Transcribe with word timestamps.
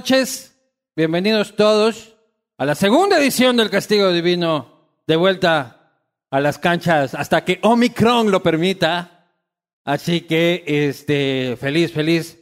noches. 0.00 0.56
Bienvenidos 0.96 1.56
todos 1.56 2.16
a 2.56 2.64
la 2.64 2.74
segunda 2.74 3.18
edición 3.18 3.58
del 3.58 3.68
Castigo 3.68 4.10
Divino. 4.10 4.80
De 5.06 5.14
vuelta 5.14 5.92
a 6.30 6.40
las 6.40 6.58
canchas 6.58 7.14
hasta 7.14 7.44
que 7.44 7.58
Omicron 7.60 8.30
lo 8.30 8.42
permita. 8.42 9.28
Así 9.84 10.22
que, 10.22 10.64
este, 10.66 11.58
feliz, 11.60 11.92
feliz. 11.92 12.38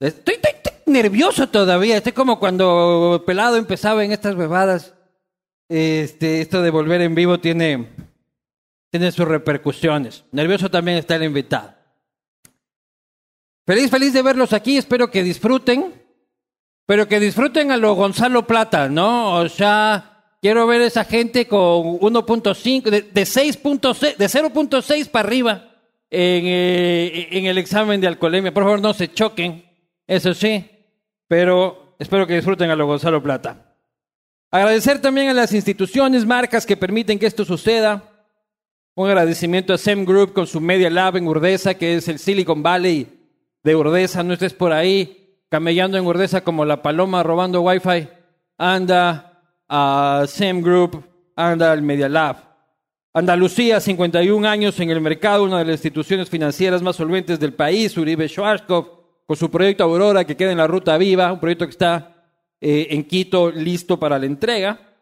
Estoy, 0.00 0.40
nervioso 0.86 1.48
todavía. 1.48 1.98
Estoy 1.98 2.14
como 2.14 2.40
cuando 2.40 3.22
Pelado 3.24 3.54
empezaba 3.58 4.04
en 4.04 4.10
estas 4.10 4.34
bebadas. 4.34 4.92
Este, 5.68 6.40
esto 6.40 6.62
de 6.62 6.70
volver 6.70 7.00
en 7.02 7.14
vivo 7.14 7.38
tiene, 7.38 7.90
tiene 8.90 9.12
sus 9.12 9.28
repercusiones. 9.28 10.24
Nervioso 10.32 10.68
también 10.68 10.98
está 10.98 11.14
el 11.14 11.22
invitado. 11.22 11.74
Feliz, 13.64 13.88
feliz 13.88 14.12
de 14.12 14.22
verlos 14.22 14.52
aquí. 14.52 14.76
Espero 14.76 15.12
que 15.12 15.22
disfruten. 15.22 16.07
Pero 16.88 17.06
que 17.06 17.20
disfruten 17.20 17.70
a 17.70 17.76
lo 17.76 17.92
Gonzalo 17.92 18.46
Plata, 18.46 18.88
¿no? 18.88 19.34
O 19.34 19.48
sea, 19.50 20.24
quiero 20.40 20.66
ver 20.66 20.80
esa 20.80 21.04
gente 21.04 21.46
con 21.46 21.60
1.5, 22.00 22.84
de, 22.84 23.02
de 23.02 23.22
6.6, 23.24 24.16
de 24.16 24.24
0.6 24.24 25.10
para 25.10 25.28
arriba 25.28 25.68
en, 26.08 26.46
eh, 26.46 27.28
en 27.30 27.44
el 27.44 27.58
examen 27.58 28.00
de 28.00 28.06
alcoholemia. 28.06 28.54
Por 28.54 28.62
favor, 28.62 28.80
no 28.80 28.94
se 28.94 29.12
choquen, 29.12 29.66
eso 30.06 30.32
sí. 30.32 30.64
Pero 31.26 31.94
espero 31.98 32.26
que 32.26 32.36
disfruten 32.36 32.70
a 32.70 32.74
lo 32.74 32.86
Gonzalo 32.86 33.22
Plata. 33.22 33.76
Agradecer 34.50 34.98
también 35.02 35.28
a 35.28 35.34
las 35.34 35.52
instituciones, 35.52 36.24
marcas 36.24 36.64
que 36.64 36.78
permiten 36.78 37.18
que 37.18 37.26
esto 37.26 37.44
suceda. 37.44 38.02
Un 38.94 39.08
agradecimiento 39.08 39.74
a 39.74 39.78
SEM 39.78 40.06
Group 40.06 40.32
con 40.32 40.46
su 40.46 40.58
Media 40.58 40.88
Lab 40.88 41.18
en 41.18 41.28
Urdesa, 41.28 41.74
que 41.74 41.96
es 41.96 42.08
el 42.08 42.18
Silicon 42.18 42.62
Valley 42.62 43.08
de 43.62 43.76
Urdesa. 43.76 44.22
No 44.22 44.32
estés 44.32 44.54
por 44.54 44.72
ahí 44.72 45.17
camellando 45.48 45.98
en 45.98 46.06
Urdesa 46.06 46.42
como 46.42 46.64
la 46.64 46.82
paloma 46.82 47.22
robando 47.22 47.62
Wi-Fi. 47.62 48.08
Anda 48.58 49.42
a 49.68 50.24
SEM 50.26 50.62
Group, 50.62 51.04
anda 51.36 51.72
al 51.72 51.82
Media 51.82 52.08
Lab. 52.08 52.48
Andalucía, 53.14 53.80
51 53.80 54.48
años 54.48 54.78
en 54.80 54.90
el 54.90 55.00
mercado, 55.00 55.44
una 55.44 55.58
de 55.58 55.64
las 55.64 55.74
instituciones 55.74 56.28
financieras 56.28 56.82
más 56.82 56.96
solventes 56.96 57.40
del 57.40 57.54
país, 57.54 57.96
Uribe 57.96 58.28
Schwarzkopf, 58.28 58.90
con 59.26 59.36
su 59.36 59.50
proyecto 59.50 59.84
Aurora 59.84 60.24
que 60.24 60.36
queda 60.36 60.52
en 60.52 60.58
la 60.58 60.66
Ruta 60.66 60.96
Viva, 60.98 61.32
un 61.32 61.40
proyecto 61.40 61.64
que 61.66 61.72
está 61.72 62.26
eh, 62.60 62.88
en 62.90 63.04
Quito 63.04 63.50
listo 63.50 63.98
para 63.98 64.18
la 64.18 64.26
entrega. 64.26 64.94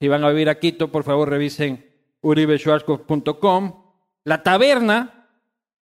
Si 0.00 0.08
van 0.08 0.24
a 0.24 0.30
vivir 0.30 0.48
a 0.48 0.58
Quito, 0.58 0.90
por 0.90 1.04
favor 1.04 1.28
revisen 1.28 1.84
uribeschwarzkopf.com. 2.22 3.84
La 4.24 4.42
taberna, 4.42 5.28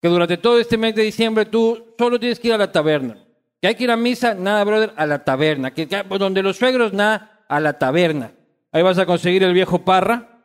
que 0.02 0.08
durante 0.08 0.38
todo 0.38 0.60
este 0.60 0.78
mes 0.78 0.96
de 0.96 1.04
diciembre 1.04 1.46
tú 1.46 1.94
solo 1.98 2.20
tienes 2.20 2.40
que 2.40 2.48
ir 2.48 2.54
a 2.54 2.58
la 2.58 2.72
taberna. 2.72 3.18
Que 3.62 3.68
hay 3.68 3.76
que 3.76 3.84
ir 3.84 3.92
a 3.92 3.98
misa, 3.98 4.34
nada, 4.34 4.64
brother, 4.64 4.94
a 4.96 5.06
la 5.06 5.24
taberna. 5.24 5.72
Que, 5.72 5.88
que- 5.88 6.04
donde 6.04 6.42
los 6.42 6.58
suegros, 6.58 6.94
nada, 6.94 7.44
a 7.48 7.60
la 7.60 7.78
taberna. 7.78 8.32
Ahí 8.72 8.82
vas 8.84 8.98
a 9.00 9.06
conseguir 9.06 9.44
el 9.44 9.54
viejo 9.54 9.84
parra. 9.84 10.44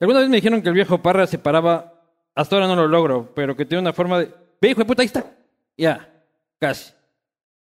Alguna 0.00 0.20
vez 0.20 0.28
me 0.28 0.36
dijeron 0.36 0.62
que 0.62 0.68
el 0.68 0.74
viejo 0.74 1.00
parra 1.00 1.26
se 1.26 1.38
paraba, 1.38 1.94
hasta 2.34 2.56
ahora 2.56 2.66
no 2.66 2.74
lo 2.74 2.88
logro, 2.88 3.32
pero 3.34 3.54
que 3.54 3.64
tiene 3.64 3.82
una 3.82 3.92
forma 3.92 4.18
de... 4.18 4.34
Ve, 4.60 4.70
hijo 4.70 4.80
de 4.80 4.84
puta, 4.84 5.02
ahí 5.02 5.06
está. 5.06 5.24
Ya, 5.76 6.12
casi. 6.58 6.92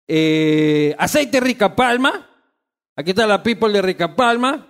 Eh, 0.08 0.96
aceite 0.98 1.40
rica 1.40 1.76
palma. 1.76 2.28
Aquí 2.96 3.12
está 3.12 3.28
la 3.28 3.44
people 3.44 3.72
de 3.74 3.82
rica 3.82 4.16
palma. 4.16 4.68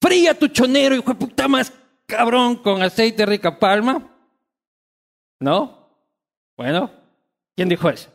Fría 0.00 0.38
tu 0.38 0.48
chonero, 0.48 0.94
hijo 0.94 1.10
de 1.12 1.18
puta 1.18 1.46
más 1.48 1.72
cabrón, 2.06 2.56
con 2.56 2.82
aceite 2.82 3.26
rica 3.26 3.58
palma. 3.58 4.10
¿No? 5.40 5.88
Bueno, 6.56 6.90
¿quién 7.56 7.68
dijo 7.68 7.88
eso? 7.90 8.10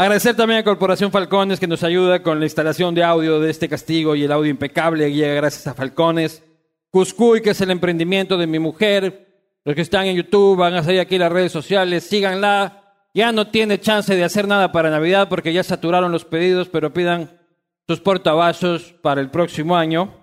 Agradecer 0.00 0.34
también 0.34 0.60
a 0.60 0.64
Corporación 0.64 1.12
Falcones 1.12 1.60
que 1.60 1.66
nos 1.66 1.82
ayuda 1.82 2.22
con 2.22 2.38
la 2.38 2.46
instalación 2.46 2.94
de 2.94 3.04
audio 3.04 3.38
de 3.38 3.50
este 3.50 3.68
castigo 3.68 4.14
y 4.14 4.24
el 4.24 4.32
audio 4.32 4.50
impecable 4.50 5.12
llega 5.12 5.34
gracias 5.34 5.66
a 5.66 5.74
Falcones. 5.74 6.42
Cuscuy, 6.88 7.42
que 7.42 7.50
es 7.50 7.60
el 7.60 7.70
emprendimiento 7.70 8.38
de 8.38 8.46
mi 8.46 8.58
mujer. 8.58 9.28
Los 9.62 9.74
que 9.74 9.82
están 9.82 10.06
en 10.06 10.16
YouTube 10.16 10.56
van 10.56 10.72
a 10.72 10.82
salir 10.82 11.00
aquí 11.00 11.18
las 11.18 11.30
redes 11.30 11.52
sociales, 11.52 12.04
síganla. 12.04 12.94
Ya 13.12 13.30
no 13.30 13.48
tiene 13.48 13.78
chance 13.78 14.16
de 14.16 14.24
hacer 14.24 14.48
nada 14.48 14.72
para 14.72 14.88
Navidad 14.88 15.28
porque 15.28 15.52
ya 15.52 15.62
saturaron 15.62 16.10
los 16.10 16.24
pedidos, 16.24 16.70
pero 16.70 16.94
pidan 16.94 17.38
sus 17.86 18.00
portavasos 18.00 18.94
para 19.02 19.20
el 19.20 19.28
próximo 19.28 19.76
año. 19.76 20.14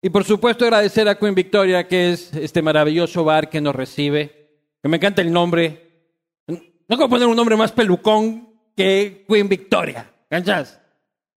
Y 0.00 0.10
por 0.10 0.22
supuesto 0.22 0.64
agradecer 0.64 1.08
a 1.08 1.18
Queen 1.18 1.34
Victoria, 1.34 1.88
que 1.88 2.12
es 2.12 2.32
este 2.32 2.62
maravilloso 2.62 3.24
bar 3.24 3.50
que 3.50 3.60
nos 3.60 3.74
recibe. 3.74 4.52
Que 4.80 4.88
me 4.88 4.98
encanta 4.98 5.20
el 5.20 5.32
nombre. 5.32 6.14
No 6.46 6.96
puedo 6.96 7.08
poner 7.08 7.26
un 7.26 7.34
nombre 7.34 7.56
más 7.56 7.72
pelucón 7.72 8.47
que 8.78 9.24
Queen 9.28 9.48
Victoria. 9.48 10.08
¿Canchas? 10.30 10.80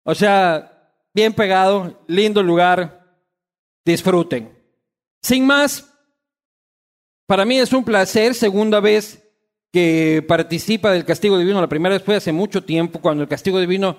O 0.03 0.13
sea, 0.13 0.93
bien 1.11 1.33
pegado, 1.33 2.03
lindo 2.05 2.43
lugar. 2.43 3.01
Disfruten. 3.83 4.55
Sin 5.23 5.47
más, 5.47 5.91
para 7.25 7.43
mí 7.43 7.57
es 7.57 7.73
un 7.73 7.83
placer, 7.83 8.35
segunda 8.35 8.79
vez 8.79 9.27
que 9.73 10.23
participa 10.27 10.91
del 10.91 11.03
Castigo 11.03 11.39
Divino. 11.39 11.59
La 11.59 11.67
primera 11.67 11.95
vez 11.95 12.03
fue 12.03 12.15
hace 12.15 12.31
mucho 12.31 12.63
tiempo, 12.63 13.01
cuando 13.01 13.23
el 13.23 13.29
Castigo 13.29 13.59
Divino 13.59 13.97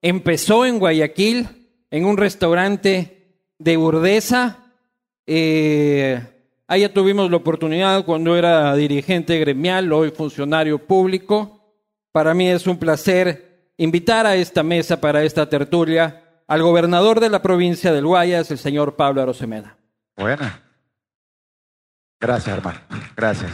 empezó 0.00 0.64
en 0.64 0.78
Guayaquil, 0.78 1.48
en 1.90 2.04
un 2.04 2.16
restaurante 2.16 3.40
de 3.58 3.76
Urdesa. 3.76 4.72
Eh, 5.26 6.22
ya 6.68 6.92
tuvimos 6.92 7.28
la 7.28 7.38
oportunidad 7.38 8.04
cuando 8.04 8.36
era 8.36 8.76
dirigente 8.76 9.36
gremial, 9.40 9.92
hoy 9.92 10.12
funcionario 10.12 10.78
público. 10.78 11.63
Para 12.14 12.32
mí 12.32 12.48
es 12.48 12.68
un 12.68 12.78
placer 12.78 13.72
invitar 13.76 14.24
a 14.24 14.36
esta 14.36 14.62
mesa 14.62 15.00
para 15.00 15.24
esta 15.24 15.48
tertulia 15.48 16.22
al 16.46 16.62
gobernador 16.62 17.18
de 17.18 17.28
la 17.28 17.42
provincia 17.42 17.92
del 17.92 18.06
Guayas, 18.06 18.52
el 18.52 18.58
señor 18.58 18.94
Pablo 18.94 19.20
Arosemena. 19.20 19.76
Bueno. 20.16 20.48
Gracias, 22.20 22.56
hermano. 22.56 22.78
Gracias. 23.16 23.50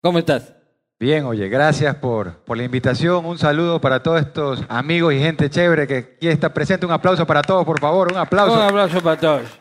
¿Cómo 0.00 0.20
estás? 0.20 0.54
Bien, 1.00 1.24
oye, 1.24 1.48
gracias 1.48 1.96
por, 1.96 2.44
por 2.44 2.56
la 2.56 2.62
invitación. 2.62 3.26
Un 3.26 3.36
saludo 3.36 3.80
para 3.80 4.00
todos 4.00 4.20
estos 4.20 4.62
amigos 4.68 5.12
y 5.12 5.18
gente 5.18 5.50
chévere 5.50 5.88
que 5.88 5.96
aquí 5.96 6.28
está 6.28 6.54
presente. 6.54 6.86
Un 6.86 6.92
aplauso 6.92 7.26
para 7.26 7.42
todos, 7.42 7.64
por 7.64 7.80
favor. 7.80 8.12
Un 8.12 8.18
aplauso. 8.18 8.54
Un 8.54 8.62
abrazo 8.62 9.00
para 9.00 9.20
todos. 9.20 9.60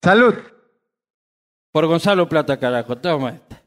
Salud. 0.00 0.36
Por 1.72 1.86
Gonzalo 1.86 2.28
Plata, 2.28 2.56
carajo. 2.58 2.96
Toma 2.96 3.30
esta. 3.30 3.62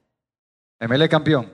MLE 0.87 1.07
campeón. 1.09 1.51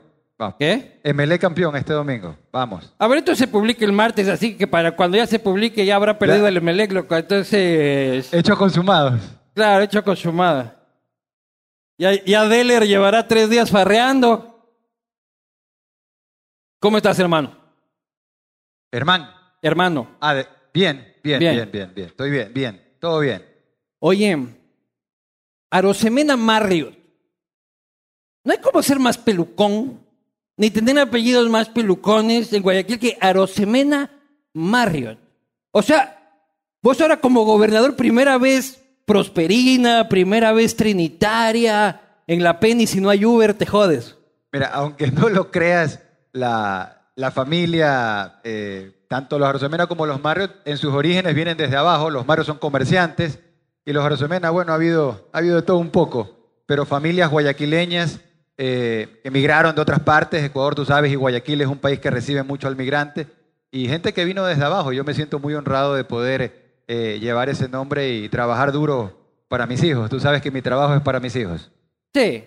¿Qué? 0.60 1.02
MLE 1.14 1.40
campeón 1.40 1.76
este 1.76 1.94
domingo. 1.94 2.38
Vamos. 2.52 2.94
A 3.00 3.08
ver, 3.08 3.20
esto 3.20 3.36
se 3.36 3.48
publica 3.48 3.84
el 3.84 3.92
martes, 3.92 4.28
así 4.28 4.56
que 4.56 4.68
para 4.68 4.96
cuando 4.96 5.18
ya 5.18 5.26
se 5.26 5.40
publique 5.40 5.84
ya 5.86 5.96
habrá 5.96 6.18
perdido 6.20 6.44
Ya. 6.44 6.50
el 6.50 6.58
Emelec, 6.58 6.92
loco. 6.92 7.16
Entonces, 7.16 8.32
Hechos 8.34 8.58
consumados. 8.58 9.20
claro, 9.54 9.84
hecho 9.84 10.04
consumada. 10.04 10.76
Ya, 11.98 12.24
ya 12.24 12.48
Deller 12.48 12.86
llevará 12.86 13.28
tres 13.28 13.50
días 13.50 13.72
farreando. 13.72 14.54
¿Cómo 16.80 16.98
estás, 16.98 17.18
hermano? 17.20 17.58
Hermano. 18.92 19.30
Hermano. 19.62 20.08
Ah, 20.22 20.36
de- 20.36 20.48
bien, 20.74 21.16
bien, 21.24 21.40
Bien. 21.40 21.56
bien, 21.56 21.72
bien, 21.72 21.92
bien. 21.96 22.08
Estoy 22.10 22.30
bien, 22.30 22.54
bien. 22.54 22.96
Todo 23.00 23.20
bien. 23.22 23.44
Oye, 24.00 24.57
Arosemena 25.70 26.38
Marriott. 26.38 26.98
No 28.44 28.54
hay 28.54 28.60
como 28.60 28.82
ser 28.82 29.00
más 29.00 29.18
pelucón, 29.18 30.00
ni 30.56 30.72
tener 30.72 30.98
apellidos 31.00 31.50
más 31.50 31.70
pelucones 31.70 32.52
en 32.54 32.64
Guayaquil 32.64 33.00
que 33.00 33.18
Arosemena 33.20 34.10
Marriott. 34.54 35.20
O 35.72 35.82
sea, 35.82 36.18
vos 36.82 37.00
ahora 37.02 37.20
como 37.20 37.44
gobernador, 37.44 37.96
primera 37.96 38.38
vez 38.38 38.84
prosperina, 39.06 40.10
primera 40.10 40.52
vez 40.54 40.76
trinitaria, 40.76 42.02
en 42.26 42.44
la 42.44 42.60
Penny, 42.60 42.88
si 42.88 43.00
no 43.00 43.10
hay 43.10 43.26
Uber, 43.26 43.54
te 43.54 43.66
jodes. 43.66 44.18
Mira, 44.52 44.68
aunque 44.68 45.12
no 45.12 45.30
lo 45.30 45.52
creas, 45.52 46.02
la, 46.32 47.12
la 47.16 47.32
familia, 47.32 48.40
eh, 48.44 49.06
tanto 49.08 49.40
los 49.40 49.48
Arosemena 49.48 49.88
como 49.88 50.06
los 50.06 50.22
Marriott, 50.22 50.56
en 50.66 50.78
sus 50.78 50.94
orígenes 50.94 51.36
vienen 51.36 51.58
desde 51.58 51.76
abajo. 51.76 52.10
Los 52.10 52.26
Marriott 52.26 52.48
son 52.48 52.58
comerciantes 52.58 53.40
y 53.88 53.94
los 53.94 54.04
Arosemena, 54.04 54.50
bueno, 54.50 54.74
ha 54.74 54.76
habido, 54.76 55.30
ha 55.32 55.38
habido 55.38 55.56
de 55.56 55.62
todo 55.62 55.78
un 55.78 55.92
poco, 55.92 56.30
pero 56.66 56.86
familias 56.86 57.32
guayaquileñas 57.32 58.20
eh, 58.58 59.22
que 59.24 59.30
emigraron 59.30 59.74
de 59.74 59.82
otras 59.82 60.02
partes, 60.02 60.44
Ecuador, 60.44 60.76
tú 60.76 60.84
sabes, 60.84 61.10
y 61.10 61.16
Guayaquil 61.16 61.62
es 61.62 61.68
un 61.68 61.78
país 61.78 61.98
que 62.02 62.12
recibe 62.12 62.44
mucho 62.44 62.68
al 62.68 62.76
migrante, 62.76 63.28
y 63.72 63.88
gente 63.88 64.14
que 64.14 64.26
vino 64.26 64.44
desde 64.44 64.66
abajo. 64.66 64.92
Yo 64.92 65.06
me 65.06 65.14
siento 65.14 65.40
muy 65.40 65.54
honrado 65.54 65.96
de 65.96 66.04
poder 66.04 66.82
eh, 66.90 67.18
llevar 67.22 67.48
ese 67.48 67.70
nombre 67.70 68.14
y 68.14 68.28
trabajar 68.28 68.74
duro 68.74 69.18
para 69.48 69.66
mis 69.66 69.82
hijos. 69.84 70.10
Tú 70.10 70.20
sabes 70.20 70.42
que 70.42 70.52
mi 70.52 70.62
trabajo 70.62 70.94
es 70.94 71.02
para 71.02 71.22
mis 71.22 71.34
hijos. 71.38 71.72
Sí, 72.14 72.44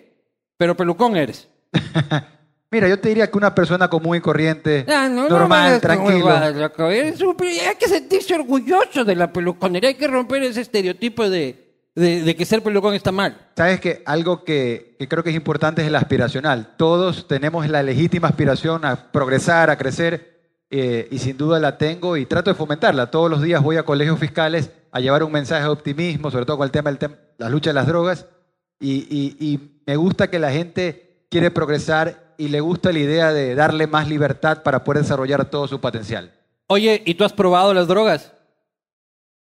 pero 0.57 0.77
pelucón 0.77 1.17
eres. 1.17 1.49
Mira, 2.71 2.87
yo 2.87 2.97
te 2.99 3.09
diría 3.09 3.29
que 3.29 3.37
una 3.37 3.53
persona 3.53 3.89
común 3.89 4.15
y 4.15 4.21
corriente, 4.21 4.85
Ah, 4.87 5.09
no, 5.09 5.23
no 5.23 5.29
normal, 5.29 5.73
con 5.73 5.81
tranquilo. 5.81 6.51
loco. 6.53 6.85
Un 6.87 7.35
hay 7.41 7.75
que 7.77 7.87
sentirse 7.89 8.33
orgulloso 8.33 9.03
de 9.03 9.15
la 9.15 9.31
peluconería. 9.33 9.89
Hay 9.89 9.95
que 9.95 10.07
romper 10.07 10.41
ese 10.43 10.61
estereotipo 10.61 11.29
de, 11.29 11.73
de, 11.95 12.21
de 12.23 12.35
que 12.35 12.45
ser 12.45 12.63
pelucón 12.63 12.93
está 12.93 13.11
mal. 13.11 13.49
Sabes 13.57 13.81
que 13.81 14.01
algo 14.05 14.45
que, 14.45 14.95
que 14.97 15.07
creo 15.09 15.21
que 15.21 15.31
es 15.31 15.35
importante 15.35 15.81
es 15.81 15.87
el 15.89 15.95
aspiracional. 15.95 16.75
Todos 16.77 17.27
tenemos 17.27 17.67
la 17.67 17.83
legítima 17.83 18.29
aspiración 18.29 18.85
a 18.85 19.11
progresar, 19.11 19.69
a 19.69 19.77
crecer, 19.77 20.29
eh, 20.69 21.09
y 21.11 21.19
sin 21.19 21.35
duda 21.35 21.59
la 21.59 21.77
tengo 21.77 22.15
y 22.15 22.25
trato 22.25 22.51
de 22.51 22.55
fomentarla. 22.55 23.11
Todos 23.11 23.29
los 23.29 23.41
días 23.41 23.61
voy 23.61 23.75
a 23.75 23.83
colegios 23.83 24.17
fiscales 24.17 24.69
a 24.93 25.01
llevar 25.01 25.23
un 25.23 25.33
mensaje 25.33 25.63
de 25.63 25.69
optimismo, 25.69 26.31
sobre 26.31 26.45
todo 26.45 26.55
con 26.57 26.65
el 26.65 26.71
tema 26.71 26.89
de 26.93 27.09
la 27.37 27.49
lucha 27.49 27.71
de 27.71 27.73
las 27.73 27.87
drogas, 27.87 28.27
y, 28.79 28.91
y- 29.09 29.35
y 29.39 29.81
me 29.85 29.97
gusta 29.97 30.29
que 30.29 30.39
la 30.39 30.51
gente 30.51 31.25
quiere 31.29 31.51
progresar 31.51 32.30
y 32.41 32.47
le 32.47 32.59
gusta 32.59 32.91
la 32.91 32.97
idea 32.97 33.31
de 33.31 33.53
darle 33.53 33.85
más 33.85 34.09
libertad 34.09 34.63
para 34.63 34.83
poder 34.83 35.03
desarrollar 35.03 35.45
todo 35.45 35.67
su 35.67 35.79
potencial. 35.79 36.33
Oye, 36.65 37.03
¿y 37.05 37.13
tú 37.13 37.23
has 37.23 37.33
probado 37.33 37.71
las 37.71 37.87
drogas? 37.87 38.33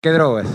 ¿Qué 0.00 0.12
drogas? 0.12 0.46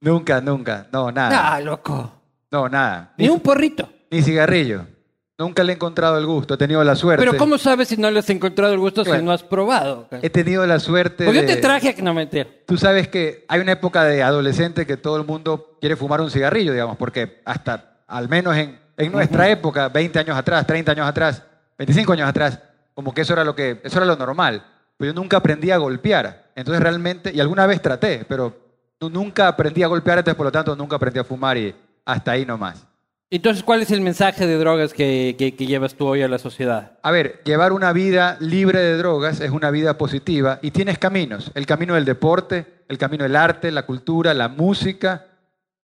Nunca, 0.00 0.40
nunca. 0.40 0.88
No, 0.92 1.12
nada. 1.12 1.54
Ah, 1.54 1.60
loco. 1.60 2.12
No, 2.50 2.68
nada. 2.68 3.14
Ni 3.18 3.28
un 3.28 3.38
porrito. 3.38 3.88
Ni 4.10 4.20
cigarrillo. 4.20 4.84
Nunca 5.38 5.62
le 5.62 5.74
he 5.74 5.76
encontrado 5.76 6.18
el 6.18 6.26
gusto. 6.26 6.54
He 6.54 6.56
tenido 6.56 6.82
la 6.82 6.96
suerte. 6.96 7.24
Pero 7.24 7.38
¿cómo 7.38 7.56
sabes 7.56 7.86
si 7.86 7.96
no 7.96 8.10
le 8.10 8.18
has 8.18 8.28
encontrado 8.28 8.72
el 8.72 8.80
gusto 8.80 9.04
si 9.04 9.12
no 9.22 9.30
has 9.30 9.44
probado? 9.44 10.08
He 10.10 10.28
tenido 10.28 10.66
la 10.66 10.80
suerte 10.80 11.24
Pues 11.24 11.36
yo 11.36 11.42
de... 11.42 11.54
te 11.54 11.56
traje 11.58 11.90
a 11.90 11.92
que 11.94 12.02
no 12.02 12.14
meter. 12.14 12.64
Tú 12.66 12.76
sabes 12.76 13.06
que 13.06 13.44
hay 13.46 13.60
una 13.60 13.72
época 13.72 14.02
de 14.02 14.24
adolescente 14.24 14.86
que 14.86 14.96
todo 14.96 15.18
el 15.18 15.24
mundo 15.24 15.78
quiere 15.80 15.94
fumar 15.94 16.20
un 16.20 16.32
cigarrillo, 16.32 16.72
digamos, 16.72 16.96
porque 16.96 17.42
hasta, 17.44 18.00
al 18.08 18.28
menos 18.28 18.56
en, 18.56 18.80
en 19.06 19.12
nuestra 19.12 19.48
época, 19.48 19.88
20 19.88 20.18
años 20.18 20.36
atrás, 20.36 20.66
30 20.66 20.92
años 20.92 21.06
atrás, 21.08 21.42
25 21.78 22.12
años 22.12 22.28
atrás, 22.28 22.58
como 22.94 23.12
que 23.14 23.22
eso 23.22 23.32
era 23.32 23.44
lo 23.44 23.54
que, 23.54 23.80
eso 23.82 23.96
era 23.98 24.06
lo 24.06 24.16
normal. 24.16 24.64
Pero 24.96 25.12
yo 25.12 25.20
nunca 25.20 25.38
aprendí 25.38 25.70
a 25.70 25.78
golpear. 25.78 26.50
Entonces 26.54 26.82
realmente, 26.82 27.32
y 27.34 27.40
alguna 27.40 27.66
vez 27.66 27.80
traté, 27.80 28.24
pero 28.28 28.54
nu- 29.00 29.08
nunca 29.08 29.48
aprendí 29.48 29.82
a 29.82 29.86
golpear, 29.86 30.18
entonces 30.18 30.36
por 30.36 30.44
lo 30.46 30.52
tanto 30.52 30.76
nunca 30.76 30.96
aprendí 30.96 31.18
a 31.18 31.24
fumar 31.24 31.56
y 31.56 31.74
hasta 32.04 32.32
ahí 32.32 32.44
nomás. 32.44 32.86
Entonces, 33.32 33.62
¿cuál 33.62 33.80
es 33.80 33.92
el 33.92 34.00
mensaje 34.00 34.44
de 34.44 34.58
drogas 34.58 34.92
que, 34.92 35.36
que- 35.38 35.54
que 35.54 35.66
llevas 35.66 35.94
tú 35.94 36.06
hoy 36.08 36.20
a 36.22 36.28
la 36.28 36.38
sociedad? 36.38 36.98
A 37.00 37.12
ver, 37.12 37.40
llevar 37.44 37.72
una 37.72 37.92
vida 37.92 38.36
libre 38.40 38.80
de 38.80 38.96
drogas 38.96 39.40
es 39.40 39.50
una 39.52 39.70
vida 39.70 39.96
positiva 39.96 40.58
y 40.62 40.72
tienes 40.72 40.98
caminos. 40.98 41.52
El 41.54 41.64
camino 41.64 41.94
del 41.94 42.04
deporte, 42.04 42.66
el 42.88 42.98
camino 42.98 43.22
del 43.22 43.36
arte, 43.36 43.70
la 43.70 43.86
cultura, 43.86 44.34
la 44.34 44.48
música 44.48 45.26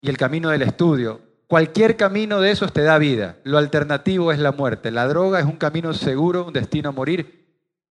y 0.00 0.08
el 0.10 0.16
camino 0.18 0.50
del 0.50 0.62
estudio. 0.62 1.20
Cualquier 1.48 1.96
camino 1.96 2.40
de 2.40 2.50
esos 2.50 2.72
te 2.72 2.82
da 2.82 2.98
vida. 2.98 3.36
Lo 3.44 3.58
alternativo 3.58 4.32
es 4.32 4.38
la 4.38 4.52
muerte. 4.52 4.90
La 4.90 5.06
droga 5.06 5.38
es 5.38 5.44
un 5.44 5.56
camino 5.56 5.92
seguro, 5.94 6.46
un 6.46 6.52
destino 6.52 6.88
a 6.88 6.92
morir 6.92 7.46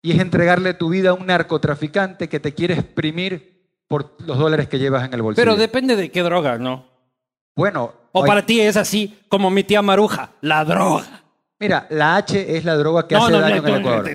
y 0.03 0.13
es 0.13 0.21
entregarle 0.21 0.73
tu 0.75 0.89
vida 0.89 1.11
a 1.11 1.15
un 1.15 1.27
narcotraficante 1.27 2.29
que 2.29 2.39
te 2.39 2.55
quiere 2.55 2.75
exprimir 2.75 3.67
por 3.89 4.15
los 4.25 4.39
dólares 4.39 4.69
que 4.69 4.79
llevas 4.79 5.05
en 5.05 5.15
el 5.15 5.23
bolsillo. 5.23 5.43
Pero 5.45 5.57
depende 5.57 5.97
de 5.97 6.11
qué 6.11 6.23
droga, 6.23 6.59
¿no? 6.59 6.89
bueno, 7.57 7.93
O 8.13 8.23
hay- 8.23 8.29
para 8.29 8.47
ti 8.47 8.61
es 8.61 8.77
así 8.77 9.19
como 9.29 9.51
mi 9.51 9.65
tía 9.65 9.83
Maruja, 9.83 10.31
la 10.41 10.65
droga. 10.65 11.25
mira, 11.59 11.87
la 11.91 12.17
H 12.17 12.57
es 12.57 12.65
la 12.65 12.77
droga 12.77 13.07
que 13.09 13.17
hace 13.17 13.33
daño 13.33 13.57
en 13.57 13.67
el 13.67 13.81
Ecuador. 13.81 14.09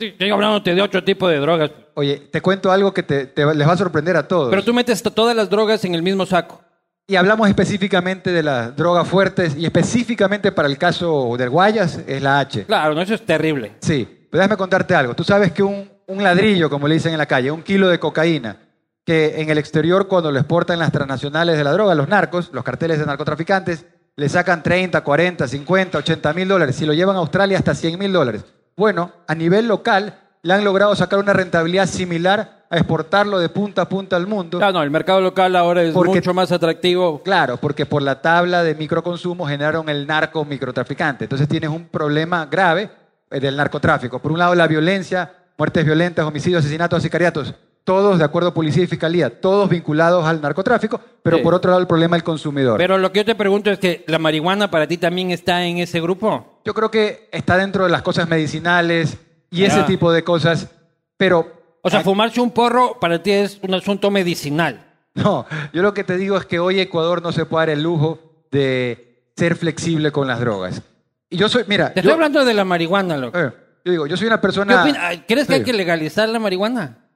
Estoy 0.00 0.30
hablándote 0.30 0.74
de 0.74 0.82
otro 0.82 1.02
tipo 1.04 1.28
de 1.28 1.38
drogas. 1.38 1.70
Oye, 1.94 2.16
te 2.30 2.42
cuento 2.42 2.70
algo 2.72 2.92
que 2.92 3.04
te- 3.04 3.26
te- 3.26 3.54
les 3.54 3.66
va 3.66 3.72
a 3.72 3.76
sorprender 3.76 4.16
a 4.16 4.26
todos. 4.26 4.50
Pero 4.50 4.64
tú 4.64 4.74
metes 4.74 5.00
to- 5.02 5.12
todas 5.12 5.34
las 5.36 5.48
drogas 5.48 5.84
en 5.84 5.94
el 5.94 6.02
mismo 6.02 6.26
saco. 6.26 6.60
Y 7.06 7.16
hablamos 7.16 7.48
específicamente 7.48 8.32
de 8.32 8.42
las 8.42 8.74
drogas 8.74 9.06
fuertes 9.06 9.54
y 9.56 9.66
específicamente 9.66 10.52
para 10.52 10.68
el 10.68 10.78
caso 10.78 11.36
del 11.36 11.50
Guayas 11.50 12.00
es 12.06 12.22
la 12.22 12.38
H. 12.40 12.64
Claro, 12.64 12.94
no, 12.94 13.02
eso 13.02 13.12
es 13.12 13.26
terrible. 13.26 13.72
Sí, 13.80 14.08
pero 14.30 14.40
déjame 14.40 14.56
contarte 14.56 14.94
algo. 14.94 15.14
Tú 15.14 15.22
sabes 15.22 15.52
que 15.52 15.62
un, 15.62 15.90
un 16.06 16.22
ladrillo, 16.22 16.70
como 16.70 16.88
le 16.88 16.94
dicen 16.94 17.12
en 17.12 17.18
la 17.18 17.26
calle, 17.26 17.50
un 17.50 17.62
kilo 17.62 17.88
de 17.88 17.98
cocaína, 17.98 18.56
que 19.04 19.42
en 19.42 19.50
el 19.50 19.58
exterior 19.58 20.08
cuando 20.08 20.32
lo 20.32 20.38
exportan 20.38 20.78
las 20.78 20.92
transnacionales 20.92 21.58
de 21.58 21.64
la 21.64 21.72
droga, 21.72 21.94
los 21.94 22.08
narcos, 22.08 22.48
los 22.54 22.64
carteles 22.64 22.98
de 22.98 23.04
narcotraficantes, 23.04 23.84
le 24.16 24.28
sacan 24.30 24.62
30, 24.62 25.02
40, 25.02 25.46
50, 25.46 25.98
80 25.98 26.32
mil 26.32 26.48
dólares. 26.48 26.76
Si 26.76 26.86
lo 26.86 26.94
llevan 26.94 27.16
a 27.16 27.18
Australia, 27.18 27.58
hasta 27.58 27.74
100 27.74 27.98
mil 27.98 28.14
dólares. 28.14 28.46
Bueno, 28.76 29.12
a 29.26 29.34
nivel 29.34 29.68
local 29.68 30.20
le 30.42 30.54
han 30.54 30.64
logrado 30.64 30.96
sacar 30.96 31.18
una 31.18 31.34
rentabilidad 31.34 31.86
similar 31.86 32.63
a 32.74 32.78
exportarlo 32.78 33.38
de 33.38 33.48
punta 33.48 33.82
a 33.82 33.88
punta 33.88 34.16
al 34.16 34.26
mundo. 34.26 34.58
Claro, 34.58 34.74
no, 34.74 34.82
el 34.82 34.90
mercado 34.90 35.20
local 35.20 35.54
ahora 35.56 35.82
es 35.82 35.92
Porque- 35.94 36.14
mucho 36.16 36.34
más 36.34 36.50
atractivo. 36.52 37.22
Claro, 37.22 37.56
porque 37.56 37.86
por 37.86 38.02
la 38.02 38.20
tabla 38.20 38.62
de 38.62 38.74
microconsumo 38.74 39.46
generaron 39.46 39.88
el 39.88 40.06
narco 40.06 40.44
microtraficante. 40.44 41.24
Entonces 41.24 41.48
tienes 41.48 41.70
un 41.70 41.86
problema 41.86 42.46
grave 42.46 42.90
eh, 43.30 43.40
del 43.40 43.56
narcotráfico. 43.56 44.18
Por 44.18 44.32
un 44.32 44.38
lado, 44.38 44.54
la 44.54 44.66
violencia, 44.66 45.32
muertes 45.56 45.84
violentas, 45.84 46.24
homicidios, 46.26 46.60
asesinatos, 46.60 47.02
sicariatos, 47.02 47.54
todos 47.84 48.18
de 48.18 48.24
acuerdo 48.24 48.48
a 48.48 48.54
policía 48.54 48.82
y 48.84 48.86
fiscalía, 48.86 49.40
todos 49.40 49.68
vinculados 49.68 50.24
al 50.24 50.40
narcotráfico, 50.40 51.00
pero 51.22 51.36
Sí. 51.36 51.42
por 51.42 51.52
otro 51.54 51.70
lado 51.70 51.80
el 51.80 51.86
problema 51.86 52.16
del 52.16 52.24
consumidor. 52.24 52.78
Pero 52.78 52.96
lo 52.98 53.12
que 53.12 53.20
yo 53.20 53.24
te 53.24 53.34
pregunto 53.34 53.70
es 53.70 53.78
que 53.78 54.04
la 54.06 54.18
marihuana 54.18 54.70
para 54.70 54.86
ti 54.86 54.96
también 54.96 55.30
está 55.30 55.64
en 55.64 55.78
ese 55.78 56.00
grupo. 56.00 56.60
Yo 56.64 56.72
creo 56.74 56.90
que 56.90 57.28
está 57.30 57.56
dentro 57.56 57.84
de 57.84 57.90
las 57.90 58.02
cosas 58.02 58.28
medicinales 58.28 59.18
y 59.50 59.64
ese 59.64 59.76
Ya. 59.80 59.86
tipo 59.86 60.10
de 60.12 60.24
cosas, 60.24 60.68
pero... 61.16 61.62
O 61.86 61.90
sea, 61.90 62.00
fumarse 62.00 62.40
un 62.40 62.50
porro 62.50 62.98
para 62.98 63.22
ti 63.22 63.30
es 63.30 63.58
un 63.62 63.74
asunto 63.74 64.10
medicinal. 64.10 64.84
No, 65.14 65.46
yo 65.72 65.82
lo 65.82 65.92
que 65.94 66.02
te 66.02 66.16
digo 66.16 66.36
es 66.36 66.46
que 66.46 66.58
hoy 66.58 66.80
Ecuador 66.80 67.22
no 67.22 67.30
se 67.30 67.44
puede 67.46 67.66
dar 67.66 67.70
el 67.76 67.82
lujo 67.82 68.46
de 68.50 69.28
ser 69.36 69.54
flexible 69.56 70.10
con 70.10 70.26
las 70.26 70.40
drogas. 70.40 70.82
Y 71.30 71.36
yo 71.36 71.48
soy, 71.48 71.64
mira, 71.68 71.88
Te 71.90 71.96
yo, 71.96 72.00
estoy 72.00 72.12
hablando 72.14 72.44
de 72.44 72.54
la 72.54 72.64
marihuana, 72.64 73.16
loco. 73.16 73.38
eh, 73.38 73.52
yo 73.84 73.92
digo, 73.92 74.06
yo 74.06 74.16
soy 74.16 74.26
una 74.28 74.38
¿Qué 74.38 74.42
persona... 74.42 74.84
¿Crees 75.28 75.46
que 75.46 75.52
Sí. 75.52 75.58
hay 75.60 75.62
que 75.64 75.72
legalizar 75.72 76.28
la 76.28 76.38
marihuana? 76.38 77.06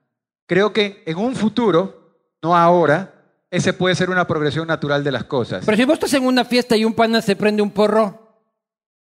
Creo 0.47 0.73
que 0.73 1.03
en 1.07 1.17
un 1.17 1.35
futuro, 1.35 2.15
no 2.43 2.57
ahora, 2.57 3.15
ese 3.51 3.73
puede 3.73 3.95
ser 3.95 4.11
una 4.11 4.27
progresión 4.27 4.67
natural 4.69 5.03
de 5.03 5.13
las 5.13 5.25
cosas. 5.25 5.65
Pero 5.65 5.77
si 5.77 5.85
vos 5.85 5.95
estás 5.95 6.13
en 6.15 6.27
una 6.27 6.45
fiesta 6.45 6.77
y 6.77 6.85
un 6.85 6.93
pana 6.95 7.23
se 7.23 7.37
prende 7.37 7.63
un 7.63 7.71
porro, 7.71 8.43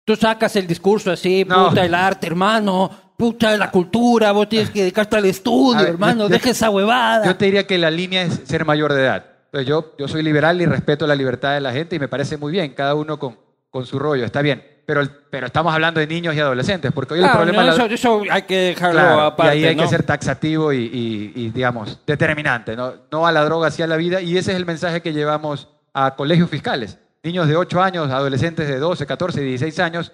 tú 0.05 0.15
sacas 0.17 0.55
el 0.57 0.67
discurso 0.67 1.11
así, 1.11 1.45
No. 1.45 1.69
puta 1.71 1.85
el 1.85 1.95
arte, 1.95 2.29
hermano, 2.29 2.91
puta 3.17 3.57
la 3.57 3.71
cultura, 3.71 4.33
vos 4.33 4.49
tienes 4.49 4.71
que 4.71 4.81
dedicarte 4.81 5.17
al 5.17 5.25
estudio, 5.25 5.81
ver, 5.81 5.89
hermano, 5.91 6.25
yo- 6.25 6.29
yo- 6.29 6.35
deja 6.35 6.51
esa 6.51 6.71
huevada. 6.71 7.25
Yo 7.27 7.37
te 7.37 7.47
diría 7.47 7.67
que 7.67 7.79
la 7.79 7.91
línea 7.91 8.23
es 8.23 8.41
ser 8.45 8.65
mayor 8.65 8.93
de 8.93 9.03
edad. 9.03 9.25
Entonces 9.47 9.69
yo, 9.69 9.95
yo 9.99 10.09
soy 10.09 10.23
liberal 10.23 10.61
y 10.61 10.67
respeto 10.67 11.07
la 11.07 11.15
libertad 11.15 11.55
de 11.55 11.61
la 11.61 11.73
gente 11.73 11.97
y 11.97 11.99
me 11.99 12.09
parece 12.09 12.37
muy 12.37 12.53
bien, 12.53 12.75
cada 12.75 12.95
uno 12.95 13.19
con, 13.19 13.39
con 13.71 13.87
su 13.87 13.99
rollo, 13.99 14.25
está 14.25 14.43
bien. 14.43 14.63
Pero, 14.87 15.03
pero 15.31 15.47
estamos 15.47 15.75
hablando 15.75 15.99
de 15.99 16.07
niños 16.07 16.35
y 16.37 16.39
adolescentes, 16.41 16.93
porque 16.93 17.15
hoy 17.15 17.21
el 17.25 17.31
problema... 17.31 17.65
no, 17.65 17.73
eso, 17.73 17.87
eso 17.87 18.23
hay 18.31 18.43
que 18.43 18.57
dejarlo 18.57 19.01
Claro, 19.01 19.21
aparte. 19.23 19.57
y 19.57 19.59
ahí 19.63 19.69
hay 19.71 19.75
¿no? 19.77 19.83
que 19.83 19.89
ser 19.89 20.05
taxativo 20.05 20.73
y, 20.73 20.77
y- 20.85 21.33
y, 21.35 21.51
digamos, 21.51 21.99
determinante. 22.07 22.77
¿no? 22.77 22.93
no 23.11 23.27
a 23.27 23.33
la 23.33 23.45
droga, 23.45 23.71
sí 23.73 23.83
a 23.83 23.89
la 23.89 23.97
vida. 23.97 24.21
Y 24.21 24.37
ese 24.39 24.53
es 24.53 24.57
el 24.57 24.65
mensaje 24.67 25.01
que 25.03 25.13
llevamos 25.13 25.69
a 25.93 26.15
colegios 26.15 26.49
fiscales. 26.51 26.99
Niños 27.25 27.49
de 27.49 27.57
8 27.57 27.83
años, 27.83 28.11
adolescentes 28.13 28.69
de 28.69 28.79
12, 28.79 29.07
14, 29.07 29.41
16 29.41 29.79
años, 29.81 30.13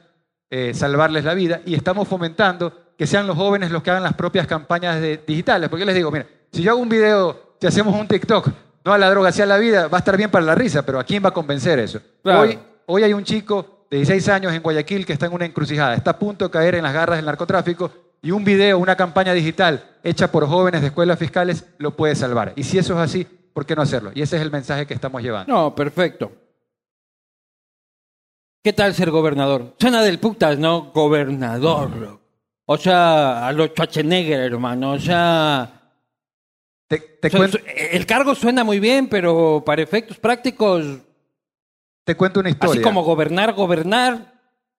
eh, 0.49 0.73
salvarles 0.73 1.25
la 1.25 1.35
vida. 1.35 1.61
Y 1.66 1.75
estamos 1.75 2.09
fomentando 2.09 2.91
que 3.02 3.06
sean 3.09 3.26
los 3.26 3.37
jóvenes 3.37 3.73
los 3.73 3.82
que 3.82 3.90
hagan 3.90 4.04
las 4.04 4.14
propias 4.14 4.47
campañas 4.47 5.00
de- 5.00 5.21
digitales. 5.26 5.68
Porque 5.68 5.80
yo 5.80 5.87
les 5.87 5.97
digo, 5.97 6.09
mira, 6.12 6.25
si 6.52 6.62
yo 6.62 6.71
hago 6.71 6.80
un 6.80 6.88
video, 6.88 7.56
si 7.61 7.66
hacemos 7.66 7.99
un 7.99 8.06
TikTok, 8.06 8.49
no 8.85 8.92
a 8.92 8.97
la 8.99 9.11
droga, 9.11 9.32
sí 9.32 9.42
a 9.42 9.47
la 9.47 9.59
vida, 9.59 9.88
va 9.88 9.99
a 9.99 9.99
estar 9.99 10.16
bien 10.16 10.30
para 10.30 10.44
la 10.44 10.54
risa, 10.54 10.87
pero 10.87 11.00
¿a 11.00 11.04
quién 11.04 11.21
va 11.25 11.30
a 11.30 11.32
convencer 11.32 11.80
eso? 11.80 11.99
Claro. 12.23 12.42
Hoy, 12.42 12.56
hoy 12.87 13.02
hay 13.02 13.12
un 13.12 13.25
chico 13.25 13.87
de 13.90 13.97
16 13.97 14.28
años 14.28 14.52
en 14.52 14.62
Guayaquil 14.62 15.04
que 15.04 15.14
está 15.14 15.26
en 15.26 15.32
una 15.32 15.44
encrucijada, 15.47 15.94
está 15.97 16.12
a 16.12 16.16
punto 16.21 16.44
de 16.44 16.52
caer 16.52 16.76
en 16.76 16.85
las 16.85 16.92
garras 16.94 17.16
del 17.18 17.26
narcotráfico 17.26 17.90
y 18.23 18.30
un 18.30 18.44
video, 18.44 18.78
una 18.78 18.94
campaña 18.94 19.32
digital 19.32 19.82
hecha 20.04 20.30
por 20.30 20.47
jóvenes 20.47 20.80
de 20.80 20.87
escuelas 20.87 21.18
fiscales 21.18 21.66
lo 21.78 21.97
puede 21.97 22.14
salvar. 22.14 22.52
Y 22.54 22.62
si 22.62 22.78
eso 22.78 22.92
es 22.94 23.00
así, 23.00 23.25
¿por 23.52 23.66
qué 23.66 23.75
no 23.75 23.82
hacerlo? 23.82 24.12
Y 24.14 24.23
ese 24.23 24.37
es 24.37 24.42
el 24.42 24.52
mensaje 24.52 24.87
que 24.87 24.94
estamos 24.94 25.21
llevando. 25.23 25.52
No, 25.52 25.75
perfecto. 25.75 26.30
¿Qué 28.62 28.73
tal 28.73 28.94
ser 28.94 29.11
gobernador? 29.11 29.75
Suena 29.80 30.02
del 30.02 30.21
putas, 30.21 30.56
¿no? 30.56 30.92
Gobernador. 30.94 32.22
O 32.66 32.76
sea, 32.76 33.47
a 33.47 33.52
lo 33.52 33.66
Schwarzenegger, 33.66 34.40
hermano. 34.40 34.92
O 34.92 34.99
sea, 34.99 35.81
Te, 36.88 36.99
te 36.99 37.31
su- 37.31 37.37
cuento, 37.37 37.59
su- 37.59 37.64
el 37.66 38.07
cargo 38.07 38.35
suena 38.35 38.64
muy 38.64 38.78
bien, 38.81 39.09
pero 39.09 39.62
para 39.64 39.83
efectos 39.83 40.19
prácticos, 40.19 40.85
te 42.04 42.14
cuento 42.16 42.40
una 42.40 42.50
historia. 42.50 42.75
así 42.75 42.83
como 42.83 43.02
gobernar, 43.02 43.52
gobernar, 43.54 44.33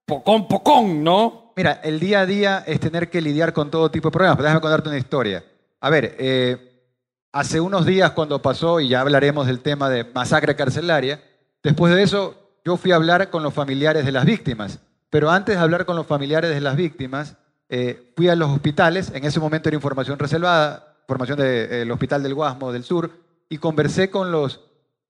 pocón, 0.06 0.48
pocón, 0.48 1.04
¿no? 1.04 1.54
Mira, 1.56 1.82
el 1.84 2.00
día 2.00 2.22
a 2.22 2.25
día 2.25 2.63
es 2.66 2.80
tener 2.80 3.10
que 3.10 3.22
lidiar 3.22 3.54
con 3.54 3.70
todo 3.70 3.92
tipo 3.92 4.10
de 4.10 4.12
problemas. 4.13 4.38
Pero 4.38 4.46
déjame 4.46 4.62
contarte 4.62 4.90
una 4.90 4.98
historia. 4.98 5.44
A 5.82 5.90
ver, 5.90 6.16
eh, 6.20 6.88
hace 7.32 7.60
unos 7.60 7.86
días 7.86 8.12
cuando 8.12 8.42
pasó, 8.42 8.80
y 8.80 8.88
ya 8.90 9.02
hablaremos 9.02 9.46
del 9.48 9.60
tema 9.60 9.90
de 9.90 10.04
masacre 10.04 10.56
carcelaria, 10.56 11.22
después 11.62 11.94
de 11.94 12.02
eso 12.04 12.40
yo 12.66 12.78
fui 12.78 12.92
a 12.92 12.96
hablar 12.96 13.30
con 13.30 13.44
los 13.44 13.54
familiares 13.54 14.06
de 14.06 14.12
las 14.12 14.25
víctimas. 14.25 14.80
Pero 15.10 15.30
antes 15.30 15.56
de 15.56 15.62
hablar 15.62 15.86
con 15.86 15.96
los 15.96 16.08
familiares 16.08 16.50
de 16.50 16.62
las 16.62 16.75
víctimas, 16.75 17.36
eh, 17.70 18.12
fui 18.15 18.29
a 18.29 18.36
los 18.36 18.50
hospitales, 18.50 19.12
en 19.13 19.24
ese 19.25 19.39
momento 19.39 19.70
era 19.70 19.75
información 19.75 20.20
reservada, 20.20 20.96
información 21.01 21.38
del 21.39 21.91
Hospital 21.91 22.24
del 22.24 22.34
Guasmo 22.34 22.72
del 22.72 22.84
Sur, 22.84 23.12
y 23.50 23.58
conversé 23.58 24.10
con 24.10 24.32
los 24.32 24.62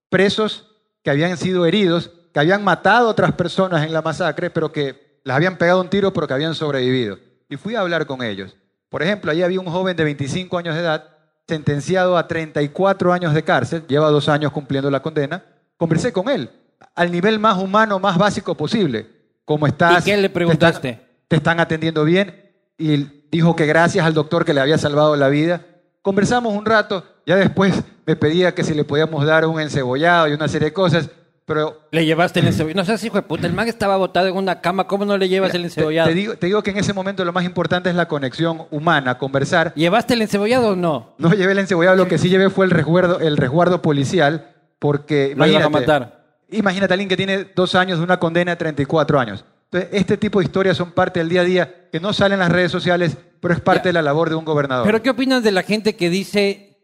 presos 0.08 0.70
que 1.02 1.10
habían 1.10 1.36
sido 1.36 1.66
heridos, 1.66 2.10
que 2.32 2.40
habían 2.40 2.64
matado 2.64 3.08
a 3.08 3.10
otras 3.10 3.32
personas 3.32 3.84
en 3.86 3.92
la 3.92 4.02
masacre, 4.02 4.50
pero 4.50 4.72
que 4.72 5.20
les 5.24 5.34
habían 5.36 5.56
pegado 5.56 5.80
un 5.80 5.88
tiro, 5.88 6.12
pero 6.12 6.26
que 6.26 6.34
habían 6.34 6.54
sobrevivido. 6.54 7.18
Y 7.48 7.56
fui 7.56 7.74
a 7.74 7.80
hablar 7.80 8.06
con 8.06 8.22
ellos. 8.22 8.56
Por 8.88 9.02
ejemplo, 9.02 9.30
allí 9.30 9.42
había 9.42 9.60
un 9.60 9.66
joven 9.66 9.96
de 9.96 10.04
25 10.04 10.58
años 10.58 10.74
de 10.74 10.80
edad, 10.80 11.08
sentenciado 11.46 12.16
a 12.16 12.26
34 12.26 13.12
años 13.12 13.34
de 13.34 13.42
cárcel, 13.42 13.84
lleva 13.86 14.10
dos 14.10 14.28
años 14.28 14.52
cumpliendo 14.52 14.90
la 14.90 15.02
condena, 15.02 15.44
Conversé 15.76 16.12
con 16.12 16.28
él 16.28 16.50
al 16.94 17.10
nivel 17.10 17.38
más 17.38 17.58
humano, 17.58 17.98
más 17.98 18.16
básico 18.16 18.54
posible. 18.54 19.06
¿Cómo 19.44 19.66
estás? 19.66 20.06
¿Y 20.06 20.10
qué 20.10 20.16
le 20.16 20.28
¿Te 20.28 20.34
preguntaste? 20.34 20.90
están, 20.90 21.06
te 21.28 21.36
están 21.36 21.60
atendiendo 21.60 22.04
bien? 22.04 22.43
Y 22.78 23.06
dijo 23.30 23.54
que 23.56 23.66
gracias 23.66 24.04
al 24.04 24.14
doctor 24.14 24.44
que 24.44 24.54
le 24.54 24.60
había 24.60 24.78
salvado 24.78 25.16
la 25.16 25.28
vida. 25.28 25.62
Conversamos 26.02 26.54
un 26.54 26.66
rato, 26.66 27.04
ya 27.26 27.36
después 27.36 27.82
me 28.06 28.14
pedía 28.16 28.54
que 28.54 28.62
si 28.64 28.74
le 28.74 28.84
podíamos 28.84 29.24
dar 29.24 29.46
un 29.46 29.58
encebollado 29.60 30.28
y 30.28 30.32
una 30.34 30.48
serie 30.48 30.68
de 30.68 30.72
cosas, 30.74 31.08
pero 31.46 31.80
Le 31.92 32.04
llevaste 32.04 32.40
el 32.40 32.46
encebollado. 32.48 32.80
No 32.82 32.84
seas 32.84 33.02
hijo 33.04 33.16
de 33.16 33.22
puta, 33.22 33.46
el 33.46 33.52
man 33.54 33.68
estaba 33.68 33.96
botado 33.96 34.26
en 34.28 34.36
una 34.36 34.60
cama, 34.60 34.86
¿cómo 34.86 35.04
no 35.06 35.16
le 35.16 35.28
llevas 35.28 35.54
el 35.54 35.64
encebollado? 35.64 36.08
te 36.08 36.14
digo, 36.14 36.34
te 36.36 36.46
digo 36.46 36.62
que 36.62 36.70
en 36.72 36.76
ese 36.78 36.92
momento 36.92 37.24
lo 37.24 37.32
más 37.32 37.44
importante 37.44 37.88
es 37.88 37.96
la 37.96 38.06
conexión 38.08 38.66
humana, 38.70 39.16
conversar. 39.18 39.72
¿Llevaste 39.74 40.14
el 40.14 40.22
encebollado 40.22 40.70
o 40.70 40.76
no? 40.76 41.14
No 41.18 41.32
llevé 41.32 41.52
el 41.52 41.58
encebollado, 41.60 41.96
lo 41.96 42.08
que 42.08 42.18
sí 42.18 42.28
llevé 42.28 42.50
fue 42.50 42.66
el 42.66 42.70
resguardo, 42.70 43.20
el 43.20 43.36
resguardo 43.38 43.80
policial, 43.80 44.50
porque 44.78 45.34
Lo 45.36 45.46
iban 45.46 45.62
a 45.62 45.66
imagínate, 45.66 45.70
matar. 45.92 46.24
imagínate 46.50 46.92
a 46.92 46.94
alguien 46.94 47.08
que 47.08 47.16
tiene 47.16 47.44
dos 47.54 47.74
años 47.74 47.98
de 47.98 48.04
una 48.04 48.18
condena 48.18 48.52
de 48.52 48.56
34 48.56 49.18
años. 49.20 49.44
Entonces, 49.74 50.00
este 50.00 50.16
tipo 50.16 50.38
de 50.38 50.44
historias 50.44 50.76
son 50.76 50.92
parte 50.92 51.18
del 51.18 51.28
día 51.28 51.40
a 51.40 51.44
día, 51.44 51.88
que 51.90 51.98
no 51.98 52.12
salen 52.12 52.34
en 52.34 52.40
las 52.40 52.52
redes 52.52 52.70
sociales, 52.70 53.16
pero 53.40 53.54
es 53.54 53.60
parte 53.60 53.80
Ya. 53.80 53.88
de 53.88 53.92
la 53.94 54.02
labor 54.02 54.28
de 54.28 54.36
un 54.36 54.44
gobernador. 54.44 54.86
¿Pero 54.86 55.02
qué 55.02 55.10
opinas 55.10 55.42
de 55.42 55.50
la 55.50 55.64
gente 55.64 55.96
que 55.96 56.10
dice 56.10 56.78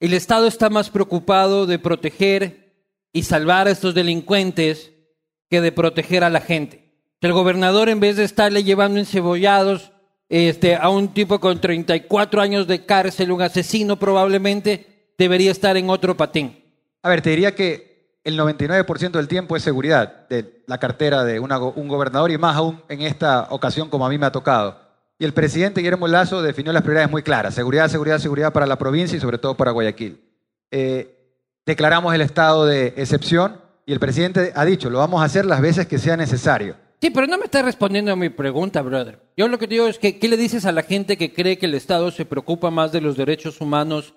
el 0.00 0.12
Estado 0.12 0.48
está 0.48 0.70
más 0.70 0.90
preocupado 0.90 1.66
de 1.66 1.78
proteger 1.78 2.74
y 3.12 3.22
salvar 3.22 3.68
a 3.68 3.70
estos 3.70 3.94
delincuentes 3.94 4.90
que 5.48 5.60
de 5.60 5.70
proteger 5.70 6.24
a 6.24 6.30
la 6.30 6.40
gente? 6.40 6.96
El 7.20 7.32
gobernador, 7.32 7.88
en 7.88 8.00
vez 8.00 8.16
de 8.16 8.24
estarle 8.24 8.64
llevando 8.64 8.98
encebollados 8.98 9.92
este, 10.28 10.74
a 10.74 10.88
un 10.88 11.14
tipo 11.14 11.38
con 11.38 11.60
34 11.60 12.40
años 12.42 12.66
de 12.66 12.84
cárcel, 12.84 13.30
un 13.30 13.40
asesino 13.40 14.00
probablemente, 14.00 15.14
debería 15.16 15.52
estar 15.52 15.76
en 15.76 15.90
otro 15.90 16.16
patín. 16.16 16.58
A 17.04 17.08
ver, 17.08 17.22
te 17.22 17.30
diría 17.30 17.54
que 17.54 17.91
el 18.24 18.38
99% 18.38 19.10
del 19.10 19.28
tiempo 19.28 19.56
es 19.56 19.62
seguridad 19.62 20.28
de 20.28 20.62
la 20.66 20.78
cartera 20.78 21.24
de 21.24 21.40
un 21.40 21.88
gobernador 21.88 22.30
y 22.30 22.38
más 22.38 22.56
aún 22.56 22.80
en 22.88 23.02
esta 23.02 23.48
ocasión 23.50 23.88
como 23.88 24.06
a 24.06 24.08
mí 24.08 24.18
me 24.18 24.26
ha 24.26 24.32
tocado. 24.32 24.78
Y 25.18 25.24
el 25.24 25.32
presidente 25.32 25.80
Guillermo 25.80 26.08
Lazo 26.08 26.42
definió 26.42 26.72
las 26.72 26.82
prioridades 26.82 27.10
muy 27.10 27.22
claras. 27.22 27.54
Seguridad, 27.54 27.88
seguridad, 27.88 28.18
seguridad 28.18 28.52
para 28.52 28.66
la 28.66 28.76
provincia 28.76 29.16
y 29.16 29.20
sobre 29.20 29.38
todo 29.38 29.56
para 29.56 29.70
Guayaquil. 29.72 30.20
Eh, 30.70 31.16
declaramos 31.66 32.14
el 32.14 32.20
estado 32.22 32.66
de 32.66 32.94
excepción 32.96 33.60
y 33.86 33.92
el 33.92 34.00
presidente 34.00 34.52
ha 34.54 34.64
dicho, 34.64 34.88
lo 34.90 34.98
vamos 34.98 35.20
a 35.20 35.24
hacer 35.24 35.44
las 35.44 35.60
veces 35.60 35.86
que 35.86 35.98
sea 35.98 36.16
necesario. 36.16 36.76
Sí, 37.00 37.10
pero 37.10 37.26
no 37.26 37.36
me 37.36 37.44
estás 37.44 37.64
respondiendo 37.64 38.12
a 38.12 38.16
mi 38.16 38.28
pregunta, 38.28 38.80
brother. 38.80 39.18
Yo 39.36 39.48
lo 39.48 39.58
que 39.58 39.66
digo 39.66 39.88
es 39.88 39.98
que, 39.98 40.20
¿qué 40.20 40.28
le 40.28 40.36
dices 40.36 40.64
a 40.66 40.72
la 40.72 40.82
gente 40.82 41.16
que 41.16 41.32
cree 41.32 41.58
que 41.58 41.66
el 41.66 41.74
Estado 41.74 42.12
se 42.12 42.24
preocupa 42.24 42.70
más 42.70 42.92
de 42.92 43.00
los 43.00 43.16
derechos 43.16 43.60
humanos 43.60 44.14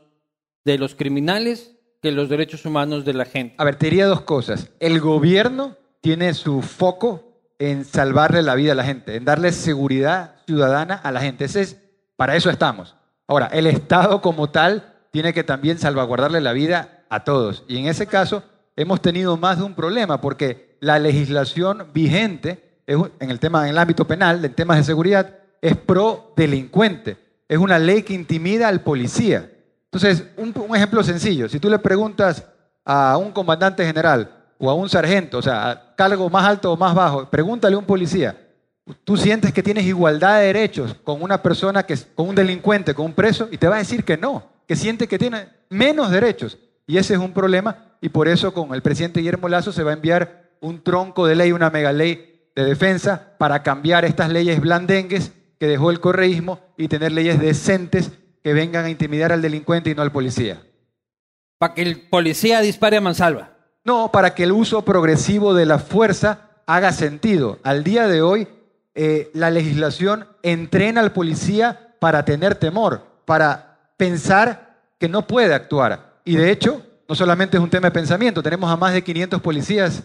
de 0.64 0.78
los 0.78 0.94
criminales 0.94 1.75
que 2.06 2.12
los 2.12 2.30
derechos 2.30 2.64
humanos 2.68 3.04
de 3.04 3.16
la 3.16 3.26
gente? 3.26 3.56
A 3.58 3.64
ver, 3.64 3.78
te 3.78 3.88
diría 3.88 4.06
dos 4.06 4.22
cosas. 4.22 4.70
El 4.80 5.00
gobierno 5.00 5.76
tiene 6.02 6.36
su 6.36 6.62
foco 6.62 7.24
en 7.58 7.84
salvarle 7.84 8.44
la 8.44 8.54
vida 8.54 8.74
a 8.74 8.76
la 8.76 8.84
gente, 8.84 9.16
en 9.16 9.26
darle 9.26 9.52
seguridad 9.52 10.36
ciudadana 10.46 10.94
a 10.94 11.12
la 11.12 11.20
gente. 11.20 11.46
Es, 11.46 11.78
para 12.16 12.36
eso 12.36 12.52
estamos. 12.52 12.96
Ahora, 13.26 13.48
el 13.48 13.66
Estado 13.66 14.22
como 14.22 14.52
tal 14.52 14.94
tiene 15.10 15.34
que 15.34 15.44
también 15.44 15.80
salvaguardarle 15.80 16.42
la 16.42 16.54
vida 16.54 17.06
a 17.10 17.24
todos. 17.24 17.64
Y 17.68 17.80
en 17.80 17.88
ese 17.88 18.06
caso 18.06 18.44
hemos 18.76 19.02
tenido 19.02 19.36
más 19.36 19.58
de 19.58 19.64
un 19.64 19.74
problema 19.74 20.22
porque 20.22 20.78
la 20.82 21.00
legislación 21.00 21.88
vigente 21.92 22.82
en 22.86 23.32
el 23.32 23.40
tema, 23.40 23.64
en 23.64 23.70
el 23.70 23.80
ámbito 23.80 24.06
penal, 24.06 24.46
en 24.46 24.54
temas 24.54 24.78
de 24.78 24.84
seguridad, 24.84 25.40
es 25.60 25.76
pro 25.76 26.34
delincuente. 26.38 27.18
Es 27.48 27.58
una 27.58 27.80
ley 27.80 28.04
que 28.04 28.14
intimida 28.14 28.68
al 28.68 28.82
policía. 28.82 29.50
Entonces, 29.96 30.26
un, 30.36 30.76
ejemplo 30.76 31.02
sencillo. 31.04 31.48
Si 31.48 31.58
tú 31.58 31.70
le 31.70 31.80
preguntas 31.80 32.44
a 32.84 33.16
un 33.16 33.32
comandante 33.32 33.86
general 33.86 34.30
o 34.58 34.70
a 34.70 34.74
un 34.74 34.90
sargento, 34.90 35.38
o 35.38 35.42
sea, 35.42 35.72
a 35.72 35.96
cargo 35.96 36.30
más 36.30 36.44
alto 36.44 36.74
o 36.74 36.76
más 36.76 36.94
bajo, 36.94 37.30
pregúntale 37.30 37.78
a 37.78 37.80
un 37.80 37.86
policía, 37.86 38.36
tú 39.06 39.16
sientes 39.16 39.54
que 39.54 39.64
tienes 39.64 39.86
igualdad 39.86 40.40
de 40.40 40.48
derechos 40.48 40.98
con 41.06 41.24
una 41.24 41.42
persona 41.42 41.84
que 41.84 41.96
con 42.14 42.28
un 42.28 42.36
delincuente, 42.36 42.94
con 42.94 43.06
un 43.06 43.14
preso, 43.14 43.48
y 43.50 43.58
te 43.58 43.70
va 43.70 43.76
a 43.76 43.80
decir 43.80 44.04
que 44.04 44.18
no, 44.18 44.44
que 44.68 44.76
siente 44.76 45.08
que 45.08 45.18
tiene 45.18 45.48
menos 45.70 46.12
derechos. 46.12 46.58
Y 46.86 46.98
ese 46.98 47.14
es 47.14 47.20
un 47.22 47.32
problema, 47.32 47.96
y 48.02 48.10
por 48.10 48.28
eso 48.28 48.54
con 48.54 48.76
el 48.76 48.82
presidente 48.82 49.22
Guillermo 49.22 49.48
Lazo 49.48 49.72
se 49.72 49.84
va 49.84 49.92
a 49.92 49.94
enviar 49.94 50.50
un 50.60 50.84
tronco 50.84 51.26
de 51.26 51.36
ley, 51.36 51.54
una 51.54 51.70
mega 51.70 51.94
ley 51.94 52.50
de 52.54 52.66
defensa 52.66 53.30
para 53.38 53.64
cambiar 53.64 54.04
estas 54.04 54.30
leyes 54.30 54.60
blandengues 54.60 55.32
que 55.58 55.68
dejó 55.68 55.90
el 55.90 56.02
correísmo 56.02 56.60
y 56.76 56.90
tener 56.90 57.14
leyes 57.14 57.40
decentes 57.40 58.12
que 58.46 58.54
vengan 58.54 58.86
a 58.86 58.92
intimidar 58.92 59.32
al 59.32 59.42
delincuente 59.42 59.90
y 59.90 59.96
no 59.96 60.04
al 60.04 60.12
policía. 60.12 60.62
Para 61.58 61.74
que 61.74 61.82
el 61.82 62.08
policía 62.10 62.62
dispare 62.62 62.96
a 62.96 63.02
mansalva. 63.02 63.54
No, 63.84 64.12
para 64.12 64.36
que 64.36 64.44
el 64.44 64.52
uso 64.52 64.86
progresivo 64.86 65.56
de 65.56 65.66
la 65.66 65.80
fuerza 65.80 66.52
haga 66.68 66.92
sentido. 66.92 67.58
Al 67.64 67.84
día 67.84 68.08
de 68.08 68.22
hoy, 68.22 68.48
eh, 68.94 69.32
la 69.34 69.50
legislación 69.50 70.28
entrena 70.44 71.02
al 71.02 71.12
policía 71.12 71.96
para 72.00 72.24
tener 72.24 72.54
temor, 72.54 73.08
para 73.26 73.80
pensar 73.98 74.78
que 75.00 75.10
no 75.10 75.26
puede 75.26 75.56
actuar. 75.56 76.20
Y 76.24 76.36
de 76.36 76.52
hecho, 76.52 76.86
no 77.10 77.16
solamente 77.16 77.58
es 77.58 77.64
un 77.64 77.72
tema 77.72 77.88
de 77.88 77.94
pensamiento, 77.94 78.44
tenemos 78.44 78.70
a 78.70 78.78
más 78.78 78.94
de 78.94 79.04
500 79.04 79.42
policías 79.42 80.04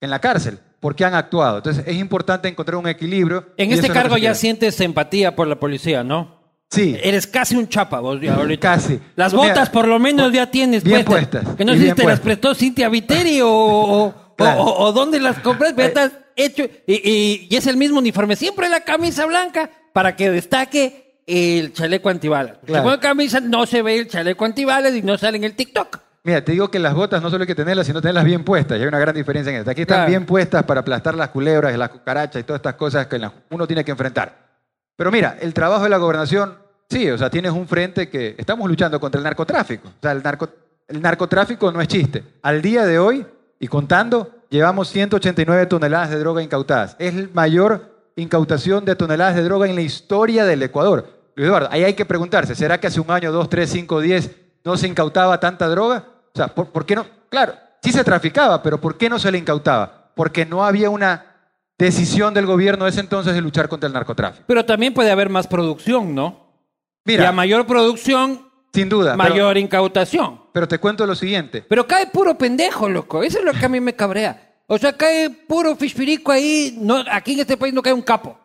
en 0.00 0.08
la 0.08 0.20
cárcel 0.20 0.60
porque 0.78 1.04
han 1.04 1.14
actuado. 1.14 1.56
Entonces 1.56 1.82
es 1.84 1.96
importante 1.96 2.46
encontrar 2.46 2.76
un 2.76 2.86
equilibrio. 2.86 3.44
En 3.56 3.72
este 3.72 3.88
cargo 3.88 4.16
ya 4.18 4.36
sientes 4.36 4.80
empatía 4.80 5.34
por 5.34 5.48
la 5.48 5.58
policía, 5.58 6.04
¿no? 6.04 6.41
Sí, 6.72 6.96
Eres 7.02 7.26
casi 7.26 7.54
un 7.54 7.68
chapa 7.68 8.00
vos 8.00 8.18
ya 8.20 8.34
ahorita. 8.34 8.72
casi. 8.74 8.98
Las 9.14 9.34
Mira, 9.34 9.48
botas 9.48 9.68
por 9.70 9.86
lo 9.86 9.98
menos 9.98 10.32
ya 10.32 10.50
tienes 10.50 10.82
bien 10.82 11.04
puestas. 11.04 11.42
puestas, 11.42 11.56
Que 11.56 11.64
no 11.66 11.74
sé 11.74 11.88
si 11.88 11.92
te 11.92 12.04
las 12.04 12.20
prestó 12.20 12.54
Cintia 12.54 12.88
Viteri 12.88 13.40
o, 13.42 13.48
o, 13.50 14.14
Claro. 14.36 14.62
o- 14.62 14.84
o 14.86 14.92
dónde 14.92 15.20
las 15.20 15.38
compras, 15.40 15.74
pero 15.76 15.86
Eh. 15.88 15.88
estás 15.88 16.12
hecho 16.34 16.64
y, 16.86 16.94
y- 17.10 17.46
y 17.50 17.56
es 17.56 17.66
el 17.66 17.76
mismo 17.76 17.98
uniforme, 17.98 18.36
siempre 18.36 18.68
la 18.70 18.80
camisa 18.80 19.26
blanca 19.26 19.68
para 19.92 20.16
que 20.16 20.30
destaque 20.30 21.20
el 21.26 21.74
chaleco 21.74 22.08
antibalas. 22.08 22.56
Si 22.62 22.66
Claro. 22.68 22.84
pones 22.84 22.98
camisa 23.00 23.40
no 23.40 23.66
se 23.66 23.82
ve 23.82 23.98
el 23.98 24.08
chaleco 24.08 24.44
antibalas 24.46 24.94
y 24.94 25.02
no 25.02 25.18
sale 25.18 25.36
en 25.36 25.44
el 25.44 25.54
TikTok. 25.54 25.98
Mira, 26.24 26.42
te 26.42 26.52
digo 26.52 26.70
que 26.70 26.78
las 26.78 26.94
botas 26.94 27.20
no 27.20 27.28
solo 27.28 27.42
hay 27.42 27.48
que 27.48 27.54
tenerlas, 27.54 27.86
sino 27.86 28.00
tenerlas 28.00 28.24
bien 28.24 28.44
puestas. 28.44 28.78
Y 28.78 28.80
hay 28.82 28.86
una 28.88 28.98
gran 28.98 29.14
diferencia 29.14 29.50
en 29.52 29.58
esto. 29.58 29.70
Aquí 29.72 29.82
están 29.82 29.96
Claro. 29.98 30.08
bien 30.10 30.24
puestas 30.24 30.62
para 30.62 30.80
aplastar 30.80 31.14
las 31.16 31.28
culebras, 31.28 31.76
las 31.76 31.90
cucarachas 31.90 32.40
y 32.40 32.44
todas 32.44 32.60
estas 32.60 32.74
cosas 32.76 33.06
que 33.08 33.20
uno 33.50 33.66
tiene 33.66 33.84
que 33.84 33.90
enfrentar. 33.90 34.40
Pero 34.96 35.10
mira, 35.10 35.36
el 35.40 35.52
trabajo 35.52 35.82
de 35.84 35.90
la 35.90 35.96
gobernación, 35.96 36.54
sí, 36.92 37.10
o 37.10 37.18
sea, 37.18 37.28
tienes 37.30 37.52
un 37.52 37.66
frente 37.66 38.08
que 38.08 38.34
estamos 38.38 38.68
luchando 38.68 39.00
contra 39.00 39.18
el 39.18 39.24
narcotráfico. 39.24 39.88
O 39.88 40.00
sea, 40.00 40.12
el, 40.12 40.22
narco- 40.22 40.48
el 40.88 41.00
narcotráfico 41.02 41.72
no 41.72 41.80
es 41.80 41.88
chiste. 41.88 42.22
Al 42.42 42.62
día 42.62 42.84
de 42.86 42.98
hoy, 42.98 43.26
y 43.58 43.66
contando, 43.68 44.30
llevamos 44.50 44.88
189 44.88 45.66
toneladas 45.66 46.10
de 46.10 46.18
droga 46.18 46.42
incautadas. 46.42 46.96
Es 46.98 47.14
la 47.14 47.28
mayor 47.32 48.10
incautación 48.16 48.84
de 48.84 48.94
toneladas 48.94 49.34
de 49.36 49.42
droga 49.42 49.66
en 49.68 49.74
la 49.74 49.80
historia 49.82 50.44
del 50.44 50.62
Ecuador. 50.62 51.08
Luis 51.34 51.46
Eduardo, 51.48 51.68
ahí 51.70 51.82
hay 51.84 51.94
que 51.94 52.04
preguntarse, 52.04 52.54
¿será 52.54 52.78
que 52.78 52.86
hace 52.86 53.00
un 53.00 53.10
año, 53.10 53.32
dos, 53.32 53.48
tres, 53.48 53.70
cinco, 53.70 54.00
diez 54.00 54.30
no 54.64 54.76
se 54.76 54.86
incautaba 54.86 55.40
tanta 55.40 55.66
droga? 55.68 56.04
O 56.34 56.36
sea, 56.36 56.48
¿por, 56.48 56.84
qué 56.84 56.94
no? 56.94 57.06
Claro, 57.30 57.54
sí 57.82 57.90
se 57.90 58.04
traficaba, 58.04 58.62
pero 58.62 58.78
¿por 58.80 58.98
qué 58.98 59.08
no 59.08 59.18
se 59.18 59.32
le 59.32 59.38
incautaba? 59.38 60.10
Porque 60.14 60.44
no 60.44 60.62
había 60.64 60.90
una 60.90 61.26
decisión 61.78 62.34
del 62.34 62.44
gobierno 62.46 62.84
de 62.84 62.90
ese 62.90 63.00
entonces 63.00 63.34
de 63.34 63.40
luchar 63.40 63.68
contra 63.68 63.86
el 63.86 63.94
narcotráfico. 63.94 64.44
Pero 64.46 64.64
también 64.64 64.92
puede 64.92 65.10
haber 65.10 65.30
más 65.30 65.46
producción, 65.46 66.14
¿no? 66.14 66.41
Mira, 67.04 67.24
y 67.24 67.26
a 67.26 67.32
mayor 67.32 67.66
producción, 67.66 68.48
sin 68.72 68.88
duda, 68.88 69.16
pero- 69.16 69.30
mayor 69.30 69.58
incautación. 69.58 70.40
pero 70.52 70.68
te 70.68 70.78
cuento 70.78 71.06
lo 71.06 71.14
siguiente. 71.14 71.62
Pero 71.68 71.86
cae 71.86 72.06
puro 72.06 72.36
pendejo, 72.38 72.88
loco. 72.88 73.22
Eso 73.22 73.38
es 73.38 73.44
lo 73.44 73.52
que 73.52 73.64
a 73.64 73.68
mí 73.68 73.80
me 73.80 73.94
cabrea. 73.94 74.54
O 74.66 74.78
sea, 74.78 74.96
cae 74.96 75.28
puro 75.30 75.76
fispirico 75.76 76.32
ahí. 76.32 76.76
No, 76.80 77.02
aquí 77.10 77.32
en 77.34 77.40
este 77.40 77.56
país 77.56 77.74
no 77.74 77.82
cae 77.82 77.92
un 77.92 78.02
capo. 78.02 78.38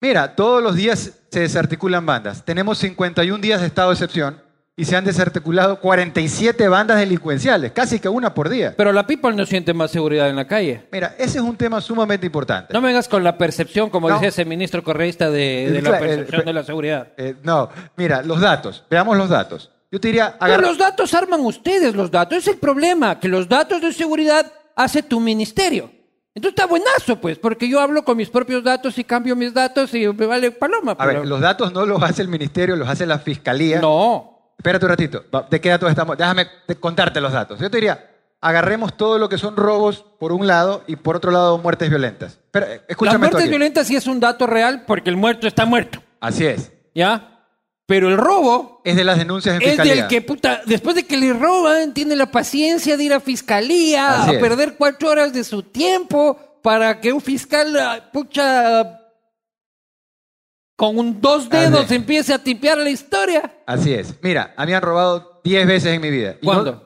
Mira, 0.00 0.36
todos 0.36 0.62
los 0.62 0.76
días 0.76 1.12
se 1.30 1.40
desarticulan 1.40 2.06
bandas. 2.06 2.44
Tenemos 2.44 2.78
51 2.78 3.40
días 3.42 3.60
de 3.60 3.66
estado 3.66 3.88
de 3.88 3.94
excepción 3.94 4.40
y 4.78 4.84
se 4.84 4.96
han 4.96 5.04
desarticulado 5.04 5.80
47 5.80 6.68
bandas 6.68 6.98
delincuenciales, 6.98 7.72
casi 7.72 7.98
que 7.98 8.08
una 8.08 8.32
por 8.32 8.48
día. 8.48 8.74
Pero 8.76 8.92
la 8.92 9.06
people 9.06 9.34
no 9.34 9.44
siente 9.44 9.74
más 9.74 9.90
seguridad 9.90 10.30
en 10.30 10.36
la 10.36 10.46
calle. 10.46 10.86
Mira, 10.92 11.16
ese 11.18 11.38
es 11.38 11.44
un 11.44 11.56
tema 11.56 11.80
sumamente 11.80 12.26
importante. 12.26 12.72
No 12.72 12.80
me 12.80 12.86
vengas 12.88 13.08
con 13.08 13.24
la 13.24 13.36
percepción, 13.36 13.90
como 13.90 14.08
No. 14.08 14.14
decía 14.14 14.28
ese 14.28 14.44
ministro 14.44 14.84
correísta, 14.84 15.30
de, 15.30 15.70
de 15.72 15.82
la 15.82 15.96
eh, 15.96 16.00
percepción 16.00 16.40
pe- 16.42 16.46
de 16.46 16.52
la 16.52 16.62
seguridad. 16.62 17.08
Eh, 17.16 17.34
no, 17.42 17.68
mira, 17.96 18.22
los 18.22 18.40
datos. 18.40 18.84
Veamos 18.88 19.16
los 19.16 19.28
datos. 19.28 19.70
Yo 19.90 19.98
te 20.00 20.08
diría, 20.08 20.36
Pero 20.38 20.52
agarra- 20.54 20.68
los 20.68 20.78
datos 20.78 21.12
arman 21.12 21.40
ustedes, 21.40 21.94
los 21.96 22.10
datos. 22.10 22.38
Es 22.38 22.46
el 22.46 22.58
problema, 22.58 23.18
que 23.18 23.26
los 23.28 23.48
datos 23.48 23.82
de 23.82 23.92
seguridad 23.92 24.50
hace 24.76 25.02
tu 25.02 25.18
ministerio. 25.18 25.90
Entonces 26.36 26.56
está 26.56 26.66
buenazo, 26.66 27.20
pues, 27.20 27.36
porque 27.36 27.68
yo 27.68 27.80
hablo 27.80 28.04
con 28.04 28.16
mis 28.16 28.30
propios 28.30 28.62
datos 28.62 28.96
y 28.96 29.02
cambio 29.02 29.34
mis 29.34 29.52
datos 29.52 29.92
y 29.92 30.06
me 30.06 30.26
vale 30.26 30.52
paloma. 30.52 30.94
A 30.96 31.04
ver, 31.06 31.26
los 31.26 31.40
datos 31.40 31.72
no 31.72 31.84
los 31.84 32.00
hace 32.00 32.22
el 32.22 32.28
ministerio, 32.28 32.76
los 32.76 32.88
hace 32.88 33.06
la 33.06 33.18
fiscalía. 33.18 33.80
No. 33.80 34.37
Espérate 34.58 34.84
un 34.84 34.90
ratito. 34.90 35.24
¿De 35.50 35.60
qué 35.60 35.68
datos 35.70 35.88
estamos? 35.88 36.18
Déjame 36.18 36.46
contarte 36.80 37.20
los 37.20 37.32
datos. 37.32 37.60
Yo 37.60 37.70
te 37.70 37.76
diría, 37.76 38.10
agarremos 38.40 38.96
todo 38.96 39.18
lo 39.18 39.28
que 39.28 39.38
son 39.38 39.56
robos 39.56 40.04
por 40.18 40.32
un 40.32 40.46
lado 40.46 40.82
y 40.86 40.96
por 40.96 41.16
otro 41.16 41.30
lado 41.30 41.58
muertes 41.58 41.88
violentas. 41.88 42.38
Pero 42.50 42.66
eh, 42.66 42.82
escúchame 42.88 43.18
Las 43.26 43.32
muertes 43.32 43.48
violentas 43.50 43.86
sí 43.86 43.96
es 43.96 44.06
un 44.06 44.18
dato 44.20 44.46
real 44.46 44.84
porque 44.86 45.10
el 45.10 45.16
muerto 45.16 45.46
está 45.46 45.64
muerto. 45.64 46.02
Así 46.20 46.44
es. 46.44 46.72
¿Ya? 46.94 47.34
Pero 47.86 48.08
el 48.10 48.18
robo 48.18 48.82
Es 48.84 48.96
de 48.96 49.04
las 49.04 49.16
denuncias 49.16 49.54
en 49.56 49.62
es 49.62 49.68
fiscalía. 49.70 49.94
del 49.94 50.08
que, 50.08 50.20
puta, 50.22 50.60
después 50.66 50.94
de 50.96 51.06
que 51.06 51.16
le 51.16 51.32
roban, 51.32 51.94
tiene 51.94 52.16
la 52.16 52.30
paciencia 52.30 52.96
de 52.96 53.04
ir 53.04 53.14
a 53.14 53.20
fiscalía, 53.20 54.22
Así 54.22 54.30
a 54.30 54.34
es. 54.34 54.40
perder 54.40 54.74
cuatro 54.76 55.08
horas 55.08 55.32
de 55.32 55.42
su 55.44 55.62
tiempo 55.62 56.36
para 56.62 57.00
que 57.00 57.12
un 57.12 57.20
fiscal, 57.22 57.74
ah, 57.78 58.10
pucha, 58.12 59.00
con 60.78 60.96
un 60.96 61.20
dos 61.20 61.48
dedos 61.50 61.90
empiece 61.90 62.32
a 62.32 62.38
tipear 62.38 62.78
la 62.78 62.88
historia. 62.88 63.52
Así 63.66 63.92
es. 63.92 64.14
Mira, 64.22 64.54
a 64.56 64.64
mí 64.64 64.72
han 64.72 64.80
robado 64.80 65.40
10 65.42 65.66
veces 65.66 65.92
en 65.92 66.00
mi 66.00 66.08
vida. 66.08 66.36
Y 66.40 66.44
¿Cuándo? 66.46 66.84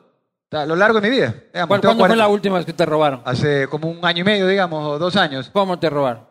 a 0.51 0.65
lo 0.65 0.77
largo 0.77 0.99
de 0.99 1.11
mi 1.11 1.15
vida. 1.15 1.35
Digamos, 1.53 1.69
¿Cuál- 1.69 1.81
tengo 1.83 1.93
¿Cuándo 1.93 2.05
fue 2.05 2.09
40 2.09 2.17
la 2.17 2.29
última 2.29 2.57
vez 2.57 2.65
que 2.65 2.73
te 2.73 2.87
robaron? 2.87 3.21
Hace 3.27 3.69
como 3.69 3.91
un 3.91 4.03
año 4.03 4.23
y 4.23 4.25
medio, 4.25 4.47
digamos, 4.49 4.83
o 4.87 4.99
dos 4.99 5.15
años. 5.17 5.51
¿Cómo 5.53 5.79
te 5.79 5.91
robaron? 5.91 6.27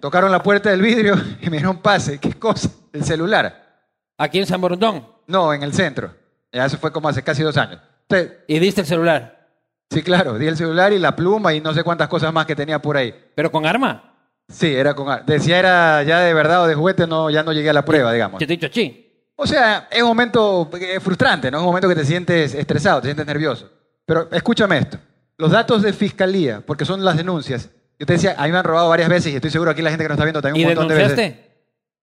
Tocaron 0.00 0.32
la 0.32 0.42
puerta 0.42 0.70
del 0.70 0.80
vidrio 0.80 1.14
y 1.42 1.50
me 1.50 1.58
dieron 1.58 1.82
pase. 1.82 2.18
¿Qué 2.18 2.32
cosa? 2.32 2.70
El 2.94 3.04
celular. 3.04 3.82
Aquí 4.16 4.38
en 4.38 4.46
San 4.46 4.58
Borondón. 4.62 5.06
No, 5.26 5.52
en 5.52 5.62
el 5.62 5.74
centro. 5.74 6.14
Ya 6.50 6.64
eso 6.64 6.78
fue 6.78 6.90
como 6.92 7.08
hace 7.10 7.22
casi 7.22 7.42
dos 7.42 7.58
años. 7.58 7.78
Entonces, 8.08 8.38
Y 8.48 8.58
diste 8.58 8.80
el 8.80 8.86
celular. 8.86 9.48
sí, 9.90 10.02
claro, 10.02 10.38
di 10.38 10.46
el 10.46 10.56
celular 10.56 10.92
y 10.94 10.98
la 10.98 11.14
pluma 11.14 11.52
y 11.52 11.60
no 11.60 11.74
sé 11.74 11.84
cuántas 11.84 12.08
cosas 12.08 12.32
más 12.32 12.46
que 12.46 12.56
tenía 12.56 12.80
por 12.80 12.96
ahí. 12.96 13.14
¿Pero 13.34 13.52
con 13.52 13.66
arma? 13.66 14.09
Sí, 14.50 14.74
era 14.74 14.94
con... 14.94 15.24
Decía 15.26 15.58
era 15.58 16.02
ya 16.02 16.20
de 16.20 16.34
verdad 16.34 16.64
o 16.64 16.66
de 16.66 16.74
juguete, 16.74 17.06
no, 17.06 17.30
ya 17.30 17.42
no 17.42 17.52
llegué 17.52 17.70
a 17.70 17.72
la 17.72 17.84
prueba, 17.84 18.12
digamos. 18.12 18.38
Te 18.38 18.44
he 18.44 18.48
dicho 18.48 18.68
chi. 18.68 19.06
O 19.36 19.46
sea, 19.46 19.88
es 19.90 20.02
un 20.02 20.08
momento 20.08 20.68
eh, 20.78 21.00
frustrante, 21.00 21.50
¿no? 21.50 21.58
Es 21.58 21.60
un 21.60 21.66
momento 21.68 21.88
que 21.88 21.94
te 21.94 22.04
sientes 22.04 22.54
estresado, 22.54 23.00
te 23.00 23.06
sientes 23.06 23.26
nervioso. 23.26 23.70
Pero 24.04 24.28
escúchame 24.30 24.78
esto. 24.78 24.98
Los 25.38 25.50
datos 25.50 25.82
de 25.82 25.92
fiscalía, 25.92 26.60
porque 26.66 26.84
son 26.84 27.02
las 27.04 27.16
denuncias. 27.16 27.70
Yo 27.98 28.06
te 28.06 28.14
decía, 28.14 28.34
a 28.36 28.44
mí 28.44 28.52
me 28.52 28.58
han 28.58 28.64
robado 28.64 28.88
varias 28.88 29.08
veces 29.08 29.32
y 29.32 29.36
estoy 29.36 29.50
seguro 29.50 29.70
aquí 29.70 29.82
la 29.82 29.90
gente 29.90 30.04
que 30.04 30.08
nos 30.08 30.16
está 30.16 30.24
viendo 30.24 30.42
también 30.42 30.68
¿Y 30.68 30.70
un 30.70 30.76
montón 30.76 30.88
de 30.88 30.94
veces. 30.94 31.16
denunciaste? 31.16 31.50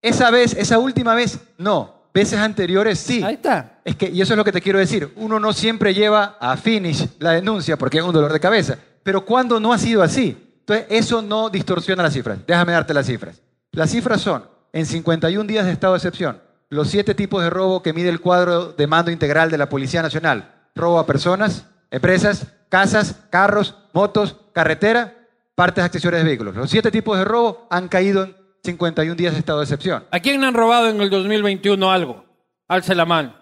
Esa 0.01 0.31
vez, 0.31 0.53
esa 0.53 0.79
última 0.79 1.15
vez, 1.15 1.39
no. 1.57 2.09
Veces 2.13 2.39
anteriores, 2.39 2.97
sí. 2.97 3.21
Ahí 3.23 3.35
está. 3.35 3.81
Es 3.83 3.95
que, 3.95 4.09
y 4.09 4.21
eso 4.21 4.33
es 4.33 4.37
lo 4.37 4.43
que 4.43 4.51
te 4.51 4.61
quiero 4.61 4.79
decir, 4.79 5.11
uno 5.17 5.39
no 5.39 5.53
siempre 5.53 5.93
lleva 5.93 6.37
a 6.39 6.57
finish 6.57 7.07
la 7.19 7.33
denuncia 7.33 7.77
porque 7.77 7.99
es 7.99 8.03
un 8.03 8.13
dolor 8.13 8.33
de 8.33 8.39
cabeza, 8.39 8.77
pero 9.03 9.23
cuando 9.25 9.59
no 9.59 9.73
ha 9.73 9.77
sido 9.77 10.01
así, 10.01 10.35
entonces 10.67 10.85
eso 10.89 11.21
no 11.21 11.49
distorsiona 11.49 12.03
las 12.03 12.13
cifras. 12.13 12.39
Déjame 12.45 12.73
darte 12.73 12.93
las 12.93 13.05
cifras. 13.05 13.41
Las 13.71 13.89
cifras 13.89 14.19
son, 14.19 14.43
en 14.73 14.85
51 14.85 15.47
días 15.47 15.65
de 15.65 15.71
estado 15.71 15.93
de 15.93 15.97
excepción, 15.97 16.41
los 16.67 16.89
siete 16.89 17.15
tipos 17.15 17.41
de 17.41 17.49
robo 17.49 17.81
que 17.81 17.93
mide 17.93 18.09
el 18.09 18.19
cuadro 18.19 18.73
de 18.73 18.85
mando 18.85 19.09
integral 19.09 19.49
de 19.49 19.57
la 19.57 19.69
Policía 19.69 20.01
Nacional. 20.01 20.67
Robo 20.75 20.99
a 20.99 21.05
personas, 21.05 21.67
empresas, 21.89 22.47
casas, 22.67 23.15
carros, 23.29 23.75
motos, 23.93 24.35
carretera, 24.51 25.29
partes 25.55 25.85
accesorias 25.85 26.21
de 26.21 26.27
vehículos. 26.27 26.53
Los 26.53 26.69
siete 26.69 26.91
tipos 26.91 27.17
de 27.17 27.23
robo 27.23 27.65
han 27.69 27.87
caído 27.87 28.25
en 28.25 28.35
51 28.65 29.15
días 29.15 29.33
de 29.33 29.39
estado 29.39 29.59
de 29.59 29.63
excepción. 29.63 30.03
¿A 30.11 30.19
quién 30.19 30.41
le 30.41 30.47
han 30.47 30.53
robado 30.53 30.89
en 30.89 30.99
el 30.99 31.09
2021 31.09 31.89
algo? 31.89 32.25
Alce 32.67 32.93
la 32.93 33.05
mano. 33.05 33.33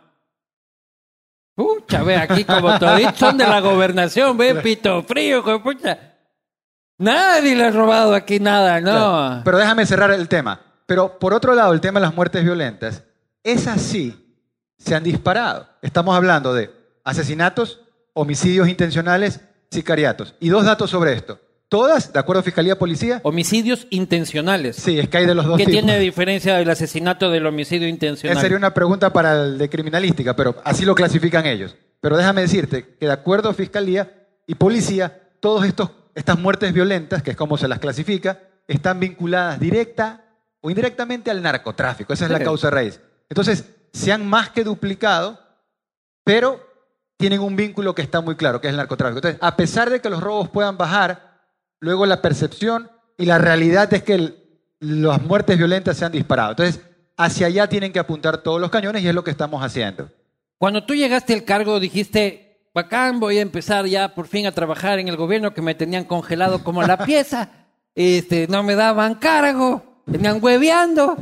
Pucha, 1.56 2.04
ve, 2.04 2.18
aquí 2.18 2.44
como 2.44 2.78
toditos 2.78 3.18
son 3.18 3.36
de 3.36 3.48
la 3.48 3.62
gobernación, 3.62 4.38
ve, 4.38 4.54
pito 4.64 5.02
frío, 5.02 5.44
pucha. 5.64 6.15
Nadie 6.98 7.56
le 7.56 7.66
ha 7.66 7.72
robado 7.72 8.14
aquí 8.16 8.40
nada, 8.40 8.80
no. 8.80 8.92
Claro. 8.92 9.42
Pero 9.44 9.58
déjame 9.58 9.86
cerrar 9.86 10.12
el 10.12 10.28
tema. 10.28 10.62
Pero 10.86 11.20
por 11.20 11.34
otro 11.34 11.54
lado, 11.56 11.74
el 11.74 11.82
tema 11.82 12.00
de 12.00 12.06
las 12.06 12.16
muertes 12.16 12.44
violentas, 12.44 13.04
esas 13.44 13.82
sí 13.82 14.16
se 14.78 14.96
han 14.96 15.04
disparado. 15.04 15.68
Estamos 15.82 16.16
hablando 16.16 16.54
de 16.54 16.72
asesinatos, 17.04 17.82
homicidios 18.14 18.68
intencionales, 18.70 19.42
sicariatos. 19.72 20.36
Y 20.40 20.50
dos 20.50 20.64
datos 20.66 20.90
sobre 20.90 21.14
esto. 21.14 21.40
Todas, 21.68 22.14
de 22.14 22.20
acuerdo 22.20 22.42
a 22.42 22.44
Fiscalía 22.44 22.78
Policía, 22.78 23.20
Homicidios 23.24 23.88
intencionales. 23.90 24.76
sí, 24.76 25.00
es 25.00 25.10
que 25.10 25.18
hay 25.18 25.26
de 25.26 25.34
los 25.34 25.46
dos 25.46 25.58
¿Qué 25.58 25.66
tipos. 25.66 25.82
tiene 25.82 26.00
diferencia 26.00 26.56
del 26.58 26.70
asesinato 26.70 27.32
del 27.32 27.46
homicidio 27.48 27.88
intencional? 27.88 28.34
Esa 28.38 28.42
sería 28.42 28.58
una 28.58 28.74
pregunta 28.74 29.12
para 29.12 29.44
el 29.44 29.58
de 29.58 29.68
criminalística, 29.68 30.36
pero 30.36 30.56
así 30.64 30.86
lo 30.86 30.94
clasifican 30.94 31.46
ellos. 31.48 31.76
Pero 32.02 32.18
déjame 32.18 32.42
decirte 32.42 32.96
que 33.00 33.08
de 33.08 33.12
acuerdo 33.12 33.50
a 33.50 33.54
Fiscalía 33.56 34.28
y 34.46 34.54
Policía, 34.56 35.22
todas 35.40 35.68
estas 36.16 36.40
muertes 36.40 36.74
violentas, 36.74 37.22
que 37.22 37.32
es 37.32 37.38
como 37.38 37.58
se 37.58 37.68
las 37.68 37.80
clasifica, 37.80 38.40
están 38.68 39.00
vinculadas 39.00 39.60
directa 39.60 40.24
o 40.62 40.70
indirectamente 40.70 41.30
al 41.30 41.42
narcotráfico. 41.44 42.14
Esa 42.14 42.26
es 42.26 42.32
la 42.32 42.40
causa 42.40 42.70
raíz. 42.72 43.00
Entonces, 43.30 43.66
se 43.94 44.12
han 44.12 44.26
más 44.28 44.50
que 44.50 44.64
duplicado, 44.64 45.40
pero 46.24 46.60
tienen 47.18 47.40
un 47.42 47.56
vínculo 47.56 47.94
que 47.94 48.02
está 48.02 48.22
muy 48.22 48.36
claro, 48.36 48.60
que 48.60 48.68
es 48.68 48.72
el 48.72 48.78
narcotráfico. 48.78 49.20
Entonces, 49.20 49.40
a 49.42 49.56
pesar 49.56 49.90
de 49.90 50.02
que 50.02 50.10
los 50.10 50.22
robos 50.22 50.50
puedan 50.50 50.78
bajar, 50.78 51.42
luego 51.80 52.06
la 52.06 52.22
percepción 52.22 52.90
y 53.18 53.26
la 53.26 53.38
realidad 53.38 53.94
es 53.94 54.04
que 54.04 54.16
el- 54.16 54.42
las 54.80 55.22
muertes 55.22 55.58
violentas 55.58 55.98
se 55.98 56.06
han 56.06 56.12
disparado. 56.12 56.52
Entonces, 56.52 56.82
hacia 57.18 57.48
allá 57.48 57.68
tienen 57.68 57.94
que 57.94 58.00
apuntar 58.00 58.40
todos 58.40 58.60
los 58.60 58.70
cañones 58.70 59.02
y 59.04 59.08
es 59.08 59.16
lo 59.16 59.24
que 59.24 59.32
estamos 59.32 59.64
haciendo. 59.64 60.10
Cuando 60.58 60.86
tú 60.86 60.94
llegaste 60.96 61.34
al 61.34 61.44
cargo 61.46 61.80
dijiste, 61.80 62.45
bacán, 62.76 63.20
voy 63.20 63.40
a 63.40 63.42
empezar 63.42 63.86
ya 63.88 64.14
por 64.14 64.28
fin 64.28 64.46
a 64.46 64.52
trabajar 64.52 65.00
en 65.00 65.08
el 65.08 65.16
gobierno 65.16 65.54
que 65.54 65.62
me 65.62 65.74
tenían 65.74 66.04
congelado 66.04 66.64
como 66.64 66.84
la 66.84 66.98
pieza. 66.98 67.50
Este, 67.96 68.48
no 68.50 68.62
me 68.62 68.76
daban 68.76 69.16
cargo, 69.16 69.82
tenían 70.12 70.38
hueveando. 70.42 71.18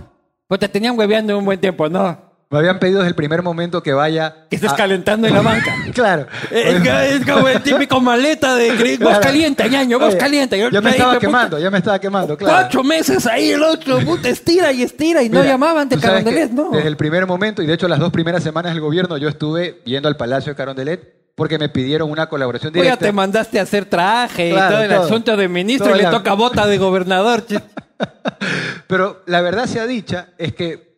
Pues 0.47 0.59
te 0.59 0.67
tenían 0.67 0.97
hueveando 0.97 1.37
un 1.37 1.45
buen 1.45 1.59
tiempo, 1.61 1.87
¿no? 1.87 2.33
Me 2.49 2.59
habían 2.59 2.77
pedido 2.77 2.99
desde 2.99 3.09
el 3.09 3.15
primer 3.15 3.41
momento 3.41 3.81
que 3.81 3.93
vaya... 3.93 4.45
Que 4.49 4.57
estés 4.57 4.71
a- 4.71 4.75
calentando 4.75 5.27
en 5.27 5.33
la 5.33 5.41
banca. 5.41 5.73
Claro. 5.93 6.27
Es, 6.51 6.83
es 6.85 7.25
como 7.25 7.47
el 7.47 7.61
típico 7.63 7.99
maleta 8.01 8.55
de 8.55 8.75
gris. 8.75 8.99
Vos 8.99 9.09
Claro. 9.09 9.23
calienta, 9.23 9.67
ñaño, 9.67 9.97
vos 9.99 10.09
Oye, 10.09 10.17
calienta. 10.17 10.55
Yo 10.57 10.69
Ya 10.69 10.81
me 10.81 10.91
estaba 10.91 11.13
puta, 11.13 11.19
quemando, 11.19 11.59
ya 11.59 11.71
me 11.71 11.77
estaba 11.79 11.99
quemando, 11.99 12.37
claro. 12.37 12.53
Cuatro 12.55 12.83
meses 12.83 13.25
ahí 13.27 13.51
el 13.51 13.63
otro, 13.63 13.99
puta, 14.01 14.29
estira 14.29 14.71
y 14.71 14.83
estira 14.83 15.21
y 15.23 15.29
no 15.29 15.39
Mira, 15.39 15.51
llamaban 15.53 15.87
de 15.89 15.97
Carondelet, 15.99 16.51
no. 16.51 16.69
Desde 16.71 16.87
el 16.89 16.97
primer 16.97 17.25
momento, 17.25 17.61
y 17.63 17.65
de 17.67 17.73
hecho 17.73 17.87
las 17.87 17.99
dos 17.99 18.11
primeras 18.11 18.43
semanas 18.43 18.73
del 18.73 18.81
gobierno, 18.81 19.17
yo 19.17 19.29
estuve 19.29 19.81
yendo 19.85 20.07
al 20.07 20.17
Palacio 20.17 20.51
de 20.51 20.55
Carondelet 20.55 21.22
porque 21.35 21.57
me 21.57 21.69
pidieron 21.69 22.11
una 22.11 22.27
colaboración 22.29 22.71
Pues 22.73 22.83
directa. 22.83 23.05
te 23.05 23.11
mandaste 23.11 23.59
a 23.59 23.63
hacer 23.63 23.85
traje 23.85 24.49
y 24.49 24.53
todo 24.53 24.81
el 24.81 24.89
todo. 24.91 25.03
asunto 25.03 25.35
de 25.37 25.47
ministro 25.47 25.95
y 25.95 26.01
le 26.01 26.09
toca 26.09 26.33
bota 26.33 26.67
de 26.67 26.77
gobernador. 26.77 27.43
Pero 28.87 29.21
la 29.25 29.41
verdad 29.41 29.65
sea 29.65 29.85
dicha 29.87 30.29
es 30.37 30.53
que 30.53 30.93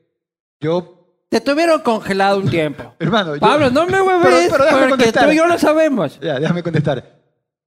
yo, 0.60 0.92
Te 1.30 1.42
tuvieron 1.42 1.82
congelado 1.82 2.38
un 2.40 2.50
tiempo. 2.50 2.96
hermano, 3.00 3.36
yo- 3.36 3.42
Pablo, 3.42 3.70
no 3.70 3.86
me 3.86 4.02
hueves 4.02 4.24
Pero- 4.24 4.52
pero 4.52 4.64
déjame 4.66 4.80
porque 4.82 4.90
contestar. 4.90 5.26
tú 5.26 5.32
y 5.32 5.38
yo 5.38 5.48
lo 5.48 5.60
sabemos. 5.60 6.20
Ya, 6.20 6.40
déjame 6.40 6.64
contestar. 6.64 7.16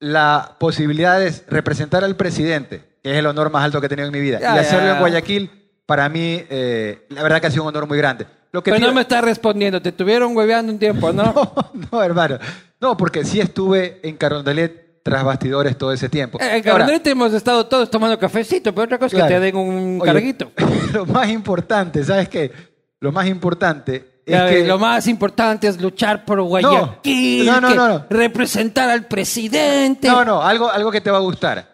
La 0.01 0.57
posibilidad 0.61 1.19
de 1.19 1.33
representar 1.49 2.05
al 2.05 2.17
presidente, 2.17 2.99
que 3.03 3.13
es 3.13 3.19
el 3.19 3.27
honor 3.27 3.51
más 3.51 3.65
alto 3.65 3.81
que 3.81 3.87
he 3.87 3.89
tenido 3.89 4.07
en 4.07 4.13
mi 4.13 4.21
vida, 4.21 4.39
Ya, 4.41 4.55
y 4.57 4.59
hacerlo 4.61 4.87
ya. 4.87 4.93
en 4.95 4.99
Guayaquil, 5.01 5.51
para 5.87 6.09
mí, 6.09 6.45
eh, 6.51 7.07
la 7.11 7.23
verdad 7.23 7.41
que 7.41 7.47
ha 7.49 7.51
sido 7.51 7.63
un 7.65 7.69
honor 7.71 7.87
muy 7.89 7.99
grande. 7.99 8.27
Lo 8.53 8.63
que 8.63 8.71
Pero 8.73 8.87
no 8.87 8.95
me 8.95 9.03
estás 9.03 9.23
respondiendo. 9.23 9.81
Te 9.83 9.93
tuvieron 9.93 10.37
hueveando 10.37 10.73
un 10.73 10.79
tiempo, 10.79 11.13
¿no? 11.13 11.25
No, 11.75 11.89
no, 11.93 12.03
hermano. 12.03 12.39
No, 12.81 12.97
porque 12.97 13.25
sí 13.25 13.41
estuve 13.41 14.01
en 14.03 14.17
Carondelet 14.17 15.03
tras 15.03 15.25
bastidores 15.25 15.77
todo 15.77 15.93
ese 15.93 16.09
tiempo. 16.09 16.39
Eh, 16.41 16.57
En 16.59 16.63
Carondelet 16.63 17.07
hemos 17.07 17.33
estado 17.33 17.67
todos 17.67 17.91
tomando 17.91 18.19
cafecito, 18.19 18.75
pero 18.75 18.85
otra 18.85 18.99
cosa 18.99 19.17
es 19.17 19.23
que 19.23 19.29
te 19.29 19.41
den 19.41 19.57
un 19.57 19.99
Oye, 20.01 20.13
carguito. 20.13 20.53
Lo 20.93 21.07
más 21.07 21.29
importante, 21.29 22.05
¿sabes 22.05 22.29
qué? 22.29 22.51
Lo 23.01 23.13
más 23.13 23.27
importante 23.27 24.23
es 24.27 24.43
que... 24.43 24.67
Lo 24.67 24.79
más 24.79 25.07
importante 25.07 25.67
es 25.69 25.81
luchar 25.81 26.25
por 26.25 26.41
Guayaquil, 26.43 27.47
No, 27.47 27.61
no, 27.61 27.75
no. 27.75 28.07
representar 28.11 28.91
al 28.91 29.07
presidente. 29.07 30.09
No, 30.09 30.25
no, 30.25 30.43
algo, 30.43 30.71
algo 30.71 30.91
que 30.91 31.01
te 31.01 31.11
va 31.11 31.19
a 31.19 31.23
gustar. 31.23 31.67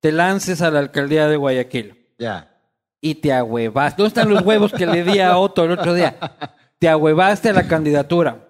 te 0.00 0.12
lances 0.12 0.62
a 0.62 0.70
la 0.70 0.80
alcaldía 0.80 1.28
de 1.28 1.36
Guayaquil. 1.36 2.06
Ya. 2.18 2.54
Y 3.00 3.16
te 3.16 3.32
ahuevaste. 3.32 4.02
¿Dónde 4.02 4.08
están 4.08 4.30
los 4.30 4.44
huevos 4.44 4.72
que 4.72 4.86
le 4.86 5.04
di 5.04 5.20
a 5.20 5.38
Otto 5.38 5.64
el 5.64 5.72
otro 5.72 5.94
día? 5.94 6.16
Te 6.78 6.88
ahuevaste 6.88 7.50
a 7.50 7.52
la 7.52 7.66
candidatura. 7.66 8.44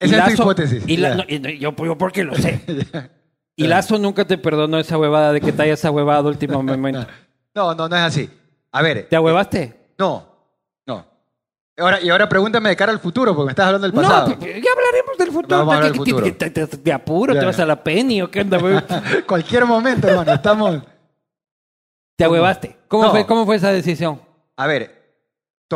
Esa 0.00 0.26
es 0.26 0.34
tu 0.36 0.42
hipótesis. 0.42 0.82
Y 0.86 0.96
la- 0.96 1.14
no, 1.14 1.24
yo, 1.26 1.70
yo 1.70 1.98
porque 1.98 2.24
lo 2.24 2.34
sé. 2.34 2.60
Y 3.54 3.66
Lazo 3.66 3.98
nunca 3.98 4.24
te 4.24 4.38
perdonó 4.38 4.78
esa 4.78 4.96
huevada 4.96 5.30
de 5.30 5.40
que 5.42 5.52
te 5.52 5.62
hayas 5.62 5.84
ahuevado 5.84 6.28
último 6.28 6.62
momento. 6.62 7.06
No, 7.54 7.74
no, 7.74 7.86
no 7.86 7.94
es 7.96 8.02
así. 8.02 8.30
A 8.72 8.80
ver. 8.80 9.06
¿Te 9.10 9.14
ahuevaste? 9.14 9.76
No, 9.98 10.26
no. 10.86 11.04
Ahora, 11.76 12.00
y 12.00 12.08
ahora 12.08 12.26
pregúntame 12.26 12.70
de 12.70 12.76
cara 12.76 12.90
al 12.92 12.98
futuro, 12.98 13.34
porque 13.34 13.44
me 13.48 13.52
estás 13.52 13.66
hablando 13.66 13.86
del 13.86 13.92
pasado. 13.94 14.28
No, 14.28 14.40
ya 14.40 14.46
hablaremos 14.74 15.18
del 15.18 15.30
futuro. 15.30 15.58
Vamos 15.58 15.74
a 15.74 15.76
hablar 15.76 15.92
¿Te- 15.92 15.98
del 15.98 16.04
te- 16.04 16.10
futuro. 16.10 16.24
te- 16.38 16.50
te- 16.50 16.66
te- 16.66 16.76
te 16.78 16.92
apuro? 16.94 17.34
¿Te 17.38 17.44
vas 17.44 17.60
a 17.60 17.66
la 17.66 17.84
Penny 17.84 18.22
o 18.22 18.30
qué 18.30 18.40
onda? 18.40 18.58
Cualquier 19.28 19.66
momento, 19.66 20.08
hermano, 20.08 20.32
estamos... 20.32 20.80
¿Te 22.16 22.24
ahuevaste? 22.24 22.74
¿Cómo, 22.88 23.04
No. 23.04 23.10
fue, 23.10 23.26
¿Cómo 23.26 23.44
fue 23.44 23.56
esa 23.56 23.70
decisión? 23.70 24.18
A 24.56 24.66
ver, 24.66 25.01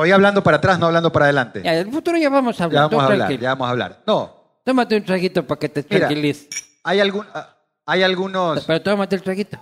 estoy 0.01 0.13
hablando 0.13 0.43
para 0.43 0.59
atrás, 0.59 0.79
no 0.79 0.87
hablando 0.87 1.11
para 1.11 1.27
adelante. 1.27 1.63
Ya, 1.65 1.73
del 1.73 1.91
futuro 1.91 2.19
ya 2.19 2.29
vamos 2.29 2.61
a 2.61 2.65
hablar. 2.65 2.83
Ya 2.83 2.89
vamos 2.89 3.03
a 3.03 3.13
hablar, 3.13 3.39
ya 3.39 3.49
vamos 3.51 3.67
a 3.67 3.71
hablar. 3.71 4.03
No, 4.07 4.37
Tómate 4.65 4.97
un 4.97 5.05
traguito 5.05 5.47
para 5.47 5.59
que 5.61 5.69
te 5.69 5.87
Mira. 5.89 6.09
tranquilices. 6.09 6.49
hay, 6.83 7.01
algún, 7.01 7.25
ah, 7.33 7.57
hay 7.87 8.03
algunos... 8.03 8.65
Pero 8.65 8.83
tómate 8.83 9.15
el 9.15 9.23
traguito. 9.23 9.59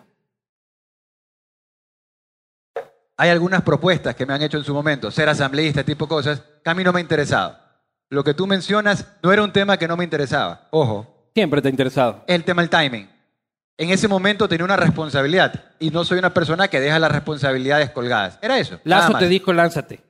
hay 3.16 3.31
algunas 3.31 3.62
propuestas 3.62 4.16
que 4.16 4.27
me 4.27 4.33
han 4.35 4.42
hecho 4.42 4.59
en 4.59 4.64
su 4.64 4.75
momento, 4.75 5.11
ser 5.11 5.29
asambleísta, 5.29 5.81
este 5.81 5.92
tipo 5.92 6.07
de 6.07 6.09
cosas, 6.09 6.42
que 6.64 6.70
a 6.70 6.75
mí 6.75 6.83
no 6.83 6.92
me 6.92 6.99
ha 6.99 7.03
interesado. 7.03 7.57
Lo 8.09 8.25
que 8.25 8.35
tú 8.35 8.47
mencionas 8.47 9.07
no 9.23 9.33
era 9.33 9.44
un 9.44 9.53
tema 9.53 9.77
que 9.77 9.87
no 9.87 9.97
me 9.97 10.05
interesaba. 10.05 10.68
Ojo, 10.70 11.31
Siempre 11.35 11.62
te 11.62 11.68
ha 11.68 11.70
interesado. 11.70 12.25
es 12.27 12.35
el 12.35 12.44
tema 12.44 12.62
del 12.62 12.70
timing. 12.70 13.09
En 13.77 13.90
ese 13.90 14.09
momento 14.09 14.49
tenía 14.49 14.64
una 14.64 14.77
responsabilidad 14.77 15.64
y 15.79 15.90
no 15.90 16.05
soy 16.05 16.18
una 16.18 16.33
persona 16.33 16.68
que 16.68 16.81
deja 16.81 16.99
las 16.99 17.12
responsabilidades 17.12 17.90
colgadas. 17.90 18.38
Era 18.40 18.59
eso. 18.59 18.81
Lazo 18.85 19.18
te 19.18 19.29
dijo, 19.29 19.53
lánzate. 19.53 20.01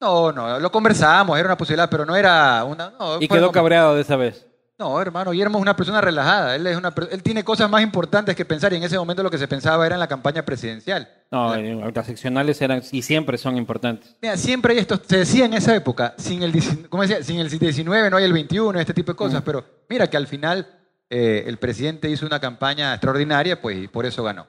No, 0.00 0.32
no, 0.32 0.60
lo 0.60 0.70
conversábamos, 0.70 1.38
era 1.38 1.48
una 1.48 1.56
posibilidad, 1.56 1.90
pero 1.90 2.06
no 2.06 2.14
era 2.14 2.64
una... 2.64 2.90
no, 2.98 3.20
Y 3.20 3.28
quedó 3.28 3.50
cabreado 3.50 3.94
de 3.94 4.02
esa 4.02 4.16
vez. 4.16 4.48
No, 4.78 5.00
hermano, 5.02 5.32
Guillermo 5.32 5.58
es 5.58 5.62
una 5.62 5.74
persona 5.74 6.00
relajada. 6.00 6.54
Él, 6.54 6.64
es 6.68 6.76
una, 6.76 6.94
él 7.10 7.20
tiene 7.24 7.42
cosas 7.42 7.68
más 7.68 7.82
importantes 7.82 8.36
que 8.36 8.44
pensar 8.44 8.72
y 8.72 8.76
en 8.76 8.84
ese 8.84 8.96
momento 8.96 9.24
lo 9.24 9.30
que 9.30 9.38
se 9.38 9.48
pensaba 9.48 9.84
era 9.84 9.96
en 9.96 10.00
la 10.00 10.06
campaña 10.06 10.44
presidencial. 10.44 11.08
No, 11.32 11.56
las 11.56 12.06
seccionales 12.06 12.62
eran 12.62 12.80
y 12.92 13.02
siempre 13.02 13.36
son 13.38 13.56
importantes. 13.56 14.14
Mira, 14.22 14.36
siempre 14.36 14.74
hay 14.74 14.78
esto, 14.78 15.00
se 15.04 15.18
decía 15.18 15.46
en 15.46 15.54
esa 15.54 15.74
época, 15.74 16.14
sin 16.16 16.44
el, 16.44 16.52
19 16.52 16.88
¿cómo 16.88 17.02
decía? 17.02 17.24
sin 17.24 17.40
el 17.40 17.50
19 17.50 18.08
no 18.08 18.18
hay 18.18 18.24
el 18.24 18.32
21, 18.32 18.78
este 18.78 18.94
tipo 18.94 19.10
de 19.10 19.16
cosas, 19.16 19.42
pero 19.42 19.64
mira 19.88 20.08
que 20.08 20.16
al 20.16 20.28
final 20.28 20.68
eh, 21.10 21.42
el 21.46 21.56
presidente 21.58 22.08
hizo 22.08 22.24
una 22.24 22.38
campaña 22.38 22.94
extraordinaria, 22.94 23.60
pues 23.60 23.78
y 23.78 23.88
por 23.88 24.06
eso 24.06 24.22
ganó. 24.22 24.46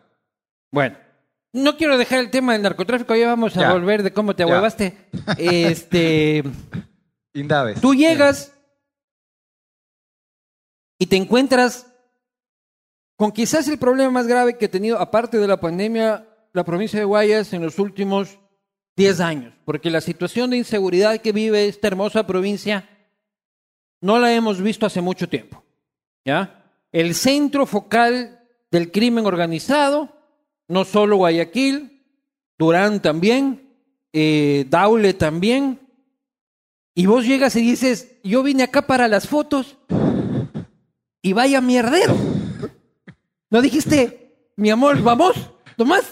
Bueno, 0.72 0.96
no 1.54 1.78
quiero 1.78 1.98
dejar 1.98 2.20
el 2.20 2.30
tema 2.30 2.54
del 2.54 2.62
narcotráfico, 2.62 3.16
ya 3.16 3.28
vamos 3.28 3.56
a 3.58 3.62
Ya. 3.62 3.74
volver 3.74 4.04
de 4.04 4.14
cómo 4.14 4.36
te 4.36 4.44
Ya. 4.46 4.50
ahuevaste. 4.54 4.96
Este, 5.38 6.44
Indaves. 7.34 7.80
tú 7.82 7.94
llegas 7.94 8.54
y 10.98 11.06
te 11.08 11.16
encuentras 11.16 11.88
con 13.16 13.32
quizás 13.32 13.68
el 13.68 13.78
problema 13.78 14.12
más 14.12 14.28
grave 14.28 14.58
que 14.58 14.66
ha 14.66 14.72
tenido, 14.72 14.98
aparte 15.00 15.38
de 15.40 15.48
la 15.48 15.60
pandemia, 15.60 16.26
la 16.54 16.64
provincia 16.64 17.00
de 17.00 17.06
Guayas 17.06 17.52
en 17.54 17.62
los 17.62 17.78
últimos 17.80 18.40
10 18.96 19.20
años, 19.20 19.54
porque 19.66 19.90
la 19.90 20.02
situación 20.02 20.50
de 20.50 20.58
inseguridad 20.58 21.20
que 21.20 21.32
vive 21.32 21.68
esta 21.68 21.88
hermosa 21.88 22.26
provincia 22.28 22.90
no 24.02 24.20
la 24.20 24.34
hemos 24.34 24.62
visto 24.62 24.86
hace 24.86 25.02
mucho 25.02 25.28
tiempo. 25.28 25.64
¿ya? 26.26 26.64
El 26.92 27.14
centro 27.16 27.66
focal 27.66 28.40
del 28.72 28.92
crimen 28.92 29.26
organizado, 29.26 30.10
no 30.70 30.86
solo 30.86 31.18
Guayaquil, 31.18 32.02
Durán 32.58 33.02
también, 33.02 33.70
eh, 34.14 34.66
Daule 34.70 35.14
también, 35.14 35.80
y 36.96 37.06
vos 37.06 37.26
llegas 37.26 37.56
y 37.56 37.62
dices, 37.62 38.18
yo 38.24 38.42
vine 38.44 38.64
acá 38.64 38.88
para 38.88 39.08
las 39.08 39.28
fotos 39.28 39.78
y 41.22 41.34
vaya 41.34 41.60
mierdero. 41.62 42.16
¿No 43.50 43.62
dijiste, 43.62 44.52
mi 44.58 44.70
amor, 44.70 45.02
vamos, 45.02 45.34
nomás? 45.78 46.04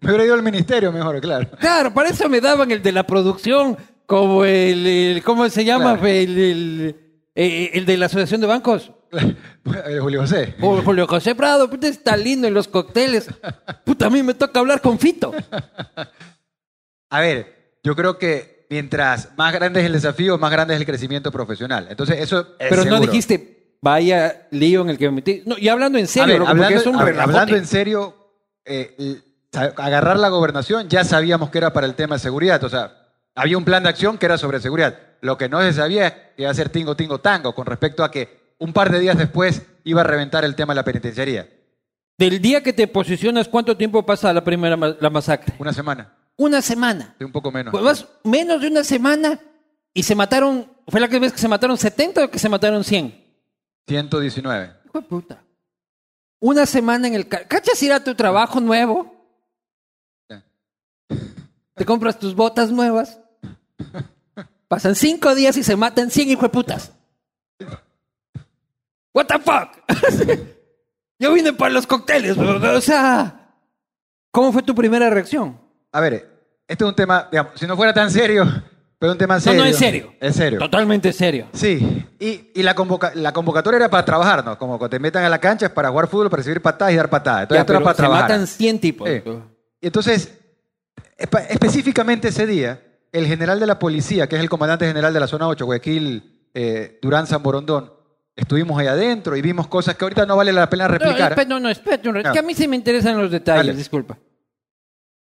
Me 0.00 0.10
hubiera 0.10 0.24
ido 0.24 0.34
al 0.34 0.42
ministerio 0.42 0.92
mejor, 0.92 1.20
claro. 1.20 1.48
Claro, 1.58 1.92
para 1.92 2.10
eso 2.10 2.28
me 2.28 2.40
daban 2.40 2.70
el 2.70 2.82
de 2.82 2.92
la 2.92 3.04
producción, 3.06 3.76
como 4.06 4.44
el, 4.44 4.86
el- 4.86 5.22
¿cómo 5.24 5.48
se 5.48 5.64
llama? 5.64 5.94
Claro. 5.98 6.06
El, 6.06 6.38
el- 6.38 6.96
eh, 7.34 7.70
el 7.74 7.84
de 7.86 7.96
la 7.96 8.06
Asociación 8.06 8.40
de 8.40 8.46
Bancos. 8.46 8.92
Eh, 9.88 9.98
Julio 10.00 10.20
José. 10.20 10.54
O 10.60 10.80
Julio 10.80 11.08
José 11.08 11.34
Prado, 11.34 11.68
puta, 11.68 11.88
está 11.88 12.16
lindo 12.16 12.46
en 12.46 12.54
los 12.54 12.68
cócteles. 12.68 13.28
Puta, 13.84 14.06
a 14.06 14.10
mí 14.10 14.22
me 14.22 14.32
toca 14.32 14.60
hablar 14.60 14.80
con 14.80 14.96
Fito. 14.96 15.34
A 17.10 17.20
ver, 17.20 17.78
yo 17.82 17.96
creo 17.96 18.16
que 18.16 18.66
mientras 18.70 19.30
más 19.36 19.52
grande 19.52 19.80
es 19.80 19.86
el 19.86 19.92
desafío, 19.92 20.38
más 20.38 20.50
grande 20.50 20.74
es 20.74 20.80
el 20.80 20.86
crecimiento 20.86 21.32
profesional. 21.32 21.88
Entonces, 21.90 22.20
eso 22.20 22.54
es 22.58 22.68
Pero 22.70 22.84
no 22.84 23.00
dijiste, 23.00 23.76
vaya 23.82 24.46
lío 24.50 24.82
en 24.82 24.90
el 24.90 24.98
que 24.98 25.06
me 25.06 25.16
metí. 25.16 25.42
No, 25.46 25.56
y 25.58 25.68
hablando 25.68 25.98
en 25.98 26.06
serio, 26.06 26.34
ver, 26.34 26.38
loco, 26.38 26.50
porque 26.50 26.64
hablando, 26.64 26.80
es 26.80 26.86
un 26.86 27.04
ver, 27.04 27.20
hablando 27.20 27.56
en 27.56 27.66
serio, 27.66 28.14
eh, 28.64 29.20
agarrar 29.52 30.18
la 30.18 30.28
gobernación 30.28 30.88
ya 30.88 31.04
sabíamos 31.04 31.50
que 31.50 31.58
era 31.58 31.72
para 31.72 31.86
el 31.86 31.94
tema 31.94 32.16
de 32.16 32.20
seguridad. 32.20 32.62
O 32.64 32.68
sea, 32.68 32.92
había 33.34 33.58
un 33.58 33.64
plan 33.64 33.82
de 33.82 33.88
acción 33.88 34.18
que 34.18 34.26
era 34.26 34.38
sobre 34.38 34.60
seguridad. 34.60 34.98
Lo 35.20 35.38
que 35.38 35.48
no 35.48 35.60
se 35.62 35.72
sabía 35.72 36.06
es 36.06 36.12
que 36.12 36.42
iba 36.42 36.50
a 36.50 36.54
ser 36.54 36.68
tingo, 36.68 36.96
tingo, 36.96 37.18
tango 37.20 37.54
con 37.54 37.66
respecto 37.66 38.04
a 38.04 38.10
que 38.10 38.45
un 38.58 38.72
par 38.72 38.90
de 38.90 39.00
días 39.00 39.16
después 39.18 39.62
iba 39.84 40.00
a 40.00 40.04
reventar 40.04 40.44
el 40.44 40.54
tema 40.54 40.72
de 40.72 40.76
la 40.76 40.84
penitenciaría. 40.84 41.48
Del 42.18 42.40
día 42.40 42.62
que 42.62 42.72
te 42.72 42.88
posicionas, 42.88 43.48
¿cuánto 43.48 43.76
tiempo 43.76 44.04
pasa 44.06 44.32
la 44.32 44.42
primera 44.42 44.76
ma- 44.76 44.96
la 44.98 45.10
masacre? 45.10 45.54
Una 45.58 45.72
semana, 45.72 46.16
Una 46.36 46.62
semana. 46.62 47.14
sí, 47.18 47.24
un 47.24 47.32
poco 47.32 47.50
menos. 47.52 47.70
Pues 47.72 47.84
vas 47.84 48.06
menos 48.24 48.60
de 48.62 48.68
una 48.68 48.82
semana 48.84 49.38
y 49.92 50.02
se 50.02 50.14
mataron, 50.14 50.70
¿fue 50.88 51.00
la 51.00 51.08
que 51.08 51.18
vez 51.18 51.32
que 51.32 51.38
se 51.38 51.48
mataron 51.48 51.76
70 51.76 52.24
o 52.24 52.30
que 52.30 52.38
se 52.38 52.48
mataron 52.48 52.84
100? 52.84 53.22
119. 53.86 54.72
Hijo 54.86 55.00
de 55.00 55.06
puta. 55.06 55.42
Una 56.40 56.64
semana 56.66 57.06
en 57.08 57.14
el... 57.14 57.28
ca- 57.28 57.46
¿Cachas 57.46 57.82
ir 57.82 57.92
a 57.92 58.02
tu 58.02 58.14
trabajo 58.14 58.60
nuevo? 58.60 59.14
Ya. 60.28 60.42
Te 61.74 61.84
compras 61.84 62.18
tus 62.18 62.34
botas 62.34 62.70
nuevas. 62.70 63.18
Pasan 64.68 64.94
cinco 64.94 65.34
días 65.34 65.56
y 65.56 65.62
se 65.62 65.76
matan 65.76 66.10
100 66.10 66.30
hijo 66.30 66.42
de 66.42 66.48
putas. 66.48 66.92
What 69.16 69.26
the 69.28 69.38
fuck? 69.38 69.70
Yo 71.18 71.32
vine 71.32 71.54
para 71.54 71.72
los 71.72 71.86
cócteles, 71.86 72.36
o 72.36 72.80
sea... 72.82 73.42
¿Cómo 74.30 74.52
fue 74.52 74.62
tu 74.62 74.74
primera 74.74 75.08
reacción? 75.08 75.58
A 75.92 76.00
ver, 76.02 76.28
este 76.68 76.84
es 76.84 76.88
un 76.90 76.94
tema, 76.94 77.26
digamos, 77.30 77.52
si 77.58 77.66
no 77.66 77.74
fuera 77.74 77.94
tan 77.94 78.10
serio, 78.10 78.44
pero 78.98 79.12
un 79.12 79.16
tema 79.18 79.36
No, 79.36 79.40
serio. 79.40 79.60
no, 79.60 79.64
es 79.64 79.76
serio. 79.78 80.12
Es 80.20 80.36
serio. 80.36 80.58
Totalmente 80.58 81.10
serio. 81.14 81.46
Sí, 81.54 82.04
y, 82.20 82.50
y 82.54 82.62
la, 82.62 82.74
convoca- 82.74 83.14
la 83.14 83.32
convocatoria 83.32 83.76
era 83.78 83.88
para 83.88 84.04
trabajar, 84.04 84.44
¿no? 84.44 84.58
Como 84.58 84.76
cuando 84.76 84.90
te 84.90 84.98
metan 84.98 85.24
a 85.24 85.30
la 85.30 85.38
cancha 85.38 85.64
es 85.66 85.72
para 85.72 85.88
jugar 85.88 86.08
fútbol, 86.08 86.28
para 86.28 86.40
recibir 86.42 86.60
patadas 86.60 86.92
y 86.92 86.96
dar 86.98 87.08
patadas. 87.08 87.42
Entonces 87.44 87.56
Ya, 87.56 87.62
esto 87.62 87.72
era 87.72 87.78
pero 87.78 87.84
para 87.84 87.94
se 87.96 88.02
trabajar. 88.02 88.22
matan 88.30 88.46
100 88.46 88.78
tipos. 88.80 89.08
Sí. 89.08 89.22
Y 89.80 89.86
entonces, 89.86 90.38
espe- 91.18 91.46
específicamente 91.48 92.28
ese 92.28 92.44
día, 92.46 92.82
el 93.12 93.26
general 93.26 93.58
de 93.58 93.66
la 93.66 93.78
policía, 93.78 94.28
que 94.28 94.36
es 94.36 94.42
el 94.42 94.50
comandante 94.50 94.86
general 94.86 95.14
de 95.14 95.20
la 95.20 95.28
zona 95.28 95.48
8, 95.48 95.64
Guayaquil, 95.64 96.50
eh, 96.52 96.98
Durán 97.00 97.26
Zamborondón, 97.26 97.90
estuvimos 98.36 98.78
ahí 98.78 98.86
adentro 98.86 99.36
y 99.36 99.42
vimos 99.42 99.66
cosas 99.66 99.96
que 99.96 100.04
ahorita 100.04 100.26
no 100.26 100.36
vale 100.36 100.52
la 100.52 100.68
pena 100.68 100.84
No, 100.86 100.92
replicar. 100.94 101.32
espera, 101.32 101.48
no, 101.48 101.58
no, 101.58 101.68
espérate 101.70 102.08
un 102.08 102.14
rato. 102.16 102.28
No. 102.28 102.32
Que 102.34 102.38
a 102.38 102.42
mí 102.42 102.54
sí 102.54 102.68
me 102.68 102.76
interesan 102.76 103.18
los 103.20 103.30
detalles, 103.30 103.66
Dale. 103.66 103.76
disculpa. 103.78 104.18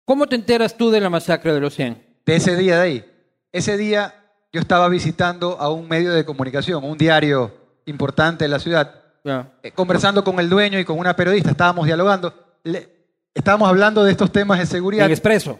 ¿Cómo 0.04 0.26
te 0.26 0.36
enteras 0.36 0.76
tú 0.76 0.90
de 0.90 1.00
la 1.00 1.10
masacre 1.10 1.52
de 1.52 1.60
los 1.60 1.74
100? 1.74 2.12
de 2.24 2.36
ese 2.36 2.54
día 2.56 2.76
de 2.76 2.82
ahí. 2.82 3.04
Ese 3.50 3.76
día 3.76 4.14
yo 4.52 4.60
estaba 4.60 4.88
visitando 4.88 5.58
a 5.58 5.70
un 5.72 5.88
medio 5.88 6.12
de 6.12 6.24
comunicación, 6.24 6.84
un 6.84 6.96
diario 6.96 7.52
importante 7.86 8.44
de 8.44 8.48
la 8.48 8.60
ciudad, 8.60 8.94
eh, 9.62 9.72
conversando 9.72 10.22
con 10.22 10.38
el 10.38 10.48
dueño 10.48 10.78
y 10.78 10.84
con 10.84 10.98
una 10.98 11.16
periodista, 11.16 11.50
estábamos 11.50 11.86
dialogando, 11.86 12.32
Le- 12.62 12.88
estábamos 13.34 13.68
hablando 13.68 14.04
de 14.04 14.12
estos 14.12 14.30
temas 14.30 14.60
de 14.60 14.66
seguridad. 14.66 15.06
En 15.06 15.10
Expreso. 15.12 15.58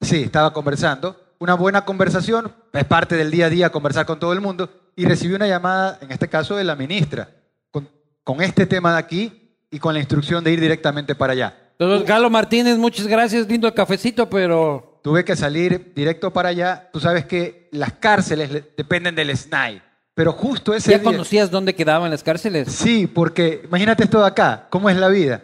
Sí, 0.00 0.22
estaba 0.24 0.52
conversando. 0.52 1.16
Una 1.38 1.54
buena 1.54 1.84
conversación, 1.84 2.52
es 2.72 2.84
parte 2.84 3.14
del 3.16 3.30
día 3.30 3.46
a 3.46 3.50
día 3.50 3.70
conversar 3.70 4.04
con 4.06 4.18
todo 4.18 4.32
el 4.32 4.40
mundo, 4.40 4.68
y 4.96 5.04
recibí 5.06 5.34
una 5.34 5.46
llamada, 5.46 5.98
en 6.00 6.12
este 6.12 6.28
caso 6.28 6.56
de 6.56 6.64
la 6.64 6.76
ministra, 6.76 7.28
con, 7.70 7.88
con 8.24 8.42
este 8.42 8.66
tema 8.66 8.92
de 8.92 8.98
aquí 8.98 9.56
y 9.70 9.78
con 9.78 9.94
la 9.94 10.00
instrucción 10.00 10.42
de 10.44 10.52
ir 10.52 10.60
directamente 10.60 11.14
para 11.14 11.32
allá. 11.32 11.56
Entonces, 11.78 12.06
Galo 12.06 12.30
Martínez, 12.30 12.76
muchas 12.78 13.06
gracias, 13.06 13.46
lindo 13.48 13.66
el 13.66 13.74
cafecito, 13.74 14.28
pero 14.28 15.00
Tuve 15.02 15.24
que 15.24 15.34
salir 15.34 15.92
directo 15.96 16.32
para 16.32 16.50
allá. 16.50 16.88
Tú 16.92 17.00
sabes 17.00 17.24
que 17.26 17.68
las 17.72 17.92
cárceles 17.94 18.52
le- 18.52 18.64
dependen 18.76 19.16
del 19.16 19.36
SNAI, 19.36 19.82
pero 20.14 20.32
justo 20.32 20.74
ese 20.74 20.92
¿ya 20.92 20.98
día... 20.98 21.04
conocías 21.04 21.50
dónde 21.50 21.74
quedaban 21.74 22.08
las 22.10 22.22
cárceles? 22.22 22.68
Sí, 22.70 23.08
porque 23.08 23.62
imagínate 23.64 24.04
esto 24.04 24.20
de 24.20 24.28
acá, 24.28 24.68
¿cómo 24.70 24.88
es 24.88 24.96
la 24.96 25.08
vida? 25.08 25.42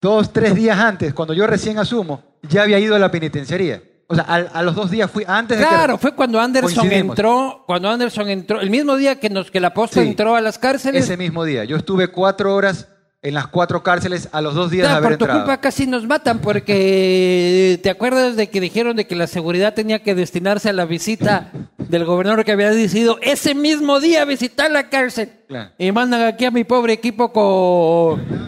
Dos, 0.00 0.32
tres 0.32 0.56
días 0.56 0.76
antes, 0.80 1.14
cuando 1.14 1.32
yo 1.32 1.46
recién 1.46 1.78
asumo, 1.78 2.24
ya 2.42 2.62
había 2.62 2.80
ido 2.80 2.96
a 2.96 2.98
la 2.98 3.10
penitenciaría. 3.12 3.82
O 4.12 4.14
sea, 4.14 4.24
al- 4.24 4.50
a, 4.52 4.62
los 4.62 4.74
dos 4.74 4.90
días 4.90 5.10
fui 5.10 5.24
antes 5.26 5.58
de 5.58 5.64
que... 5.64 5.68
Claro, 5.68 5.98
fue 5.98 6.14
cuando 6.14 6.40
Anderson 6.40 6.74
Coincidimos. 6.74 7.14
entró, 7.18 7.64
cuando 7.66 7.88
Anderson 7.90 8.28
entró, 8.30 8.60
el 8.60 8.70
mismo 8.70 8.96
día 8.96 9.18
que 9.18 9.28
nos 9.30 9.50
que 9.50 9.58
la 9.60 9.74
posta 9.74 10.00
Sí. 10.02 10.08
entró 10.08 10.36
a 10.36 10.40
las 10.40 10.58
cárceles. 10.58 11.04
Ese 11.04 11.16
mismo 11.16 11.44
día. 11.44 11.64
Yo 11.64 11.76
estuve 11.76 12.08
cuatro 12.08 12.54
horas 12.54 12.88
en 13.24 13.34
las 13.34 13.46
cuatro 13.46 13.82
cárceles 13.84 14.28
a 14.32 14.40
los 14.40 14.54
dos 14.54 14.70
días 14.72 14.88
de 14.88 14.94
haber 14.94 15.10
por 15.10 15.18
tu 15.18 15.24
entrado. 15.26 15.40
culpa 15.44 15.60
casi 15.60 15.86
nos 15.86 16.04
matan 16.06 16.40
porque 16.40 17.78
te 17.82 17.88
acuerdas 17.90 18.34
de 18.36 18.50
que 18.50 18.60
dijeron 18.60 18.96
de 18.96 19.06
que 19.06 19.14
la 19.14 19.28
seguridad 19.28 19.74
tenía 19.74 20.02
que 20.02 20.14
destinarse 20.16 20.68
a 20.68 20.72
la 20.72 20.84
visita 20.86 21.52
del 21.78 22.04
gobernador 22.04 22.44
que 22.44 22.50
había 22.52 22.70
decidido 22.70 23.18
ese 23.22 23.54
mismo 23.54 24.00
día 24.00 24.24
visitar 24.24 24.70
la 24.72 24.88
cárcel. 24.88 25.30
Claro. 25.46 25.70
Y 25.78 25.92
mandan 25.92 26.22
aquí 26.22 26.44
a 26.46 26.50
mi 26.50 26.64
pobre 26.64 26.94
equipo 26.94 27.32
con 27.32 28.42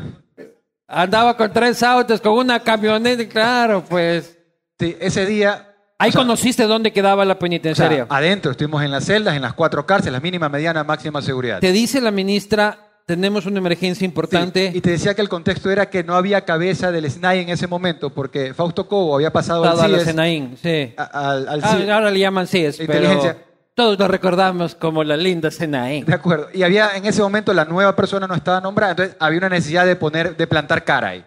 Andaba 0.86 1.36
con 1.36 1.52
tres 1.52 1.82
autos, 1.82 2.20
con 2.20 2.34
una 2.34 2.60
camioneta, 2.60 3.26
claro, 3.28 3.84
pues. 3.88 4.36
Sí, 4.78 4.96
ese 5.00 5.26
día... 5.26 5.70
Ahí 5.98 6.10
sea, 6.10 6.22
conociste 6.22 6.64
dónde 6.64 6.92
quedaba 6.92 7.24
la 7.24 7.32
o 7.32 7.36
sea, 7.36 7.38
penitenciaria. 7.38 8.06
adentro, 8.08 8.50
estuvimos 8.50 8.82
en 8.82 8.90
las 8.90 9.04
celdas, 9.04 9.36
en 9.36 9.42
las 9.42 9.54
cuatro 9.54 9.86
cárceles, 9.86 10.20
mínima, 10.20 10.48
mediana, 10.48 10.82
máxima 10.82 11.22
seguridad. 11.22 11.60
Te 11.60 11.70
dice 11.70 12.00
la 12.00 12.10
ministra, 12.10 12.78
tenemos 13.06 13.46
una 13.46 13.58
emergencia 13.58 14.04
importante. 14.04 14.72
Sí, 14.72 14.78
y 14.78 14.80
te 14.80 14.90
decía 14.90 15.14
que 15.14 15.22
el 15.22 15.28
contexto 15.28 15.70
era 15.70 15.88
que 15.88 16.02
no 16.02 16.16
había 16.16 16.44
cabeza 16.44 16.90
del 16.90 17.08
SNAI 17.08 17.40
en 17.40 17.48
ese 17.50 17.68
momento, 17.68 18.10
porque 18.10 18.52
Fausto 18.54 18.88
Cobo 18.88 19.14
había 19.14 19.32
pasado 19.32 19.64
al 19.64 19.78
CIES, 20.04 20.58
sí. 20.60 20.94
a- 20.96 21.30
al, 21.30 21.48
al 21.48 21.60
Ah, 21.62 21.76
CIES. 21.76 21.88
ahora 21.88 22.10
le 22.10 22.18
llaman 22.18 22.46
CIES, 22.48 22.80
pero 22.86 23.36
todos 23.74 23.96
lo 23.98 24.08
recordamos 24.08 24.74
como 24.74 25.04
la 25.04 25.16
linda 25.16 25.50
Senaín. 25.52 26.04
De 26.06 26.14
acuerdo. 26.14 26.48
Y 26.52 26.64
había 26.64 26.96
en 26.96 27.06
ese 27.06 27.22
momento 27.22 27.52
la 27.54 27.64
nueva 27.64 27.94
persona 27.94 28.26
no 28.26 28.34
estaba 28.34 28.60
nombrada, 28.60 28.90
entonces 28.92 29.16
había 29.20 29.38
una 29.38 29.48
necesidad 29.48 29.86
de 29.86 29.94
poner, 29.94 30.36
de 30.36 30.46
plantar 30.48 30.84
cara 30.84 31.08
ahí. 31.10 31.24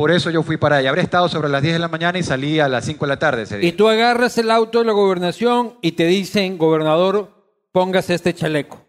Por 0.00 0.10
eso 0.12 0.30
yo 0.30 0.42
fui 0.42 0.56
para 0.56 0.76
allá. 0.76 0.88
Habré 0.88 1.02
estado 1.02 1.28
sobre 1.28 1.50
las 1.50 1.60
10 1.60 1.74
de 1.74 1.78
la 1.78 1.88
mañana 1.88 2.18
y 2.18 2.22
salí 2.22 2.58
a 2.58 2.68
las 2.70 2.86
5 2.86 3.04
de 3.04 3.08
la 3.10 3.18
tarde 3.18 3.42
ese 3.42 3.58
día. 3.58 3.68
Y 3.68 3.72
tú 3.72 3.86
agarras 3.86 4.38
el 4.38 4.50
auto 4.50 4.78
de 4.78 4.86
la 4.86 4.92
gobernación 4.92 5.74
y 5.82 5.92
te 5.92 6.06
dicen, 6.06 6.56
gobernador, 6.56 7.28
póngase 7.70 8.14
este 8.14 8.32
chaleco. 8.32 8.80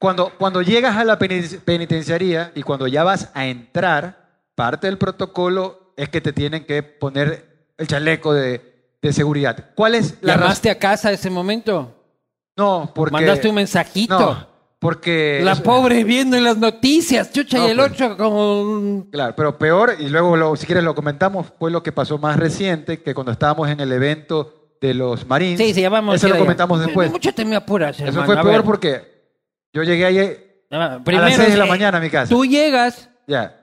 Cuando, 0.00 0.32
cuando 0.36 0.62
llegas 0.62 0.96
a 0.96 1.04
la 1.04 1.20
peniten- 1.20 1.60
penitenciaría 1.60 2.50
y 2.56 2.64
cuando 2.64 2.88
ya 2.88 3.04
vas 3.04 3.30
a 3.34 3.46
entrar, 3.46 4.40
parte 4.56 4.88
del 4.88 4.98
protocolo 4.98 5.92
es 5.96 6.08
que 6.08 6.20
te 6.20 6.32
tienen 6.32 6.64
que 6.66 6.82
poner 6.82 7.68
el 7.78 7.86
chaleco 7.86 8.34
de, 8.34 8.96
de 9.00 9.12
seguridad. 9.12 9.70
¿Cuál 9.76 9.94
es 9.94 10.16
la? 10.20 10.34
¿Llamaste 10.34 10.68
a 10.70 10.78
casa 10.80 11.12
ese 11.12 11.30
momento? 11.30 11.94
No, 12.56 12.90
porque... 12.92 13.12
¿Mandaste 13.12 13.48
un 13.48 13.54
mensajito? 13.54 14.18
No, 14.18 14.48
porque... 14.78 15.40
La 15.42 15.56
pobre 15.56 16.04
viendo 16.04 16.36
en 16.36 16.44
las 16.44 16.58
noticias, 16.58 17.32
chucha, 17.32 17.58
No, 17.58 17.68
y 17.68 17.70
el 17.70 17.76
pues. 17.78 17.92
otro 17.92 18.16
como... 18.16 19.06
Claro, 19.10 19.34
pero 19.36 19.56
peor, 19.58 19.94
y 19.98 20.08
luego 20.08 20.36
lo- 20.36 20.56
si 20.56 20.66
quieres 20.66 20.84
lo 20.84 20.94
comentamos, 20.94 21.46
fue 21.58 21.70
lo 21.70 21.82
que 21.82 21.92
pasó 21.92 22.18
más 22.18 22.36
reciente, 22.38 23.02
que 23.02 23.14
cuando 23.14 23.32
estábamos 23.32 23.68
en 23.70 23.80
el 23.80 23.90
evento 23.92 24.76
de 24.80 24.94
los 24.94 25.26
Marines. 25.26 25.58
Sí, 25.58 25.72
se 25.74 25.80
llamamos... 25.80 26.16
Eso 26.16 26.28
lo 26.28 26.38
comentamos 26.38 26.80
después. 26.80 27.10
Mucho 27.10 27.32
te 27.32 27.44
me 27.44 27.56
apuras, 27.56 27.98
Eso 27.98 28.22
fue 28.24 28.36
peor 28.42 28.62
porque 28.64 29.32
yo 29.72 29.82
llegué 29.82 30.04
ahí 30.06 30.42
Ah, 30.70 31.00
a 31.04 31.10
las 31.12 31.34
6 31.36 31.52
de 31.52 31.56
la 31.56 31.64
eh, 31.64 31.68
mañana 31.68 31.98
a 31.98 32.00
mi 32.00 32.10
casa. 32.10 32.28
Tú 32.28 32.44
llegas, 32.44 33.08
Ya. 33.26 33.62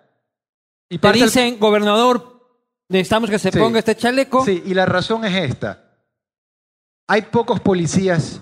Y 0.89 0.97
te 0.99 1.11
dicen, 1.11 1.57
gobernador, 1.59 2.39
necesitamos 2.87 3.29
que 3.29 3.39
se 3.39 3.51
Sí. 3.51 3.59
ponga 3.59 3.79
este 3.79 3.95
chaleco. 3.95 4.45
Sí, 4.45 4.63
y 4.65 4.73
la 4.73 4.85
razón 4.85 5.25
es 5.25 5.49
esta. 5.49 5.83
Hay 7.07 7.23
pocos 7.23 7.59
policías 7.59 8.41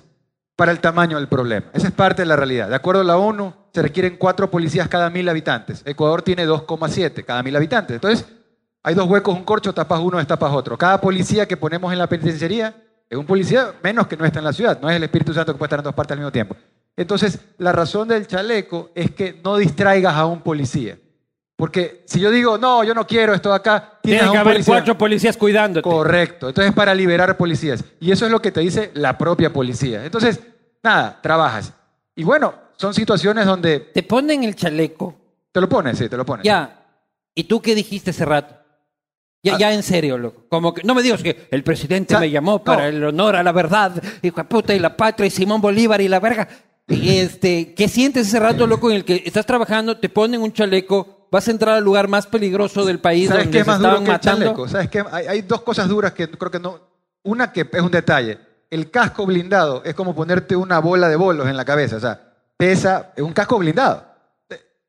para 0.61 0.71
el 0.71 0.79
tamaño 0.79 1.17
del 1.17 1.27
problema. 1.27 1.65
Esa 1.73 1.87
es 1.87 1.91
parte 1.91 2.21
de 2.21 2.27
la 2.27 2.35
realidad. 2.35 2.69
De 2.69 2.75
acuerdo 2.75 3.01
a 3.01 3.03
la 3.03 3.17
ONU, 3.17 3.51
se 3.73 3.81
requieren 3.81 4.15
cuatro 4.15 4.51
policías 4.51 4.87
cada 4.87 5.09
mil 5.09 5.27
habitantes. 5.27 5.81
Ecuador 5.85 6.21
tiene 6.21 6.47
2,7 6.47 7.25
cada 7.25 7.41
mil 7.41 7.55
habitantes. 7.55 7.95
Entonces, 7.95 8.27
hay 8.83 8.93
dos 8.93 9.09
huecos, 9.09 9.35
un 9.35 9.43
corcho, 9.43 9.73
tapas 9.73 9.99
uno, 10.01 10.19
destapas 10.19 10.53
otro. 10.53 10.77
Cada 10.77 11.01
policía 11.01 11.47
que 11.47 11.57
ponemos 11.57 11.91
en 11.91 11.97
la 11.97 12.05
penitenciaría 12.05 12.75
es 13.09 13.17
un 13.17 13.25
policía 13.25 13.73
menos 13.81 14.05
que 14.05 14.15
no 14.15 14.23
está 14.23 14.37
en 14.37 14.45
la 14.45 14.53
ciudad. 14.53 14.79
No 14.79 14.87
es 14.87 14.97
el 14.97 15.03
Espíritu 15.03 15.33
Santo 15.33 15.51
que 15.51 15.57
puede 15.57 15.65
estar 15.65 15.79
en 15.79 15.83
dos 15.85 15.95
partes 15.95 16.11
al 16.11 16.19
mismo 16.19 16.31
tiempo. 16.31 16.55
Entonces, 16.95 17.39
la 17.57 17.71
razón 17.71 18.07
del 18.09 18.27
chaleco 18.27 18.91
es 18.93 19.09
que 19.09 19.41
no 19.43 19.57
distraigas 19.57 20.13
a 20.13 20.27
un 20.27 20.41
policía. 20.41 20.95
Porque 21.55 22.03
si 22.05 22.19
yo 22.19 22.29
digo, 22.29 22.59
no, 22.59 22.83
yo 22.83 22.93
no 22.93 23.07
quiero 23.07 23.33
esto 23.33 23.49
de 23.49 23.55
acá, 23.55 23.97
tienes 24.03 24.29
que 24.29 24.37
haber 24.37 24.53
policía. 24.53 24.73
cuatro 24.75 24.95
policías 24.95 25.37
cuidándote. 25.37 25.89
Correcto. 25.89 26.49
Entonces, 26.49 26.71
para 26.71 26.93
liberar 26.93 27.35
policías. 27.35 27.83
Y 27.99 28.11
eso 28.11 28.27
es 28.27 28.31
lo 28.31 28.43
que 28.43 28.51
te 28.51 28.59
dice 28.59 28.91
la 28.93 29.17
propia 29.17 29.51
policía. 29.51 30.05
Entonces, 30.05 30.39
nada, 30.83 31.19
trabajas. 31.21 31.73
Y 32.15 32.23
bueno, 32.23 32.53
son 32.77 32.93
situaciones 32.93 33.45
donde 33.45 33.79
Te 33.79 34.03
ponen 34.03 34.43
el 34.43 34.55
chaleco. 34.55 35.15
te 35.51 35.61
lo 35.61 35.67
pones, 35.69 35.97
sí, 35.97 36.07
te 36.09 36.17
lo 36.17 36.25
pones. 36.25 36.43
Ya. 36.45 36.77
¿Y 37.35 37.43
tú 37.45 37.61
qué 37.61 37.75
dijiste 37.75 38.11
hace 38.11 38.25
rato? 38.25 38.55
Ya, 39.43 39.55
Ah. 39.55 39.57
ya 39.59 39.73
en 39.73 39.81
serio, 39.83 40.17
loco. 40.17 40.43
Como 40.49 40.73
que, 40.73 40.83
no 40.83 40.93
me 40.93 41.01
digas 41.01 41.23
que 41.23 41.47
el 41.49 41.63
presidente 41.63 42.13
O 42.13 42.17
sea, 42.17 42.19
me 42.19 42.29
llamó 42.29 42.63
para 42.63 42.83
no. 42.83 42.97
el 42.97 43.03
honor 43.05 43.35
a 43.37 43.43
la 43.43 43.51
verdad, 43.51 43.91
hijo 44.21 44.37
de 44.37 44.43
puta, 44.43 44.73
y 44.75 44.79
la 44.79 44.95
patria, 44.95 45.25
y 45.27 45.31
Simón 45.31 45.61
Bolívar, 45.61 45.99
y 46.01 46.07
la 46.07 46.19
verga. 46.19 46.47
Y 46.87 47.17
este, 47.17 47.73
¿Qué 47.73 47.87
sientes 47.87 48.27
ese 48.27 48.39
rato, 48.39 48.67
loco, 48.67 48.89
en 48.91 48.97
el 48.97 49.05
que 49.05 49.23
estás 49.25 49.45
trabajando, 49.45 49.97
te 49.97 50.09
ponen 50.09 50.41
un 50.41 50.51
chaleco, 50.53 51.27
vas 51.31 51.47
a 51.47 51.51
entrar 51.51 51.75
al 51.77 51.83
lugar 51.83 52.07
más 52.07 52.27
peligroso 52.27 52.83
del 52.85 52.99
país 52.99 53.29
¿Sabes 53.29 53.45
donde 53.45 53.57
qué 53.57 53.63
se 53.63 53.69
más 53.69 53.79
duro 53.79 53.89
estaban 53.89 54.05
que 54.05 54.11
el 54.11 54.17
matando? 54.17 54.45
chaleco? 54.45 54.67
¿Sabes 54.67 54.89
qué? 54.89 55.03
Hay, 55.11 55.25
hay 55.27 55.41
dos 55.41 55.61
cosas 55.61 55.87
duras 55.87 56.11
que 56.11 56.29
creo 56.29 56.51
que 56.51 56.59
no. 56.59 56.79
Una 57.23 57.51
que 57.51 57.61
es 57.71 57.81
un 57.81 57.91
detalle. 57.91 58.37
El 58.71 58.89
casco 58.89 59.27
blindado 59.27 59.83
es 59.85 59.93
como 59.93 60.15
ponerte 60.15 60.55
una 60.55 60.79
bola 60.79 61.07
de 61.09 61.15
bolos 61.17 61.47
en 61.47 61.57
la 61.57 61.65
cabeza. 61.65 61.97
O 61.97 61.99
sea, 61.99 62.19
pesa, 62.57 63.11
es 63.15 63.21
un 63.21 63.33
casco 63.33 63.59
blindado. 63.59 64.03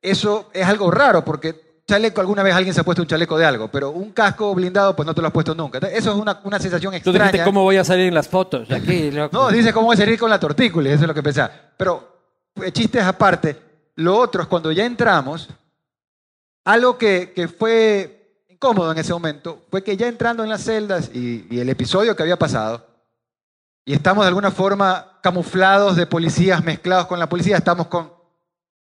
Eso 0.01 0.49
es 0.55 0.67
algo 0.67 0.91
raro 0.91 1.25
porque 1.25 1.83
chaleco, 1.87 2.21
alguna 2.21 2.43
vez 2.43 2.55
alguien 2.55 2.73
se 2.75 2.81
ha 2.81 2.85
puesto 2.85 3.03
un 3.03 3.09
chaleco 3.09 3.37
de 3.37 3.45
algo, 3.45 3.69
pero 3.69 3.91
un 3.91 4.13
casco 4.13 4.55
blindado, 4.55 4.97
pues 4.97 5.05
no 5.05 5.15
te 5.15 5.21
lo 5.21 5.27
has 5.27 5.33
puesto 5.33 5.55
nunca. 5.55 5.79
Eso 5.79 6.13
es 6.13 6.17
una, 6.17 6.41
una 6.45 6.59
sensación 6.59 6.93
Tú 6.93 6.97
extraña. 6.97 7.25
dijiste, 7.25 7.45
¿cómo 7.45 7.65
voy 7.65 7.77
a 7.77 7.85
salir 7.85 8.07
en 8.07 8.15
las 8.15 8.29
fotos? 8.29 8.71
Aquí, 8.71 9.11
loco. 9.11 9.37
No, 9.37 9.49
dice 9.51 9.73
cómo 9.73 9.87
voy 9.87 9.95
a 9.95 9.99
salir 9.99 10.19
con 10.19 10.31
la 10.31 10.39
tortícula, 10.41 10.89
eso 10.91 11.03
es 11.03 11.09
lo 11.09 11.15
que 11.15 11.23
pensaba. 11.23 11.51
Pero, 11.77 12.21
pues, 12.55 12.73
chistes 12.73 13.03
aparte, 13.03 13.57
lo 13.97 14.17
otro 14.17 14.43
es 14.43 14.49
cuando 14.49 14.71
ya 14.73 14.85
entramos, 14.87 15.49
algo 16.65 16.97
que, 16.97 17.33
que 17.35 17.49
fue 17.49 18.45
incómodo 18.49 18.93
en 18.93 18.99
ese 18.99 19.13
momento 19.13 19.63
fue 19.71 19.83
que 19.83 19.97
ya 19.97 20.07
entrando 20.07 20.45
en 20.45 20.49
las 20.51 20.63
celdas 20.63 21.11
y, 21.13 21.47
y 21.51 21.59
el 21.59 21.69
episodio 21.69 22.15
que 22.15 22.23
había 22.23 22.39
pasado, 22.39 22.87
y 23.85 23.93
estamos 23.95 24.25
de 24.25 24.29
alguna 24.29 24.51
forma 24.51 25.19
camuflados 25.23 25.97
de 25.97 26.07
policías 26.07 26.63
mezclados 26.65 27.07
con 27.07 27.19
la 27.19 27.29
policía, 27.29 27.57
estamos 27.57 27.87
con... 27.89 28.13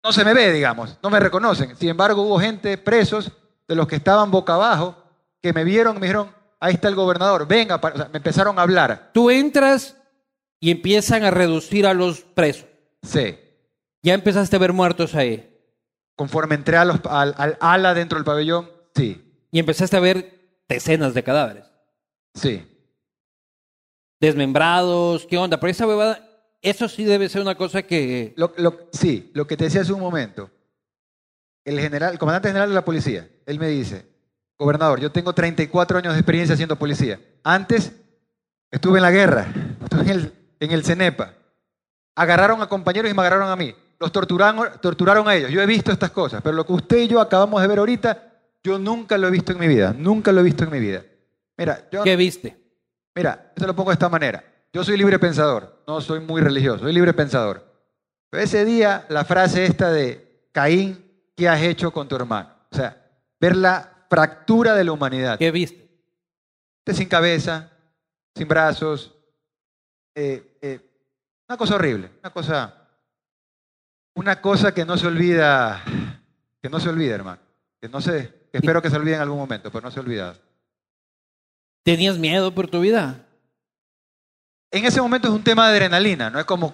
No 0.03 0.11
se 0.11 0.25
me 0.25 0.33
ve, 0.33 0.51
digamos, 0.51 0.97
no 1.01 1.09
me 1.09 1.19
reconocen. 1.19 1.75
Sin 1.77 1.89
embargo, 1.89 2.21
hubo 2.23 2.39
gente, 2.39 2.77
presos, 2.77 3.31
de 3.67 3.75
los 3.75 3.87
que 3.87 3.95
estaban 3.95 4.29
boca 4.31 4.55
abajo, 4.55 4.95
que 5.41 5.53
me 5.53 5.63
vieron 5.63 5.95
y 5.95 5.99
me 5.99 6.07
dijeron, 6.07 6.29
ahí 6.59 6.73
está 6.73 6.89
el 6.89 6.95
gobernador, 6.95 7.47
venga, 7.47 7.79
para-". 7.79 7.95
O 7.95 7.97
sea, 7.97 8.09
me 8.09 8.17
empezaron 8.17 8.59
a 8.59 8.63
hablar. 8.63 9.11
Tú 9.13 9.29
entras 9.31 9.95
y 10.59 10.71
empiezan 10.71 11.23
a 11.23 11.31
reducir 11.31 11.87
a 11.87 11.93
los 11.93 12.21
presos. 12.21 12.65
Sí. 13.01 13.37
Ya 14.01 14.13
empezaste 14.13 14.55
a 14.55 14.59
ver 14.59 14.73
muertos 14.73 15.15
ahí. 15.15 15.49
Conforme 16.15 16.55
entré 16.55 16.75
a 16.77 16.83
los- 16.85 16.99
al, 17.09 17.33
al 17.37 17.57
ala 17.61 17.93
dentro 17.93 18.17
del 18.17 18.25
pabellón, 18.25 18.69
sí, 18.95 19.19
Y 19.51 19.59
empezaste 19.59 19.95
a 19.97 20.01
ver 20.01 20.57
decenas 20.67 21.13
de 21.13 21.23
cadáveres. 21.23 21.65
sí. 22.33 22.69
Desmembrados, 24.23 25.25
¿qué 25.25 25.37
onda? 25.37 25.59
Pero 25.59 25.69
esa 25.69 25.85
huevada, 25.85 26.25
eso 26.61 26.87
sí 26.87 27.03
debe 27.03 27.27
ser 27.27 27.41
una 27.41 27.55
cosa 27.55 27.83
que... 27.83 28.33
Lo, 28.37 28.53
lo- 28.55 28.87
sí, 28.93 29.29
lo 29.33 29.45
que 29.45 29.57
te 29.57 29.65
decía 29.65 29.81
hace 29.81 29.91
un 29.91 29.99
momento. 29.99 30.49
El, 31.65 31.77
general, 31.77 32.13
el 32.13 32.19
comandante 32.19 32.47
general 32.47 32.69
de 32.69 32.75
la 32.75 32.85
policía, 32.85 33.27
él 33.45 33.59
me 33.59 33.67
dice, 33.67 34.05
gobernador, 34.57 35.01
yo 35.01 35.11
tengo 35.11 35.33
34 35.33 35.97
años 35.97 36.13
de 36.13 36.19
experiencia 36.21 36.55
siendo 36.55 36.77
policía. 36.77 37.19
Antes 37.43 37.91
estuve 38.71 38.99
en 38.99 39.03
la 39.03 39.11
guerra, 39.11 39.45
estuve 39.83 40.03
en 40.03 40.09
el, 40.09 40.33
en 40.61 40.71
el 40.71 40.85
CENEPA. 40.85 41.33
Agarraron 42.15 42.61
a 42.61 42.69
compañeros 42.69 43.11
y 43.11 43.13
me 43.13 43.19
agarraron 43.23 43.49
a 43.49 43.57
mí. 43.57 43.75
Los 43.99 44.13
torturaron, 44.13 44.69
torturaron 44.81 45.27
a 45.27 45.35
ellos. 45.35 45.51
Yo 45.51 45.61
he 45.61 45.65
visto 45.65 45.91
estas 45.91 46.11
cosas, 46.11 46.41
pero 46.41 46.55
lo 46.55 46.65
que 46.65 46.71
usted 46.71 46.97
y 46.99 47.07
yo 47.09 47.19
acabamos 47.19 47.61
de 47.61 47.67
ver 47.67 47.79
ahorita, 47.79 48.23
yo 48.63 48.79
nunca 48.79 49.17
lo 49.17 49.27
he 49.27 49.31
visto 49.31 49.51
en 49.51 49.59
mi 49.59 49.67
vida. 49.67 49.93
Nunca 49.97 50.31
lo 50.31 50.39
he 50.39 50.43
visto 50.43 50.63
en 50.63 50.71
mi 50.71 50.79
vida. 50.79 51.03
Mira, 51.57 51.89
yo, 51.91 52.03
¿Qué 52.03 52.15
viste? 52.15 52.62
Mira, 53.15 53.51
esto 53.55 53.67
lo 53.67 53.75
pongo 53.75 53.91
de 53.91 53.95
esta 53.95 54.09
manera. 54.09 54.43
Yo 54.71 54.83
soy 54.83 54.97
libre 54.97 55.19
pensador, 55.19 55.83
no 55.87 56.01
soy 56.01 56.19
muy 56.19 56.41
religioso, 56.41 56.79
soy 56.79 56.93
libre 56.93 57.13
pensador. 57.13 57.63
Pero 58.29 58.43
ese 58.43 58.65
día, 58.65 59.05
la 59.09 59.23
frase 59.23 59.65
esta 59.65 59.91
de 59.91 60.47
Caín, 60.51 61.29
¿qué 61.35 61.47
has 61.47 61.61
hecho 61.61 61.91
con 61.91 62.07
tu 62.07 62.15
hermano? 62.15 62.49
O 62.71 62.75
sea, 62.75 62.97
ver 63.39 63.55
la 63.55 64.05
fractura 64.09 64.73
de 64.73 64.83
la 64.83 64.91
humanidad. 64.91 65.37
¿Qué 65.37 65.51
viste? 65.51 65.87
Este 66.85 66.97
sin 66.97 67.07
cabeza, 67.07 67.69
sin 68.35 68.47
brazos. 68.47 69.15
eh, 70.15 70.57
eh, 70.61 70.89
una 71.47 71.57
cosa 71.57 71.75
horrible, 71.75 72.09
una 72.21 72.31
cosa, 72.31 72.87
una 74.15 74.41
cosa 74.41 74.73
que 74.73 74.85
no 74.85 74.97
se 74.97 75.05
olvida, 75.05 75.83
que 76.61 76.69
no 76.69 76.79
se 76.79 76.89
olvida, 76.89 77.13
hermano. 77.13 77.41
Que 77.79 77.89
no 77.89 78.01
se, 78.01 78.47
que 78.51 78.57
espero 78.57 78.81
que 78.81 78.89
se 78.89 78.95
olvide 78.95 79.15
en 79.15 79.21
algún 79.21 79.37
momento, 79.37 79.69
pero 79.71 79.83
no 79.83 79.91
se 79.91 79.99
olvida. 79.99 80.35
¿Tenías 81.83 82.17
miedo 82.17 82.53
por 82.53 82.67
tu 82.67 82.79
vida? 82.81 83.19
en 84.71 84.85
ese 84.85 84.99
momento 84.99 85.27
es 85.27 85.33
un 85.35 85.43
tema 85.43 85.69
de 85.69 85.75
adrenalina, 85.75 86.31
no 86.31 86.39
es 86.39 86.45
como, 86.45 86.73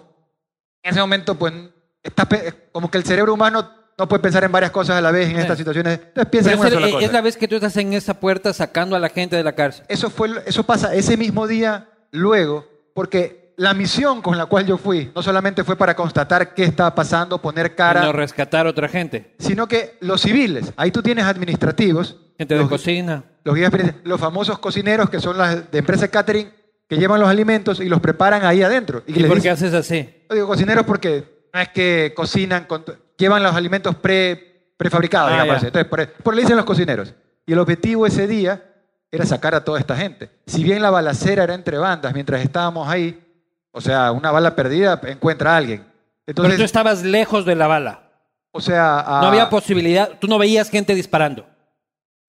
en 0.83 0.91
ese 0.91 1.01
momento 1.01 1.35
pues, 1.35 1.53
está 2.01 2.25
como 2.71 2.89
que 2.89 2.97
el 2.97 3.03
cerebro 3.03 3.33
humano 3.33 3.73
no 3.97 4.07
puede 4.07 4.21
pensar 4.23 4.41
en 4.45 4.53
varias 4.53 4.71
cosas 4.71 4.95
a 4.95 5.01
la 5.01 5.11
vez 5.11 5.27
en 5.27 5.35
Sí. 5.35 5.41
estas 5.41 5.57
situaciones, 5.57 5.99
entonces 5.99 6.31
piensa 6.31 6.53
en 6.53 6.59
una 6.59 6.67
es, 6.69 6.73
sola 6.73 6.87
es 6.87 6.93
cosa. 6.93 7.11
la 7.11 7.21
vez 7.21 7.35
que 7.35 7.49
tú 7.49 7.55
estás 7.55 7.75
en 7.75 7.91
esa 7.91 8.13
puerta 8.13 8.53
sacando 8.53 8.95
a 8.95 8.99
la 8.99 9.09
gente 9.09 9.35
de 9.35 9.43
la 9.43 9.51
cárcel. 9.53 9.83
Eso, 9.89 10.09
fue, 10.09 10.29
eso 10.45 10.63
pasa 10.65 10.95
ese 10.95 11.17
mismo 11.17 11.45
día, 11.45 11.89
luego, 12.11 12.65
porque 12.95 13.48
la 13.59 13.73
misión 13.73 14.21
con 14.21 14.37
la 14.37 14.45
cual 14.45 14.65
yo 14.65 14.77
fui 14.77 15.11
no 15.13 15.21
solamente 15.21 15.63
fue 15.63 15.75
para 15.75 15.93
constatar 15.95 16.53
qué 16.53 16.63
estaba 16.63 16.95
pasando, 16.95 17.41
poner 17.41 17.75
cara, 17.75 18.01
No 18.03 18.11
rescatar 18.13 18.65
a 18.65 18.69
otra 18.69 18.87
gente. 18.87 19.35
sino 19.37 19.67
que 19.67 19.97
los 20.01 20.21
civiles, 20.21 20.71
ahí 20.77 20.91
tú 20.91 21.01
tienes 21.01 21.25
administrativos, 21.25 22.15
Gente 22.37 22.53
de 22.55 22.61
los, 22.61 22.69
cocina. 22.69 23.23
los 23.43 23.53
guías 23.55 23.69
penitenciarios, 23.69 24.07
los 24.09 24.19
famosos 24.19 24.59
cocineros 24.59 25.09
que 25.09 25.19
son 25.19 25.37
las 25.37 25.69
de 25.71 25.79
empresa 25.79 26.07
catering 26.07 26.49
que 26.87 26.97
llevan 26.97 27.19
los 27.19 27.27
alimentos 27.29 27.79
y 27.81 27.89
los 27.89 27.99
preparan 27.99 28.45
ahí 28.45 28.63
adentro. 28.63 29.03
Y, 29.05 29.19
¿Y 29.19 29.23
por 29.25 29.41
qué 29.41 29.49
haces 29.49 29.73
así? 29.73 30.09
Yo 30.29 30.35
digo 30.35 30.47
cocineros 30.47 30.85
porque 30.85 31.47
no 31.53 31.59
es 31.59 31.69
que 31.69 32.13
cocinan, 32.15 32.63
con- 32.65 32.85
llevan 33.17 33.43
los 33.43 33.53
alimentos 33.53 33.93
pre, 33.95 34.71
prefabricado, 34.77 35.27
Ah, 35.27 35.31
digamos. 35.43 35.63
Entonces, 35.63 35.85
por, 35.89 36.07
por 36.23 36.33
le 36.33 36.41
dicen 36.41 36.55
los 36.55 36.65
cocineros. 36.65 37.13
Y 37.45 37.51
el 37.53 37.59
objetivo 37.59 38.05
ese 38.07 38.25
día 38.25 38.63
era 39.11 39.25
sacar 39.25 39.53
a 39.53 39.63
toda 39.65 39.79
esta 39.79 39.95
gente. 39.97 40.29
Si 40.47 40.63
bien 40.63 40.81
la 40.81 40.89
balacera 40.91 41.43
era 41.43 41.53
entre 41.55 41.77
bandas, 41.77 42.13
mientras 42.13 42.41
estábamos 42.41 42.87
ahí, 42.87 43.19
o 43.71 43.81
sea, 43.81 44.11
una 44.11 44.31
bala 44.31 44.55
perdida 44.55 44.99
encuentra 45.07 45.53
a 45.53 45.57
alguien. 45.57 45.79
Pero 46.25 46.43
Entonces, 46.43 46.57
tú 46.57 46.63
estabas 46.63 47.03
lejos 47.03 47.45
de 47.45 47.55
la 47.55 47.67
bala. 47.67 48.01
o 48.51 48.61
sea, 48.61 48.99
a- 48.99 49.21
No 49.21 49.27
había 49.27 49.49
posibilidad, 49.49 50.09
tú 50.19 50.27
no 50.27 50.37
veías 50.37 50.69
gente 50.69 50.95
disparando 50.95 51.45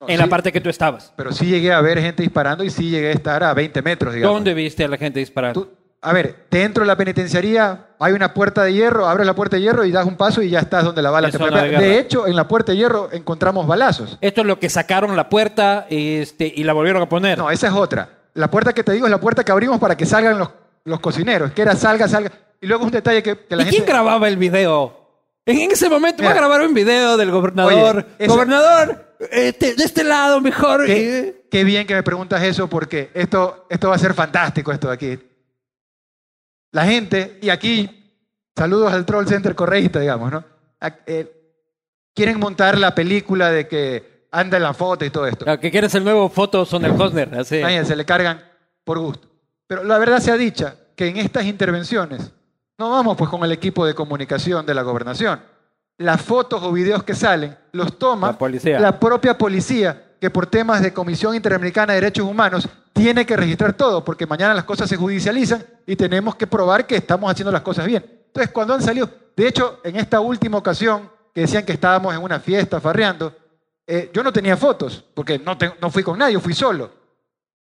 no, 0.00 0.08
en 0.08 0.16
sí, 0.16 0.22
la 0.22 0.26
parte 0.28 0.52
que 0.52 0.60
tú 0.60 0.68
estabas. 0.68 1.12
Pero 1.16 1.32
sí 1.32 1.46
llegué 1.46 1.72
a 1.72 1.80
ver 1.80 2.00
gente 2.00 2.22
disparando 2.22 2.64
y 2.64 2.70
sí 2.70 2.90
llegué 2.90 3.08
a 3.08 3.12
estar 3.12 3.42
a 3.44 3.52
20 3.54 3.82
metros, 3.82 4.14
digamos. 4.14 4.34
¿Dónde 4.36 4.54
viste 4.54 4.84
a 4.84 4.88
la 4.88 4.96
gente 4.96 5.18
disparando? 5.20 5.62
Tú- 5.62 5.70
a 6.02 6.14
ver, 6.14 6.46
dentro 6.50 6.82
de 6.82 6.86
la 6.86 6.96
penitenciaría 6.96 7.88
hay 7.98 8.14
una 8.14 8.32
puerta 8.32 8.64
de 8.64 8.72
hierro, 8.72 9.06
abres 9.06 9.26
la 9.26 9.34
puerta 9.34 9.56
de 9.56 9.62
hierro 9.62 9.84
y 9.84 9.92
das 9.92 10.06
un 10.06 10.16
paso 10.16 10.40
y 10.40 10.48
ya 10.48 10.60
estás 10.60 10.82
donde 10.84 11.02
la 11.02 11.10
bala 11.10 11.30
te 11.30 11.38
puede 11.38 11.78
de 11.78 11.98
hecho, 11.98 12.26
en 12.26 12.36
la 12.36 12.48
puerta 12.48 12.72
de 12.72 12.78
hierro 12.78 13.10
encontramos 13.12 13.66
balazos. 13.66 14.16
Esto 14.22 14.40
es 14.40 14.46
lo 14.46 14.58
que 14.58 14.70
sacaron 14.70 15.14
la 15.14 15.28
puerta 15.28 15.86
este, 15.90 16.50
y 16.56 16.64
la 16.64 16.72
volvieron 16.72 17.02
a 17.02 17.08
poner. 17.08 17.36
No, 17.36 17.50
esa 17.50 17.66
es 17.66 17.74
otra. 17.74 18.08
La 18.32 18.50
puerta 18.50 18.72
que 18.72 18.82
te 18.82 18.92
digo 18.92 19.06
es 19.06 19.10
la 19.10 19.20
puerta 19.20 19.44
que 19.44 19.52
abrimos 19.52 19.78
para 19.78 19.94
que 19.96 20.06
salgan 20.06 20.38
los, 20.38 20.48
los 20.84 21.00
cocineros, 21.00 21.52
que 21.52 21.62
era 21.62 21.74
salga, 21.76 22.08
salga. 22.08 22.32
Y 22.60 22.66
luego 22.66 22.84
un 22.84 22.90
detalle 22.90 23.22
que, 23.22 23.38
que 23.46 23.56
la 23.56 23.62
¿Y 23.62 23.66
gente... 23.66 23.76
quién 23.78 23.86
grababa 23.88 24.28
el 24.28 24.36
video? 24.36 24.98
En 25.46 25.70
ese 25.70 25.88
momento 25.88 26.22
va 26.22 26.30
a 26.30 26.34
grabar 26.34 26.60
un 26.60 26.74
video 26.74 27.16
del 27.16 27.30
gobernador. 27.30 27.96
Oye, 27.96 28.06
eso- 28.18 28.34
Gobernador, 28.34 29.16
este, 29.30 29.74
de 29.74 29.84
este 29.84 30.04
lado 30.04 30.40
mejor. 30.40 30.84
Qué, 30.86 31.46
qué 31.50 31.64
bien 31.64 31.86
que 31.86 31.94
me 31.94 32.02
preguntas 32.02 32.42
eso 32.42 32.68
porque 32.68 33.10
esto, 33.14 33.66
esto 33.70 33.88
va 33.88 33.94
a 33.96 33.98
ser 33.98 34.14
fantástico, 34.14 34.70
esto 34.70 34.88
de 34.88 34.94
aquí. 34.94 35.18
La 36.72 36.84
gente, 36.84 37.38
y 37.42 37.48
aquí, 37.50 38.12
saludos 38.56 38.92
al 38.92 39.04
Troll 39.06 39.26
Center 39.26 39.54
correísta, 39.54 39.98
digamos, 39.98 40.30
¿no? 40.30 40.44
Eh, 41.06 41.26
quieren 42.14 42.38
montar 42.38 42.78
la 42.78 42.94
película 42.94 43.50
de 43.50 43.66
que 43.66 44.26
anda 44.30 44.56
en 44.58 44.62
la 44.62 44.74
foto 44.74 45.04
y 45.04 45.10
todo 45.10 45.26
esto. 45.26 45.44
Ah, 45.48 45.58
Que 45.58 45.70
quieres 45.70 45.94
el 45.96 46.04
nuevo 46.04 46.28
foto 46.28 46.64
Sonel 46.64 46.94
Cosner. 46.94 47.34
Así. 47.36 47.56
Imagínense, 47.58 47.96
le 47.96 48.04
cargan 48.04 48.44
por 48.84 48.98
gusto. 49.00 49.28
Pero 49.70 49.84
la 49.84 49.98
verdad 49.98 50.18
sea 50.18 50.36
dicha, 50.36 50.74
que 50.96 51.06
en 51.06 51.16
estas 51.16 51.44
intervenciones 51.44 52.32
no 52.76 52.90
vamos 52.90 53.16
pues 53.16 53.30
con 53.30 53.44
el 53.44 53.52
equipo 53.52 53.86
de 53.86 53.94
comunicación 53.94 54.66
de 54.66 54.74
la 54.74 54.82
gobernación. 54.82 55.40
Las 55.96 56.20
fotos 56.20 56.60
o 56.64 56.72
videos 56.72 57.04
que 57.04 57.14
salen 57.14 57.56
los 57.70 57.96
toma 57.96 58.32
La 58.32 58.38
policía. 58.38 58.80
la 58.80 58.98
propia 58.98 59.38
policía, 59.38 60.16
que 60.20 60.28
por 60.28 60.46
temas 60.48 60.82
de 60.82 60.92
Comisión 60.92 61.36
Interamericana 61.36 61.92
de 61.92 62.00
Derechos 62.00 62.26
Humanos 62.26 62.68
tiene 62.92 63.24
que 63.24 63.36
registrar 63.36 63.74
todo, 63.74 64.04
porque 64.04 64.26
mañana 64.26 64.54
las 64.54 64.64
cosas 64.64 64.88
se 64.88 64.96
judicializan 64.96 65.64
y 65.86 65.94
tenemos 65.94 66.34
que 66.34 66.48
probar 66.48 66.84
que 66.84 66.96
estamos 66.96 67.30
haciendo 67.30 67.52
las 67.52 67.62
cosas 67.62 67.86
bien. 67.86 68.04
Entonces, 68.26 68.50
cuando 68.50 68.74
han 68.74 68.82
salido, 68.82 69.08
de 69.36 69.46
hecho, 69.46 69.78
en 69.84 69.94
esta 69.94 70.18
última 70.18 70.58
ocasión 70.58 71.08
que 71.32 71.42
decían 71.42 71.64
que 71.64 71.74
estábamos 71.74 72.12
en 72.12 72.20
una 72.22 72.40
fiesta 72.40 72.80
farreando, 72.80 73.32
eh, 73.86 74.10
yo 74.12 74.24
no 74.24 74.32
tenía 74.32 74.56
fotos, 74.56 75.04
porque 75.14 75.38
no, 75.38 75.56
te- 75.56 75.74
no 75.80 75.90
fui 75.90 76.02
con 76.02 76.18
nadie, 76.18 76.40
fui 76.40 76.54
solo. 76.54 76.98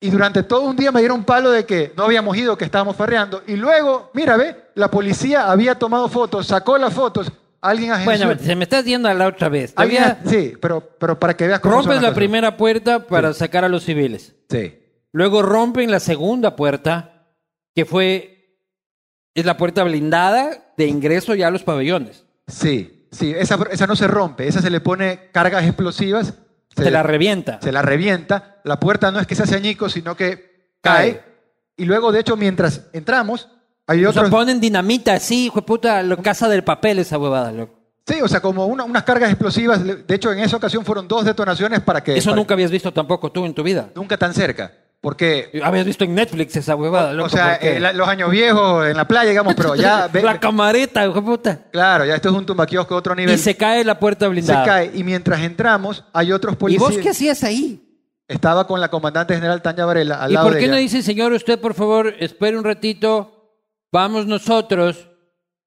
Y 0.01 0.11
durante 0.11 0.45
todo 0.45 0.63
un 0.63 0.77
día 0.77 0.93
me 0.93 1.01
dieron 1.01 1.25
palo 1.25 1.51
de 1.51 1.67
que 1.67 1.93
no 1.97 2.05
habíamos 2.05 2.37
ido, 2.37 2.57
que 2.57 2.65
estábamos 2.65 2.95
farreando. 2.95 3.43
Y 3.47 3.57
luego, 3.57 4.11
mira, 4.15 4.37
ve, 4.37 4.57
la 4.75 4.91
policía 4.91 5.51
había 5.51 5.75
tomado 5.75 6.09
fotos, 6.09 6.47
sacó 6.47 6.79
las 6.79 6.95
fotos, 6.95 7.33
alguien 7.61 7.91
agenció. 7.91 8.27
Bueno, 8.27 8.41
se 8.41 8.55
me 8.55 8.63
estás 8.63 8.85
yendo 8.85 9.09
a 9.09 9.15
la 9.15 9.27
otra 9.27 9.49
vez. 9.49 9.75
Todavía 9.75 10.21
sí, 10.25 10.55
pero, 10.61 10.81
pero 10.81 11.19
para 11.19 11.37
que 11.37 11.49
veas 11.49 11.59
cómo 11.59 11.77
rompes 11.77 12.01
la 12.01 12.15
primera 12.15 12.57
puerta 12.57 13.07
para 13.07 13.33
sacar 13.33 13.65
a 13.65 13.69
los 13.69 13.85
civiles. 13.85 14.37
Sí. 14.49 14.79
Luego 15.11 15.43
rompen 15.43 15.91
la 15.91 16.01
segunda 16.01 16.55
puerta, 16.55 17.27
que 17.75 17.85
fue. 17.85 18.35
Es 19.35 19.45
la 19.45 19.57
puerta 19.57 19.83
blindada 19.85 20.73
de 20.77 20.87
ingreso 20.87 21.35
ya 21.35 21.49
a 21.49 21.51
los 21.51 21.63
pabellones. 21.65 22.25
Sí, 22.47 23.09
sí, 23.11 23.35
esa, 23.37 23.59
esa 23.71 23.87
no 23.87 23.97
se 23.97 24.07
rompe, 24.07 24.47
esa 24.47 24.61
se 24.61 24.71
le 24.71 24.81
pone 24.81 25.31
cargas 25.33 25.65
explosivas, 25.65 26.35
Se, 26.85 26.91
la 26.91 27.03
revienta. 27.03 27.59
se 27.63 27.73
la 27.73 27.83
revienta, 27.83 28.61
la 28.65 28.79
puerta 28.81 29.11
no 29.11 29.21
es 29.21 29.27
que 29.27 29.35
se 29.35 29.43
hace 29.45 29.57
añicos, 29.57 29.93
sino 29.93 30.17
que 30.17 30.77
cae. 30.81 31.13
Cae. 31.17 31.25
Y 31.77 31.85
luego, 31.85 32.11
de 32.13 32.21
hecho, 32.21 32.37
mientras 32.37 32.83
entramos, 32.93 33.49
hay 33.87 34.05
O 34.05 34.13
sea, 34.13 34.25
ponen 34.31 34.61
dinamita 34.61 35.15
así, 35.15 35.47
hijo 35.47 35.61
de 35.61 35.67
puta, 35.67 36.03
lo 36.03 36.17
casa 36.23 36.49
del 36.49 36.65
papel 36.65 36.99
esa 36.99 37.19
huevada, 37.19 37.53
loco. 37.53 37.79
Sí, 38.07 38.21
o 38.23 38.27
sea, 38.29 38.41
como 38.41 38.67
una- 38.67 38.85
unas 38.85 39.03
cargas 39.05 39.31
explosivas. 39.31 39.85
De 39.85 40.15
hecho, 40.15 40.33
en 40.33 40.39
esa 40.41 40.57
ocasión 40.57 40.85
fueron 40.85 41.07
dos 41.07 41.25
detonaciones 41.27 41.81
para 41.81 42.03
que... 42.03 42.17
Eso 42.17 42.31
para- 42.31 42.37
nunca 42.37 42.55
habías 42.55 42.71
visto 42.71 42.93
tampoco 42.93 43.31
tú 43.31 43.45
en 43.45 43.53
tu 43.55 43.63
vida. 43.63 43.91
Nunca 43.95 44.17
tan 44.17 44.33
cerca, 44.35 44.73
porque... 45.01 45.51
Habías 45.63 45.87
visto 45.87 46.05
en 46.05 46.15
Netflix 46.15 46.57
esa 46.57 46.75
huevada, 46.75 47.13
loco. 47.13 47.27
o 47.27 47.31
sea, 47.31 47.57
eh, 47.57 47.79
la- 47.79 47.93
los 47.93 48.09
años 48.09 48.31
viejos 48.31 48.87
en 48.87 48.97
la 48.97 49.07
playa, 49.07 49.31
digamos, 49.31 49.55
pero 49.55 49.75
ya... 49.75 50.09
ve- 50.13 50.23
la 50.23 50.41
camareta, 50.41 51.05
hijo 51.05 51.15
de 51.15 51.23
puta. 51.23 51.61
claro, 51.71 52.05
ya 52.05 52.15
esto 52.17 52.29
es 52.31 52.35
un 52.35 52.45
tumbaquiosco 52.47 52.95
de 52.95 52.99
otro 52.99 53.15
nivel. 53.15 53.35
Y 53.35 53.39
se 53.39 53.57
cae 53.57 53.85
la 53.85 53.99
puerta 53.99 54.27
Se 54.27 54.31
blindada. 54.31 54.65
cae. 54.65 54.91
Y 54.95 55.05
mientras 55.05 55.41
entramos, 55.41 56.05
hay 56.13 56.33
otros 56.33 56.55
¿Y 56.55 56.57
policías... 56.57 56.91
vos 56.91 56.99
qué 57.03 57.11
hacías 57.11 57.45
ahí? 57.45 57.85
Estaba 58.27 58.67
con 58.67 58.81
la 58.81 58.89
comandante 58.91 59.35
general 59.35 59.63
Tania 59.63 59.87
Varela 59.87 60.17
al 60.23 60.31
¿Y 60.31 60.35
lado 60.35 60.47
por 60.47 60.55
de 60.55 60.59
qué 60.61 60.65
ella. 60.67 60.75
no 60.75 60.81
dice, 60.81 61.03
señor, 61.03 61.33
usted 61.33 61.59
por 61.59 61.73
favor, 61.75 62.15
espere 62.19 62.59
un 62.59 62.65
ratito, 62.65 63.55
vamos 63.91 64.27
nosotros, 64.27 65.09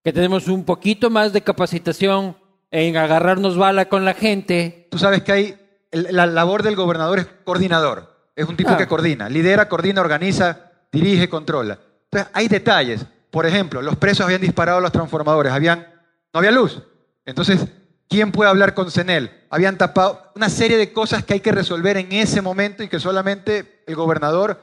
que 0.03 0.13
tenemos 0.13 0.47
un 0.47 0.63
poquito 0.63 1.09
más 1.09 1.33
de 1.33 1.41
capacitación 1.41 2.37
en 2.69 2.97
agarrarnos 2.97 3.57
bala 3.57 3.89
con 3.89 4.05
la 4.05 4.13
gente? 4.13 4.87
Tú 4.91 4.99
sabes 4.99 5.23
que 5.23 5.31
hay, 5.31 5.55
el- 5.91 6.07
la 6.11 6.27
labor 6.27 6.61
del 6.63 6.75
gobernador 6.75 7.17
es 7.19 7.27
coordinador, 7.43 8.10
es 8.41 8.47
un 8.49 8.55
tipo 8.57 8.69
Claro. 8.69 8.79
que 8.83 8.87
coordina, 8.87 9.29
lidera, 9.29 9.67
coordina, 9.69 10.01
organiza, 10.01 10.71
dirige, 10.91 11.29
controla. 11.29 11.79
Entonces, 12.05 12.29
hay 12.33 12.47
detalles. 12.47 13.05
Por 13.29 13.45
ejemplo, 13.45 13.81
los 13.81 13.95
presos 13.95 14.25
habían 14.25 14.41
disparado 14.41 14.79
a 14.79 14.81
los 14.81 14.91
transformadores, 14.91 15.53
habían, 15.53 15.87
no 16.33 16.39
había 16.39 16.51
luz. 16.51 16.81
Entonces, 17.25 17.65
¿quién 18.09 18.31
puede 18.31 18.49
hablar 18.49 18.73
con 18.73 18.91
CENEL? 18.91 19.31
Habían 19.49 19.77
tapado 19.77 20.31
una 20.35 20.49
serie 20.49 20.77
de 20.77 20.91
cosas 20.91 21.23
que 21.23 21.33
hay 21.35 21.39
que 21.39 21.51
resolver 21.51 21.95
en 21.97 22.11
ese 22.11 22.41
momento 22.41 22.83
y 22.83 22.89
que 22.89 22.99
solamente 22.99 23.83
el 23.87 23.95
gobernador, 23.95 24.61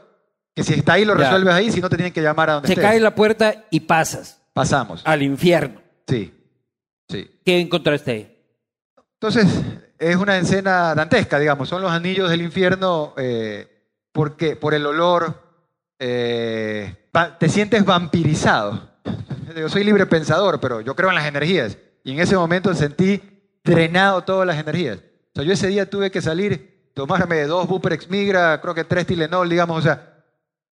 que 0.54 0.64
si 0.64 0.74
está 0.74 0.94
ahí 0.94 1.04
lo 1.04 1.14
resuelves 1.14 1.54
ahí, 1.54 1.70
si 1.72 1.80
no 1.80 1.88
te 1.88 1.96
tienen 1.96 2.12
que 2.12 2.20
llamar 2.20 2.50
a 2.50 2.54
donde 2.54 2.66
Se 2.68 2.72
estés. 2.74 2.84
cae 2.84 3.00
la 3.00 3.14
puerta 3.14 3.64
y 3.70 3.80
pasas 3.80 4.40
Pasamos. 4.52 5.02
al 5.04 5.22
infierno. 5.22 5.80
Sí, 6.06 6.34
sí. 7.08 7.30
¿Qué 7.44 7.60
encontraste 7.60 8.10
ahí? 8.10 8.37
Entonces, 9.20 9.48
es 9.98 10.16
una 10.16 10.38
escena 10.38 10.94
dantesca, 10.94 11.40
digamos. 11.40 11.68
Son 11.68 11.82
los 11.82 11.90
anillos 11.90 12.30
del 12.30 12.40
infierno 12.40 13.14
eh, 13.16 13.66
porque 14.12 14.54
por 14.54 14.74
el 14.74 14.86
olor 14.86 15.42
eh, 15.98 16.94
te 17.40 17.48
sientes 17.48 17.84
vampirizado. 17.84 18.90
Yo 19.56 19.68
soy 19.68 19.82
libre 19.82 20.06
pensador, 20.06 20.60
pero 20.60 20.80
yo 20.80 20.94
creo 20.94 21.08
en 21.08 21.16
las 21.16 21.26
energías. 21.26 21.76
Y 22.04 22.12
en 22.12 22.20
ese 22.20 22.36
momento 22.36 22.72
sentí 22.74 23.20
drenado 23.64 24.22
todas 24.22 24.46
las 24.46 24.56
energías. 24.56 24.98
O 24.98 25.30
sea, 25.34 25.44
yo 25.44 25.52
ese 25.52 25.66
día 25.66 25.90
tuve 25.90 26.10
que 26.10 26.22
salir, 26.22 26.90
tomarme 26.94 27.42
dos 27.44 27.66
Buprex 27.66 28.08
Migra, 28.08 28.60
creo 28.60 28.74
que 28.74 28.84
tres 28.84 29.06
Tilenol, 29.06 29.48
digamos, 29.48 29.78
o 29.78 29.82
sea, 29.82 30.22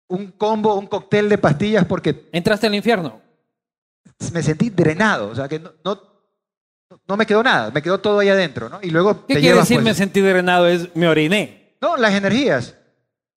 un 0.07 0.31
combo, 0.31 0.75
un 0.75 0.87
cóctel 0.87 1.29
de 1.29 1.37
pastillas 1.37 1.85
porque 1.85 2.29
¿Entraste 2.31 2.67
al 2.67 2.75
infierno? 2.75 3.21
me 4.33 4.43
sentí 4.43 4.69
drenado. 4.69 5.29
O 5.29 5.35
sea, 5.35 5.47
que 5.47 5.59
no, 5.59 5.71
no, 5.83 5.99
no 7.07 7.17
me 7.17 7.25
quedó 7.25 7.43
nada, 7.43 7.71
me 7.71 7.81
quedó 7.81 7.99
todo 7.99 8.19
ahí 8.19 8.29
adentro, 8.29 8.69
¿no? 8.69 8.79
Y 8.81 8.89
luego 8.91 9.25
¿Qué 9.25 9.35
te 9.35 9.39
quiere 9.41 9.57
decir 9.57 9.77
pues, 9.77 9.85
me 9.85 9.93
sentí 9.93 10.21
drenado? 10.21 10.67
Es 10.67 10.95
me 10.95 11.07
oriné. 11.07 11.75
No, 11.81 11.97
las 11.97 12.13
energías. 12.13 12.75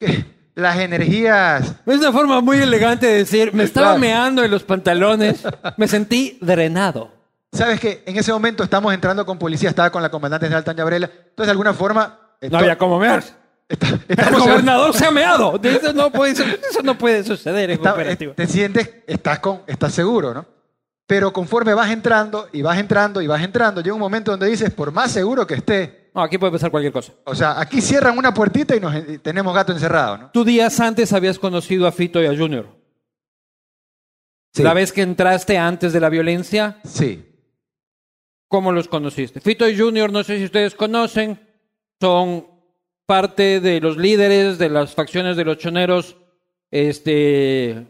Las 0.55 0.77
energías. 0.79 1.75
Es 1.87 1.99
una 1.99 2.11
forma 2.11 2.41
muy 2.41 2.59
elegante 2.59 3.07
de 3.07 3.19
decir, 3.19 3.55
me 3.55 3.63
estaba 3.63 3.91
Claro. 3.91 4.01
meando 4.01 4.43
en 4.43 4.51
los 4.51 4.65
pantalones, 4.65 5.45
me 5.77 5.87
sentí 5.87 6.37
drenado. 6.41 7.13
¿Sabes 7.53 7.79
que 7.79 8.03
En 8.07 8.17
ese 8.17 8.33
momento 8.33 8.65
estamos 8.65 8.93
entrando 8.93 9.25
con 9.25 9.39
policía, 9.39 9.69
estaba 9.69 9.91
con 9.91 10.03
la 10.03 10.11
comandante 10.11 10.47
general 10.47 10.65
Tania 10.65 10.83
Varela. 10.83 11.07
Entonces, 11.07 11.47
de 11.47 11.51
alguna 11.53 11.75
forma. 11.75 12.19
No 12.51 12.59
había 12.59 12.77
cómo 12.77 12.99
mear. 12.99 13.23
está- 13.69 13.99
El 14.09 14.37
gobernador 14.37 14.93
se 14.95 15.07
ha 15.07 15.13
meado. 15.13 15.61
Eso 15.63 15.93
no 15.93 16.11
puede, 16.11 16.33
eso 16.33 16.83
no 16.83 16.99
puede 16.99 17.23
suceder 17.23 17.71
en 17.71 17.77
está- 17.81 17.95
te 18.35 18.47
sientes, 18.49 18.91
estás, 19.07 19.39
con, 19.39 19.63
estás 19.69 19.95
seguro, 19.95 20.35
¿no? 20.35 20.45
Pero 21.09 21.33
conforme 21.33 21.73
vas 21.73 21.91
entrando 21.91 22.49
y 22.53 22.61
vas 22.61 22.79
entrando 22.79 23.23
y 23.23 23.27
vas 23.27 23.43
entrando, 23.43 23.81
llega 23.81 23.95
un 23.95 24.01
momento 24.01 24.31
donde 24.31 24.47
dices, 24.47 24.71
por 24.71 24.93
más 24.93 25.11
seguro 25.11 25.47
que 25.47 25.55
esté, 25.55 26.11
No, 26.15 26.23
aquí 26.23 26.37
puede 26.37 26.53
pasar 26.53 26.71
cualquier 26.71 26.93
cosa. 26.93 27.15
o 27.25 27.35
sea, 27.35 27.59
aquí 27.59 27.81
cierran 27.81 28.19
una 28.19 28.35
puertita 28.35 28.77
y, 28.77 28.81
nos, 28.81 28.95
y 29.09 29.17
tenemos 29.19 29.55
gato 29.55 29.73
encerrado, 29.73 30.19
¿no? 30.19 30.31
Tú 30.33 30.45
días 30.45 30.79
antes 30.81 31.13
habías 31.15 31.39
conocido 31.39 31.87
a 31.87 31.93
Fito 31.93 32.23
y 32.23 32.27
a 32.27 32.37
Junior. 32.37 32.67
Sí. 34.53 34.63
La 34.63 34.75
vez 34.75 34.93
que 34.93 35.01
entraste 35.03 35.57
antes 35.57 35.93
de 35.95 36.01
la 36.01 36.11
violencia, 36.11 36.79
Sí. 36.85 37.25
¿cómo 38.49 38.71
los 38.73 38.87
conociste? 38.89 39.41
Fito 39.41 39.67
y 39.67 39.79
Junior, 39.79 40.13
no 40.13 40.23
sé 40.25 40.37
si 40.39 40.45
ustedes 40.45 40.75
conocen, 40.75 41.41
son 42.01 42.47
parte 43.07 43.61
de 43.61 43.81
los 43.81 43.97
líderes 43.97 44.59
de 44.59 44.69
las 44.69 44.95
facciones 44.95 45.37
de 45.39 45.45
los 45.47 45.57
choneros, 45.57 46.17
este, 46.71 47.87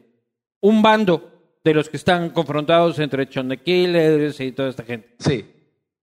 un 0.61 0.83
bando 0.83 1.38
de 1.65 1.75
los 1.75 1.89
que 1.89 1.97
están 1.97 2.31
confrontados 2.31 2.99
entre 2.99 3.29
chonequiles 3.29 4.41
y 4.41 4.53
toda 4.53 4.69
esta 4.69 4.85
gente. 4.85 5.15
Sí. 5.19 5.55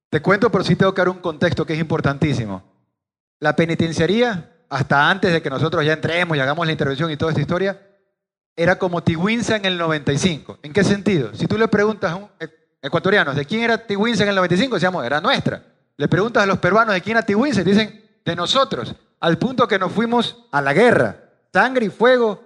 Te 0.09 0.21
cuento, 0.21 0.51
pero 0.51 0.63
sí 0.63 0.75
tengo 0.75 0.93
que 0.93 1.01
dar 1.01 1.09
un 1.09 1.19
contexto 1.19 1.65
que 1.65 1.73
es 1.73 1.79
importantísimo. 1.79 2.63
La 3.39 3.55
penitenciaría, 3.55 4.51
hasta 4.69 5.09
antes 5.09 5.33
de 5.33 5.41
que 5.41 5.49
nosotros 5.49 5.83
ya 5.85 5.93
entremos 5.93 6.37
y 6.37 6.39
hagamos 6.39 6.65
la 6.65 6.71
intervención 6.71 7.11
y 7.11 7.17
toda 7.17 7.31
esta 7.31 7.41
historia, 7.41 7.81
era 8.55 8.77
como 8.77 9.03
Tiwinsa 9.03 9.57
en 9.57 9.65
el 9.65 9.77
95. 9.77 10.59
¿En 10.63 10.71
qué 10.71 10.83
sentido? 10.83 11.33
Si 11.33 11.47
tú 11.47 11.57
le 11.57 11.67
preguntas 11.67 12.11
a 12.11 12.15
un 12.15 12.29
e- 12.39 12.47
ecuatoriano, 12.81 13.33
¿de 13.33 13.45
quién 13.45 13.63
era 13.63 13.85
Tiwinsa 13.85 14.23
en 14.23 14.29
el 14.29 14.35
95? 14.35 14.75
Decíamos, 14.75 15.05
era 15.05 15.19
nuestra. 15.19 15.61
Le 15.97 16.07
preguntas 16.07 16.43
a 16.43 16.45
los 16.45 16.59
peruanos 16.59 16.93
de 16.93 17.01
quién 17.01 17.17
Tihuinza 17.25 17.61
y 17.61 17.63
dicen 17.63 18.03
de 18.23 18.35
nosotros, 18.35 18.95
al 19.19 19.37
punto 19.37 19.67
que 19.67 19.79
nos 19.79 19.91
fuimos 19.91 20.45
a 20.51 20.61
la 20.61 20.73
guerra, 20.73 21.17
sangre 21.53 21.85
y 21.85 21.89
fuego, 21.89 22.43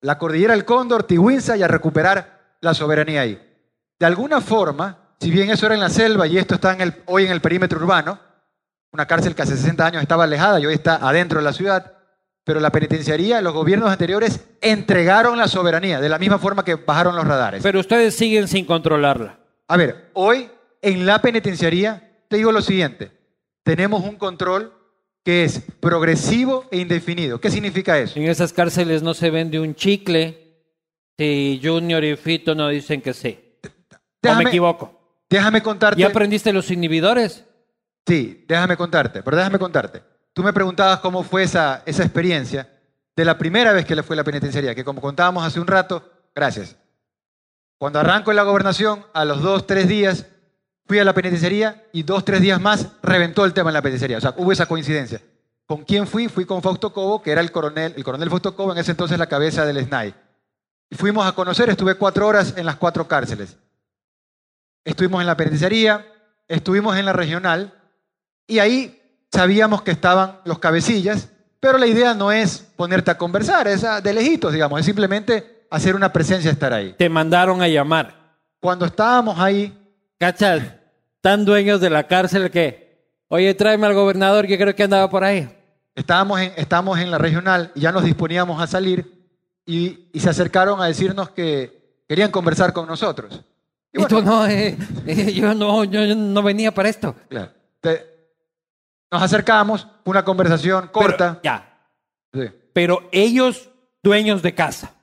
la 0.00 0.18
cordillera 0.18 0.52
del 0.54 0.64
Cóndor, 0.64 1.04
Tihuinza 1.04 1.56
y 1.56 1.62
a 1.62 1.68
recuperar 1.68 2.41
la 2.62 2.72
soberanía 2.72 3.20
ahí. 3.20 3.38
De 3.98 4.06
alguna 4.06 4.40
forma, 4.40 5.16
si 5.20 5.30
bien 5.30 5.50
eso 5.50 5.66
era 5.66 5.74
en 5.74 5.80
la 5.80 5.90
selva 5.90 6.26
y 6.26 6.38
esto 6.38 6.54
está 6.54 6.72
en 6.72 6.80
el, 6.80 7.02
hoy 7.06 7.26
en 7.26 7.32
el 7.32 7.40
perímetro 7.40 7.78
urbano, 7.78 8.18
una 8.92 9.06
cárcel 9.06 9.34
que 9.34 9.42
hace 9.42 9.56
60 9.56 9.84
años 9.84 10.02
estaba 10.02 10.24
alejada 10.24 10.58
y 10.60 10.66
hoy 10.66 10.74
está 10.74 10.96
adentro 10.96 11.40
de 11.40 11.44
la 11.44 11.52
ciudad, 11.52 11.92
pero 12.44 12.60
la 12.60 12.70
penitenciaría, 12.70 13.40
los 13.40 13.52
gobiernos 13.52 13.90
anteriores 13.90 14.40
entregaron 14.60 15.38
la 15.38 15.48
soberanía, 15.48 16.00
de 16.00 16.08
la 16.08 16.18
misma 16.18 16.38
forma 16.38 16.64
que 16.64 16.76
bajaron 16.76 17.16
los 17.16 17.26
radares. 17.26 17.62
Pero 17.62 17.80
ustedes 17.80 18.14
siguen 18.14 18.48
sin 18.48 18.64
controlarla. 18.64 19.38
A 19.68 19.76
ver, 19.76 20.10
hoy 20.14 20.50
en 20.80 21.06
la 21.06 21.20
penitenciaría, 21.20 22.24
te 22.28 22.36
digo 22.36 22.52
lo 22.52 22.62
siguiente, 22.62 23.12
tenemos 23.62 24.02
un 24.02 24.16
control 24.16 24.72
que 25.24 25.44
es 25.44 25.62
progresivo 25.80 26.66
e 26.70 26.78
indefinido. 26.78 27.40
¿Qué 27.40 27.50
significa 27.50 27.98
eso? 27.98 28.18
En 28.18 28.26
esas 28.26 28.52
cárceles 28.52 29.02
no 29.02 29.14
se 29.14 29.30
vende 29.30 29.60
un 29.60 29.74
chicle 29.74 30.41
si 31.18 31.60
Junior 31.62 32.02
y 32.04 32.16
Fito 32.16 32.54
no 32.54 32.68
dicen 32.68 33.00
que 33.02 33.14
sí. 33.14 33.38
¿O 33.64 33.98
Déjame- 34.22 34.44
me 34.44 34.50
equivoco? 34.50 34.98
Déjame 35.28 35.62
contarte. 35.62 36.00
¿Ya 36.00 36.08
aprendiste 36.08 36.52
los 36.52 36.70
inhibidores? 36.70 37.44
Sí, 38.06 38.44
déjame 38.48 38.76
contarte, 38.76 39.22
pero 39.22 39.36
déjame 39.36 39.58
contarte. 39.58 40.02
Tú 40.32 40.42
me 40.42 40.52
preguntabas 40.52 41.00
cómo 41.00 41.22
fue 41.22 41.44
esa, 41.44 41.82
esa 41.86 42.02
experiencia 42.02 42.68
de 43.16 43.24
la 43.24 43.38
primera 43.38 43.72
vez 43.72 43.84
que 43.86 43.94
le 43.94 44.02
fue 44.02 44.14
a 44.16 44.18
la 44.18 44.24
penitenciaría, 44.24 44.74
que 44.74 44.84
como 44.84 45.00
contábamos 45.00 45.44
hace 45.44 45.60
un 45.60 45.66
rato, 45.66 46.10
gracias. 46.34 46.76
Cuando 47.78 47.98
arranco 48.00 48.30
en 48.30 48.36
la 48.36 48.42
gobernación, 48.42 49.04
a 49.12 49.24
los 49.24 49.42
dos, 49.42 49.66
tres 49.66 49.88
días, 49.88 50.26
fui 50.86 50.98
a 50.98 51.04
la 51.04 51.12
penitenciaría 51.14 51.84
y 51.92 52.02
dos, 52.02 52.24
tres 52.24 52.40
días 52.40 52.60
más 52.60 52.88
reventó 53.02 53.44
el 53.44 53.52
tema 53.52 53.70
en 53.70 53.74
la 53.74 53.82
penitenciaría. 53.82 54.18
O 54.18 54.20
sea, 54.20 54.34
hubo 54.36 54.52
esa 54.52 54.66
coincidencia. 54.66 55.20
¿Con 55.66 55.84
quién 55.84 56.06
fui? 56.06 56.28
Fui 56.28 56.44
con 56.44 56.62
Fausto 56.62 56.92
Cobo, 56.92 57.22
que 57.22 57.30
era 57.30 57.40
el 57.40 57.50
coronel, 57.52 57.94
el 57.96 58.04
coronel 58.04 58.28
Fausto 58.30 58.54
Cobo, 58.54 58.72
en 58.72 58.78
ese 58.78 58.90
entonces 58.92 59.18
la 59.18 59.26
cabeza 59.28 59.64
del 59.64 59.78
SNAI. 59.84 60.14
Y 60.92 60.94
fuimos 60.94 61.26
a 61.26 61.32
conocer, 61.32 61.70
estuve 61.70 61.94
cuatro 61.94 62.28
horas 62.28 62.52
en 62.54 62.66
las 62.66 62.76
cuatro 62.76 63.08
cárceles. 63.08 63.56
Estuvimos 64.84 65.22
en 65.22 65.26
la 65.26 65.38
penitenciaría, 65.38 66.06
estuvimos 66.46 66.98
en 66.98 67.06
la 67.06 67.14
regional, 67.14 67.72
y 68.46 68.58
ahí 68.58 69.00
sabíamos 69.32 69.80
que 69.80 69.90
estaban 69.90 70.40
los 70.44 70.58
cabecillas, 70.58 71.30
pero 71.60 71.78
la 71.78 71.86
idea 71.86 72.12
no 72.12 72.30
es 72.30 72.58
ponerte 72.76 73.10
a 73.10 73.16
conversar, 73.16 73.68
es 73.68 73.86
de 74.02 74.12
lejitos, 74.12 74.52
digamos, 74.52 74.80
es 74.80 74.84
simplemente 74.84 75.66
hacer 75.70 75.96
una 75.96 76.12
presencia, 76.12 76.50
estar 76.50 76.74
ahí. 76.74 76.94
Te 76.98 77.08
mandaron 77.08 77.62
a 77.62 77.68
llamar. 77.68 78.36
Cuando 78.60 78.84
estábamos 78.84 79.38
ahí, 79.38 79.74
¿Cachas? 80.18 80.62
Tan 81.22 81.46
dueños 81.46 81.80
de 81.80 81.88
la 81.88 82.06
cárcel 82.06 82.50
que, 82.50 83.16
oye, 83.28 83.54
tráeme 83.54 83.86
al 83.86 83.94
gobernador 83.94 84.46
que 84.46 84.58
creo 84.58 84.76
que 84.76 84.82
andaba 84.82 85.08
por 85.08 85.24
ahí. 85.24 85.48
estábamos 85.94 86.38
en, 86.38 86.52
estábamos 86.58 86.98
en 86.98 87.10
la 87.10 87.16
regional 87.16 87.72
y 87.74 87.80
ya 87.80 87.92
nos 87.92 88.04
disponíamos 88.04 88.60
a 88.60 88.66
salir 88.66 89.21
y, 89.66 90.08
y 90.12 90.20
se 90.20 90.30
acercaron 90.30 90.80
a 90.80 90.86
decirnos 90.86 91.30
que 91.30 92.02
querían 92.08 92.30
conversar 92.30 92.72
con 92.72 92.86
nosotros. 92.86 93.42
Y, 93.92 93.98
bueno, 93.98 94.22
no, 94.22 94.46
eh, 94.46 94.76
eh, 95.06 95.32
yo 95.32 95.54
no, 95.54 95.84
yo, 95.84 96.14
no 96.14 96.42
venía 96.42 96.72
para 96.72 96.88
esto. 96.88 97.14
claro, 97.28 97.52
te- 97.80 98.10
nos 99.10 99.22
acercamos, 99.22 99.86
fue 100.04 100.12
una 100.12 100.24
conversación 100.24 100.88
corta. 100.88 101.38
Pero, 101.42 101.42
ya. 101.42 101.78
Sí. 102.32 102.50
Pero 102.72 103.08
ellos, 103.12 103.68
dueños 104.02 104.40
de 104.40 104.54
casa. 104.54 104.94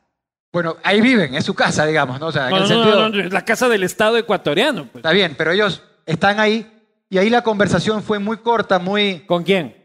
Bueno, 0.51 0.77
ahí 0.83 0.99
viven, 0.99 1.35
es 1.35 1.45
su 1.45 1.53
casa, 1.53 1.85
digamos, 1.85 2.19
¿no? 2.19 2.27
O 2.27 2.31
sea, 2.31 2.45
en 2.45 2.49
No, 2.49 2.57
el 2.57 2.61
no, 2.63 2.67
sentido... 2.67 3.09
no, 3.09 3.29
la 3.29 3.45
casa 3.45 3.69
del 3.69 3.83
Estado 3.83 4.17
ecuatoriano. 4.17 4.85
pues. 4.85 4.95
Está 4.95 5.11
bien, 5.11 5.35
pero 5.37 5.51
ellos 5.51 5.83
están 6.07 6.39
ahí 6.39 6.67
y 7.07 7.19
ahí 7.19 7.29
la 7.29 7.43
conversación 7.43 8.01
fue 8.01 8.17
muy 8.17 8.37
corta, 8.37 8.79
muy 8.79 9.19
¿Con 9.27 9.43
quién? 9.43 9.75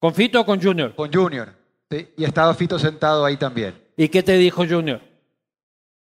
¿Con 0.00 0.12
Fito 0.14 0.40
o 0.40 0.44
con 0.44 0.60
Junior? 0.60 0.94
con 0.96 1.12
Junior. 1.12 1.54
¿sí? 1.88 2.08
Y 2.16 2.24
estaba 2.24 2.52
Fito 2.54 2.76
sentado 2.76 3.24
ahí 3.24 3.36
también. 3.36 3.80
¿Y 4.02 4.08
qué 4.08 4.22
te 4.22 4.32
dijo 4.38 4.64
Junior? 4.66 4.98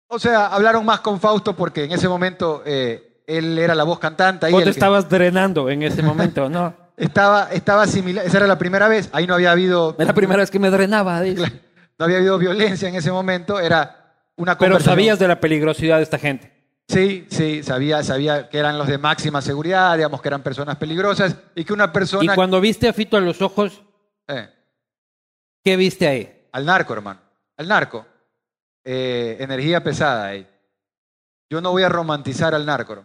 O 0.06 0.20
sea, 0.20 0.46
hablaron 0.46 0.84
más 0.84 1.00
con 1.00 1.18
Fausto 1.18 1.56
porque 1.56 1.82
en 1.82 1.90
ese 1.90 2.08
momento 2.08 2.62
eh, 2.64 3.22
él 3.26 3.58
era 3.58 3.74
la 3.74 3.82
voz 3.82 3.98
cantante. 3.98 4.46
Ahí 4.46 4.52
Vos 4.52 4.60
te 4.60 4.66
que- 4.66 4.70
estabas 4.70 5.08
drenando 5.08 5.68
en 5.68 5.82
ese 5.82 6.00
momento, 6.00 6.48
¿no? 6.48 6.72
estaba, 6.96 7.48
estaba 7.52 7.88
similar, 7.88 8.24
esa 8.24 8.36
era 8.36 8.46
la 8.46 8.56
primera 8.56 8.86
vez, 8.86 9.08
ahí 9.12 9.26
no 9.26 9.34
había 9.34 9.50
habido, 9.50 9.96
Es 9.98 10.06
la 10.06 10.14
primera 10.14 10.38
vez 10.40 10.48
que 10.50 10.60
me 10.60 10.70
drenaba. 10.70 11.20
dice. 11.22 11.42
no 11.98 12.04
había 12.04 12.18
habido 12.18 12.38
violencia 12.38 12.88
en 12.88 12.94
ese 12.94 13.10
momento, 13.10 13.58
era 13.58 14.14
una 14.36 14.56
Pero 14.56 14.70
conversación. 14.74 14.92
sabías 14.94 15.18
de 15.18 15.26
la 15.26 15.40
peligrosidad 15.40 15.96
de 15.96 16.04
esta 16.04 16.18
gente. 16.20 16.52
Sí, 16.86 17.26
sí, 17.30 17.64
sabía, 17.64 18.04
sabía 18.04 18.48
que 18.48 18.58
eran 18.58 18.78
los 18.78 18.86
de 18.86 18.96
máxima 18.98 19.42
seguridad, 19.42 19.96
digamos 19.96 20.22
que 20.22 20.28
eran 20.28 20.44
personas 20.44 20.76
peligrosas 20.76 21.34
y 21.56 21.64
que 21.64 21.72
una 21.72 21.86
Y 21.86 21.88
persona... 21.88 22.34
cuando 22.36 22.60
viste 22.60 22.88
a 22.88 22.92
Fito 22.92 23.16
a 23.16 23.20
los 23.20 23.42
ojos, 23.42 23.82
Eh, 24.28 24.48
¿qué 25.64 25.76
viste 25.76 26.06
ahí? 26.06 26.46
Al 26.52 26.64
narco, 26.64 26.92
hermano. 26.92 27.20
Al 27.58 27.68
narco. 27.68 28.06
Eh, 28.84 29.36
energía 29.40 29.82
pesada 29.84 30.26
ahí. 30.26 30.46
Yo 31.50 31.60
no 31.60 31.70
voy 31.72 31.82
a 31.82 31.88
romantizar 31.88 32.54
al 32.54 32.64
narco. 32.64 33.04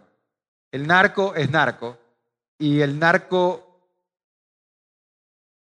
El 0.72 0.88
narco 0.88 1.36
es 1.36 1.50
narco. 1.50 1.98
Y 2.58 2.80
el 2.82 2.98
narco 2.98 3.70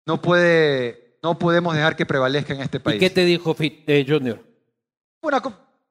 no 0.06 0.22
puede, 0.22 1.18
no 1.22 1.38
podemos 1.38 1.76
dejar 1.76 1.96
que 1.96 2.06
prevalezca 2.06 2.54
en 2.54 2.62
este 2.62 2.78
¿Y 2.78 2.82
país. 2.82 3.00
qué 3.00 3.10
te 3.10 3.26
dijo 3.26 3.54
Fit- 3.54 3.84
eh, 3.88 4.06
Junior? 4.08 4.40
Una 5.22 5.42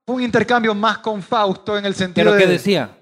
un 0.09 0.23
intercambio 0.23 0.75
más 0.75 0.99
con 0.99 1.21
Fausto 1.23 1.77
en 1.77 1.85
el 1.85 1.95
sentido 1.95 2.27
¿Pero 2.31 2.39
qué 2.39 2.47
de 2.47 2.53
decía? 2.53 2.97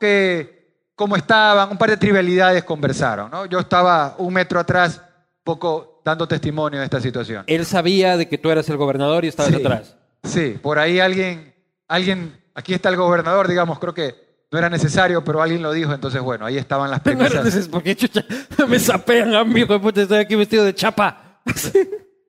que 0.00 0.90
como 0.96 1.16
estaban, 1.16 1.70
un 1.70 1.78
par 1.78 1.90
de 1.90 1.96
trivialidades 1.96 2.64
conversaron. 2.64 3.30
¿no? 3.30 3.46
Yo 3.46 3.60
estaba 3.60 4.14
un 4.18 4.32
metro 4.34 4.58
atrás, 4.60 5.00
poco 5.42 5.93
dando 6.04 6.28
testimonio 6.28 6.80
de 6.80 6.84
esta 6.84 7.00
situación. 7.00 7.44
Él 7.46 7.64
sabía 7.64 8.16
de 8.16 8.28
que 8.28 8.38
tú 8.38 8.50
eras 8.50 8.68
el 8.68 8.76
gobernador 8.76 9.24
y 9.24 9.28
estabas 9.28 9.52
Sí. 9.52 9.58
atrás. 9.60 9.96
Sí, 10.22 10.58
por 10.62 10.78
ahí 10.78 11.00
alguien, 11.00 11.54
alguien, 11.88 12.40
aquí 12.54 12.74
está 12.74 12.88
el 12.90 12.96
gobernador, 12.96 13.48
digamos, 13.48 13.78
creo 13.78 13.94
que 13.94 14.22
no 14.50 14.58
era 14.58 14.68
necesario, 14.70 15.24
pero 15.24 15.42
alguien 15.42 15.62
lo 15.62 15.72
dijo, 15.72 15.92
entonces 15.92 16.20
bueno, 16.22 16.46
ahí 16.46 16.56
estaban 16.58 16.90
las 16.90 17.00
No 17.04 17.10
era 17.12 17.18
premisas. 17.18 17.44
necesario, 17.44 17.70
porque 17.70 17.96
chucha, 17.96 18.24
me 18.68 18.78
sapean 18.78 19.34
a 19.34 19.44
mí, 19.44 19.64
puta, 19.64 20.02
estoy 20.02 20.18
aquí 20.18 20.34
vestido 20.34 20.64
de 20.64 20.74
chapa. 20.74 21.40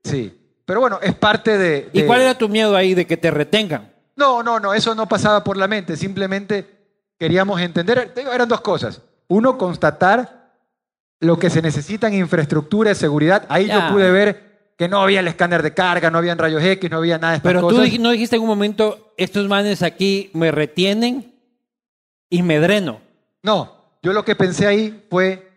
Sí, 0.03 0.39
pero 0.65 0.79
bueno, 0.81 0.99
es 1.01 1.15
parte 1.15 1.57
de... 1.57 1.89
¿Y 1.91 2.01
de- 2.01 2.07
cuál 2.07 2.21
era 2.21 2.37
tu 2.37 2.47
miedo 2.47 2.75
ahí 2.75 2.93
de 2.93 3.07
que 3.07 3.17
te 3.17 3.31
retengan? 3.31 3.91
No, 4.15 4.43
no, 4.43 4.59
no, 4.59 4.73
eso 4.73 4.93
no 4.95 5.07
pasaba 5.07 5.43
por 5.43 5.57
la 5.57 5.67
mente, 5.67 5.97
simplemente 5.97 6.65
queríamos 7.17 7.59
entender, 7.59 8.13
eran 8.31 8.47
dos 8.47 8.61
cosas. 8.61 9.01
Uno, 9.27 9.57
constatar 9.57 10.34
lo 11.19 11.37
que 11.39 11.49
se 11.49 11.61
necesita 11.61 12.07
en 12.07 12.15
infraestructura 12.15 12.89
de 12.89 12.95
seguridad. 12.95 13.45
Ahí 13.49 13.67
Ya. 13.67 13.87
yo 13.87 13.93
pude 13.93 14.11
ver 14.11 14.71
que 14.77 14.87
no 14.89 14.99
había 15.01 15.21
el 15.21 15.27
escáner 15.27 15.63
de 15.63 15.73
carga, 15.73 16.11
no 16.11 16.17
habían 16.17 16.37
rayos 16.37 16.61
X, 16.61 16.91
no 16.91 16.97
había 16.97 17.17
nada 17.17 17.31
de 17.31 17.37
estas 17.37 17.49
Pero 17.49 17.61
tú 17.61 17.75
cosas. 17.75 17.99
no 17.99 18.11
dijiste 18.11 18.35
en 18.35 18.41
un 18.41 18.47
momento, 18.49 19.13
estos 19.17 19.47
manes 19.47 19.81
aquí 19.83 20.29
me 20.33 20.51
retienen 20.51 21.33
y 22.29 22.43
me 22.43 22.59
dreno. 22.59 22.99
No, 23.41 23.73
yo 24.03 24.11
lo 24.11 24.25
que 24.25 24.35
pensé 24.35 24.67
ahí 24.67 25.05
fue, 25.09 25.49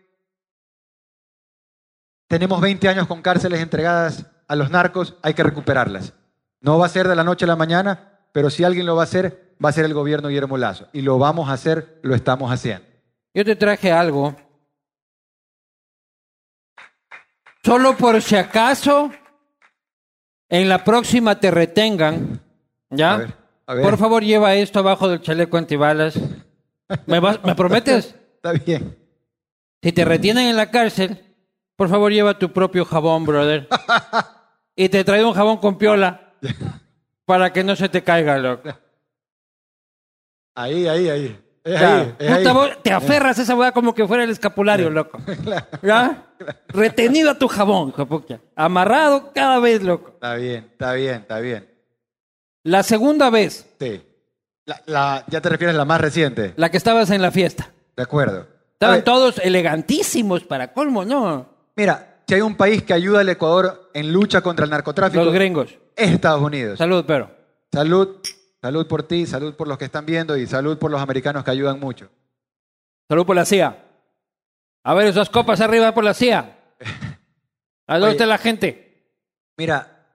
tenemos 2.28 2.60
20 2.60 2.88
años 2.88 3.06
con 3.06 3.22
cárceles 3.22 3.60
entregadas 3.60 4.26
a 4.46 4.54
los 4.56 4.70
narcos, 4.70 5.16
hay 5.22 5.34
que 5.34 5.42
recuperarlas. 5.42 6.12
No 6.60 6.78
va 6.78 6.86
a 6.86 6.90
ser 6.90 7.08
de 7.08 7.16
la 7.16 7.24
noche 7.24 7.44
a 7.44 7.48
la 7.48 7.56
mañana, 7.56 8.20
pero 8.32 8.50
si 8.50 8.64
alguien 8.64 8.86
lo 8.86 8.94
va 8.96 9.02
a 9.02 9.04
hacer, 9.04 9.54
va 9.64 9.70
a 9.70 9.72
ser 9.72 9.84
el 9.84 9.94
gobierno 9.94 10.28
Guillermo 10.28 10.56
Lazo. 10.58 10.88
Y 10.92 11.02
lo 11.02 11.18
vamos 11.18 11.48
a 11.48 11.52
hacer, 11.54 11.98
lo 12.02 12.14
estamos 12.14 12.50
haciendo. 12.52 12.84
Yo 13.34 13.44
te 13.44 13.56
traje 13.56 13.90
algo. 13.92 14.36
Solo 17.68 17.98
por 17.98 18.22
si 18.22 18.34
acaso 18.34 19.10
en 20.48 20.70
la 20.70 20.82
próxima 20.84 21.38
te 21.38 21.50
retengan. 21.50 22.40
¿Ya? 22.88 23.12
A 23.12 23.16
ver, 23.18 23.34
a 23.66 23.74
ver. 23.74 23.84
Por 23.84 23.98
favor, 23.98 24.22
lleva 24.24 24.54
esto 24.54 24.78
abajo 24.78 25.06
del 25.06 25.20
chaleco 25.20 25.58
antibalas. 25.58 26.18
¿Me, 27.04 27.20
vas- 27.20 27.44
¿Me 27.44 27.54
prometes? 27.54 28.14
Está 28.36 28.52
bien. 28.52 28.96
Si 29.82 29.92
te 29.92 30.02
retienen 30.06 30.46
en 30.46 30.56
la 30.56 30.70
cárcel, 30.70 31.22
por 31.76 31.90
favor 31.90 32.10
lleva 32.10 32.38
tu 32.38 32.54
propio 32.54 32.86
jabón, 32.86 33.26
brother. 33.26 33.68
Y 34.74 34.88
te 34.88 35.02
traigo 35.04 35.28
un 35.28 35.34
jabón 35.34 35.56
con 35.58 35.76
piola 35.76 36.32
para 37.26 37.52
que 37.52 37.64
no 37.64 37.74
se 37.76 37.88
te 37.90 38.02
caiga, 38.04 38.38
loco. 38.38 38.70
Ahí, 40.54 40.86
ahí, 40.86 41.08
ahí. 41.10 41.38
Es 41.74 41.80
Ya. 41.80 41.96
ahí, 42.00 42.14
es 42.18 42.36
Puta, 42.38 42.48
ahí. 42.50 42.54
vos 42.54 42.70
te 42.82 42.92
aferras 42.92 43.38
a 43.38 43.42
esa 43.42 43.54
weá 43.54 43.72
como 43.72 43.94
que 43.94 44.06
fuera 44.06 44.24
el 44.24 44.30
escapulario, 44.30 44.88
loco. 44.90 45.18
¿Ya? 45.82 46.24
Retenido 46.68 47.30
a 47.30 47.38
tu 47.38 47.48
jabón, 47.48 47.90
jopucha. 47.92 48.40
Amarrado 48.56 49.32
cada 49.34 49.58
vez, 49.58 49.82
loco. 49.82 50.10
Está 50.14 50.34
bien, 50.36 50.68
está 50.72 50.92
bien, 50.92 51.14
está 51.16 51.40
bien. 51.40 51.68
La 52.64 52.82
segunda 52.82 53.30
vez, 53.30 53.66
Sí. 53.78 54.02
La- 54.66 54.82
la- 54.86 55.24
ya 55.28 55.40
te 55.40 55.48
refieres 55.48 55.74
a 55.74 55.78
la 55.78 55.84
más 55.84 56.00
reciente. 56.00 56.52
la 56.56 56.70
que 56.70 56.76
estabas 56.76 57.10
en 57.10 57.22
la 57.22 57.30
fiesta. 57.30 57.70
De 57.96 58.02
acuerdo. 58.02 58.40
A 58.40 58.46
Estaban 58.74 58.96
ver, 58.96 59.04
todos 59.04 59.38
elegantísimos 59.38 60.44
para 60.44 60.72
colmo, 60.72 61.04
¿no? 61.04 61.46
Mira, 61.74 62.18
si 62.26 62.34
hay 62.34 62.42
un 62.42 62.54
país 62.56 62.82
que 62.82 62.92
ayuda 62.92 63.20
al 63.20 63.28
Ecuador 63.30 63.90
en 63.94 64.12
lucha 64.12 64.40
contra 64.42 64.64
el 64.66 64.70
narcotráfico, 64.70 65.24
Los 65.24 65.32
gringos. 65.34 65.70
es 65.96 66.10
Estados 66.10 66.42
Unidos. 66.42 66.78
Salud, 66.78 67.04
pero. 67.06 67.30
Salud, 67.72 68.16
salud 68.60 68.86
por 68.86 69.02
ti, 69.02 69.26
salud 69.26 69.54
por 69.54 69.68
los 69.68 69.78
que 69.78 69.86
están 69.86 70.06
viendo 70.06 70.36
y 70.36 70.46
salud 70.46 70.78
por 70.78 70.90
los 70.90 71.00
americanos 71.00 71.44
que 71.44 71.50
ayudan 71.50 71.78
mucho. 71.80 72.10
Salud 73.08 73.24
por 73.24 73.36
la 73.36 73.44
CIA. 73.44 73.84
A 74.84 74.94
ver, 74.94 75.06
esas 75.06 75.30
copas 75.30 75.60
arriba 75.60 75.92
por 75.92 76.04
la 76.04 76.14
CIA. 76.14 76.58
¿A 77.86 77.98
está 78.10 78.26
la 78.26 78.38
gente? 78.38 79.12
Mira, 79.56 80.06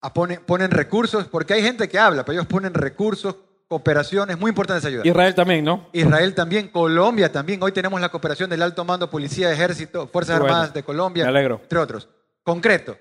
a 0.00 0.12
ponen, 0.12 0.40
ponen 0.44 0.70
recursos, 0.70 1.26
porque 1.28 1.54
hay 1.54 1.62
gente 1.62 1.88
que 1.88 1.98
habla, 1.98 2.24
pero 2.24 2.38
ellos 2.38 2.46
ponen 2.46 2.72
recursos, 2.72 3.36
cooperación, 3.68 4.30
es 4.30 4.38
muy 4.38 4.48
importante 4.48 4.78
esa 4.78 4.88
ayuda. 4.88 5.02
Israel 5.06 5.34
también, 5.34 5.64
¿no? 5.64 5.88
Israel 5.92 6.34
también, 6.34 6.68
Colombia 6.68 7.30
también. 7.30 7.62
Hoy 7.62 7.72
tenemos 7.72 8.00
la 8.00 8.08
cooperación 8.08 8.48
del 8.48 8.62
alto 8.62 8.84
mando, 8.84 9.10
policía, 9.10 9.52
ejército, 9.52 10.08
Fuerzas 10.08 10.38
bueno. 10.38 10.54
Armadas 10.54 10.74
de 10.74 10.82
Colombia, 10.82 11.24
Me 11.24 11.28
alegro. 11.28 11.60
entre 11.62 11.78
otros. 11.78 12.08
Concreto, 12.42 12.96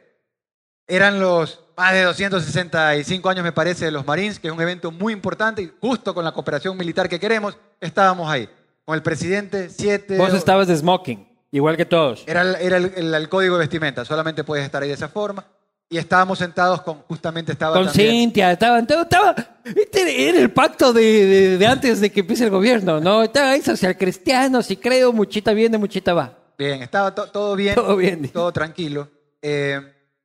eran 0.89 1.19
los 1.19 1.61
más 1.77 1.93
de 1.93 2.01
265 2.03 3.29
años, 3.29 3.43
me 3.43 3.53
parece, 3.53 3.85
de 3.85 3.91
los 3.91 4.05
Marines, 4.05 4.39
que 4.39 4.47
es 4.49 4.53
un 4.53 4.59
evento 4.61 4.91
muy 4.91 5.13
importante 5.13 5.61
y 5.61 5.71
justo 5.79 6.13
con 6.13 6.25
la 6.25 6.33
cooperación 6.33 6.75
militar 6.75 7.07
que 7.07 7.19
queremos, 7.19 7.57
estábamos 7.79 8.29
ahí. 8.29 8.49
Con 8.83 8.95
el 8.95 9.01
presidente, 9.03 9.69
siete... 9.69 10.17
Vos 10.17 10.33
estabas 10.33 10.67
de 10.67 10.75
smoking, 10.75 11.25
igual 11.51 11.77
que 11.77 11.85
todos. 11.85 12.23
Era, 12.27 12.59
era 12.59 12.77
el- 12.77 12.91
el- 12.95 13.13
el 13.13 13.29
código 13.29 13.55
de 13.55 13.59
vestimenta, 13.59 14.03
solamente 14.03 14.43
puedes 14.43 14.65
estar 14.65 14.81
ahí 14.81 14.89
de 14.89 14.95
esa 14.95 15.07
forma. 15.07 15.45
Y 15.91 15.97
estábamos 15.97 16.37
sentados 16.39 16.81
con, 16.83 16.95
justamente 17.03 17.51
estaba 17.53 17.75
Con 17.75 17.85
también... 17.87 18.09
Cintia, 18.11 18.51
estaban, 18.51 18.81
estaba, 18.81 19.01
estaba- 19.03 19.35
este 19.63 20.29
era 20.29 20.39
el 20.39 20.51
pacto 20.51 20.91
de, 20.93 21.01
de- 21.25 21.57
de 21.57 21.65
antes 21.67 22.01
de 22.01 22.11
que 22.11 22.19
empiece 22.19 22.43
el 22.43 22.49
gobierno, 22.51 22.99
¿no? 22.99 23.23
Estaba 23.23 23.51
ahí 23.51 23.61
social 23.61 23.97
cristiano, 23.97 24.61
si 24.61 24.75
creo, 24.77 25.13
muchita 25.13 25.53
viene, 25.53 25.77
muchita 25.77 26.13
va. 26.13 26.33
Bien, 26.57 26.81
estaba 26.83 27.15
to- 27.15 27.27
todo 27.31 27.55
bien. 27.55 27.73
Todo 27.75 27.95
bien. 27.95 28.27
Todo 28.29 28.51
tranquilo. 28.51 29.07
Eh, 29.41 29.79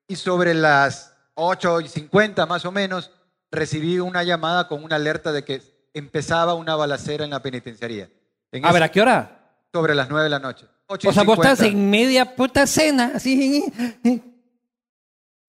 y 0.08 0.16
sobre 0.16 0.54
las 0.54 1.14
8 1.34 1.80
y 1.80 1.88
50 1.88 2.46
más 2.46 2.64
o 2.64 2.72
menos, 2.72 3.10
recibí 3.50 3.98
una 3.98 4.22
llamada 4.22 4.68
con 4.68 4.82
una 4.84 4.96
alerta 4.96 5.32
de 5.32 5.44
que 5.44 5.62
empezaba 5.94 6.54
una 6.54 6.74
balacera 6.76 7.24
en 7.24 7.30
la 7.30 7.40
penitenciaría. 7.42 8.08
En 8.52 8.64
A 8.64 8.68
ese- 8.68 8.74
ver, 8.74 8.82
¿a 8.82 8.88
qué 8.90 9.00
hora? 9.00 9.40
Sobre 9.72 9.94
las 9.94 10.08
9 10.08 10.24
de 10.24 10.30
la 10.30 10.38
noche. 10.38 10.66
8 10.86 11.06
y 11.06 11.10
O 11.10 11.12
sea, 11.12 11.22
vos 11.22 11.38
estás 11.38 11.58
50. 11.58 11.78
en 11.78 11.90
media 11.90 12.36
puta 12.36 12.66
cena, 12.66 13.12
así. 13.14 13.64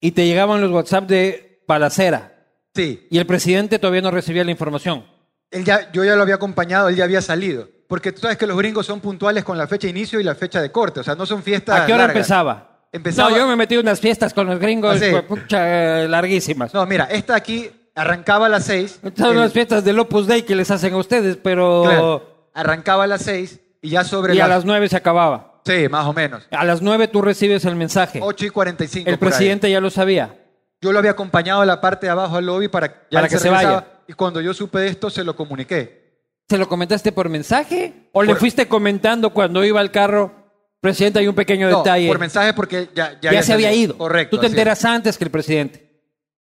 Y 0.00 0.12
te 0.12 0.26
llegaban 0.26 0.60
los 0.60 0.70
WhatsApp 0.70 1.04
de 1.08 1.62
balacera. 1.66 2.32
Sí, 2.74 3.06
Y 3.10 3.18
el 3.18 3.26
presidente 3.26 3.78
todavía 3.78 4.02
no 4.02 4.10
recibía 4.10 4.44
la 4.44 4.50
información. 4.50 5.06
él 5.50 5.64
ya, 5.64 5.90
yo 5.92 6.04
ya 6.04 6.14
lo 6.16 6.22
había 6.22 6.34
acompañado, 6.34 6.88
él 6.88 6.96
ya 6.96 7.04
había 7.04 7.22
salido. 7.22 7.68
Porque 7.88 8.12
tú 8.12 8.20
sabes 8.20 8.36
que 8.36 8.46
los 8.46 8.56
gringos 8.58 8.84
son 8.84 9.00
puntuales 9.00 9.44
con 9.44 9.56
la 9.56 9.66
fecha 9.68 9.86
de 9.86 9.92
inicio 9.92 10.20
y 10.20 10.24
la 10.24 10.34
fecha 10.34 10.60
de 10.60 10.70
corte. 10.72 11.00
O 11.00 11.04
sea, 11.04 11.14
no 11.14 11.24
son 11.24 11.42
fiestas 11.42 11.80
¿A 11.80 11.86
qué 11.86 11.92
hora 11.92 12.02
largas. 12.06 12.16
empezaba? 12.16 12.75
Empezaba- 12.96 13.30
No, 13.30 13.36
yo 13.36 13.46
me 13.46 13.56
metí 13.56 13.74
en 13.74 13.80
unas 13.80 14.00
fiestas 14.00 14.32
con 14.34 14.46
los 14.46 14.58
gringos, 14.58 14.96
¿Ah, 14.96 15.04
sí? 15.04 15.12
pucha, 15.28 16.06
larguísimas. 16.08 16.72
No, 16.74 16.84
mira, 16.86 17.04
esta 17.04 17.34
aquí 17.36 17.70
arrancaba 17.94 18.46
a 18.46 18.48
las 18.48 18.64
6. 18.64 19.00
Son 19.16 19.36
las 19.36 19.52
fiestas 19.52 19.84
del 19.84 19.98
Opus 19.98 20.26
Dei 20.26 20.42
que 20.42 20.54
les 20.56 20.70
hacen 20.70 20.94
a 20.94 20.96
ustedes, 20.96 21.36
pero... 21.36 21.82
Claro, 21.84 22.48
arrancaba 22.54 23.04
a 23.04 23.06
las 23.06 23.22
6 23.22 23.60
y 23.82 23.90
ya 23.90 24.04
sobre 24.04 24.34
Y 24.34 24.40
a 24.40 24.48
las... 24.48 24.64
nueve 24.64 24.88
se 24.88 24.96
acababa. 24.96 25.60
Sí, 25.64 25.88
más 25.88 26.06
o 26.06 26.12
menos. 26.12 26.46
A 26.50 26.64
las 26.64 26.80
nueve 26.82 27.08
tú 27.08 27.22
recibes 27.22 27.64
el 27.64 27.74
mensaje. 27.76 28.20
8 28.22 28.46
y 28.46 28.50
45. 28.50 29.10
El 29.10 29.18
por 29.18 29.26
ahí. 29.28 29.30
presidente 29.32 29.70
ya 29.70 29.80
lo 29.80 29.90
sabía. 29.90 30.34
Yo 30.80 30.92
lo 30.92 30.98
había 30.98 31.12
acompañado 31.12 31.62
a 31.62 31.66
la 31.66 31.80
parte 31.80 32.06
de 32.06 32.12
abajo 32.12 32.36
al 32.36 32.46
lobby 32.46 32.68
para, 32.68 32.86
ya 32.86 32.94
Para 33.10 33.26
él 33.26 33.32
que 33.32 33.38
se 33.38 33.50
vaya. 33.50 33.84
Y 34.06 34.12
cuando 34.12 34.40
yo 34.40 34.54
supe 34.54 34.78
de 34.78 34.88
esto, 34.88 35.10
se 35.10 35.24
lo 35.24 35.34
comuniqué. 35.34 36.06
¿Se 36.48 36.58
lo 36.58 36.68
comentaste 36.68 37.10
por 37.10 37.28
mensaje? 37.28 38.08
¿O 38.12 38.22
le 38.22 38.36
fuiste 38.36 38.68
comentando 38.68 39.30
cuando 39.30 39.64
iba 39.64 39.80
al 39.80 39.90
carro? 39.90 40.45
Presidente, 40.92 41.18
hay 41.20 41.28
un 41.28 41.34
pequeño 41.34 41.70
No, 41.70 41.78
detalle. 41.78 42.08
por 42.08 42.18
mensaje 42.18 42.52
porque 42.54 42.88
ya, 42.94 43.18
ya, 43.20 43.32
ya 43.32 43.42
se 43.42 43.52
había 43.52 43.68
salido. 43.68 43.84
ido. 43.94 43.98
Correcto. 43.98 44.36
Tú 44.36 44.40
te 44.40 44.46
así 44.46 44.54
es. 44.54 44.58
enteras 44.58 44.84
antes 44.84 45.18
que 45.18 45.24
el 45.24 45.30
presidente. 45.30 45.86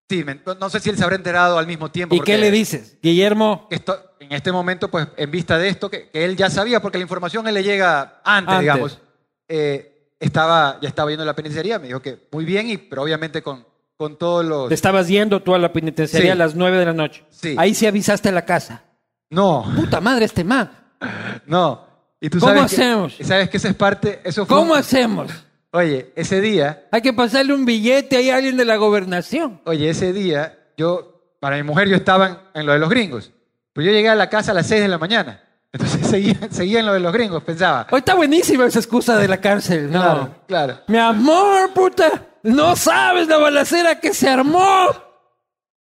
Sí, 0.09 0.23
me- 0.23 0.39
no- 0.45 0.55
no 0.55 0.69
sé 0.69 0.79
si 0.79 0.89
él 0.89 0.97
se 0.97 1.03
habrá 1.03 1.15
enterado 1.15 1.57
al 1.57 1.65
mismo 1.67 1.89
tiempo. 1.89 2.13
¿Y 2.15 2.19
porque 2.19 2.33
qué 2.33 2.37
le 2.37 2.51
dices? 2.51 2.97
Guillermo, 3.01 3.67
Esto, 3.71 3.97
en 4.19 4.31
este 4.33 4.51
momento, 4.51 4.89
pues, 4.91 5.07
en 5.17 5.31
vista 5.31 5.57
de 5.57 5.67
esto, 5.69 5.89
que, 5.89 6.09
que 6.09 6.25
él 6.25 6.35
ya 6.35 6.49
sabía, 6.49 6.79
porque 6.81 6.97
la 6.99 7.03
información 7.03 7.47
él 7.47 7.55
le 7.55 7.63
llega 7.63 8.21
antes, 8.23 8.53
Antes. 8.53 8.59
digamos, 8.59 8.99
eh, 9.47 10.11
estaba, 10.19 10.77
ya 10.81 10.89
estaba 10.89 11.09
yendo 11.09 11.23
a 11.23 11.25
la 11.25 11.35
penitenciaría, 11.35 11.79
me 11.79 11.87
dijo 11.87 12.01
que 12.01 12.27
muy 12.31 12.45
bien, 12.45 12.69
y, 12.69 12.77
pero 12.77 13.01
obviamente 13.03 13.41
con, 13.41 13.65
con 13.97 14.17
todos 14.17 14.45
los... 14.45 14.69
te 14.69 14.75
estabas 14.75 15.07
yendo 15.07 15.41
tú 15.41 15.55
a 15.55 15.59
la 15.59 15.73
penitenciaría 15.73 16.27
Sí. 16.29 16.31
a 16.31 16.35
las 16.35 16.55
nueve 16.55 16.77
de 16.77 16.85
la 16.85 16.93
noche. 16.93 17.23
Sí. 17.31 17.55
Ahí 17.57 17.73
sí 17.73 17.85
avisaste 17.87 18.29
a 18.29 18.31
la 18.31 18.45
casa. 18.45 18.83
No, 19.31 19.65
Puta 19.75 20.01
madre 20.01 20.25
este 20.25 20.43
man. 20.43 20.69
no. 21.47 21.84
Y 22.25 22.29
tú 22.29 22.39
¿Cómo 22.39 22.53
sabes 22.55 22.71
que- 22.73 22.81
hacemos? 22.81 23.15
y 23.19 23.23
sabes 23.23 23.49
que 23.51 23.57
esa 23.57 23.67
es 23.69 23.75
parte... 23.75 24.19
Eso 24.23 24.47
fue 24.47 24.57
¿Cómo 24.57 24.73
un- 24.73 24.79
hacemos? 24.79 25.31
Oye, 25.71 26.11
ese 26.15 26.41
día 26.41 26.85
Hay 26.91 27.01
que 27.03 27.13
pasarle 27.13 27.53
un 27.53 27.65
billete 27.65 28.17
ahí 28.17 28.31
a 28.31 28.37
alguien 28.37 28.57
de 28.57 28.65
la 28.65 28.77
gobernación. 28.77 29.61
Oye, 29.65 29.89
ese 29.89 30.11
día, 30.11 30.57
yo, 30.75 31.21
para 31.39 31.57
mi 31.57 31.61
mujer, 31.63 31.87
yo 31.87 31.95
estaba 31.95 32.27
en, 32.27 32.37
en 32.61 32.65
lo 32.65 32.73
de 32.73 32.79
los 32.79 32.89
gringos. 32.89 33.31
Pero 33.73 33.85
yo 33.85 33.91
llegué 33.93 34.09
a 34.09 34.15
la 34.15 34.27
casa 34.27 34.51
a 34.51 34.55
las 34.55 34.65
6 34.65 34.81
de 34.81 34.87
la 34.87 34.97
mañana. 34.97 35.43
Entonces 35.71 36.07
seguía, 36.09 36.35
seguía 36.49 36.79
en 36.79 36.87
lo 36.87 36.93
de 36.93 36.99
los 37.01 37.13
gringos, 37.13 37.43
pensaba. 37.43 37.85
Hoy 37.91 37.99
está 37.99 38.15
buenísima 38.15 38.65
esa 38.65 38.79
excusa 38.79 39.17
de 39.17 39.27
la 39.27 39.37
cárcel. 39.37 39.91
No. 39.91 39.99
Claro, 40.01 40.35
claro. 40.47 40.79
Mi 40.87 40.97
amor, 40.97 41.73
puta. 41.75 42.23
No 42.41 42.75
sabes 42.75 43.27
la 43.27 43.37
balacera 43.37 43.99
que 43.99 44.15
se 44.15 44.27
armó. 44.29 44.87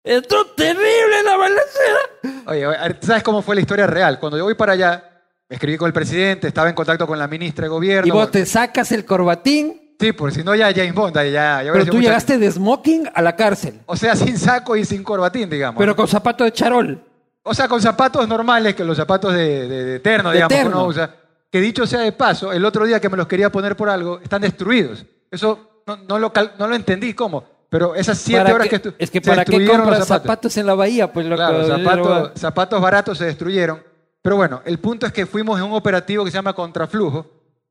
Esto 0.02 0.46
es 0.46 0.56
terrible 0.56 1.22
la 1.24 1.36
balacera. 1.36 2.42
Oye, 2.46 2.66
oye, 2.66 2.76
a 2.76 2.82
ver, 2.82 3.00
¿tú 3.00 3.06
¿sabes 3.06 3.22
cómo 3.22 3.40
fue 3.42 3.54
la 3.54 3.60
historia 3.60 3.86
real? 3.86 4.18
Cuando 4.18 4.36
yo 4.36 4.44
voy 4.44 4.54
para 4.54 4.72
allá, 4.72 5.13
me 5.48 5.56
escribí 5.56 5.76
con 5.76 5.86
el 5.86 5.92
presidente, 5.92 6.48
estaba 6.48 6.68
en 6.68 6.74
contacto 6.74 7.06
con 7.06 7.18
la 7.18 7.28
ministra 7.28 7.64
de 7.64 7.68
gobierno. 7.68 8.06
Y 8.08 8.10
vos 8.10 8.30
te 8.30 8.46
sacas 8.46 8.92
el 8.92 9.04
corbatín, 9.04 9.80
Sí, 10.00 10.12
por 10.12 10.32
si 10.32 10.42
no 10.42 10.56
ya 10.56 10.72
James 10.74 10.92
Bond, 10.92 11.14
ya, 11.14 11.62
ya, 11.62 11.72
pero 11.72 11.84
tú 11.86 11.92
mucha- 11.92 12.08
llegaste 12.08 12.36
de 12.36 12.50
smoking 12.50 13.08
a 13.14 13.22
la 13.22 13.36
cárcel. 13.36 13.78
O 13.86 13.96
sea, 13.96 14.16
sin 14.16 14.36
saco 14.38 14.74
y 14.76 14.84
sin 14.84 15.04
corbatín, 15.04 15.48
digamos. 15.48 15.78
Pero 15.78 15.94
con 15.94 16.08
zapato 16.08 16.42
de 16.42 16.52
charol. 16.52 17.00
O 17.44 17.54
sea, 17.54 17.68
con 17.68 17.80
zapatos 17.80 18.26
normales, 18.26 18.74
que 18.74 18.82
los 18.84 18.96
zapatos 18.96 19.32
de, 19.34 19.68
de, 19.68 19.84
de 19.84 20.00
terno, 20.00 20.30
De 20.30 20.36
digamos, 20.36 20.52
que 20.56 20.62
terno. 20.62 20.78
uno 20.80 20.88
usa. 20.88 21.14
Que 21.50 21.60
dicho 21.60 21.86
sea 21.86 22.00
de 22.00 22.10
paso, 22.10 22.52
el 22.52 22.64
otro 22.64 22.84
día 22.86 22.98
que 22.98 23.08
me 23.08 23.16
los 23.16 23.28
quería 23.28 23.52
poner 23.52 23.76
por 23.76 23.88
algo, 23.88 24.18
están 24.20 24.42
destruidos. 24.42 25.04
Eso 25.30 25.82
no, 25.86 25.96
no 26.08 26.18
lo, 26.18 26.32
cal- 26.32 26.54
no 26.58 26.66
lo 26.66 26.74
entendí 26.74 27.14
cómo. 27.14 27.44
Pero 27.68 27.94
esas 27.94 28.18
siete 28.18 28.42
¿Para 28.42 28.54
horas 28.56 28.68
que 28.68 28.82
estu- 28.82 28.94
es 28.98 29.10
que 29.10 29.20
para 29.20 29.44
qué 29.44 29.64
compras 29.66 30.06
zapatos. 30.08 30.56
en 30.56 30.66
la 30.66 30.74
bahía, 30.74 31.12
pues 31.12 31.24
loco. 31.26 31.36
Claro, 31.36 31.66
zapatos, 31.68 32.06
lo- 32.06 32.32
zapatos 32.36 32.80
baratos 32.80 33.18
se 33.18 33.26
destruyeron. 33.26 33.80
Pero 34.24 34.36
bueno, 34.36 34.62
el 34.64 34.78
punto 34.78 35.04
es 35.04 35.12
que 35.12 35.26
fuimos 35.26 35.58
en 35.58 35.66
un 35.66 35.74
operativo 35.74 36.24
que 36.24 36.30
se 36.30 36.38
llama 36.38 36.54
contraflujo, 36.54 37.26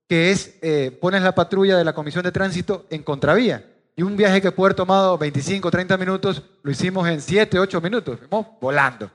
que 0.07 0.29
es, 0.29 0.55
eh, 0.61 0.95
pones 1.01 1.23
la 1.23 1.33
patrulla 1.33 1.75
de 1.75 1.83
la 1.83 1.93
Comisión 1.93 2.23
de 2.23 2.31
Tránsito 2.31 2.85
en 2.91 3.01
contravía. 3.01 3.65
Y 3.95 4.03
un 4.03 4.15
viaje 4.15 4.39
que 4.39 4.51
puede 4.51 4.67
haber 4.67 4.75
tomado 4.75 5.17
25, 5.17 5.71
30 5.71 5.97
minutos, 5.97 6.43
lo 6.61 6.69
hicimos 6.71 7.07
en 7.07 7.21
7, 7.21 7.57
8 7.57 7.81
minutos. 7.81 8.19
Fuimos 8.19 8.45
volando. 8.61 9.09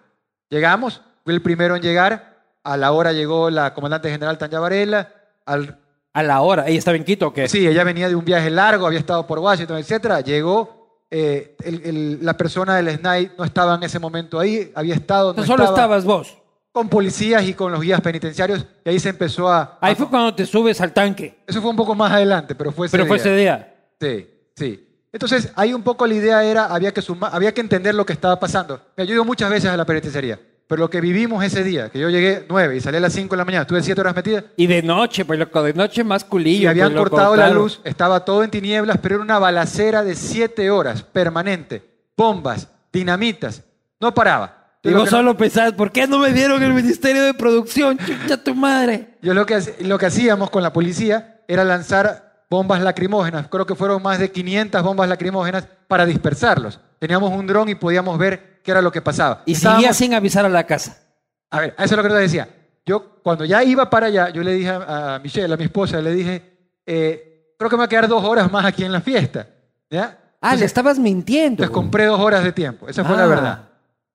Llegamos, 0.51 1.01
fui 1.25 1.33
el 1.33 1.41
primero 1.41 1.77
en 1.77 1.83
llegar. 1.83 2.39
A 2.65 2.77
la 2.77 2.91
hora 2.91 3.13
llegó 3.13 3.51
la 3.51 3.73
comandante 3.73 4.11
general 4.11 4.37
Tanya 4.37 4.59
Varela. 4.59 5.09
Al, 5.47 5.79
A 6.15 6.25
la 6.25 6.41
hora. 6.41 6.67
¿Ella 6.67 6.79
estaba 6.81 6.97
en 6.97 7.05
Quito 7.05 7.29
o 7.29 7.33
qué? 7.33 7.47
Sí, 7.47 7.69
ella 7.69 7.85
venía 7.85 8.09
de 8.09 8.17
un 8.17 8.25
viaje 8.25 8.51
largo, 8.51 8.85
había 8.85 8.99
estado 8.99 9.25
por 9.29 9.39
Washington, 9.39 9.79
etcétera. 9.79 10.23
Llegó, 10.23 11.05
eh, 11.09 11.55
el- 11.63 11.83
el- 11.85 12.19
la 12.27 12.37
persona 12.37 12.75
del 12.75 12.89
SNAI 12.89 13.31
no 13.39 13.45
estaba 13.45 13.77
en 13.77 13.85
ese 13.85 14.01
momento 14.01 14.41
ahí, 14.41 14.73
había 14.75 14.97
estado, 14.97 15.27
no 15.27 15.31
Entonces 15.31 15.47
solo 15.47 15.63
estaba, 15.63 15.79
estabas 15.97 16.05
vos. 16.05 16.37
Con 16.79 16.89
policías 16.89 17.43
y 17.45 17.55
con 17.55 17.73
los 17.73 17.81
guías 17.81 18.01
penitenciarios, 18.01 18.65
y 18.85 18.89
ahí 18.89 19.01
se 19.01 19.09
empezó 19.09 19.49
a... 19.49 19.79
Ahí 19.81 19.93
a- 19.95 19.97
fue 19.97 20.09
cuando 20.09 20.33
te 20.35 20.47
subes 20.47 20.81
al 20.81 20.93
tanque. 20.93 21.39
Eso 21.47 21.61
fue 21.61 21.71
un 21.71 21.77
poco 21.77 21.95
más 21.95 22.13
adelante, 22.13 22.55
pero 22.55 22.71
fue 22.71 22.87
ese 22.87 22.97
Pero 22.97 23.07
fue 23.07 23.17
día. 23.19 23.25
ese 23.27 23.37
día. 23.37 23.75
Sí, 24.01 24.31
sí. 24.57 24.85
Entonces, 25.13 25.51
ahí 25.57 25.73
un 25.75 25.83
poco 25.83 26.07
la 26.07 26.15
idea 26.15 26.45
era, 26.45 26.67
había 26.67 26.93
que, 26.93 27.03
sumar, 27.03 27.31
había 27.35 27.53
que 27.53 27.61
entender 27.61 27.95
lo 27.95 28.07
que 28.07 28.13
estaba 28.13 28.39
pasando. 28.39 28.81
Me 28.97 29.03
ayudó 29.03 29.25
muchas 29.25 29.51
veces 29.51 29.71
a 29.71 29.77
la 29.77 29.85
penitenciaría, 29.85 30.39
pero 30.69 30.81
lo 30.81 30.91
que 30.91 31.01
vivimos 31.01 31.43
ese 31.43 31.65
día, 31.65 31.89
que 31.89 31.99
yo 31.99 32.11
llegué 32.11 32.45
9 32.49 32.77
y 32.77 32.81
salí 32.81 32.99
a 32.99 33.01
las 33.01 33.13
5 33.15 33.35
de 33.35 33.39
la 33.39 33.45
mañana, 33.45 33.63
estuve 33.63 33.83
7 33.83 34.01
horas 34.01 34.15
metida, 34.15 34.45
Y 34.57 34.67
de 34.69 34.83
noche, 34.83 35.25
pues 35.25 35.39
loco, 35.39 35.63
de 35.63 35.73
noche 35.73 36.05
más 36.05 36.23
culillo. 36.25 36.65
y 36.65 36.67
habían 36.67 36.89
pues, 36.89 36.97
loco, 36.97 37.11
cortado 37.11 37.35
la 37.37 37.47
claro. 37.47 37.61
luz, 37.63 37.81
estaba 37.85 38.25
todo 38.25 38.45
en 38.45 38.51
tinieblas, 38.51 38.99
pero 39.03 39.17
era 39.17 39.25
una 39.25 39.39
balacera 39.41 40.05
de 40.05 40.15
siete 40.15 40.71
horas, 40.71 41.03
permanente, 41.03 41.83
bombas, 42.17 42.69
dinamitas, 42.93 43.65
no 43.99 44.13
paraba. 44.15 44.58
Vos 44.95 45.05
que- 45.05 45.11
solo 45.11 45.37
pensás, 45.37 45.73
¿por 45.73 45.91
qué 45.93 46.07
no 46.07 46.19
me 46.19 46.33
dieron 46.33 46.63
el 46.63 46.73
Ministerio 46.73 47.23
de 47.23 47.35
Producción? 47.35 47.99
Chucha 47.99 48.43
tu 48.43 48.55
madre. 48.55 49.17
Yo 49.23 49.35
lo 49.35 49.45
que, 49.47 49.61
lo 49.81 49.99
que 49.99 50.07
hacíamos 50.07 50.51
con 50.51 50.63
la 50.63 50.73
policía 50.73 51.41
era 51.49 51.65
lanzar 51.65 52.45
bombas 52.51 52.81
lacrimógenas, 52.83 53.47
creo 53.49 53.67
que 53.67 53.75
fueron 53.75 54.03
más 54.03 54.19
de 54.19 54.31
500 54.31 54.83
bombas 54.83 55.09
lacrimógenas 55.09 55.67
para 55.87 56.07
dispersarlos. 56.07 56.81
Teníamos 56.99 57.31
un 57.33 57.47
dron 57.47 57.69
y 57.69 57.75
podíamos 57.75 58.19
ver 58.19 58.61
qué 58.65 58.71
era 58.71 58.81
lo 58.83 58.91
que 58.91 59.03
pasaba. 59.03 59.43
Y 59.47 59.53
Estábamos- 59.53 59.83
seguía 59.83 59.93
sin 59.95 60.15
avisar 60.15 60.45
a 60.47 60.49
la 60.49 60.65
casa. 60.65 60.99
A 61.51 61.61
ver, 61.61 61.75
eso 61.79 61.85
es 61.85 61.93
lo 61.97 62.03
que 62.03 62.09
te 62.09 62.15
decía. 62.15 62.49
Yo, 62.87 63.21
cuando 63.23 63.45
ya 63.45 63.63
iba 63.65 63.89
para 63.91 64.07
allá, 64.07 64.31
yo 64.31 64.43
le 64.43 64.53
dije 64.55 64.71
a, 64.71 65.21
Michelle, 65.23 65.53
a 65.53 65.57
mi 65.59 65.65
esposa, 65.65 66.01
le 66.01 66.13
dije, 66.15 66.59
eh, 66.87 67.53
creo 67.59 67.69
que 67.69 67.77
me 67.77 67.81
va 67.81 67.85
a 67.85 67.89
quedar 67.89 68.09
dos 68.09 68.25
horas 68.25 68.51
más 68.51 68.65
aquí 68.65 68.83
en 68.85 68.93
la 68.93 69.01
fiesta. 69.03 69.47
¿Ya? 69.91 70.19
Ah, 70.41 70.55
le 70.57 70.65
estabas 70.65 70.99
mintiendo. 70.99 71.63
Entonces 71.65 71.71
compré 71.71 72.07
dos 72.07 72.19
horas 72.21 72.45
de 72.45 72.53
tiempo. 72.53 72.89
Esa 72.89 73.05
fue 73.05 73.17
la 73.17 73.25
Ah. 73.25 73.27
verdad. 73.27 73.68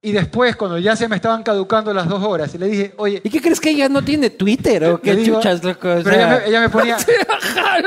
Y 0.06 0.12
después, 0.12 0.58
cuando 0.58 0.78
ya 0.78 0.97
se 0.97 1.08
me 1.08 1.16
estaban 1.16 1.43
caducando 1.43 1.93
las 1.93 2.10
dos 2.10 2.22
horas, 2.22 2.54
le 2.56 2.68
dije, 2.68 2.93
oye, 2.97 3.22
¿Y 3.24 3.30
qué 3.30 3.39
crees 3.41 3.62
que 3.62 3.70
ella 3.70 3.88
no 3.88 4.01
tiene 4.04 4.30
Twitter 4.30 4.84
o 4.84 4.99
qué 4.99 5.16
digo- 5.16 5.38
chuchas, 5.38 5.64
loco? 5.64 5.89
O 5.93 6.04
pero 6.04 6.12
ella 6.18 6.28
me, 6.28 6.45
ella 6.47 6.60
me 6.60 6.70
ponía, 6.76 6.97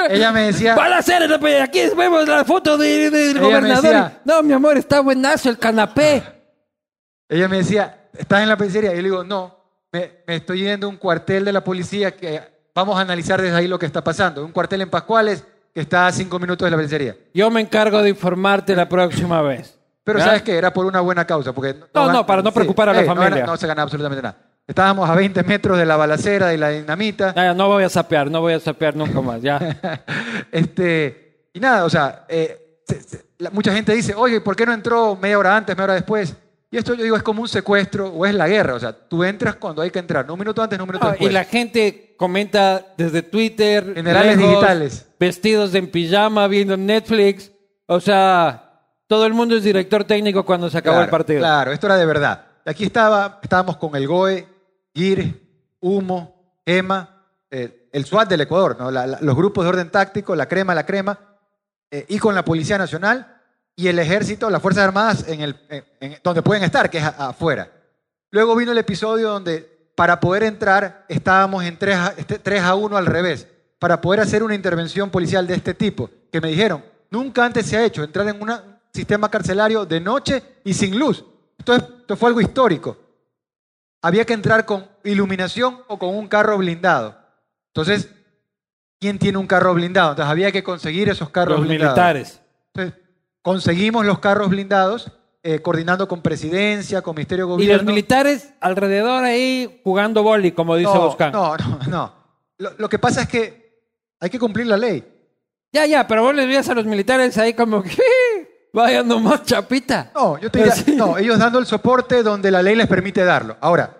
ella 0.09 0.33
me 0.33 0.43
decía, 0.47 0.75
Para 0.75 0.97
hacer, 0.99 1.23
aquí 1.63 1.81
vemos 1.95 2.27
la 2.27 2.43
foto 2.47 2.79
de- 2.79 3.11
del 3.11 3.39
gobernador. 3.39 3.83
decía- 3.83 4.21
no, 4.25 4.43
mi 4.43 4.55
amor, 4.55 4.79
está 4.79 5.01
buenazo 5.01 5.51
el 5.51 5.59
canapé. 5.59 6.23
ella 7.29 7.49
me 7.49 7.59
decía, 7.59 8.09
¿estás 8.17 8.43
en 8.43 8.49
la 8.49 8.57
penitenciaría? 8.57 8.93
Y 8.93 8.97
yo 8.97 9.03
le 9.03 9.09
digo, 9.11 9.23
no, 9.25 9.55
me, 9.93 10.13
me 10.27 10.37
estoy 10.37 10.61
yendo 10.63 10.87
a 10.87 10.91
un 10.91 10.97
cuartel 10.97 11.45
de 11.45 11.53
la 11.53 11.63
policía 11.63 12.17
que 12.17 12.41
vamos 12.75 12.97
a 12.97 13.03
analizar 13.03 13.43
desde 13.43 13.57
ahí 13.57 13.69
lo 13.69 13.79
que 13.79 13.85
está 13.87 14.03
pasando. 14.03 14.43
Un 14.43 14.53
cuartel 14.53 14.81
en 14.81 14.89
Pascuales 14.89 15.45
que 15.75 15.81
está 15.83 16.07
a 16.07 16.13
cinco 16.13 16.39
minutos 16.39 16.65
de 16.65 16.71
la 16.71 16.79
penitenciaría. 16.79 17.15
Yo 17.35 17.51
me 17.51 17.61
encargo 17.61 18.01
de 18.01 18.09
informarte 18.09 18.75
la 18.75 18.89
próxima 18.89 19.43
vez. 19.43 19.76
Pero. 20.07 20.21
¿sabes 20.21 20.43
qué? 20.43 20.57
Era 20.57 20.73
por 20.73 20.87
una 20.87 21.01
buena 21.01 21.27
causa. 21.27 21.53
Porque 21.53 21.75
No, 21.93 22.13
no, 22.13 22.25
para 22.25 22.41
no 22.41 22.53
preocupar 22.53 22.89
a 22.89 22.93
la 22.95 23.01
no 23.03 23.07
familia. 23.09 23.31
gana- 23.31 23.47
No, 23.47 23.57
se 23.57 23.67
gana 23.67 23.83
absolutamente 23.83 24.23
nada. 24.23 24.37
Estábamos 24.67 25.09
a 25.11 25.15
20 25.15 25.43
metros 25.43 25.77
de 25.79 25.85
la 25.85 25.97
balacera 25.97 26.55
y 26.55 26.57
la 26.57 26.71
dinamita. 26.71 27.35
Ya, 27.35 27.53
no 27.55 27.69
voy 27.69 27.85
a 27.85 27.89
sapear, 27.89 28.31
no 28.31 28.41
voy 28.41 28.53
a 28.55 28.61
sapear 28.61 28.95
nunca 28.97 29.21
más, 29.21 29.43
ya. 29.43 29.59
este, 30.53 31.49
y 31.53 31.61
nada, 31.61 31.85
o 31.85 31.91
sea, 31.91 32.25
eh, 32.29 32.81
se- 32.87 33.01
se- 33.01 33.25
la- 33.39 33.51
mucha 33.51 33.73
gente 33.73 33.93
dice, 33.95 34.15
oye, 34.15 34.41
¿por 34.41 34.57
qué 34.57 34.65
no 34.67 34.73
entró 34.73 35.17
media 35.17 35.39
hora 35.39 35.57
antes, 35.57 35.77
media 35.77 35.85
hora 35.85 35.95
después? 35.95 36.35
Y 36.71 36.77
esto 36.79 36.95
yo 36.95 37.05
digo 37.05 37.17
es 37.17 37.23
como 37.23 37.43
un 37.43 37.49
secuestro 37.49 38.09
o 38.09 38.27
es 38.27 38.35
la 38.35 38.49
guerra. 38.49 38.75
O 38.75 38.81
sea, 38.81 38.93
tú 38.93 39.23
entras 39.25 39.55
cuando 39.57 39.83
hay 39.83 39.91
que 39.91 40.01
entrar, 40.01 40.27
no 40.27 40.33
un 40.35 40.39
minuto 40.41 40.63
antes, 40.63 40.77
no 40.79 40.85
un 40.85 40.89
minuto 40.91 41.07
Ah, 41.07 41.11
después. 41.11 41.31
y 41.31 41.35
la 41.35 41.45
gente 41.45 42.15
comenta 42.19 42.85
desde 42.97 43.23
Twitter. 43.23 43.95
Generales 43.95 44.37
digitales. 44.39 45.07
Vestidos 45.19 45.75
en 45.75 45.89
pijama, 45.91 46.49
viendo 46.49 46.77
Netflix. 46.77 47.53
O 47.87 48.01
sea, 48.01 48.66
todo 49.07 49.27
el 49.27 49.35
mundo 49.35 49.57
es 49.57 49.63
director 49.63 50.05
técnico 50.05 50.45
cuando 50.45 50.69
se 50.71 50.79
acabó 50.79 50.95
Claro, 50.97 51.05
el 51.05 51.11
partido. 51.11 51.39
Claro, 51.41 51.73
esto 51.73 51.87
era 51.87 51.97
de 51.97 52.07
verdad. 52.07 52.47
Aquí 52.65 52.85
estaba, 52.85 53.39
estábamos 53.43 53.77
con 53.77 53.95
el 53.97 54.07
GOE, 54.09 54.47
GIR, 54.95 55.41
Humo, 55.81 56.61
EMA, 56.65 57.25
eh, 57.51 57.89
el 57.93 58.05
SWAT 58.05 58.29
del 58.29 58.41
Ecuador, 58.41 58.77
¿no? 58.79 58.91
La- 58.91 59.07
la- 59.07 59.19
los 59.21 59.37
grupos 59.37 59.65
de 59.65 59.69
orden 59.69 59.91
táctico, 59.91 60.35
la 60.35 60.47
crema, 60.47 60.75
la 60.75 60.85
crema, 60.85 61.19
eh, 61.91 62.05
y 62.09 62.19
con 62.19 62.35
la 62.35 62.45
Policía 62.45 62.77
Nacional 62.79 63.41
y 63.77 63.87
el 63.89 63.99
Ejército, 63.99 64.51
las 64.51 64.61
Fuerzas 64.61 64.85
Armadas, 64.85 65.29
en 65.29 65.41
el, 65.43 65.57
en- 65.69 65.85
en- 66.01 66.19
donde 66.25 66.43
pueden 66.43 66.65
estar, 66.65 66.91
que 66.91 66.99
es 66.99 67.05
a- 67.05 67.29
afuera. 67.29 67.71
Luego 68.33 68.57
vino 68.57 68.73
el 68.73 68.79
episodio 68.79 69.29
donde 69.31 69.91
para 69.95 70.19
poder 70.19 70.43
entrar 70.43 71.05
estábamos 71.09 71.63
en 71.65 71.79
3 71.79 71.97
a, 71.97 72.15
este- 72.17 72.39
3 72.41 72.63
a 72.63 72.75
1 72.75 72.97
al 72.97 73.07
revés, 73.07 73.47
para 73.79 74.01
poder 74.01 74.21
hacer 74.21 74.43
una 74.43 74.55
intervención 74.55 75.11
policial 75.11 75.47
de 75.47 75.55
este 75.55 75.75
tipo, 75.75 76.11
que 76.33 76.41
me 76.41 76.49
dijeron, 76.49 76.85
nunca 77.11 77.45
antes 77.45 77.67
se 77.67 77.77
ha 77.77 77.85
hecho 77.85 78.03
entrar 78.03 78.27
en 78.29 78.43
una- 78.43 78.63
un 78.63 78.76
sistema 78.97 79.31
carcelario 79.31 79.87
de 79.87 80.01
noche 80.01 80.43
y 80.65 80.75
sin 80.75 80.99
luz. 80.99 81.25
Esto, 81.59 81.75
es- 81.75 81.83
esto 81.83 82.17
fue 82.17 82.29
algo 82.31 82.41
histórico. 82.41 82.97
Había 84.03 84.25
que 84.25 84.35
entrar 84.35 84.65
con 84.67 84.87
iluminación 85.05 85.79
o 85.89 85.99
con 85.99 86.15
un 86.15 86.29
carro 86.29 86.59
blindado. 86.59 87.17
Entonces, 87.69 88.09
¿quién 89.01 89.19
tiene 89.19 89.39
un 89.39 89.47
carro 89.47 89.75
blindado? 89.75 90.11
Entonces 90.11 90.31
había 90.31 90.53
que 90.53 90.63
conseguir 90.63 91.09
esos 91.09 91.31
carros 91.31 91.59
Los 91.59 91.67
blindados. 91.69 91.95
militares. 91.95 92.41
Entonces, 92.75 93.01
conseguimos 93.43 94.05
los 94.07 94.19
carros 94.19 94.49
blindados, 94.49 95.11
eh, 95.43 95.61
coordinando 95.61 96.09
con 96.09 96.23
presidencia, 96.23 97.03
con 97.03 97.15
Ministerio 97.15 97.47
de 97.47 97.53
Y 97.53 97.55
Gobierno. 97.55 97.77
los 97.77 97.85
militares 97.87 98.53
alrededor 98.61 99.25
ahí 99.25 99.81
jugando 99.85 100.23
boli, 100.23 100.53
como 100.53 100.77
dice 100.77 100.93
no, 100.93 101.01
Boscan. 101.01 101.33
No, 101.33 101.57
no, 101.57 101.79
no. 101.89 102.13
Lo, 102.59 102.73
lo 102.79 102.89
que 102.89 102.99
pasa 102.99 103.23
es 103.23 103.29
que 103.29 103.81
hay 104.21 104.31
que 104.31 104.39
cumplir 104.39 104.67
la 104.67 104.77
ley. 104.77 105.05
Ya, 105.73 105.85
ya, 105.87 106.07
pero 106.07 106.23
vos 106.23 106.35
les 106.35 106.47
veías 106.47 106.69
a 106.69 106.75
los 106.75 106.87
militares 106.87 107.37
ahí 107.39 107.53
como 107.55 107.83
que 107.83 107.91
vaya 108.73 109.03
nomás 109.03 109.43
chapita. 109.45 110.11
No, 110.15 110.39
yo 110.39 110.51
te 110.51 110.59
diría, 110.59 110.75
Sí. 110.75 110.95
no, 110.97 111.17
ellos 111.19 111.39
dando 111.39 111.59
el 111.59 111.67
soporte 111.67 112.23
donde 112.23 112.51
la 112.51 112.63
ley 112.63 112.75
les 112.77 112.87
permite 112.87 113.25
darlo. 113.25 113.57
Ahora, 113.61 113.97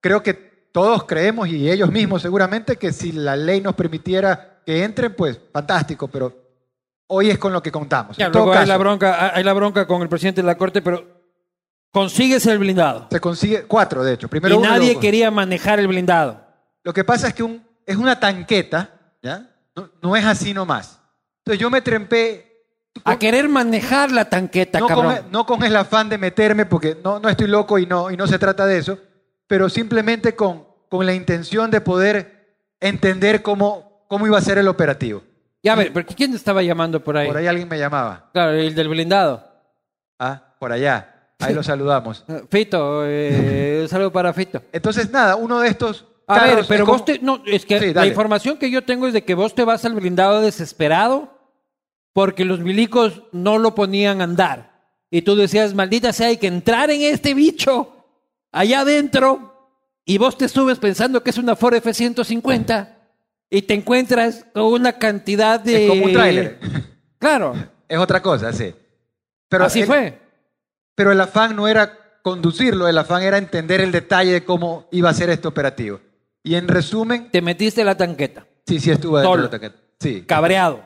creo 0.00 0.22
que 0.22 0.34
todos 0.72 1.04
creemos, 1.04 1.48
y 1.48 1.68
ellos 1.70 1.90
mismos 1.90 2.22
seguramente, 2.22 2.76
que 2.76 2.92
si 2.92 3.12
la 3.12 3.34
ley 3.36 3.60
nos 3.60 3.74
permitiera 3.74 4.60
que 4.64 4.84
entren, 4.84 5.14
pues 5.16 5.40
fantástico, 5.52 6.06
pero 6.08 6.32
hoy 7.08 7.28
es 7.30 7.38
con 7.38 7.52
lo 7.52 7.60
que 7.62 7.72
contamos. 7.72 8.16
Ya, 8.16 8.26
en 8.26 8.32
todo 8.32 8.44
luego 8.46 8.60
hay 8.60 8.66
la, 8.68 8.76
bronca, 8.76 9.34
hay 9.34 9.42
la 9.42 9.52
bronca 9.52 9.86
con 9.86 10.00
el 10.02 10.08
presidente 10.08 10.42
de 10.42 10.46
la 10.46 10.56
corte, 10.56 10.80
pero 10.80 11.04
consigues 11.92 12.46
el 12.46 12.58
blindado. 12.58 13.08
se 13.10 13.20
consigue 13.20 13.64
cuatro, 13.64 14.04
de 14.04 14.12
hecho. 14.14 14.28
Primero 14.28 14.54
y 14.54 14.58
uno, 14.58 14.68
nadie 14.68 14.86
luego- 14.86 15.00
quería 15.00 15.30
manejar 15.30 15.80
el 15.80 15.88
blindado. 15.88 16.40
Lo 16.84 16.92
que 16.92 17.02
pasa 17.04 17.28
es 17.28 17.34
que 17.34 17.42
un- 17.42 17.66
es 17.84 17.96
una 17.96 18.20
tanqueta, 18.20 18.90
¿ya? 19.22 19.50
No, 19.74 19.90
no 20.02 20.14
es 20.16 20.24
así 20.24 20.54
nomás. 20.54 21.00
Entonces 21.38 21.60
yo 21.60 21.68
me 21.70 21.80
trempé 21.82 22.49
A 23.04 23.18
querer 23.18 23.48
manejar 23.48 24.10
la 24.10 24.26
tanqueta, 24.28 24.80
no 24.80 24.88
con, 24.88 25.06
cabrón. 25.06 25.26
no 25.30 25.46
con 25.46 25.62
el 25.62 25.76
afán 25.76 26.08
de 26.08 26.18
meterme, 26.18 26.66
porque 26.66 26.96
no, 27.02 27.20
no 27.20 27.28
estoy 27.28 27.46
loco 27.46 27.78
y 27.78 27.86
no, 27.86 28.10
y 28.10 28.16
no 28.16 28.26
se 28.26 28.38
trata 28.38 28.66
de 28.66 28.78
eso, 28.78 28.98
pero 29.46 29.68
simplemente 29.68 30.34
con, 30.34 30.64
con 30.88 31.06
la 31.06 31.14
intención 31.14 31.70
de 31.70 31.80
poder 31.80 32.56
entender 32.80 33.42
cómo, 33.42 34.04
cómo 34.08 34.26
iba 34.26 34.38
a 34.38 34.42
ser 34.42 34.58
el 34.58 34.68
operativo. 34.68 35.22
Ya, 35.62 35.74
a 35.74 35.76
ver, 35.76 35.92
¿pero 35.92 36.06
¿quién 36.16 36.34
estaba 36.34 36.62
llamando 36.62 37.02
por 37.02 37.16
ahí? 37.16 37.28
Por 37.28 37.36
ahí 37.36 37.46
alguien 37.46 37.68
me 37.68 37.78
llamaba. 37.78 38.30
Claro, 38.32 38.52
el 38.52 38.74
del 38.74 38.88
blindado. 38.88 39.46
Ah, 40.18 40.54
por 40.58 40.72
allá. 40.72 41.32
Ahí 41.38 41.54
lo 41.54 41.62
saludamos. 41.62 42.24
Fito, 42.50 43.02
eh, 43.06 43.80
un 43.82 43.88
saludo 43.88 44.10
para 44.10 44.32
Fito. 44.32 44.62
Entonces, 44.72 45.10
nada, 45.10 45.36
uno 45.36 45.60
de 45.60 45.68
estos. 45.68 46.06
A 46.26 46.44
ver, 46.44 46.64
pero 46.68 46.84
como- 46.86 46.98
vos 46.98 47.04
te... 47.04 47.18
No, 47.20 47.42
es 47.46 47.66
que 47.66 47.78
Sí, 47.78 47.94
la 47.94 48.06
información 48.06 48.56
que 48.56 48.70
yo 48.70 48.82
tengo 48.84 49.06
es 49.06 49.12
de 49.12 49.24
que 49.24 49.34
vos 49.34 49.54
te 49.54 49.64
vas 49.64 49.84
al 49.84 49.94
blindado 49.94 50.40
desesperado 50.40 51.39
porque 52.12 52.44
los 52.44 52.60
milicos 52.60 53.22
no 53.32 53.58
lo 53.58 53.74
ponían 53.74 54.20
a 54.20 54.24
andar. 54.24 54.70
Y 55.10 55.22
tú 55.22 55.34
decías, 55.36 55.74
maldita 55.74 56.12
sea, 56.12 56.28
hay 56.28 56.36
que 56.36 56.46
entrar 56.46 56.90
en 56.90 57.02
este 57.02 57.34
bicho 57.34 57.94
allá 58.52 58.80
adentro 58.80 59.72
y 60.04 60.18
vos 60.18 60.36
te 60.38 60.48
subes 60.48 60.78
pensando 60.78 61.22
que 61.22 61.30
es 61.30 61.38
una 61.38 61.56
Ford 61.56 61.74
F-150 61.74 62.96
y 63.50 63.62
te 63.62 63.74
encuentras 63.74 64.46
con 64.54 64.64
una 64.64 64.92
cantidad 64.98 65.58
de... 65.60 65.84
Es 65.84 65.90
como 65.90 66.04
un 66.06 66.12
tráiler. 66.12 66.58
Claro, 67.18 67.54
Es 67.86 67.98
otra 67.98 68.22
cosa, 68.22 68.50
sí. 68.52 68.74
Pero 69.50 69.64
así 69.66 69.80
el- 69.80 69.86
fue. 69.86 70.18
Pero 70.94 71.12
el 71.12 71.20
afán 71.20 71.54
no 71.54 71.68
era 71.68 71.98
conducirlo, 72.22 72.88
el 72.88 72.96
afán 72.96 73.22
era 73.22 73.36
entender 73.36 73.80
el 73.82 73.92
detalle 73.92 74.32
de 74.32 74.44
cómo 74.44 74.86
iba 74.90 75.10
a 75.10 75.14
ser 75.14 75.28
este 75.28 75.46
operativo. 75.46 76.00
Y 76.42 76.54
en 76.54 76.66
resumen, 76.66 77.30
Te 77.30 77.42
metiste 77.42 77.84
la 77.84 77.94
tanqueta, 77.96 78.46
sí, 78.66 78.80
sí 78.80 78.90
estuvo 78.90 79.18
dentro 79.18 79.36
de 79.36 79.42
la 79.42 79.50
tanqueta. 79.50 79.76
Sí. 80.00 80.22
cabreado. 80.26 80.82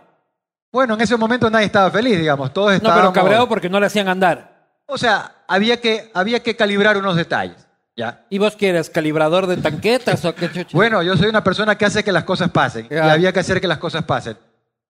Bueno, 0.75 0.95
en 0.95 1.03
ese 1.03 1.16
momento 1.16 1.49
nadie 1.49 1.66
estaba 1.66 1.89
feliz, 1.89 2.18
digamos. 2.18 2.53
Todos 2.53 2.70
No, 2.70 2.75
estábamos... 2.75 3.03
pero 3.03 3.12
cabreado 3.12 3.49
porque 3.49 3.68
no 3.68 3.79
le 3.79 3.87
hacían 3.87 4.09
andar. 4.09 4.72
O 4.87 4.99
sea, 4.99 5.45
había 5.47 5.81
que, 5.81 6.11
había 6.12 6.43
que 6.43 6.57
calibrar 6.57 6.97
unos 6.97 7.14
detalles. 7.14 7.64
¿ya? 7.97 8.27
¿Y 8.29 8.39
vos 8.39 8.57
qué 8.57 8.70
eres? 8.70 8.91
¿Calibrador 8.91 9.47
de 9.47 9.57
tanquetas 9.59 10.25
o 10.25 10.35
qué 10.35 10.51
chucha? 10.51 10.77
Bueno, 10.77 11.01
yo 11.05 11.16
soy 11.16 11.29
una 11.29 11.45
persona 11.45 11.79
que 11.79 11.85
hace 11.85 12.03
que 12.03 12.11
las 12.11 12.25
cosas 12.25 12.51
pasen. 12.51 12.89
Ya. 12.91 13.07
Y 13.07 13.11
había 13.11 13.33
que 13.33 13.39
hacer 13.39 13.61
que 13.61 13.68
las 13.68 13.79
cosas 13.79 14.03
pasen. 14.03 14.37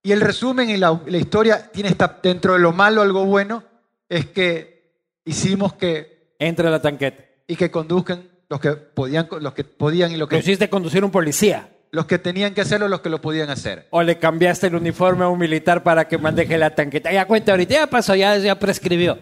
Y 0.03 0.12
el 0.12 0.22
resumen 0.22 0.70
y 0.70 0.78
la, 0.78 0.99
la 1.05 1.18
historia 1.18 1.70
tiene 1.70 1.91
esta, 1.91 2.18
dentro 2.22 2.55
de 2.55 2.61
lo 2.61 2.72
malo 2.72 3.03
algo 3.03 3.26
bueno, 3.26 3.62
es 4.09 4.24
que 4.24 5.03
hicimos 5.26 5.74
que, 5.74 6.32
Entra 6.39 6.68
a 6.68 6.70
la 6.72 6.80
tanqueta. 6.80 7.24
y 7.47 7.57
que 7.57 7.70
conduzcan 7.70 8.26
los 8.49 8.59
que 8.59 8.70
podían, 8.72 9.28
los 9.39 9.53
que 9.53 9.64
podían 9.64 10.12
y 10.12 10.14
los 10.14 10.20
Lo 10.20 10.28
que, 10.28 10.39
hiciste 10.39 10.70
conducir 10.70 11.05
un 11.05 11.11
policía. 11.11 11.68
Los 11.95 12.07
que 12.07 12.18
tenían 12.18 12.53
que 12.55 12.61
hacerlo, 12.61 12.88
los 12.88 13.01
que 13.01 13.09
lo 13.09 13.20
podían 13.20 13.49
hacer. 13.51 13.86
O 13.90 14.03
le 14.03 14.18
cambiaste 14.18 14.66
el 14.66 14.74
uniforme 14.74 15.24
a 15.24 15.28
un 15.28 15.38
militar 15.38 15.82
para 15.82 16.07
que 16.09 16.18
maneje 16.18 16.59
la 16.59 16.74
tanqueta. 16.74 17.12
Ya 17.12 17.24
cuenta 17.26 17.53
ahorita, 17.53 17.74
ya 17.74 17.86
pasó, 17.86 18.14
ya, 18.14 18.36
ya 18.36 18.59
prescribió. 18.59 19.18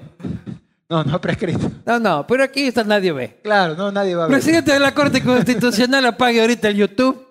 No, 0.89 1.05
no 1.05 1.21
prescrito. 1.21 1.71
No, 1.87 1.99
no, 1.99 2.27
pero 2.27 2.43
aquí 2.45 2.67
está 2.67 2.85
nadie 2.85 3.13
ve. 3.13 3.39
Claro, 3.43 3.75
no, 3.75 3.91
nadie 3.93 4.15
va 4.15 4.25
a 4.25 4.27
ver. 4.27 4.35
Presidente 4.37 4.73
de 4.73 4.79
la 4.81 4.93
Corte 4.93 5.23
Constitucional 5.23 6.05
apague 6.07 6.41
ahorita 6.41 6.69
el 6.69 6.77
YouTube. 6.77 7.27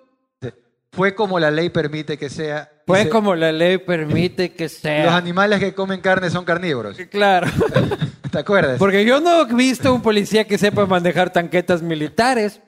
Fue 0.92 1.14
como 1.14 1.38
la 1.40 1.50
ley 1.50 1.70
permite 1.70 2.18
que 2.18 2.28
sea. 2.28 2.68
Pues 2.86 3.04
se- 3.04 3.08
como 3.08 3.34
la 3.34 3.50
ley 3.52 3.78
permite 3.78 4.52
que 4.52 4.64
Los 4.64 4.72
sea. 4.72 5.16
animales 5.16 5.58
que 5.60 5.72
comen 5.74 6.00
carne 6.00 6.28
son 6.28 6.44
carnívoros. 6.44 6.98
Claro. 7.10 7.46
¿Te 8.30 8.38
acuerdas? 8.38 8.78
Porque 8.78 9.04
yo 9.04 9.20
no 9.20 9.42
he 9.42 9.54
visto 9.54 9.94
un 9.94 10.02
policía 10.02 10.44
que 10.46 10.58
sepa 10.58 10.84
manejar 10.86 11.30
tanquetas 11.30 11.82
militares. 11.82 12.60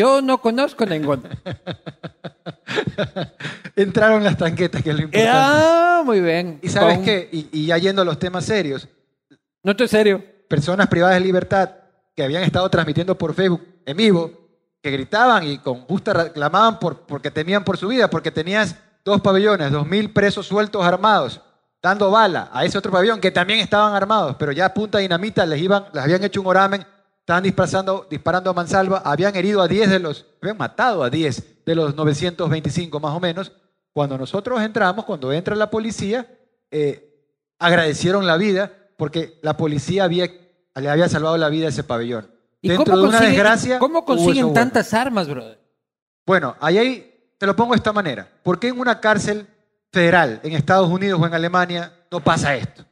Yo 0.00 0.22
no 0.22 0.40
conozco 0.40 0.86
ninguno. 0.86 1.22
Entraron 3.76 4.24
las 4.24 4.36
tanquetas, 4.38 4.82
que 4.82 4.90
es 4.90 4.96
lo 4.96 5.02
importante. 5.02 5.30
Ah, 5.32 6.02
muy 6.04 6.20
bien. 6.20 6.58
Y 6.62 6.68
sabes 6.68 6.96
Con- 6.96 7.04
qué, 7.04 7.28
y, 7.30 7.48
y 7.52 7.66
ya 7.66 7.76
yendo 7.78 8.02
a 8.02 8.04
los 8.04 8.18
temas 8.18 8.44
serios, 8.44 8.88
No 9.62 9.72
estoy 9.72 9.88
serio. 9.88 10.22
personas 10.48 10.88
privadas 10.88 11.16
de 11.16 11.20
libertad 11.20 11.70
que 12.16 12.22
habían 12.22 12.42
estado 12.42 12.68
transmitiendo 12.70 13.16
por 13.16 13.34
Facebook 13.34 13.62
en 13.86 13.96
vivo, 13.96 14.32
que 14.82 14.90
gritaban 14.90 15.44
y 15.46 15.58
con 15.58 15.82
justa 15.82 16.12
reclamaban 16.14 16.78
por, 16.78 17.00
porque 17.00 17.30
temían 17.30 17.64
por 17.64 17.76
su 17.76 17.88
vida, 17.88 18.08
porque 18.08 18.30
tenías 18.30 18.76
dos 19.04 19.20
pabellones, 19.20 19.70
dos 19.70 19.86
mil 19.86 20.10
presos 20.12 20.46
sueltos 20.46 20.84
armados, 20.84 21.40
dando 21.82 22.10
bala 22.10 22.48
a 22.52 22.64
ese 22.64 22.78
otro 22.78 22.90
pabellón 22.90 23.20
que 23.20 23.30
también 23.30 23.60
estaban 23.60 23.94
armados, 23.94 24.36
pero 24.38 24.52
ya 24.52 24.66
a 24.66 24.74
punta 24.74 24.98
de 24.98 25.02
dinamita 25.02 25.44
les, 25.46 25.60
iban, 25.60 25.84
les 25.92 26.02
habían 26.02 26.24
hecho 26.24 26.40
un 26.40 26.46
oramen, 26.46 26.84
estaban 27.30 27.44
disparando, 27.44 28.06
disparando 28.10 28.50
a 28.50 28.54
mansalva, 28.54 29.02
habían 29.04 29.36
herido 29.36 29.62
a 29.62 29.68
10 29.68 29.88
de 29.88 29.98
los, 30.00 30.26
habían 30.42 30.56
matado 30.58 31.04
a 31.04 31.10
10 31.10 31.64
de 31.64 31.74
los 31.76 31.94
925 31.94 32.98
más 32.98 33.14
o 33.14 33.20
menos. 33.20 33.52
Cuando 33.92 34.18
nosotros 34.18 34.60
entramos, 34.60 35.04
cuando 35.04 35.32
entra 35.32 35.54
la 35.54 35.70
policía, 35.70 36.26
eh, 36.72 37.14
agradecieron 37.60 38.26
la 38.26 38.36
vida 38.36 38.72
porque 38.96 39.38
la 39.42 39.56
policía 39.56 40.04
había, 40.04 40.28
le 40.74 40.88
había 40.90 41.08
salvado 41.08 41.36
la 41.36 41.48
vida 41.48 41.66
a 41.66 41.68
ese 41.68 41.84
pabellón. 41.84 42.28
¿Y 42.62 42.68
Dentro 42.68 42.84
cómo 42.86 42.96
de 42.98 43.08
una 43.08 43.18
consiguen- 43.20 43.30
desgracia. 43.30 43.78
¿Cómo 43.78 44.04
consiguen 44.04 44.52
tantas 44.52 44.92
armas, 44.92 45.28
brother? 45.28 45.58
Bueno, 46.26 46.56
ahí 46.60 46.78
hay, 46.78 47.32
te 47.38 47.46
lo 47.46 47.54
pongo 47.54 47.74
de 47.74 47.76
esta 47.76 47.92
manera. 47.92 48.28
¿Por 48.42 48.58
qué 48.58 48.68
en 48.68 48.80
una 48.80 49.00
cárcel 49.00 49.46
federal 49.92 50.40
en 50.42 50.52
Estados 50.52 50.88
Unidos 50.88 51.20
o 51.22 51.26
en 51.26 51.34
Alemania 51.34 51.92
no 52.10 52.18
pasa 52.18 52.56
esto? 52.56 52.84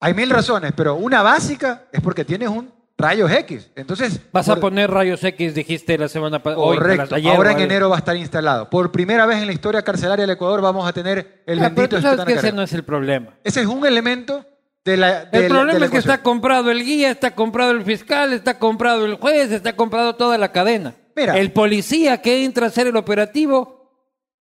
Hay 0.00 0.14
mil 0.14 0.30
razones, 0.30 0.72
pero 0.74 0.94
una 0.96 1.22
básica 1.22 1.84
es 1.92 2.00
porque 2.00 2.24
tienes 2.24 2.48
un 2.48 2.73
rayos 2.96 3.30
X. 3.30 3.70
Entonces, 3.76 4.20
Vas 4.32 4.48
a 4.48 4.56
poner 4.56 4.90
rayos 4.90 5.22
X, 5.24 5.54
dijiste 5.54 5.98
la 5.98 6.08
semana 6.08 6.42
pasada. 6.42 6.62
correcto. 6.62 7.16
Ahora 7.30 7.52
en 7.52 7.60
enero 7.60 7.88
va 7.90 7.96
a 7.96 7.98
estar 7.98 8.16
instalado. 8.16 8.70
Por 8.70 8.92
primera 8.92 9.26
vez 9.26 9.38
en 9.38 9.46
la 9.46 9.52
historia 9.52 9.82
carcelaria 9.82 10.22
del 10.22 10.30
Ecuador 10.36 10.60
vamos 10.60 10.88
a 10.88 10.92
tener 10.92 11.42
el 11.46 11.58
Ah, 11.58 11.70
pero 11.74 11.88
bendito 11.88 11.96
tú 11.96 12.02
sabes 12.02 12.24
que 12.24 12.32
ese 12.34 12.52
no 12.52 12.62
es 12.62 12.72
el 12.72 12.84
problema. 12.84 13.34
Ese 13.44 13.60
es 13.62 13.66
un 13.66 13.84
elemento 13.86 14.44
de 14.84 14.96
la. 14.96 15.24
de 15.24 15.38
El 15.38 15.42
la- 15.44 15.48
problema 15.48 15.72
de 15.74 15.80
la 15.80 15.86
es 15.86 15.92
que 15.92 15.98
está 15.98 16.22
comprado 16.22 16.70
el 16.70 16.84
guía, 16.84 17.10
está 17.10 17.34
comprado 17.34 17.72
el 17.72 17.82
fiscal, 17.84 18.32
está 18.32 18.58
comprado 18.58 19.04
el 19.06 19.14
juez, 19.16 19.50
está 19.50 19.74
comprado 19.74 20.14
toda 20.16 20.38
la 20.38 20.52
cadena. 20.52 20.94
Mira. 21.16 21.38
El 21.38 21.52
policía 21.52 22.20
que 22.22 22.44
entra 22.44 22.66
a 22.66 22.68
hacer 22.68 22.86
el 22.88 22.96
operativo 22.96 23.82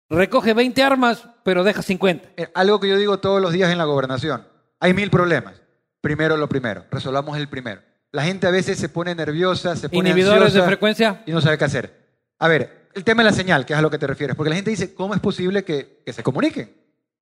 recoge 0.09 0.53
20 0.53 0.81
armas, 0.83 1.27
pero 1.43 1.63
deja 1.63 1.81
50. 1.81 2.29
Eh, 2.37 2.49
Algo 2.55 2.79
que 2.79 2.87
yo 2.89 2.97
digo 2.97 3.19
todos 3.19 3.41
los 3.41 3.51
días 3.53 3.71
en 3.71 3.77
la 3.77 3.85
gobernación. 3.85 4.47
Hay 4.79 4.93
mil 4.93 5.09
problemas. 5.09 5.61
Primero 6.01 6.37
lo 6.37 6.47
primero. 6.47 6.85
Resolvamos 6.91 7.37
el 7.37 7.49
primero. 7.49 7.81
La 8.11 8.23
gente 8.23 8.47
a 8.47 8.51
veces 8.51 8.77
se 8.79 8.89
pone 8.89 9.13
nerviosa, 9.13 9.75
se 9.75 9.87
pone 9.89 10.09
Inhibidores 10.09 10.53
de 10.53 10.61
frecuencia. 10.63 11.21
y 11.25 11.31
no 11.31 11.41
sabe 11.41 11.57
qué 11.57 11.65
hacer. 11.65 11.93
A 12.39 12.47
ver, 12.47 12.89
el 12.93 13.03
tema 13.03 13.23
de 13.23 13.29
la 13.29 13.35
señal, 13.35 13.65
que 13.65 13.73
es 13.73 13.79
a 13.79 13.81
lo 13.81 13.89
que 13.91 13.99
te 13.99 14.07
refieres. 14.07 14.35
Porque 14.35 14.49
la 14.49 14.55
gente 14.55 14.71
dice, 14.71 14.93
¿cómo 14.95 15.13
es 15.13 15.19
posible 15.19 15.63
que, 15.63 16.01
que 16.05 16.13
se 16.13 16.23
comuniquen? 16.23 16.73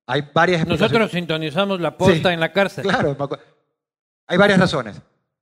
Hay 0.06 0.28
varias. 0.32 0.66
Nosotros 0.66 1.10
sintonizamos 1.10 1.80
la 1.80 1.96
posta 1.98 2.28
Sí, 2.30 2.34
en 2.34 2.40
la 2.40 2.52
cárcel. 2.52 2.84
Claro, 2.84 3.14
me 3.18 3.24
acuerdo. 3.24 3.44
hay 4.26 4.38
varias 4.38 4.58
razones. 4.58 4.96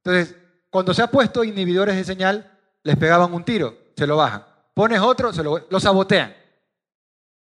Entonces, 0.04 0.34
cuando 0.70 0.92
se 0.92 1.02
ha 1.02 1.06
puesto 1.06 1.44
inhibidores 1.44 1.94
de 1.94 2.02
señal, 2.04 2.50
les 2.82 2.96
pegaban 2.96 3.32
un 3.32 3.44
tiro, 3.44 3.76
se 3.96 4.06
lo 4.06 4.16
bajan. 4.16 4.44
Pones 4.74 5.00
otro, 5.00 5.32
se 5.32 5.42
lo, 5.44 5.66
lo 5.70 5.80
sabotean. 5.80 6.34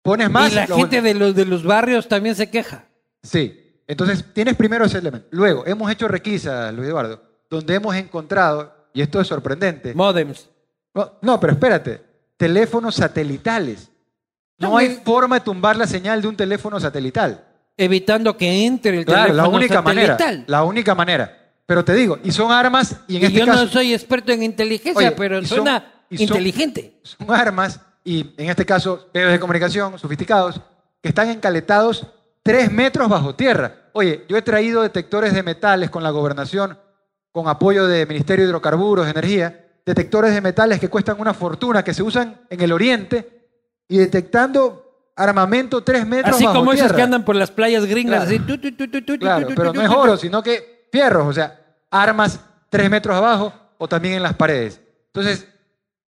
Pones 0.02 0.30
más. 0.30 0.50
y 0.52 0.54
la 0.54 0.66
lo 0.66 0.76
gente 0.76 1.02
de 1.02 1.14
los, 1.14 1.34
de 1.34 1.44
los 1.44 1.62
barrios 1.64 2.08
también 2.08 2.34
se 2.34 2.50
queja. 2.50 2.86
Sí. 3.22 3.82
Entonces, 3.86 4.24
tienes 4.32 4.56
primero 4.56 4.84
ese 4.86 4.98
elemento. 4.98 5.28
Luego, 5.32 5.66
hemos 5.66 5.90
hecho 5.90 6.08
requisas, 6.08 6.72
Luis 6.72 6.88
Eduardo, 6.88 7.20
donde 7.50 7.74
hemos 7.74 7.94
encontrado, 7.96 8.72
y 8.94 9.02
esto 9.02 9.20
es 9.20 9.26
sorprendente. 9.26 9.92
Modems. 9.94 10.48
No, 10.94 11.12
no, 11.20 11.38
pero 11.40 11.52
espérate. 11.54 12.02
Teléfonos 12.36 12.94
satelitales. 12.94 13.90
No 14.58 14.76
hay 14.76 15.00
forma 15.04 15.36
de 15.38 15.44
tumbar 15.44 15.76
la 15.76 15.86
señal 15.86 16.22
de 16.22 16.28
un 16.28 16.36
teléfono 16.36 16.78
satelital. 16.78 17.44
Evitando 17.76 18.36
que 18.36 18.66
entre 18.66 18.98
el 18.98 19.04
Claro, 19.04 19.32
la 19.32 19.42
teléfono 19.42 19.56
única 19.56 19.82
manera. 19.82 20.18
La 20.46 20.64
única 20.64 20.94
manera. 20.94 21.36
Pero 21.66 21.84
te 21.84 21.94
digo, 21.94 22.18
y 22.24 22.32
son 22.32 22.50
armas, 22.52 22.96
y 23.08 23.16
en 23.16 23.22
y 23.22 23.26
este 23.26 23.38
yo 23.40 23.46
caso. 23.46 23.64
no 23.64 23.70
soy 23.70 23.94
experto 23.94 24.32
en 24.32 24.42
inteligencia, 24.42 25.08
Oye, 25.08 25.12
pero 25.16 25.38
son- 25.38 25.58
suena 25.58 25.92
y 26.10 26.16
son- 26.18 26.26
inteligente. 26.26 26.98
son 27.02 27.30
armas, 27.30 27.80
y 28.04 28.34
en 28.36 28.50
este 28.50 28.66
caso, 28.66 29.08
medios 29.14 29.30
de 29.32 29.38
comunicación 29.40 29.96
sofisticados, 29.98 30.60
que 31.00 31.08
están 31.10 31.28
encaletados 31.30 32.06
tres 32.42 32.70
metros 32.72 33.08
bajo 33.08 33.34
tierra. 33.36 33.76
Oye, 33.92 34.24
yo 34.28 34.36
he 34.36 34.42
traído 34.42 34.82
detectores 34.82 35.32
de 35.32 35.42
metales 35.44 35.90
con 35.90 36.02
la 36.02 36.10
gobernación, 36.10 36.76
con 37.32 37.48
apoyo 37.48 37.86
del 37.86 38.08
Ministerio 38.08 38.44
de 38.44 38.50
Hidrocarburos, 38.50 39.06
Energía, 39.08 39.66
detectores 39.86 40.34
de 40.34 40.40
metales 40.40 40.80
que 40.80 40.88
cuestan 40.88 41.20
una 41.20 41.34
fortuna, 41.34 41.82
que 41.84 41.94
se 41.94 42.02
usan 42.02 42.40
en 42.50 42.60
el 42.60 42.72
oriente, 42.72 43.48
y 43.88 43.98
detectando 43.98 45.10
armamento 45.16 45.82
tres 45.82 46.06
metros 46.06 46.36
Así 46.36 46.44
bajo 46.44 46.58
como 46.60 46.72
esos 46.72 46.84
tierra. 46.86 46.96
que 46.96 47.02
andan 47.02 47.24
por 47.24 47.36
las 47.36 47.50
playas 47.50 47.84
gringas. 47.84 48.24
Claro. 48.24 48.30
así, 48.30 48.38
tu, 48.40 48.58
tu, 48.58 48.72
tu, 48.76 48.88
tu, 48.90 49.02
tu, 49.04 49.18
Claro, 49.18 49.46
tu, 49.46 49.54
tu, 49.54 49.54
pero 49.56 49.72
tu, 49.72 49.78
no 49.78 49.84
es 49.84 49.90
tu, 49.90 49.96
oro, 49.98 50.16
sino 50.16 50.42
que 50.42 50.86
fierros, 50.92 51.26
o 51.26 51.32
sea, 51.32 51.60
armas 51.90 52.40
tres 52.68 52.88
metros 52.88 53.16
abajo 53.16 53.52
o 53.78 53.88
también 53.88 54.14
en 54.14 54.22
las 54.22 54.34
paredes. 54.34 54.80
Entonces, 55.06 55.46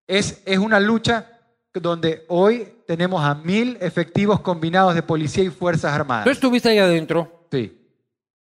es, 0.07 0.41
es 0.45 0.57
una 0.57 0.79
lucha 0.79 1.29
donde 1.73 2.25
hoy 2.29 2.67
tenemos 2.87 3.23
a 3.23 3.33
mil 3.35 3.77
efectivos 3.81 4.39
combinados 4.41 4.95
de 4.95 5.03
policía 5.03 5.43
y 5.43 5.49
fuerzas 5.49 5.91
Tú 5.91 5.95
armadas. 6.01 6.27
estuviste 6.27 6.69
ahí 6.69 6.77
adentro, 6.77 7.47
Sí, 7.51 7.79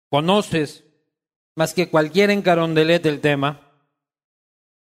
conoces 0.09 0.84
más 1.55 1.73
que 1.73 1.89
cualquier 1.89 2.29
encarondelet 2.31 3.01
del 3.01 3.21
tema. 3.21 3.61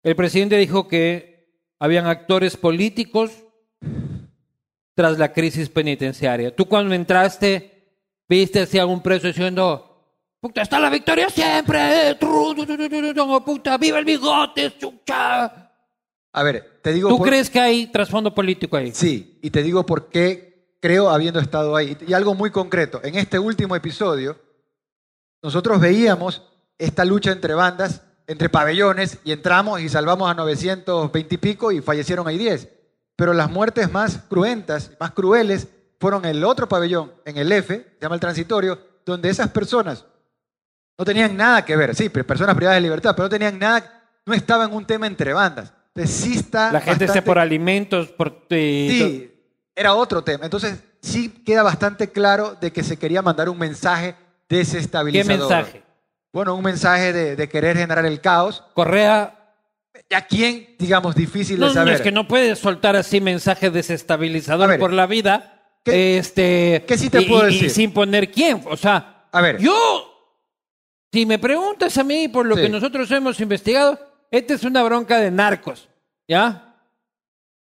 El 0.04 0.16
presidente 0.16 0.58
dijo 0.58 0.88
que 0.88 1.50
habían 1.80 2.06
actores 2.08 2.58
políticos 2.58 3.32
tras 4.96 5.18
la 5.18 5.34
crisis 5.34 5.70
penitenciaria. 5.70 6.56
Tú 6.56 6.66
cuando 6.68 6.94
entraste, 6.94 7.96
viste 8.30 8.60
a 8.62 8.82
algún 8.82 9.02
preso 9.02 9.28
diciendo, 9.28 10.16
puta, 10.40 10.62
está 10.62 10.80
la 10.80 10.90
victoria 10.90 11.30
siempre, 11.30 12.16
puta, 12.20 13.78
viva 13.78 14.00
el 14.00 14.06
bigote, 14.06 14.78
chucha. 14.78 15.72
a 16.34 16.44
ver, 16.44 16.80
te 16.82 16.94
digo... 16.94 17.10
¿Tú 17.10 17.18
por- 17.18 17.28
crees 17.28 17.50
que 17.50 17.60
hay 17.60 17.88
trasfondo 17.88 18.34
político 18.34 18.78
ahí? 18.78 18.92
Sí, 18.92 19.40
y 19.42 19.50
te 19.50 19.64
digo 19.64 19.86
por 19.86 20.10
qué 20.10 20.76
creo 20.80 21.10
habiendo 21.10 21.40
estado 21.40 21.76
ahí. 21.76 21.98
Y 22.08 22.14
algo 22.14 22.34
muy 22.36 22.52
concreto, 22.52 23.02
en 23.04 23.16
este 23.16 23.40
último 23.40 23.76
episodio, 23.76 24.40
nosotros 25.44 25.80
veíamos 25.80 26.44
esta 26.86 27.06
lucha 27.06 27.32
entre 27.32 27.54
bandas, 27.54 28.02
entre 28.28 28.50
pabellones, 28.50 29.18
y 29.24 29.32
entramos 29.32 29.82
y 29.82 29.90
salvamos 29.90 30.30
a 30.30 30.34
920 30.34 31.36
y 31.36 31.38
pico 31.38 31.72
y 31.72 31.82
fallecieron 31.82 32.28
ahí 32.28 32.38
10. 32.38 32.68
Pero 33.16 33.34
las 33.34 33.50
muertes 33.50 33.92
más 33.92 34.20
cruentas, 34.30 34.92
más 35.00 35.12
crueles, 35.12 35.68
fueron 36.00 36.26
en 36.26 36.32
el 36.38 36.44
otro 36.44 36.68
pabellón, 36.68 37.12
en 37.26 37.38
el 37.38 37.52
F, 37.52 37.76
se 37.76 37.98
llama 38.02 38.16
el 38.16 38.22
transitorio, 38.22 38.80
donde 39.06 39.30
esas 39.30 39.50
personas 39.50 40.06
no 40.98 41.06
tenían 41.06 41.36
nada 41.38 41.64
que 41.66 41.76
ver, 41.76 41.96
sí, 41.96 42.10
personas 42.10 42.56
privadas 42.56 42.78
de 42.78 42.82
libertad, 42.82 43.14
pero 43.16 43.26
no 43.26 43.30
tenían 43.30 43.60
nada, 43.60 44.04
no 44.26 44.34
estaba 44.34 44.66
en 44.66 44.74
un 44.74 44.86
tema 44.86 45.08
entre 45.08 45.34
bandas. 45.34 45.74
Entonces 45.94 46.16
sí 46.16 46.34
está 46.38 46.72
La 46.72 46.80
gente 46.82 47.06
está 47.06 47.14
bastante- 47.14 47.26
por 47.26 47.38
alimentos, 47.40 48.08
por... 48.10 48.46
eh, 48.50 48.88
Sí, 48.90 49.32
era 49.76 49.94
otro 49.94 50.24
tema. 50.24 50.46
Entonces, 50.46 50.80
sí 51.02 51.30
queda 51.46 51.64
bastante 51.64 52.12
claro 52.12 52.56
de 52.62 52.72
que 52.72 52.82
se 52.84 52.98
quería 52.98 53.22
mandar 53.22 53.50
un 53.50 53.58
mensaje 53.58 54.16
¿Qué 54.48 54.58
desestabilizador. 54.58 55.40
mensaje? 55.40 55.84
Bueno, 56.34 56.56
un 56.56 56.64
mensaje 56.64 57.12
de, 57.14 57.36
de 57.36 57.50
querer 57.50 57.78
generar 57.78 58.06
el 58.06 58.22
caos. 58.22 58.64
Correa 58.74 59.38
¿A 60.16 60.22
quién, 60.22 60.76
digamos, 60.80 61.16
difícil 61.16 61.60
No, 61.60 61.68
de 61.68 61.74
no, 61.74 61.80
saber? 61.82 61.94
es 61.96 62.02
que 62.02 62.12
no 62.12 62.28
puedes 62.28 62.60
soltar 62.60 62.96
así 62.96 63.22
mensaje 63.22 63.68
A 63.68 63.70
desestabilizador 63.70 64.70
ver, 64.70 64.80
por 64.80 64.92
la 64.94 65.06
vida. 65.06 65.78
¿qué- 65.84 66.18
este, 66.18 66.84
qué 66.88 66.98
sí 66.98 67.10
te 67.10 67.22
y- 67.22 67.26
puedo 67.26 67.48
y 67.50 67.54
decir? 67.54 67.70
sin 67.70 67.92
poner 67.94 68.32
quién. 68.32 68.62
O 68.70 68.76
sea, 68.78 69.26
A 69.32 69.42
ver. 69.42 69.58
yo, 69.60 69.74
si 71.14 71.26
me 71.26 71.40
preguntas 71.40 71.98
a 71.98 72.04
mí 72.04 72.28
por 72.30 72.46
lo 72.46 72.56
Sí. 72.56 72.62
que 72.64 72.70
nosotros 72.70 73.10
hemos 73.12 73.40
investigado, 73.40 74.00
esta 74.32 74.54
es 74.54 74.64
una 74.64 74.84
bronca 74.84 75.18
de 75.20 75.32
narcos. 75.32 75.88
¿Ya? 76.28 76.76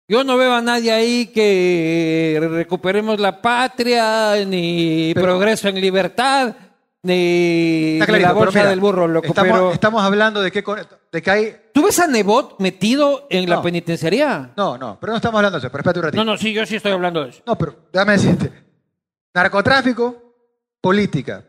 Yo 0.09 0.25
no 0.25 0.37
veo 0.37 0.53
a 0.55 0.61
nadie 0.63 0.93
ahí 0.93 1.27
que 1.29 2.39
recuperemos 2.51 3.19
la 3.21 3.41
patria, 3.41 4.37
ni 4.47 5.13
Pero- 5.15 5.27
progreso 5.27 5.69
en 5.69 5.81
libertad, 5.81 6.55
Está 7.05 8.13
ni 8.13 8.19
la 8.21 8.29
pero 8.29 8.35
bolsa 8.35 8.59
mira, 8.61 8.71
del 8.71 8.81
burro, 8.81 9.09
loco. 9.09 9.27
Estamos, 9.27 9.53
pero- 9.53 9.73
estamos 9.73 10.03
hablando 10.03 10.41
de 10.41 10.53
que, 10.53 10.63
de 11.11 11.23
que 11.23 11.31
hay... 11.31 11.57
¿Tú 11.75 11.83
ves 11.85 11.99
a 11.99 12.07
Nebot 12.07 12.61
metido 12.61 13.27
en 13.29 13.49
la 13.51 13.61
penitenciaría? 13.61 14.53
No, 14.57 14.79
no, 14.79 14.99
pero 15.01 15.13
no 15.13 15.17
estamos 15.17 15.39
hablando 15.39 15.59
de 15.59 15.67
eso. 15.67 15.73
Pero 15.73 15.81
espérate 15.81 15.99
un 15.99 16.05
ratito. 16.05 16.25
No, 16.25 16.33
no, 16.33 16.39
sí, 16.39 16.53
yo 16.53 16.65
sí 16.65 16.77
estoy 16.77 16.93
hablando 16.93 17.25
de 17.25 17.31
eso. 17.31 17.43
No, 17.47 17.59
pero 17.59 17.75
déjame 17.93 18.13
decirte. 18.13 18.53
Narcotráfico, 19.35 20.35
política. 20.81 21.45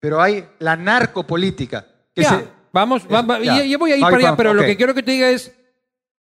Pero 0.00 0.20
hay 0.20 0.44
la 0.58 0.74
narcopolítica. 0.76 1.86
Que 2.14 2.22
Ya, 2.22 2.30
se- 2.30 2.48
vamos, 2.72 3.02
es- 3.04 3.12
va- 3.12 3.22
va- 3.22 3.38
ya. 3.38 3.58
ya, 3.58 3.64
ya 3.64 3.78
voy 3.78 3.92
a 3.92 3.96
ir 3.96 4.02
para 4.02 4.16
allá, 4.16 4.36
pero 4.36 4.54
lo 4.54 4.62
que 4.62 4.76
quiero 4.76 4.92
que 4.94 5.02
te 5.02 5.12
diga 5.12 5.28
es, 5.30 5.54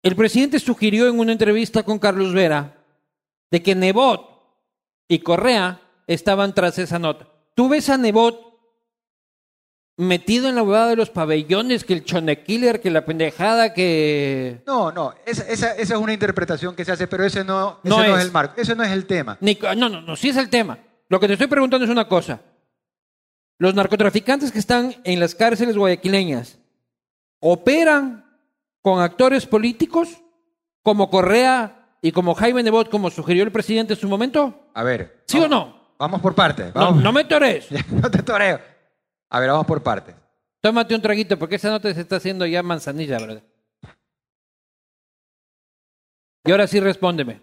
el 0.03 0.15
presidente 0.15 0.59
sugirió 0.59 1.07
en 1.07 1.19
una 1.19 1.31
entrevista 1.31 1.81
con 1.83 1.97
Carlos 1.97 2.33
Vera 2.33 2.75
de 3.49 3.63
que 3.63 3.73
Nebot 3.73 4.29
y 5.07 5.19
Correa 5.19 5.81
estaban 6.05 6.53
tras 6.53 6.77
esa 6.77 6.99
nota. 6.99 7.27
¿Tú 7.55 7.67
ves 7.67 7.89
a 7.89 7.97
Nebot 7.97 8.48
metido 9.99 10.47
en 10.47 10.55
la 10.55 10.63
huevada 10.63 10.87
de 10.89 10.95
los 10.95 11.09
pabellones, 11.09 11.83
que 11.83 11.93
el 11.93 12.05
chonekiller, 12.05 12.79
que 12.79 12.89
la 12.89 13.03
pendejada, 13.05 13.73
que... 13.73 14.61
No, 14.65 14.91
no, 14.91 15.13
esa, 15.25 15.43
esa- 15.43 15.73
esa 15.75 15.93
es 15.95 15.99
una 15.99 16.13
interpretación 16.13 16.73
que 16.75 16.85
se 16.85 16.93
hace, 16.93 17.07
pero 17.07 17.25
ese 17.25 17.43
no, 17.43 17.79
ese 17.83 17.89
No 17.89 17.97
no 17.97 18.15
es 18.15 18.19
es. 18.19 18.25
el 18.25 18.31
marco, 18.31 18.53
ese 18.61 18.75
no 18.75 18.83
es 18.83 18.91
el 18.91 19.05
tema. 19.05 19.37
Ni- 19.41 19.59
no, 19.75 19.89
no, 19.89 20.01
no, 20.01 20.15
sí 20.15 20.29
es 20.29 20.37
el 20.37 20.49
tema. 20.49 20.79
Lo 21.09 21.19
que 21.19 21.27
te 21.27 21.33
estoy 21.33 21.47
preguntando 21.47 21.83
es 21.85 21.91
una 21.91 22.07
cosa. 22.07 22.39
Los 23.57 23.75
narcotraficantes 23.75 24.51
que 24.53 24.59
están 24.59 24.95
en 25.03 25.19
las 25.19 25.35
cárceles 25.35 25.75
guayaquileñas 25.75 26.59
operan 27.41 28.25
con 28.81 29.01
actores 29.01 29.45
políticos 29.45 30.21
como 30.81 31.09
Correa 31.09 31.97
y 32.01 32.11
como 32.13 32.35
Jaime 32.35 32.63
Nebot, 32.63 32.89
como 32.89 33.09
sugirió 33.09 33.43
el 33.43 33.51
presidente 33.51 33.93
en 33.95 33.99
su 33.99 34.07
momento. 34.07 34.69
A 34.73 34.83
ver. 34.83 35.23
¿Sí 35.27 35.37
o 35.37 35.41
vamos- 35.41 35.49
no? 35.73 35.79
Vamos 35.99 36.21
por 36.21 36.33
partes. 36.33 36.73
No, 36.73 36.79
Vamos. 36.81 37.03
no 37.03 37.11
me 37.11 37.25
tores. 37.25 37.67
no 37.91 38.09
te 38.09 38.23
toreo. 38.23 38.61
A 39.29 39.39
ver, 39.39 39.49
vamos 39.49 39.65
por 39.65 39.81
partes. 39.83 40.15
Tómate 40.61 40.93
un 40.95 41.01
traguito 41.01 41.37
porque 41.39 41.55
esa 41.55 41.69
nota 41.69 41.93
se 41.93 42.01
está 42.01 42.17
haciendo 42.17 42.45
ya 42.45 42.61
manzanilla, 42.63 43.17
¿verdad? 43.19 43.43
Y 46.45 46.51
ahora 46.51 46.67
sí 46.67 46.79
respóndeme. 46.79 47.41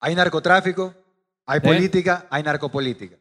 Hay 0.00 0.14
narcotráfico, 0.14 0.94
hay 1.46 1.58
¿Eh? 1.58 1.60
política, 1.60 2.26
hay 2.30 2.42
narcopolítica. 2.42 3.16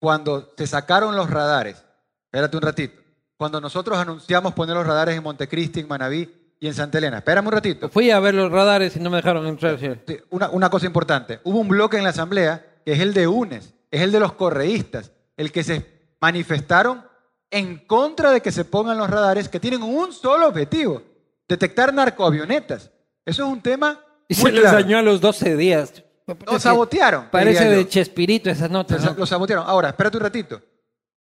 Cuando 0.00 0.52
se 0.56 0.66
sacaron 0.66 1.16
los 1.16 1.30
radares, 1.30 1.84
espérate 2.26 2.56
un 2.56 2.62
ratito, 2.62 3.00
cuando 3.36 3.60
nosotros 3.60 3.98
anunciamos 3.98 4.54
poner 4.54 4.76
los 4.76 4.86
radares 4.86 5.16
en 5.16 5.22
Montecristi, 5.22 5.80
en 5.80 5.88
Manabí 5.88 6.30
y 6.60 6.66
en 6.66 6.74
Santa 6.74 6.98
Elena, 6.98 7.18
espérame 7.18 7.46
un 7.46 7.52
ratito. 7.52 7.88
Fui 7.88 8.10
a 8.10 8.20
ver 8.20 8.34
los 8.34 8.50
radares 8.52 8.96
y 8.96 9.00
no 9.00 9.10
me 9.10 9.16
dejaron 9.16 9.46
entrar. 9.46 9.78
sí. 9.78 9.88
Sí, 10.06 10.18
Una, 10.30 10.50
una 10.50 10.70
cosa 10.70 10.86
importante, 10.86 11.40
hubo 11.44 11.58
un 11.58 11.68
bloque 11.68 11.96
en 11.96 12.04
la 12.04 12.10
asamblea 12.10 12.64
que 12.84 12.92
es 12.92 13.00
el 13.00 13.14
de 13.14 13.26
UNES, 13.26 13.74
es 13.90 14.02
el 14.02 14.12
de 14.12 14.20
los 14.20 14.32
correístas, 14.34 15.12
el 15.36 15.50
que 15.52 15.64
se 15.64 15.97
manifestaron 16.20 17.04
en 17.50 17.78
contra 17.86 18.30
de 18.30 18.40
que 18.40 18.52
se 18.52 18.64
pongan 18.64 18.98
los 18.98 19.08
radares 19.08 19.48
que 19.48 19.60
tienen 19.60 19.82
un 19.82 20.12
solo 20.12 20.48
objetivo, 20.48 21.02
detectar 21.48 21.92
narcoavionetas. 21.94 22.90
Eso 23.24 23.44
es 23.44 23.48
un 23.48 23.60
tema 23.62 24.00
Y 24.28 24.34
muy 24.34 24.50
se 24.50 24.52
les 24.52 24.60
claro. 24.62 24.76
dañó 24.82 24.98
a 24.98 25.02
los 25.02 25.20
12 25.20 25.56
días. 25.56 26.02
Lo 26.46 26.58
sabotearon. 26.60 27.28
Parece 27.30 27.64
yo. 27.64 27.70
de 27.70 27.88
Chespirito 27.88 28.50
esa 28.50 28.68
nota. 28.68 28.96
Lo- 28.98 29.04
¿no? 29.04 29.14
Lo 29.18 29.26
sabotearon. 29.26 29.64
Ahora, 29.66 29.88
espérate 29.88 30.18
un 30.18 30.22
ratito. 30.22 30.60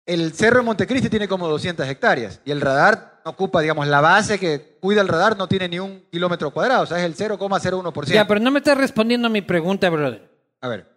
El 0.06 0.34
cerro 0.34 0.58
de 0.60 0.64
Montecristi 0.66 1.10
tiene 1.10 1.28
como 1.28 1.48
200 1.48 1.88
hectáreas 1.88 2.39
y 2.46 2.52
el 2.52 2.62
radar 2.62 3.22
no 3.24 3.32
ocupa, 3.32 3.62
digamos, 3.62 3.88
la 3.88 4.02
base 4.02 4.39
que 4.39 4.78
cuida 4.80 5.02
el 5.02 5.08
radar 5.08 5.38
no 5.38 5.48
tiene 5.48 5.70
ni 5.70 5.80
un 5.80 6.04
kilómetro 6.12 6.52
cuadrado, 6.52 6.84
o 6.84 6.86
sea, 6.88 6.98
es 7.00 7.06
el 7.06 7.16
0,01%. 7.16 8.06
Ya, 8.08 8.28
pero 8.28 8.39
no 8.39 8.50
me 8.52 8.60
estás 8.60 8.78
respondiendo 8.78 9.28
a 9.28 9.30
mi 9.30 9.42
pregunta, 9.42 9.89
brother. 9.89 10.28
A 10.60 10.68
ver, 10.68 10.88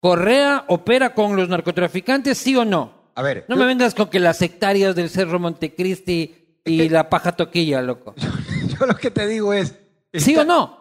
¿Correa 0.00 0.64
opera 0.68 1.12
con 1.14 1.34
los 1.36 1.48
narcotraficantes, 1.48 2.38
sí 2.38 2.54
o 2.56 2.64
no? 2.64 2.97
A 3.18 3.22
ver. 3.22 3.44
No 3.48 3.56
yo, 3.56 3.60
me 3.62 3.66
vengas 3.66 3.96
con 3.96 4.08
que 4.08 4.20
las 4.20 4.40
hectáreas 4.42 4.94
del 4.94 5.10
Cerro 5.10 5.40
Montecristi 5.40 6.60
y 6.64 6.88
la 6.88 7.10
paja 7.10 7.32
toquilla, 7.32 7.82
loco. 7.82 8.14
yo 8.78 8.86
lo 8.86 8.94
que 8.94 9.10
te 9.10 9.26
digo 9.26 9.52
es... 9.52 9.74
¿Sí 10.14 10.36
o 10.36 10.44
no? 10.44 10.78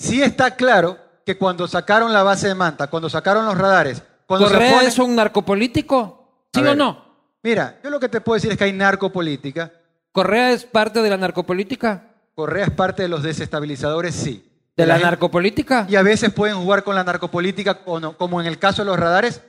Sí 0.00 0.20
está 0.20 0.56
claro 0.56 0.98
que 1.24 1.38
cuando 1.38 1.68
sacaron 1.68 2.12
la 2.12 2.24
base 2.24 2.48
de 2.48 2.56
Manta, 2.56 2.88
cuando 2.88 3.08
sacaron 3.08 3.46
los 3.46 3.56
radares, 3.56 4.02
cuando 4.26 4.48
se 4.48 4.54
¿Correa 4.54 4.82
es 4.82 4.98
un 4.98 5.14
narcopolítico? 5.14 6.48
¿Sí 6.52 6.60
o 6.60 6.74
no? 6.74 7.04
Mira, 7.44 7.78
yo 7.84 7.90
lo 7.90 8.00
que 8.00 8.08
te 8.08 8.20
puedo 8.20 8.34
decir 8.34 8.50
es 8.50 8.58
que 8.58 8.64
hay 8.64 8.72
narcopolítica. 8.72 9.72
¿Correa 10.10 10.50
es 10.50 10.64
parte 10.64 11.02
de 11.02 11.10
la 11.10 11.18
narcopolítica? 11.18 12.16
Correa 12.34 12.64
es 12.64 12.72
parte 12.72 13.02
de 13.02 13.08
los 13.08 13.22
desestabilizadores, 13.22 14.12
sí. 14.12 14.44
¿De 14.76 14.86
la, 14.86 14.94
gente- 14.94 15.06
narcopolítica? 15.06 15.86
Y 15.88 15.94
a 15.94 16.02
veces 16.02 16.32
pueden 16.32 16.56
jugar 16.56 16.82
con 16.82 16.96
la 16.96 17.04
narcopolítica, 17.04 17.82
o 17.84 18.00
no, 18.00 18.18
como 18.18 18.40
en 18.40 18.48
el 18.48 18.58
caso 18.58 18.82
de 18.82 18.86
los 18.86 18.98
radares, 18.98 19.40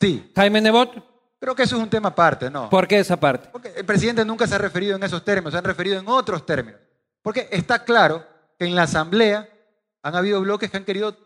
sí. 0.00 0.30
Jaime 0.36 0.60
Nebot, 0.60 1.11
Creo 1.42 1.56
que 1.56 1.64
eso 1.64 1.74
es 1.74 1.82
un 1.82 1.90
tema 1.90 2.10
aparte, 2.10 2.48
¿no? 2.48 2.70
¿por 2.70 2.86
qué 2.86 3.00
esa 3.00 3.18
parte? 3.18 3.48
Porque 3.50 3.72
el 3.76 3.84
presidente 3.84 4.24
nunca 4.24 4.46
se 4.46 4.54
ha 4.54 4.58
referido 4.58 4.94
en 4.94 5.02
esos 5.02 5.24
términos, 5.24 5.52
se 5.52 5.58
han 5.58 5.64
referido 5.64 5.98
en 5.98 6.06
otros 6.06 6.46
términos. 6.46 6.80
Porque 7.20 7.48
está 7.50 7.82
claro 7.82 8.24
que 8.56 8.64
en 8.64 8.76
la 8.76 8.84
Asamblea 8.84 9.48
han 10.04 10.14
habido 10.14 10.40
bloques 10.40 10.70
que 10.70 10.76
han 10.76 10.84
querido 10.84 11.16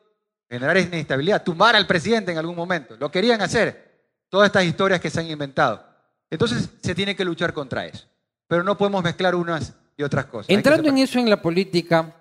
generar 0.48 0.78
inestabilidad, 0.78 1.44
tumbar 1.44 1.76
al 1.76 1.86
presidente 1.86 2.32
en 2.32 2.38
algún 2.38 2.56
momento. 2.56 2.96
Lo 2.96 3.10
querían 3.10 3.42
hacer. 3.42 4.06
Todas 4.30 4.46
estas 4.46 4.64
historias 4.64 5.02
que 5.02 5.10
se 5.10 5.20
han 5.20 5.26
inventado. 5.26 5.86
Entonces 6.30 6.70
se 6.82 6.94
tiene 6.94 7.14
que 7.14 7.22
luchar 7.22 7.52
contra 7.52 7.84
eso. 7.84 8.06
Pero 8.48 8.62
no 8.62 8.78
podemos 8.78 9.04
mezclar 9.04 9.34
unas 9.34 9.74
y 9.98 10.02
otras 10.02 10.24
cosas. 10.24 10.48
Entrando 10.48 10.88
en 10.88 10.96
eso 10.96 11.18
en 11.18 11.28
la 11.28 11.42
política 11.42 12.14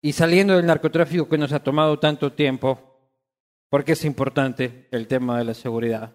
y 0.00 0.12
saliendo 0.12 0.54
del 0.54 0.66
narcotráfico 0.66 1.28
que 1.28 1.38
nos 1.38 1.52
ha 1.52 1.58
tomado 1.58 1.98
tanto 1.98 2.32
tiempo, 2.32 2.91
porque 3.72 3.92
es 3.92 4.04
importante 4.04 4.86
el 4.90 5.08
tema 5.08 5.38
de 5.38 5.44
la 5.46 5.54
seguridad. 5.54 6.14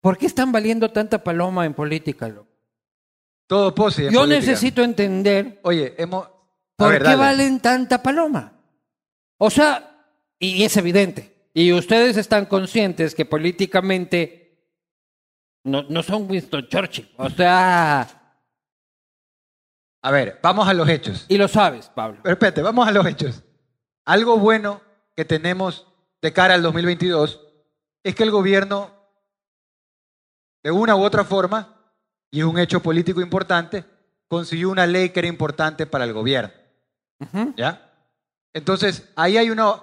¿Por 0.00 0.16
qué 0.16 0.26
están 0.26 0.52
valiendo 0.52 0.92
tanta 0.92 1.24
paloma 1.24 1.66
en 1.66 1.74
política? 1.74 2.28
loco? 2.28 2.48
Todo 3.48 3.74
pose. 3.74 4.06
en 4.06 4.12
Yo 4.12 4.20
política. 4.20 4.40
necesito 4.40 4.82
entender 4.84 5.58
Oye, 5.64 5.92
hemos. 5.98 6.24
a 6.26 6.30
por 6.76 6.90
ver, 6.92 6.98
qué 7.02 7.08
dale. 7.08 7.16
valen 7.16 7.58
tanta 7.58 8.00
paloma. 8.00 8.52
O 9.38 9.50
sea, 9.50 10.06
y 10.38 10.62
es 10.62 10.76
evidente. 10.76 11.48
Y 11.52 11.72
ustedes 11.72 12.16
están 12.16 12.46
conscientes 12.46 13.12
que 13.12 13.24
políticamente 13.24 14.68
no, 15.64 15.82
no 15.82 16.04
son 16.04 16.30
Winston 16.30 16.68
Churchill. 16.68 17.10
O 17.16 17.28
sea, 17.28 18.36
A 20.00 20.10
ver, 20.12 20.38
vamos 20.40 20.68
a 20.68 20.74
los 20.74 20.88
hechos. 20.88 21.26
y 21.28 21.38
lo 21.38 21.48
sabes, 21.48 21.88
Pablo. 21.88 22.20
Pero 22.22 22.34
espérate, 22.34 22.62
vamos 22.62 22.86
a 22.86 22.92
los 22.92 23.04
hechos. 23.04 23.42
Algo 24.04 24.38
bueno 24.38 24.80
que 25.16 25.24
tenemos 25.24 25.86
de 26.22 26.32
cara 26.32 26.54
al 26.54 26.62
2022 26.62 27.40
es 28.02 28.14
que 28.14 28.22
el 28.22 28.30
gobierno, 28.30 28.90
de 30.62 30.70
una 30.70 30.96
u 30.96 31.02
otra 31.02 31.24
forma, 31.24 31.74
y 32.30 32.40
es 32.40 32.44
un 32.46 32.58
hecho 32.58 32.80
político 32.82 33.20
importante, 33.20 33.84
consiguió 34.28 34.70
una 34.70 34.86
ley 34.86 35.10
que 35.10 35.20
era 35.20 35.28
importante 35.28 35.86
para 35.86 36.04
el 36.04 36.12
gobierno. 36.12 36.50
Ujú. 37.20 37.54
¿Ya? 37.56 37.90
Entonces, 38.52 39.08
ahí 39.16 39.36
hay 39.36 39.50
uno, 39.50 39.82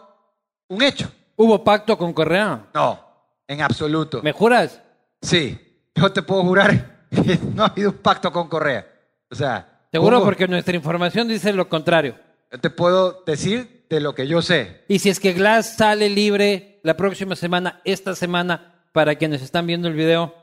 un 0.67 0.81
hecho. 0.81 1.11
¿Hubo 1.35 1.63
pacto 1.63 1.97
con 1.97 2.13
Correa? 2.13 2.67
No, 2.73 2.99
en 3.47 3.61
absoluto. 3.61 4.21
¿Me 4.21 4.31
juras? 4.31 4.81
Sí, 5.21 5.59
yo 5.95 6.11
te 6.11 6.21
puedo 6.21 6.43
jurar 6.43 7.05
que 7.09 7.37
no 7.55 7.63
ha 7.63 7.67
habido 7.67 7.91
un 7.91 7.97
pacto 7.97 8.31
con 8.31 8.47
Correa. 8.47 8.87
O 9.29 9.35
sea, 9.35 9.85
Seguro 9.91 10.17
hubo- 10.19 10.25
porque 10.25 10.47
nuestra 10.47 10.75
información 10.75 11.27
dice 11.27 11.53
lo 11.53 11.67
contrario. 11.69 12.17
yo 12.51 12.59
te 12.59 12.69
puedo 12.69 13.23
decir 13.25 13.80
de 13.95 14.01
lo 14.01 14.15
que 14.15 14.27
yo 14.27 14.41
sé. 14.41 14.83
Y 14.87 14.99
si 14.99 15.09
es 15.09 15.19
que 15.19 15.33
Glass 15.33 15.75
sale 15.77 16.09
libre 16.09 16.79
la 16.83 16.95
próxima 16.97 17.35
semana, 17.35 17.81
esta 17.85 18.15
semana, 18.15 18.85
para 18.91 19.15
quienes 19.15 19.41
están 19.41 19.67
viendo 19.67 19.87
el 19.87 19.93
video, 19.93 20.33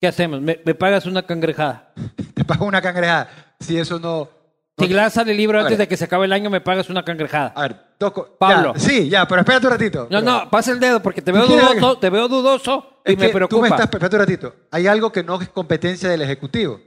¿qué 0.00 0.08
hacemos? 0.08 0.40
¿Me, 0.40 0.60
me 0.64 0.74
pagas 0.74 1.06
una 1.06 1.22
cangrejada? 1.26 1.92
Te 2.34 2.44
pago 2.44 2.66
una 2.66 2.80
cangrejada. 2.82 3.28
Si 3.60 3.76
eso 3.78 3.98
no. 3.98 4.28
Si 4.78 4.88
Glass 4.88 5.14
sale 5.14 5.34
libre 5.34 5.58
antes 5.58 5.72
ver. 5.72 5.78
de 5.78 5.88
que 5.88 5.96
se 5.96 6.04
acabe 6.04 6.24
el 6.26 6.32
año, 6.32 6.50
me 6.50 6.60
pagas 6.60 6.90
una 6.90 7.04
cangrejada. 7.04 7.52
A 7.54 7.62
ver, 7.62 7.76
toco. 7.96 8.36
Pablo. 8.38 8.74
Ya, 8.74 8.80
sí, 8.80 9.08
ya, 9.08 9.26
pero 9.28 9.40
espérate 9.42 9.66
un 9.66 9.72
ratito. 9.72 10.08
No, 10.10 10.18
Pero- 10.20 10.22
no, 10.22 10.50
pasa 10.50 10.72
el 10.72 10.80
dedo 10.80 11.00
porque 11.00 11.22
te 11.22 11.30
veo 11.30 11.46
dudoso, 11.46 11.98
te 11.98 12.10
veo 12.10 12.26
dudoso 12.28 13.00
y 13.06 13.12
Es 13.12 13.18
me 13.18 13.26
que 13.26 13.32
preocupa. 13.32 13.56
Tú 13.56 13.62
me 13.62 13.68
estás, 13.68 13.82
espérate 13.84 14.16
un 14.16 14.20
ratito. 14.20 14.54
Hay 14.72 14.86
algo 14.88 15.12
que 15.12 15.22
no 15.22 15.40
es 15.40 15.48
competencia 15.48 16.08
del 16.08 16.22
Ejecutivo, 16.22 16.80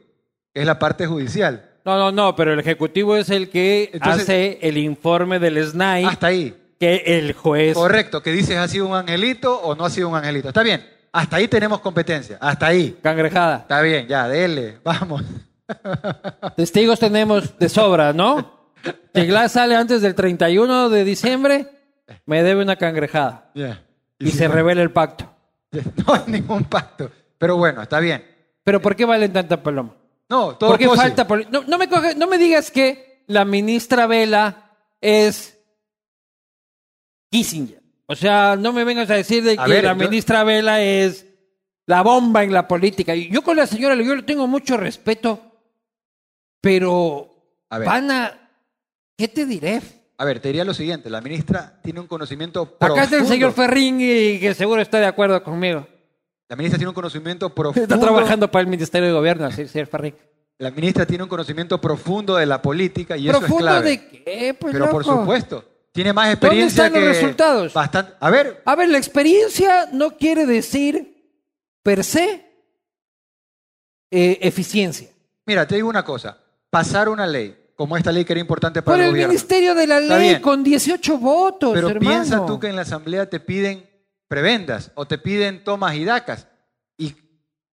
que 0.53 0.59
es 0.61 0.65
la 0.65 0.77
parte 0.77 1.07
judicial. 1.07 1.66
No, 1.87 1.97
no, 1.97 2.11
no, 2.11 2.35
pero 2.35 2.51
el 2.53 2.59
ejecutivo 2.59 3.15
es 3.15 3.29
el 3.29 3.49
que 3.49 3.89
Entonces- 3.93 4.23
hace 4.23 4.59
el 4.61 4.77
informe 4.77 5.39
del 5.39 5.57
SNAI 5.65 6.03
Hasta 6.03 6.27
ahí. 6.27 6.53
que 6.77 7.01
el 7.05 7.31
juez. 7.33 7.75
Correcto, 7.75 8.21
que 8.21 8.31
dices 8.33 8.57
ha 8.57 8.67
sido 8.67 8.87
un 8.87 8.95
angelito 8.95 9.57
o 9.61 9.73
no 9.73 9.85
ha 9.85 9.89
sido 9.89 10.09
un 10.09 10.15
angelito. 10.17 10.49
Está 10.49 10.63
bien. 10.63 10.85
Hasta 11.13 11.37
ahí 11.37 11.47
tenemos 11.47 11.79
competencia. 11.79 12.37
Hasta 12.41 12.67
ahí. 12.67 12.97
Cangrejada. 13.01 13.59
Está 13.59 13.81
bien, 13.81 14.05
ya, 14.05 14.27
dele. 14.27 14.79
Vamos. 14.83 15.23
Testigos 16.57 16.99
tenemos 16.99 17.57
de 17.57 17.69
sobra, 17.69 18.11
¿no? 18.13 18.67
Que 19.13 19.23
Glass 19.25 19.53
sale 19.53 19.75
antes 19.75 20.01
del 20.01 20.13
31 20.13 20.89
de 20.89 21.03
diciembre, 21.05 21.67
me 22.25 22.43
debe 22.43 22.63
una 22.63 22.75
cangrejada. 22.75 23.49
Y 24.19 24.29
si 24.31 24.37
se 24.37 24.47
no- 24.49 24.53
revela 24.55 24.81
el 24.81 24.91
pacto. 24.91 25.25
No 26.05 26.13
hay 26.13 26.21
ningún 26.27 26.65
pacto. 26.65 27.09
Pero 27.37 27.55
bueno, 27.57 27.81
está 27.81 27.99
bien. 28.01 28.23
Pero 28.63 28.81
¿por 28.81 28.95
qué 28.95 29.05
valen 29.05 29.31
tanta 29.31 29.61
paloma? 29.63 29.93
No, 30.29 30.57
todo 30.57 30.71
¿Por 30.71 30.79
qué 30.79 30.85
posi. 30.87 30.99
falta 31.01 31.25
poli- 31.27 31.47
no, 31.49 31.63
no 31.63 31.77
me 31.77 31.89
coge- 31.89 32.15
no 32.15 32.27
me 32.27 32.37
digas 32.37 32.69
que 32.71 33.23
la 33.27 33.45
ministra 33.45 34.07
Vela 34.07 34.71
es 35.01 35.57
Kissinger. 37.31 37.81
O 38.07 38.15
sea, 38.15 38.55
no 38.57 38.71
me 38.73 38.83
vengas 38.83 39.09
a 39.09 39.15
decir 39.15 39.43
de 39.43 39.55
A 39.59 39.65
que 39.65 39.71
ver, 39.71 39.83
la 39.83 39.93
ministra 39.93 40.43
Vela 40.43 40.81
es 40.81 41.25
la 41.85 42.01
bomba 42.01 42.43
en 42.43 42.53
la 42.53 42.67
política. 42.67 43.15
Y 43.15 43.29
yo 43.29 43.41
con 43.41 43.57
la 43.57 43.67
señora, 43.67 43.95
yo 43.95 44.15
le 44.15 44.23
tengo 44.23 44.47
mucho 44.47 44.77
respeto, 44.77 45.41
pero 46.61 47.35
A 47.69 47.79
ver. 47.79 47.87
van 47.87 48.11
a... 48.11 48.49
¿Qué 49.17 49.27
te 49.27 49.45
diré? 49.45 49.81
A 50.17 50.25
ver, 50.25 50.39
te 50.39 50.49
diría 50.49 50.63
lo 50.63 50.73
siguiente. 50.73 51.09
La 51.09 51.21
ministra 51.21 51.79
tiene 51.83 51.99
un 51.99 52.07
conocimiento 52.07 52.65
profundo. 52.77 52.93
Acá 52.95 53.03
está 53.03 53.17
el 53.17 53.27
señor 53.27 53.53
Ferrín 53.53 53.99
y 53.99 54.39
que 54.39 54.53
seguro 54.53 54.81
está 54.81 54.99
de 54.99 55.05
acuerdo 55.05 55.41
conmigo. 55.43 55.87
La 56.49 56.55
ministra 56.55 56.77
tiene 56.77 56.89
un 56.89 56.95
conocimiento 56.95 57.53
profundo. 57.53 57.81
Está 57.93 57.99
trabajando 57.99 58.49
para 58.49 58.61
el 58.61 58.67
Ministerio 58.67 59.07
de 59.07 59.13
Gobierno, 59.13 59.51
señor 59.51 59.87
Ferrín. 59.87 60.15
La 60.59 60.71
ministra 60.71 61.05
tiene 61.05 61.23
un 61.23 61.29
conocimiento 61.29 61.79
profundo 61.79 62.35
de 62.35 62.45
la 62.45 62.61
política 62.61 63.15
y 63.17 63.27
eso 63.27 63.37
es 63.37 63.43
¿Profundo 63.43 63.63
clave. 63.63 63.89
de 63.89 64.07
qué? 64.07 64.53
Pues, 64.59 64.73
Pero 64.73 64.89
por 64.89 65.05
loco? 65.05 65.19
supuesto, 65.21 65.63
tiene 65.91 66.13
más 66.13 66.29
experiencia 66.29 66.85
están 66.87 66.99
los 67.01 67.13
que 67.13 67.19
resultados? 67.21 67.73
Bastante. 67.73 68.13
A 68.19 68.29
ver, 68.31 68.61
A 68.65 68.75
ver, 68.75 68.89
la 68.89 68.97
experiencia 68.97 69.89
no 69.91 70.17
quiere 70.17 70.45
decir 70.47 71.15
per 71.83 72.03
se 72.03 72.43
eh, 74.09 74.39
eficiencia. 74.41 75.09
mira, 75.45 75.67
te 75.67 75.75
digo 75.75 75.89
una 75.89 76.03
cosa. 76.03 76.37
Pasar 76.69 77.07
una 77.09 77.27
ley 77.27 77.55
como 77.75 77.95
esta 77.95 78.11
ley 78.11 78.25
que 78.25 78.33
era 78.33 78.39
importante 78.39 78.81
para 78.81 78.95
Por 78.95 78.99
el 78.99 79.05
el 79.05 79.11
gobierno. 79.11 79.29
Ministerio 79.33 79.75
de 79.75 79.85
la 79.85 79.99
Ley 79.99 80.41
con 80.41 80.63
18 80.63 81.17
votos, 81.19 81.71
Pero 81.73 81.89
hermano. 81.89 82.09
piensa 82.09 82.45
tú 82.45 82.59
que 82.59 82.67
en 82.67 82.75
la 82.75 82.81
asamblea 82.81 83.29
te 83.29 83.39
piden 83.39 83.86
prebendas 84.27 84.91
o 84.95 85.05
te 85.05 85.17
piden 85.17 85.63
tomas 85.63 85.95
y 85.95 86.03
dacas 86.05 86.47
y 86.97 87.15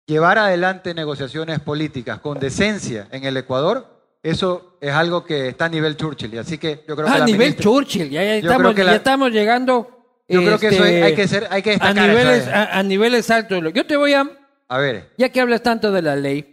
llevar 0.07 0.39
adelante 0.39 0.95
negociaciones 0.95 1.61
políticas 1.61 2.21
con 2.21 2.39
decencia 2.39 3.09
en 3.11 3.25
el 3.25 3.37
Ecuador, 3.37 3.89
eso 4.23 4.77
es 4.81 4.93
algo 4.93 5.25
que 5.25 5.49
está 5.49 5.65
a 5.67 5.69
nivel 5.69 5.97
Churchill. 5.97 6.35
y 6.35 6.39
Así 6.39 6.59
que 6.59 6.85
yo 6.87 6.95
creo 6.95 7.07
que 7.07 7.13
Ah, 7.13 7.23
a 7.23 7.27
nivel 7.27 7.41
ministra- 7.51 7.63
Churchill, 7.63 8.11
ya, 8.11 8.23
estamos, 8.37 8.77
la- 8.77 8.85
ya 8.85 8.95
estamos 8.97 9.31
llegando. 9.33 9.99
Yo 10.29 10.41
creo 10.41 10.59
que 10.59 10.69
eso 10.69 10.85
este, 10.85 10.97
hay- 10.97 11.03
hay 11.03 11.15
que 11.15 11.29
ser- 11.29 11.47
hay 11.51 11.63
que 11.63 11.71
a 11.71 11.73
destacar 11.73 12.09
niveles, 12.09 12.47
eh. 12.47 12.51
a, 12.53 12.79
a 12.79 12.83
niveles 12.83 13.31
altos. 13.31 13.63
Yo 13.75 13.87
te 13.87 13.97
voy 13.97 14.15
a, 14.15 14.25
A 14.69 14.79
ver, 14.79 15.13
ya 15.19 15.29
que 15.31 15.41
hablas 15.41 15.63
tanto 15.63 15.91
de 15.93 16.01
la 16.03 16.17
ley, 16.17 16.49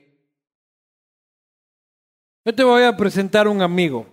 yo 2.45 2.54
te 2.56 2.64
voy 2.64 2.84
a 2.84 2.97
presentar 2.97 3.47
un 3.47 3.62
amigo. 3.62 4.08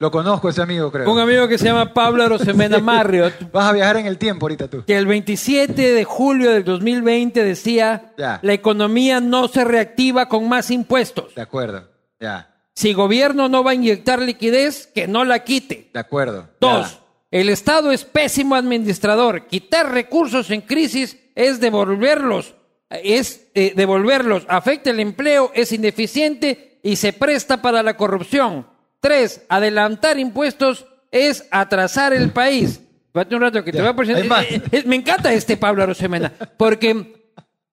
Lo 0.00 0.10
conozco 0.10 0.48
ese 0.48 0.62
amigo, 0.62 0.92
creo. 0.92 1.10
Un 1.12 1.18
amigo 1.18 1.48
que 1.48 1.58
se 1.58 1.64
llama 1.64 1.92
Pablo 1.92 2.22
Arosemena 2.22 2.78
Marriott. 2.82 3.50
Vas 3.52 3.64
a 3.70 3.72
viajar 3.72 3.96
en 3.96 4.06
el 4.06 4.16
tiempo 4.18 4.46
ahorita 4.46 4.68
tú. 4.68 4.84
que 4.84 4.96
el 4.96 5.06
27 5.06 5.92
de 5.92 6.04
julio 6.04 6.52
del 6.52 6.64
2020 6.64 7.42
decía, 7.42 8.12
Ya. 8.16 8.38
la 8.42 8.52
economía 8.52 9.20
no 9.20 9.48
se 9.48 9.64
reactiva 9.64 10.28
con 10.28 10.48
más 10.48 10.70
impuestos. 10.70 11.34
De 11.34 11.42
acuerdo, 11.42 11.88
ya, 12.20 12.54
Si 12.74 12.92
gobierno 12.92 13.48
no 13.48 13.64
va 13.64 13.72
a 13.72 13.74
inyectar 13.74 14.22
liquidez, 14.22 14.86
que 14.86 15.08
no 15.08 15.24
la 15.24 15.40
quite. 15.42 15.90
de 15.92 15.98
acuerdo. 16.00 16.48
Dos. 16.60 17.00
El 17.30 17.48
Estado 17.50 17.90
es 17.92 18.04
pésimo 18.04 18.54
administrador. 18.54 19.48
Quitar 19.48 19.92
recursos 19.92 20.50
en 20.50 20.60
crisis 20.62 21.18
es 21.34 21.58
devolverlos. 21.60 22.54
Es 22.88 23.48
eh, 23.54 23.72
devolverlos. 23.76 24.46
Afecta 24.48 24.90
el 24.90 25.00
empleo, 25.00 25.50
es 25.54 25.72
ineficiente 25.72 26.78
y 26.82 26.96
se 26.96 27.12
presta 27.12 27.60
para 27.60 27.82
la 27.82 27.96
corrupción. 27.98 28.66
Tres, 29.00 29.42
adelantar 29.48 30.18
impuestos 30.18 30.86
es 31.10 31.46
atrasar 31.50 32.12
el 32.12 32.30
país. 32.30 32.80
Espérate 33.06 33.34
un 33.34 33.42
rato 33.42 33.64
que 33.64 33.72
te 33.72 33.80
voy 33.80 33.88
a 33.88 33.96
presentar. 33.96 34.44
Eh, 34.44 34.62
eh, 34.70 34.82
me 34.86 34.96
encanta 34.96 35.32
este 35.32 35.56
Pablo 35.56 35.82
Arosemena, 35.82 36.32
porque 36.56 37.32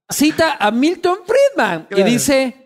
cita 0.09 0.57
a 0.59 0.71
Milton 0.71 1.19
Friedman 1.25 1.87
y 1.95 2.03
dice, 2.03 2.65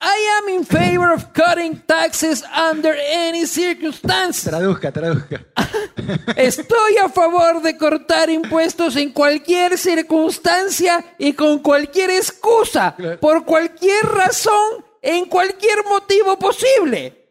I 0.00 0.40
am 0.40 0.48
in 0.48 0.64
favor 0.64 1.12
of 1.12 1.32
cutting 1.32 1.80
taxes 1.86 2.42
under 2.42 2.92
any 2.92 3.46
circumstance. 3.46 4.42
Traduzca, 4.50 4.90
traduzca. 4.90 5.46
Estoy 6.36 6.96
a 6.96 7.08
favor 7.08 7.62
de 7.62 7.76
cortar 7.76 8.28
impuestos 8.28 8.96
en 8.96 9.12
cualquier 9.12 9.78
circunstancia 9.78 11.04
y 11.18 11.34
con 11.34 11.60
cualquier 11.60 12.10
excusa, 12.10 12.96
por 13.20 13.44
cualquier 13.44 14.04
razón, 14.06 14.84
en 15.00 15.26
cualquier 15.26 15.84
motivo 15.84 16.36
posible. 16.36 17.21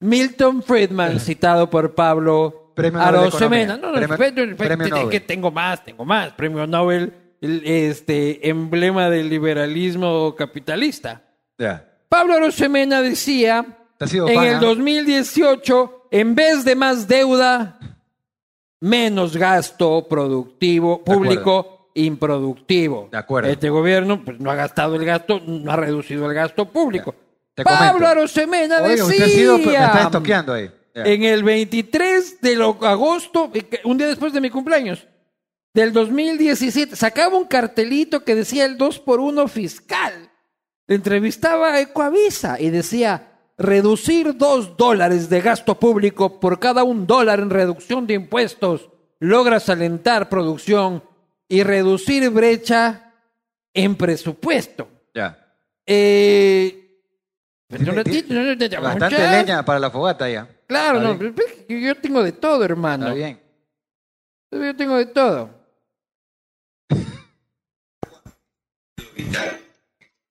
Milton 0.00 0.62
Friedman, 0.62 1.20
citado 1.20 1.68
por 1.68 1.94
Pablo 1.94 2.72
Premio 2.74 3.00
Arosemena. 3.00 3.76
No, 3.76 3.92
no, 3.92 3.98
Premio- 4.16 4.56
Premio 4.56 4.88
Nobel. 4.88 5.08
que 5.10 5.20
tengo 5.20 5.50
más, 5.50 5.84
tengo 5.84 6.04
más. 6.04 6.32
Premio 6.32 6.66
Nobel, 6.66 7.12
el- 7.40 7.62
este 7.66 8.48
emblema 8.48 9.10
del 9.10 9.28
liberalismo 9.28 10.34
capitalista. 10.36 11.22
Ya. 11.58 11.86
Pablo 12.08 12.34
Arosemena 12.34 13.02
decía 13.02 13.64
Te 13.98 14.04
has 14.04 14.10
sido 14.10 14.28
en 14.28 14.42
el 14.42 14.54
¿ah? 14.56 14.60
2018, 14.60 16.06
en 16.10 16.34
vez 16.34 16.64
de 16.64 16.74
más 16.74 17.06
deuda, 17.06 17.78
menos 18.80 19.36
gasto 19.36 20.06
productivo, 20.08 21.02
De 21.04 21.12
público 21.12 21.90
improductivo. 21.94 23.08
De 23.12 23.18
acuerdo. 23.18 23.50
Este 23.50 23.68
gobierno 23.68 24.24
pues, 24.24 24.40
no 24.40 24.50
ha 24.50 24.54
gastado 24.54 24.94
el 24.96 25.04
gasto, 25.04 25.40
no 25.46 25.70
ha 25.70 25.76
reducido 25.76 26.26
el 26.28 26.34
gasto 26.34 26.64
público. 26.66 27.14
Te 27.54 27.64
Pablo 27.64 27.92
comento. 27.92 28.06
Arosemena 28.08 28.76
Oiga, 28.78 28.88
decía 28.88 29.04
usted 29.04 29.22
ha 29.24 29.28
sido, 29.28 29.58
me 29.58 29.64
está 29.74 30.02
estoqueando 30.04 30.52
ahí. 30.54 30.70
Ya. 30.94 31.04
en 31.04 31.22
el 31.22 31.44
23 31.44 32.40
de 32.40 32.56
lo- 32.56 32.84
agosto, 32.84 33.50
un 33.84 33.98
día 33.98 34.08
después 34.08 34.32
de 34.32 34.40
mi 34.40 34.50
cumpleaños, 34.50 35.06
del 35.72 35.92
2017, 35.92 36.96
sacaba 36.96 37.36
un 37.36 37.44
cartelito 37.44 38.24
que 38.24 38.34
decía 38.34 38.64
el 38.64 38.76
2 38.76 38.98
por 38.98 39.20
1 39.20 39.46
fiscal. 39.46 40.30
Entrevistaba 40.88 41.74
a 41.74 41.80
Ecoavisa 41.80 42.60
y 42.60 42.70
decía, 42.70 43.38
reducir 43.56 44.36
2 44.36 44.76
dólares 44.76 45.28
de 45.28 45.40
gasto 45.40 45.78
público 45.78 46.40
por 46.40 46.58
cada 46.58 46.82
un 46.82 47.06
dólar 47.06 47.38
en 47.38 47.50
reducción 47.50 48.06
de 48.08 48.14
impuestos, 48.14 48.90
logras 49.20 49.68
alentar 49.68 50.28
producción 50.28 51.04
y 51.46 51.62
reducir 51.62 52.28
brecha 52.30 53.12
en 53.72 53.94
presupuesto. 53.94 54.88
Ya. 55.14 55.54
Eh, 55.86 56.79
Bastante 57.70 59.30
leña 59.30 59.64
para 59.64 59.78
la 59.78 59.90
fogata 59.90 60.28
ya. 60.28 60.48
Claro, 60.66 61.00
no, 61.00 61.18
yo 61.68 61.94
tengo 61.96 62.22
de 62.22 62.32
todo, 62.32 62.64
hermano. 62.64 63.06
Está 63.06 63.14
bien. 63.14 63.40
Yo 64.50 64.76
tengo 64.76 64.96
de 64.96 65.06
todo. 65.06 65.60
vital. 69.16 69.60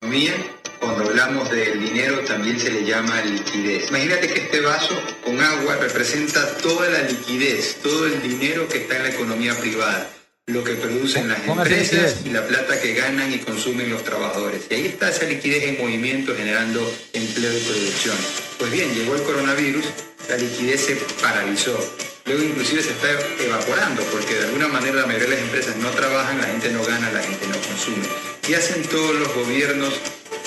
Economía, 0.00 0.32
cuando 0.80 1.04
hablamos 1.04 1.50
del 1.50 1.80
dinero 1.80 2.20
también 2.26 2.58
se 2.58 2.70
le 2.70 2.84
llama 2.84 3.22
liquidez. 3.22 3.88
Imagínate 3.88 4.28
que 4.28 4.40
este 4.40 4.60
vaso 4.60 4.94
con 5.24 5.40
agua 5.40 5.76
representa 5.76 6.40
toda 6.58 6.90
la 6.90 7.02
liquidez, 7.02 7.80
todo 7.82 8.06
el 8.06 8.20
dinero 8.22 8.68
que 8.68 8.78
está 8.78 8.96
en 8.96 9.02
la 9.04 9.08
economía 9.10 9.54
privada, 9.58 10.08
lo 10.50 10.64
que 10.64 10.74
producen 10.74 11.28
las 11.28 11.46
empresas 11.46 12.16
y 12.24 12.30
la 12.30 12.46
plata 12.46 12.80
que 12.80 12.94
ganan 12.94 13.32
y 13.32 13.38
consumen 13.38 13.90
los 13.90 14.04
trabajadores. 14.04 14.62
Y 14.70 14.74
ahí 14.74 14.86
está 14.86 15.10
esa 15.10 15.24
liquidez 15.24 15.64
en 15.64 15.78
movimiento 15.78 16.34
generando 16.36 16.80
empleo 17.12 17.56
y 17.56 17.60
producción. 17.60 18.16
Pues 18.58 18.70
bien, 18.70 18.92
llegó 18.94 19.14
el 19.14 19.22
coronavirus, 19.22 19.84
la 20.28 20.36
liquidez 20.36 20.80
se 20.80 20.96
paralizó. 21.20 21.78
Luego 22.26 22.42
inclusive 22.42 22.82
se 22.82 22.90
está 22.90 23.08
evaporando 23.42 24.02
porque 24.12 24.34
de 24.34 24.44
alguna 24.44 24.68
manera 24.68 24.94
la 25.00 25.06
mayoría 25.06 25.28
de 25.28 25.34
las 25.36 25.44
empresas 25.44 25.76
no 25.76 25.90
trabajan, 25.90 26.38
la 26.38 26.46
gente 26.46 26.70
no 26.70 26.84
gana, 26.84 27.10
la 27.10 27.22
gente 27.22 27.46
no 27.46 27.56
consume. 27.60 28.06
¿Qué 28.42 28.56
hacen 28.56 28.82
todos 28.84 29.14
los 29.16 29.34
gobiernos 29.34 29.94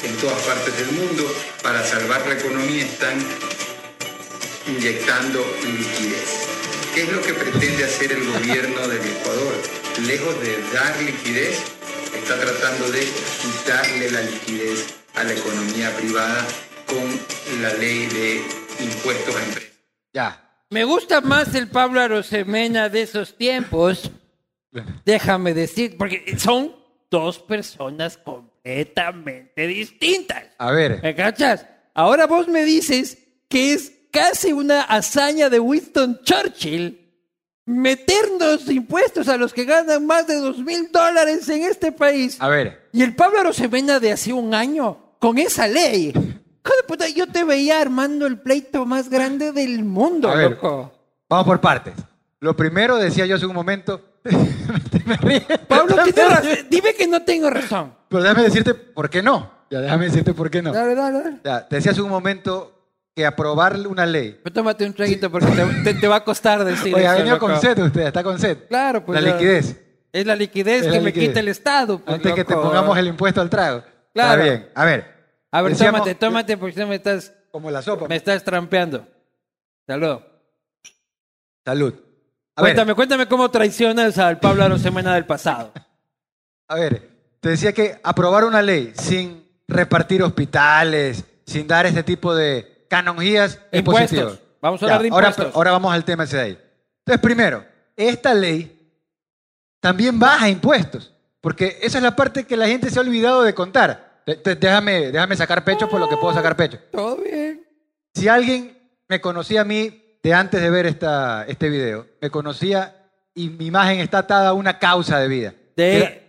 en 0.04 0.16
todas 0.18 0.42
partes 0.44 0.78
del 0.78 0.92
mundo 0.92 1.34
para 1.62 1.84
salvar 1.86 2.26
la 2.28 2.36
economía? 2.36 2.86
Están 2.86 3.18
inyectando 4.68 5.46
liquidez. 5.66 6.48
¿Qué 6.94 7.04
es 7.04 7.12
lo 7.12 7.22
que 7.22 7.34
pretende 7.34 7.84
hacer 7.84 8.12
el 8.12 8.24
gobierno 8.24 8.88
del 8.88 9.02
Ecuador? 9.02 9.83
Lejos 10.02 10.42
de 10.42 10.58
dar 10.74 11.02
liquidez, 11.04 11.62
está 12.16 12.40
tratando 12.40 12.92
de 12.92 13.02
quitarle 13.42 14.10
la 14.12 14.22
liquidez 14.22 14.96
a 15.14 15.24
la 15.24 15.34
economía 15.34 15.96
privada 15.96 16.46
con 16.88 17.62
la 17.62 17.74
ley 17.76 18.08
de 18.08 18.42
impuestos 18.84 19.36
a 19.36 19.44
empresas. 19.44 19.72
Ya. 20.12 20.40
Me 20.72 20.84
gusta 20.84 21.22
más 21.22 21.54
el 21.54 21.68
Pablo 21.70 22.02
Arosemena 22.02 22.90
de 22.90 23.04
esos 23.04 23.38
tiempos. 23.38 24.10
Déjame 25.06 25.54
decir, 25.54 25.96
porque 25.96 26.36
son 26.40 26.76
dos 27.12 27.38
personas 27.38 28.18
completamente 28.18 29.68
distintas. 29.68 30.46
A 30.58 30.72
ver. 30.72 31.02
¿Me 31.04 31.14
cachas? 31.14 31.68
Ahora 31.94 32.26
vos 32.26 32.48
me 32.48 32.64
dices 32.64 33.20
que 33.48 33.74
es 33.74 33.94
casi 34.12 34.52
una 34.52 34.82
hazaña 34.82 35.50
de 35.50 35.60
Winston 35.60 36.20
Churchill 36.24 37.03
meternos 37.66 38.70
impuestos 38.70 39.28
a 39.28 39.38
los 39.38 39.54
que 39.54 39.66
ganan 39.66 40.06
más 40.06 40.28
de 40.28 40.36
dos 40.36 40.58
mil 40.60 40.92
dólares 40.92 41.48
en 41.50 41.64
este 41.64 41.92
país. 41.92 42.38
A 42.40 42.48
ver. 42.50 42.90
Y 42.92 43.04
el 43.04 43.16
Pablo 43.16 43.40
Arosemena 43.40 44.00
de 44.00 44.12
hace 44.12 44.34
un 44.34 44.54
año, 44.54 45.16
con 45.20 45.38
esa 45.38 45.68
ley. 45.68 46.08
Hijo 46.10 46.76
de 46.78 46.84
puta, 46.88 47.08
yo 47.10 47.28
te 47.28 47.44
veía 47.44 47.82
armando 47.82 48.26
el 48.26 48.40
pleito 48.40 48.86
más 48.86 49.10
grande 49.10 49.52
del 49.52 49.84
mundo, 49.84 50.30
A 50.30 50.36
ver. 50.36 50.52
loco. 50.52 50.94
Vamos 51.30 51.46
por 51.46 51.60
partes. 51.62 51.94
Lo 52.40 52.56
primero, 52.56 52.98
decía 52.98 53.26
yo 53.26 53.36
hace 53.38 53.46
un 53.46 53.54
momento. 53.56 54.02
Pablo, 55.68 55.96
tienes 56.04 56.30
razón. 56.30 56.58
dime 56.70 56.94
que 56.94 57.08
no 57.08 57.22
tengo 57.24 57.50
razón. 57.50 57.94
Pero 58.10 58.24
déjame 58.24 58.44
decirte 58.44 58.74
por 58.74 59.10
qué 59.10 59.22
no. 59.22 59.52
Ya, 59.70 59.82
déjame 59.82 60.06
decirte 60.06 60.34
por 60.34 60.50
qué 60.52 60.62
no. 60.62 60.72
Dale, 60.72 60.94
dale, 60.96 61.20
dale. 61.24 61.38
Ya, 61.44 61.68
te 61.68 61.78
decía 61.78 61.92
hace 61.92 62.02
un 62.02 62.10
momento 62.10 62.73
que 63.16 63.26
aprobar 63.26 63.76
una 63.88 64.06
ley. 64.06 64.40
Pero 64.44 64.54
tómate 64.54 64.86
un 64.86 64.94
traguito 64.94 65.30
porque 65.32 65.48
te, 65.48 65.66
te- 65.84 66.00
te 66.00 66.08
va 66.08 66.18
a 66.18 66.24
costar 66.24 66.64
decir 66.66 66.96
ha 66.96 67.00
eso, 67.02 67.14
venido 67.18 67.36
loco. 67.36 67.48
con 67.48 67.62
sed 67.62 67.78
usted, 67.80 68.02
está 68.08 68.24
con 68.24 68.40
sed. 68.40 68.58
Claro, 68.68 69.06
pues. 69.06 69.22
La 69.22 69.30
ya. 69.30 69.34
liquidez. 69.36 69.80
Es 70.12 70.26
la 70.26 70.36
liquidez 70.36 70.82
Es 70.82 70.88
que 70.92 70.98
la 70.98 71.02
me 71.02 71.14
quita 71.14 71.40
el 71.40 71.48
Estado. 71.48 72.00
pues, 72.00 72.16
Antes 72.16 72.34
que 72.34 72.44
te 72.44 72.54
pongamos 72.56 72.98
el 72.98 73.08
impuesto 73.08 73.42
al 73.42 73.50
trago. 73.50 73.84
Claro. 74.14 74.42
Está 74.44 74.52
bien. 74.54 74.70
A 74.76 74.86
ver. 74.86 75.14
A 75.52 75.62
ver, 75.62 75.72
decíamos- 75.74 76.02
tómate, 76.02 76.16
tómate, 76.16 76.58
porque 76.58 76.82
tú 76.82 76.88
me 76.88 76.96
estás, 76.96 77.34
Como 77.52 77.70
la 77.70 77.82
sopa. 77.82 78.08
me 78.08 78.16
estás 78.16 78.44
trampeando. 78.44 79.08
Salud. 79.88 80.20
Salud. 81.66 81.94
A 82.56 82.62
ver, 82.62 82.72
Cuéntame, 82.76 82.94
cuéntame 82.96 83.28
cómo 83.28 83.50
traicionas 83.50 84.18
al 84.18 84.40
Pablo 84.40 84.64
Arosemena 84.64 85.14
del 85.16 85.26
pasado. 85.26 85.72
a 86.68 86.76
ver, 86.76 87.10
te 87.40 87.50
decía 87.50 87.74
que 87.74 88.00
aprobar 88.04 88.44
una 88.46 88.62
ley 88.62 88.94
sin 88.96 89.44
repartir 89.68 90.22
hospitales, 90.24 91.24
sin 91.46 91.68
dar 91.68 91.86
este 91.86 92.04
tipo 92.04 92.36
de 92.36 92.73
canonjías 92.98 93.60
es 93.72 93.80
Impuestos. 93.80 94.20
positivo. 94.20 94.48
Vamos 94.62 94.82
a 94.82 94.86
hablar 94.86 95.02
de 95.02 95.10
ahora- 95.10 95.28
impuestos. 95.30 95.56
Ahora, 95.56 95.72
vamos 95.72 95.94
al 95.94 96.06
tema 96.06 96.24
ese 96.26 96.38
de 96.38 96.44
ahí. 96.44 96.60
Entonces, 97.00 97.22
primero, 97.22 97.66
esta 97.98 98.34
ley 98.34 98.92
también 99.82 100.20
baja 100.20 100.48
impuestos, 100.48 101.12
porque 101.42 101.80
esa 101.82 101.98
es 101.98 102.04
la 102.04 102.16
parte 102.16 102.46
que 102.46 102.56
la 102.56 102.68
gente 102.68 102.90
se 102.90 103.00
ha 103.00 103.02
olvidado 103.02 103.44
de 103.44 103.54
contar. 103.54 104.22
Te- 104.26 104.56
Déjame, 104.56 105.12
déjame 105.12 105.36
sacar 105.36 105.64
pecho 105.66 105.90
por 105.90 106.00
lo 106.00 106.08
que 106.08 106.16
puedo 106.18 106.34
sacar 106.34 106.56
pecho. 106.56 106.80
Todo 106.92 107.18
bien. 107.18 107.66
Si 108.14 108.28
alguien 108.28 108.78
me 109.10 109.20
conocía 109.20 109.62
a 109.62 109.66
mí 109.66 110.18
de 110.24 110.34
antes 110.34 110.62
de 110.62 110.70
ver 110.70 110.86
esta, 110.86 111.44
este 111.48 111.68
video, 111.70 112.06
me 112.22 112.30
conocía 112.30 112.96
y 113.34 113.50
mi 113.50 113.66
imagen 113.66 114.00
está 114.00 114.20
atada 114.20 114.50
a 114.50 114.54
una 114.54 114.80
causa 114.80 115.20
de 115.20 115.28
vida. 115.28 115.54
De 115.76 115.98
Era- 115.98 116.22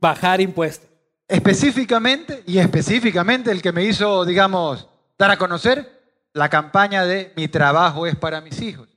bajar 0.00 0.40
impuestos. 0.40 0.88
específicamente 1.28 2.42
y 2.46 2.58
específicamente 2.58 3.50
el 3.50 3.60
que 3.60 3.72
me 3.72 3.82
hizo, 3.84 4.24
digamos, 4.24 4.88
dar 5.18 5.30
a 5.30 5.36
conocer 5.36 5.93
la 6.34 6.50
campaña 6.50 7.06
de 7.06 7.32
Mi 7.36 7.48
trabajo 7.48 8.06
es 8.06 8.16
para 8.16 8.40
mis 8.40 8.60
hijos, 8.60 8.88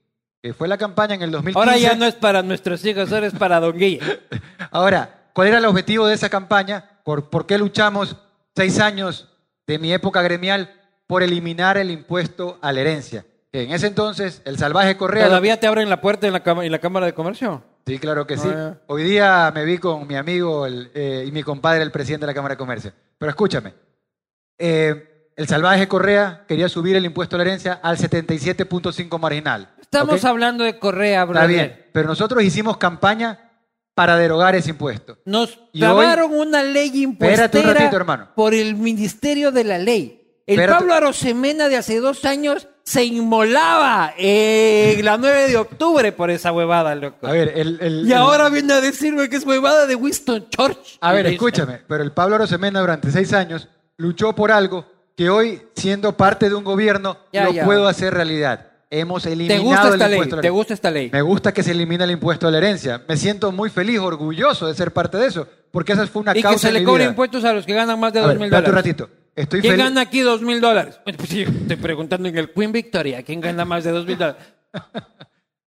que 0.42 0.54
fue 0.54 0.68
la 0.68 0.78
campaña 0.78 1.16
en 1.16 1.22
el 1.22 1.32
2015. 1.32 1.60
Ahora 1.60 1.78
ya 1.78 1.96
no 1.96 2.06
es 2.06 2.16
para 2.16 2.42
nuestros 2.44 2.84
hijos, 2.84 3.12
ahora 3.14 3.28
es 3.28 3.34
para 3.34 3.60
Don 3.60 3.78
Guille. 3.78 4.02
Ahora, 4.72 5.30
¿cuál 5.34 5.48
era 5.48 5.60
el 5.60 5.66
objetivo 5.66 6.08
de 6.08 6.16
esa 6.16 6.30
campaña? 6.30 7.00
¿Por, 7.06 7.30
por 7.30 7.46
qué 7.46 7.58
luchamos 7.58 8.18
seis 8.56 8.80
años 8.80 9.30
de 9.66 9.80
mi 9.80 9.94
época 9.94 10.22
gremial 10.22 10.74
por 11.06 11.24
eliminar 11.24 11.78
el 11.78 11.90
impuesto 11.90 12.58
a 12.62 12.74
la 12.74 12.82
herencia? 12.82 13.26
Que 13.52 13.64
en 13.64 13.72
ese 13.72 13.88
entonces 13.88 14.42
el 14.44 14.58
salvaje 14.58 14.98
Correa... 14.98 15.28
¿Todavía 15.28 15.60
te 15.60 15.68
abren 15.68 15.90
la 15.90 16.02
puerta 16.02 16.28
en 16.28 16.34
la, 16.34 16.44
en 16.46 16.72
la 16.72 16.80
Cámara 16.80 17.06
de 17.06 17.14
Comercio? 17.14 17.64
Sí, 17.86 17.98
claro 18.00 18.28
que 18.28 18.38
sí. 18.38 18.50
Ah. 18.54 18.76
Hoy 18.88 19.04
día 19.04 19.52
me 19.56 19.64
vi 19.64 19.78
con 19.78 20.06
mi 20.06 20.16
amigo 20.16 20.66
el, 20.66 20.92
eh, 20.94 21.24
y 21.26 21.32
mi 21.32 21.44
compadre, 21.44 21.84
el 21.84 21.92
presidente 21.92 22.26
de 22.26 22.32
la 22.32 22.36
Cámara 22.36 22.56
de 22.56 22.58
Comercio. 22.60 22.92
Pero 23.18 23.30
escúchame, 23.30 23.74
eh, 24.58 25.17
el 25.38 25.48
salvaje 25.48 25.88
Correa 25.88 26.44
quería 26.48 26.68
subir 26.68 26.96
el 26.98 27.06
impuesto 27.06 27.36
a 27.36 27.38
la 27.38 27.44
herencia 27.46 27.80
al 27.82 27.98
77.5 27.98 29.20
marginal. 29.20 29.70
Estamos 29.80 30.26
hablando 30.26 30.64
de 30.66 30.78
Correa, 30.80 31.22
Está 31.22 31.26
brother. 31.32 31.48
bien, 31.50 31.86
pero 31.94 32.08
nosotros 32.10 32.44
hicimos 32.44 32.78
campaña 32.78 33.52
para 33.94 34.18
derogar 34.18 34.56
ese 34.56 34.72
impuesto. 34.72 35.18
Nos 35.26 35.58
Y 35.72 35.80
grabaron 35.80 36.34
una 36.34 36.62
ley 36.64 36.88
Espérate 36.88 36.98
un 36.98 37.04
impuestera 37.14 37.74
ratito, 37.74 37.96
hermano. 37.96 38.30
por 38.36 38.54
el 38.54 38.76
Ministerio 38.76 39.52
de 39.52 39.64
la 39.64 39.78
Ley. 39.78 40.42
El 40.46 40.56
Espérate. 40.60 40.80
Pablo 40.80 40.94
Arosemena 40.94 41.68
de 41.70 41.78
hace 41.78 42.00
dos 42.00 42.24
años 42.26 42.68
se 42.84 43.04
inmolaba 43.06 44.14
la 44.18 45.18
9 45.18 45.48
de 45.50 45.58
octubre 45.58 46.12
por 46.14 46.30
esa 46.32 46.52
huevada, 46.52 46.96
loco. 46.96 47.28
A 47.28 47.32
ver, 47.32 47.54
el, 47.56 47.78
el- 47.82 48.08
y 48.08 48.12
el- 48.12 48.18
ahora 48.18 48.50
viene 48.50 48.74
a 48.74 48.82
decirme 48.82 49.30
que 49.30 49.36
es 49.36 49.46
huevada 49.46 49.86
de 49.88 49.96
Winston 49.96 50.50
Churchill. 50.50 50.98
A 51.02 51.12
ver, 51.14 51.28
escúchame, 51.28 51.82
pero 51.88 52.02
el 52.04 52.12
Pablo 52.12 52.36
Arosemena 52.36 52.80
durante 52.80 53.12
seis 53.12 53.34
años 53.34 53.68
luchó 53.98 54.34
por 54.34 54.52
algo 54.52 54.86
que 55.18 55.30
hoy, 55.30 55.62
siendo 55.76 56.16
parte 56.16 56.48
de 56.48 56.56
un 56.56 56.64
gobierno, 56.64 57.18
Ya, 57.34 57.44
lo 57.46 57.52
ya. 57.52 57.66
puedo 57.66 57.88
hacer 57.88 58.14
realidad. 58.14 58.68
Hemos 58.90 59.24
¿Te 59.24 59.34
eliminado 59.34 59.64
gusta 59.64 59.88
el 59.88 59.94
esta 59.96 60.10
impuesto 60.12 60.36
a 60.36 60.38
la 60.38 60.42
¿Te 60.44 60.50
gusta 60.50 60.74
esta 60.76 60.92
ley? 60.92 61.10
Me 61.12 61.22
gusta 61.22 61.54
que 61.54 61.64
se 61.64 61.72
elimine 61.72 62.04
el 62.06 62.12
impuesto 62.12 62.48
a 62.48 62.52
la 62.52 62.60
herencia. 62.60 63.02
Me 63.10 63.18
siento 63.18 63.52
muy 63.52 63.70
feliz, 63.70 64.00
orgulloso 64.00 64.68
de 64.68 64.76
ser 64.76 64.94
parte 64.94 65.18
de 65.18 65.26
eso, 65.28 65.46
porque 65.72 65.92
esa 65.94 66.08
fue 66.08 66.22
una 66.22 66.38
Y 66.38 66.42
causa 66.42 66.56
que 66.70 66.74
se 66.74 66.80
le 66.80 66.86
cobre 66.86 67.04
impuestos 67.04 67.44
a 67.44 67.52
los 67.52 67.66
que 67.66 67.74
ganan 67.74 68.00
más 68.00 68.14
de 68.14 68.22
dos 68.22 68.38
mil 68.38 68.50
dólares. 68.50 68.70
un 68.70 68.76
ratito. 68.76 69.10
Estoy 69.36 69.60
¿Quién 69.62 69.74
feliz. 69.74 69.86
gana 69.88 70.02
aquí 70.02 70.22
dos 70.22 70.42
mil 70.42 70.62
dólares? 70.62 71.00
Pues 71.04 71.18
sí, 71.30 71.42
estoy 71.42 71.76
preguntando 71.78 72.30
en 72.30 72.38
el 72.38 72.52
Queen 72.54 72.72
Victoria. 72.72 73.24
¿Quién 73.24 73.42
gana 73.42 73.66
más 73.66 73.84
de 73.84 73.92
dos 73.92 74.06
mil 74.06 74.18
dólares? 74.18 74.42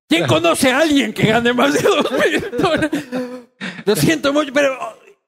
¿Quién 0.09 0.27
conoce 0.29 0.71
a 0.73 0.79
alguien 0.79 1.13
que 1.13 1.27
gane 1.27 1.53
más 1.53 1.75
de 1.75 1.83
dos 1.83 2.11
mil 2.13 2.45
dólares? 2.57 2.91
Lo 3.85 3.97
siento 3.97 4.33
mucho, 4.33 4.53
pero... 4.55 4.79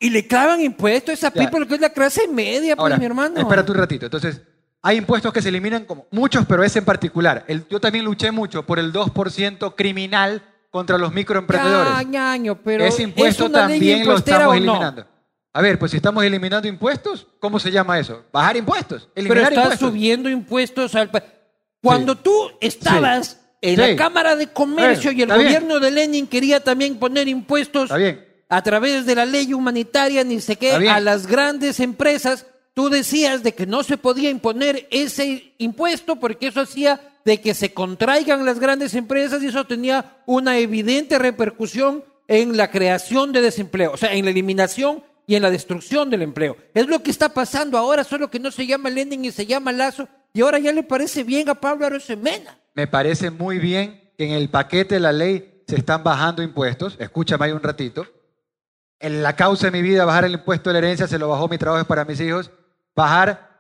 Y 0.03 0.11
le 0.11 0.27
clavan 0.27 0.61
impuestos 0.61 1.11
a 1.11 1.15
esa 1.15 1.31
people 1.31 1.67
que 1.67 1.75
es 1.77 1.81
la 1.81 1.91
clase 1.91 2.27
media, 2.29 2.75
pues, 2.77 2.83
Ahora, 2.83 2.97
mi 2.99 3.05
hermano. 3.05 3.39
espérate 3.41 3.71
un 3.71 3.79
ratito. 3.79 4.07
Entonces, 4.07 4.41
hay 4.83 4.97
impuestos 4.97 5.33
que 5.33 5.41
se 5.41 5.49
eliminan 5.49 5.85
como 5.85 6.07
muchos, 6.11 6.45
pero 6.47 6.65
ese 6.65 6.81
en 6.81 6.85
particular. 6.85 7.45
El- 7.47 7.67
yo 7.69 7.81
también 7.81 8.05
luché 8.05 8.31
mucho 8.33 8.65
por 8.67 8.79
el 8.81 8.93
2% 8.93 9.75
criminal 9.77 10.43
contra 10.71 10.99
los 10.99 11.13
microemprendedores. 11.13 11.93
Ya, 11.99 12.03
ñaño, 12.03 12.59
pero 12.65 12.85
ese 12.85 13.03
impuesto 13.05 13.45
¿es 13.45 13.51
una 13.51 13.67
ley 13.69 13.79
también 13.79 13.99
lo 14.01 14.05
impostera 14.07 14.37
estamos 14.39 14.57
o 14.57 14.61
no? 14.61 14.73
eliminando. 14.73 15.07
A 15.55 15.61
ver, 15.61 15.79
pues 15.79 15.91
si 15.91 15.99
estamos 15.99 16.25
eliminando 16.25 16.67
impuestos, 16.67 17.27
¿cómo 17.39 17.61
se 17.61 17.71
llama 17.71 17.99
eso? 17.99 18.25
Bajar 18.33 18.57
impuestos. 18.57 19.09
Pero 19.15 19.27
Eliminar 19.27 19.53
estás 19.53 19.65
impuestos. 19.65 19.89
subiendo 19.89 20.29
impuestos 20.31 20.95
al 20.95 21.11
pa- 21.11 21.23
Cuando 21.83 22.17
tú 22.17 22.33
estabas 22.61 23.39
en 23.61 23.77
Sí. 23.77 23.81
la 23.91 23.97
Cámara 23.97 24.35
de 24.35 24.47
Comercio 24.49 25.11
Bueno, 25.13 25.19
y 25.19 25.23
el 25.23 25.29
está 25.31 25.37
bien. 25.37 25.47
gobierno 25.53 25.79
de 25.81 25.91
Lenin 25.91 26.27
quería 26.27 26.61
también 26.61 26.99
poner 26.99 27.29
impuestos 27.29 27.85
Está 27.85 27.97
bien. 27.99 28.25
A 28.53 28.63
través 28.63 29.07
de 29.07 29.15
la 29.15 29.25
ley 29.25 29.55
humanitaria, 29.55 30.23
ni 30.25 30.39
sé 30.39 30.57
qué, 30.57 30.73
a 30.75 31.01
las 31.01 31.27
grandes 31.27 31.81
empresas, 31.81 32.45
tú 32.75 32.91
decías 32.91 33.43
de 33.43 33.55
que 33.55 33.65
no 33.65 33.83
se 33.83 33.97
podía 33.97 34.29
imponer 34.29 34.87
ese 34.91 35.55
impuesto 35.57 36.17
porque 36.17 36.49
eso 36.49 36.61
hacía 36.61 37.01
de 37.25 37.41
que 37.41 37.55
se 37.55 37.73
contraigan 37.73 38.45
las 38.45 38.59
grandes 38.59 38.95
empresas 38.95 39.43
y 39.43 39.47
eso 39.47 39.67
tenía 39.67 40.19
una 40.27 40.59
evidente 40.59 41.19
repercusión 41.19 42.05
en 42.29 42.59
la 42.59 42.71
creación 42.71 43.33
de 43.33 43.41
desempleo, 43.41 43.93
o 43.93 43.97
sea, 43.97 44.13
en 44.13 44.27
la 44.27 44.33
eliminación 44.33 45.03
y 45.27 45.37
en 45.37 45.41
la 45.41 45.51
destrucción 45.51 46.11
del 46.11 46.21
empleo. 46.21 46.59
Es 46.75 46.87
lo 46.89 47.03
que 47.03 47.11
está 47.11 47.31
pasando 47.31 47.79
ahora, 47.79 48.05
solo 48.05 48.31
que 48.31 48.39
no 48.39 48.51
se 48.51 48.67
llama 48.67 48.91
Lenin 48.91 49.25
y 49.25 49.33
se 49.33 49.47
llama 49.47 49.73
Lazo, 49.73 50.11
y 50.35 50.43
ahora 50.43 50.59
ya 50.59 50.73
le 50.73 50.83
parece 50.83 51.25
bien 51.25 51.49
a 51.49 51.55
Pablo 51.55 51.87
Arosemena. 51.87 52.59
Me 52.75 52.87
parece 52.87 53.31
muy 53.31 53.59
bien 53.59 54.13
que 54.19 54.27
en 54.27 54.33
el 54.33 54.51
paquete 54.51 54.97
de 54.97 55.01
la 55.01 55.13
ley 55.13 55.63
se 55.67 55.77
están 55.77 56.05
bajando 56.05 56.43
impuestos. 56.43 56.97
Escúchame 57.01 57.47
ahí 57.47 57.53
un 57.53 57.63
ratito. 57.63 58.07
En 59.03 59.21
la 59.21 59.35
causa 59.35 59.67
de 59.67 59.73
mi 59.73 59.83
vida, 59.83 60.05
bajar 60.05 60.25
el 60.25 60.33
impuesto 60.35 60.71
de 60.71 60.75
la 60.75 60.79
herencia, 60.79 61.09
se 61.09 61.19
lo 61.19 61.29
bajó 61.29 61.49
mi 61.49 61.59
trabajo 61.59 61.81
es 61.81 61.87
para 61.89 62.05
mis 62.05 62.21
hijos. 62.21 62.53
Bajar 62.95 63.51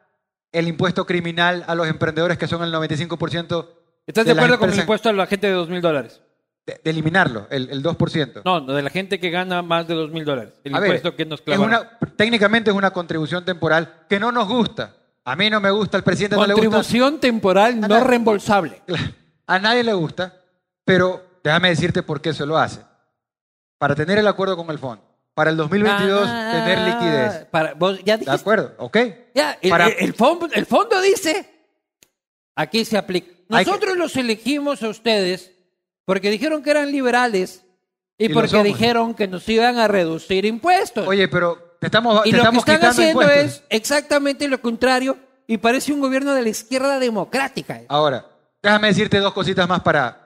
el 0.52 0.68
impuesto 0.68 1.04
criminal 1.04 1.64
a 1.66 1.74
los 1.74 1.88
emprendedores, 1.88 2.38
que 2.38 2.46
son 2.46 2.62
el 2.62 2.72
95%. 2.72 3.68
¿Estás 4.06 4.24
de 4.24 4.32
acuerdo 4.32 4.58
con 4.58 4.70
el 4.72 4.78
impuesto 4.78 5.08
a 5.08 5.12
la 5.12 5.26
gente 5.26 5.48
de 5.48 5.52
dos 5.54 5.68
mil 5.68 5.80
dólares? 5.80 6.22
De, 6.64 6.80
de 6.84 6.90
eliminarlo, 6.90 7.48
el, 7.50 7.68
el 7.70 7.82
2%. 7.82 8.42
No, 8.44 8.60
de 8.60 8.82
la 8.82 8.90
gente 8.90 9.18
que 9.18 9.30
gana 9.30 9.62
más 9.62 9.88
de 9.88 9.94
dos 9.94 10.12
mil 10.12 10.24
dólares. 10.24 10.54
El 10.62 10.76
A 10.76 10.78
ver, 10.78 10.90
impuesto 10.90 11.16
que 11.16 11.26
nos 11.26 11.42
es 11.44 11.58
una, 11.58 11.98
técnicamente 12.14 12.70
es 12.70 12.76
una 12.76 12.92
contribución 12.92 13.44
temporal 13.44 14.04
que 14.08 14.20
no 14.20 14.30
nos 14.30 14.46
gusta. 14.46 14.94
A 15.24 15.34
mí 15.34 15.50
no 15.50 15.60
me 15.60 15.72
gusta, 15.72 15.96
al 15.96 16.04
presidente 16.04 16.36
no 16.36 16.46
le 16.46 16.54
gusta. 16.54 16.68
Contribución 16.68 17.18
temporal 17.18 17.80
no 17.80 18.04
reembolsable. 18.04 18.80
A 19.48 19.58
nadie 19.58 19.82
le 19.82 19.92
gusta, 19.92 20.36
pero 20.84 21.20
déjame 21.42 21.70
decirte 21.70 22.04
por 22.04 22.20
qué 22.20 22.32
se 22.32 22.46
lo 22.46 22.56
hace. 22.56 22.80
Para 23.78 23.96
tener 23.96 24.18
el 24.18 24.28
acuerdo 24.28 24.56
con 24.56 24.70
el 24.70 24.78
fondo. 24.78 25.11
Para 25.34 25.50
el 25.50 25.56
2022 25.56 26.28
Ah, 26.28 26.50
tener 26.52 26.78
liquidez. 26.88 27.46
Para, 27.50 27.74
vos 27.74 27.98
ya 28.04 28.14
¿De 28.16 28.24
dijiste. 28.24 28.40
acuerdo? 28.40 28.74
¿Ok? 28.78 28.98
Ya, 29.34 29.58
el, 29.62 29.70
Para- 29.70 29.86
el- 29.88 29.94
el 29.98 30.14
fondo, 30.14 30.48
el 30.52 30.66
fondo 30.66 31.00
dice. 31.00 31.48
Aquí 32.54 32.84
se 32.84 32.98
aplica. 32.98 33.28
Que- 33.28 33.44
Nosotros 33.48 33.96
los 33.96 34.14
elegimos 34.16 34.82
a 34.82 34.88
ustedes 34.88 35.52
porque 36.04 36.30
dijeron 36.30 36.62
que 36.62 36.70
eran 36.70 36.92
liberales 36.92 37.64
y, 38.18 38.28
porque 38.28 38.62
dijeron 38.62 39.14
que 39.14 39.26
nos 39.26 39.48
iban 39.48 39.78
a 39.78 39.88
reducir 39.88 40.44
impuestos. 40.44 41.06
Oye, 41.08 41.28
pero 41.28 41.76
te 41.80 41.86
estamos, 41.86 42.26
y 42.26 42.30
te 42.30 42.36
lo 42.36 42.50
que 42.50 42.56
están 42.58 42.84
haciendo 42.84 43.22
impuestos. 43.22 43.44
es 43.56 43.64
exactamente 43.70 44.46
lo 44.48 44.60
contrario 44.60 45.16
y 45.46 45.56
parece 45.58 45.92
un 45.92 46.00
gobierno 46.00 46.34
de 46.34 46.42
la 46.42 46.48
izquierda 46.50 46.98
democrática. 46.98 47.80
Ahora, 47.88 48.26
déjame 48.62 48.88
decirte 48.88 49.18
dos 49.18 49.32
cositas 49.32 49.66
más 49.68 49.80
para 49.80 50.18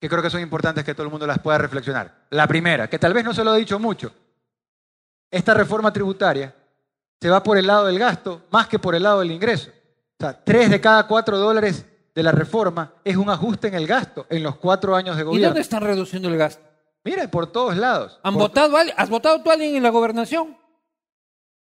que 0.00 0.08
creo 0.08 0.22
que 0.22 0.30
son 0.30 0.40
importantes 0.40 0.84
que 0.84 0.94
todo 0.94 1.04
el 1.04 1.10
mundo 1.10 1.26
las 1.26 1.38
pueda 1.38 1.58
reflexionar. 1.58 2.14
La 2.30 2.46
primera, 2.46 2.88
que 2.88 2.98
tal 2.98 3.12
vez 3.12 3.24
no 3.24 3.34
se 3.34 3.44
lo 3.44 3.54
he 3.54 3.58
dicho 3.58 3.78
mucho. 3.78 4.12
Esta 5.30 5.54
reforma 5.54 5.92
tributaria 5.92 6.54
se 7.20 7.28
va 7.28 7.42
por 7.42 7.58
el 7.58 7.66
lado 7.66 7.86
del 7.86 7.98
gasto 7.98 8.42
más 8.50 8.68
que 8.68 8.78
por 8.78 8.94
el 8.94 9.02
lado 9.02 9.20
del 9.20 9.30
ingreso. 9.30 9.70
O 9.70 10.24
sea, 10.24 10.42
tres 10.44 10.70
de 10.70 10.80
cada 10.80 11.06
cuatro 11.06 11.38
dólares 11.38 11.84
de 12.14 12.22
la 12.22 12.32
reforma 12.32 12.92
es 13.04 13.16
un 13.16 13.30
ajuste 13.30 13.68
en 13.68 13.74
el 13.74 13.86
gasto 13.86 14.26
en 14.30 14.42
los 14.42 14.56
cuatro 14.56 14.96
años 14.96 15.16
de 15.16 15.22
¿Y 15.22 15.24
gobierno. 15.26 15.48
dónde 15.48 15.60
están 15.60 15.82
reduciendo 15.82 16.28
el 16.28 16.36
gasto? 16.36 16.62
Mira, 17.04 17.28
por 17.30 17.46
todos 17.52 17.76
lados. 17.76 18.18
¿Han 18.22 18.34
Por- 18.34 18.42
votado? 18.42 18.76
¿Has 18.96 19.08
votado 19.08 19.42
tú 19.42 19.50
a 19.50 19.54
alguien 19.54 19.76
en 19.76 19.82
la 19.82 19.90
gobernación? 19.90 20.56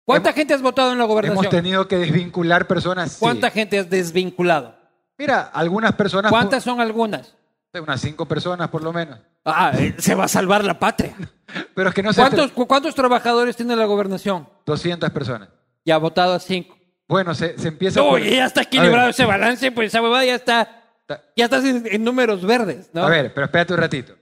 ¿Cuánta 0.05 0.29
Hemos- 0.29 0.35
gente 0.37 0.53
has 0.53 0.61
votado 0.61 0.91
en 0.91 0.97
la 0.99 1.05
gobernación? 1.05 1.43
Hemos 1.45 1.49
tenido 1.51 1.87
que 1.87 1.97
desvincular 1.97 2.67
personas. 2.67 3.13
sí. 3.13 3.17
¿Cuánta 3.19 3.49
gente 3.49 3.79
has 3.79 3.89
desvinculado? 3.89 4.75
Mira, 5.17 5.41
algunas 5.53 5.93
personas. 5.93 6.31
¿Cuántas 6.31 6.63
son 6.63 6.79
algunas? 6.79 7.35
Unas 7.73 7.99
cinco 7.99 8.25
personas 8.25 8.69
por 8.69 8.81
lo 8.83 8.93
menos. 8.93 9.19
Ah, 9.43 9.71
eh, 9.77 9.95
se 9.97 10.15
va 10.15 10.25
a 10.25 10.27
salvar 10.29 10.63
la 10.63 10.79
patria. 10.79 11.15
Pero 11.73 11.89
es 11.89 11.95
que 11.95 12.03
no 12.03 12.11
se. 12.13 12.21
¿Cuántos, 12.21 12.51
cu- 12.51 12.67
¿Cuántos 12.67 12.95
trabajadores 12.95 13.55
tiene 13.55 13.75
la 13.75 13.85
gobernación? 13.85 14.47
200 14.65 15.09
personas. 15.11 15.49
Ya 15.85 15.95
ha 15.95 15.99
votado 15.99 16.33
a 16.33 16.39
cinco. 16.39 16.77
Bueno, 17.07 17.35
se, 17.35 17.57
se 17.59 17.67
empieza. 17.67 17.99
No, 17.99 18.09
por- 18.09 18.19
y 18.21 18.31
ya 18.35 18.45
está 18.45 18.63
equilibrado 18.63 19.09
ese 19.09 19.25
balance, 19.25 19.71
pues 19.71 19.87
esa 19.87 20.01
huevada 20.01 20.25
ya 20.25 20.35
está. 20.35 20.81
Ta- 21.05 21.21
Ya 21.35 21.45
estás 21.45 21.63
en, 21.65 21.83
en 21.89 22.03
números 22.03 22.41
verdes, 22.43 22.89
¿no? 22.93 23.03
A 23.05 23.09
ver, 23.09 23.31
pero 23.33 23.45
espérate 23.45 23.73
un 23.73 23.79
ratito. 23.79 24.15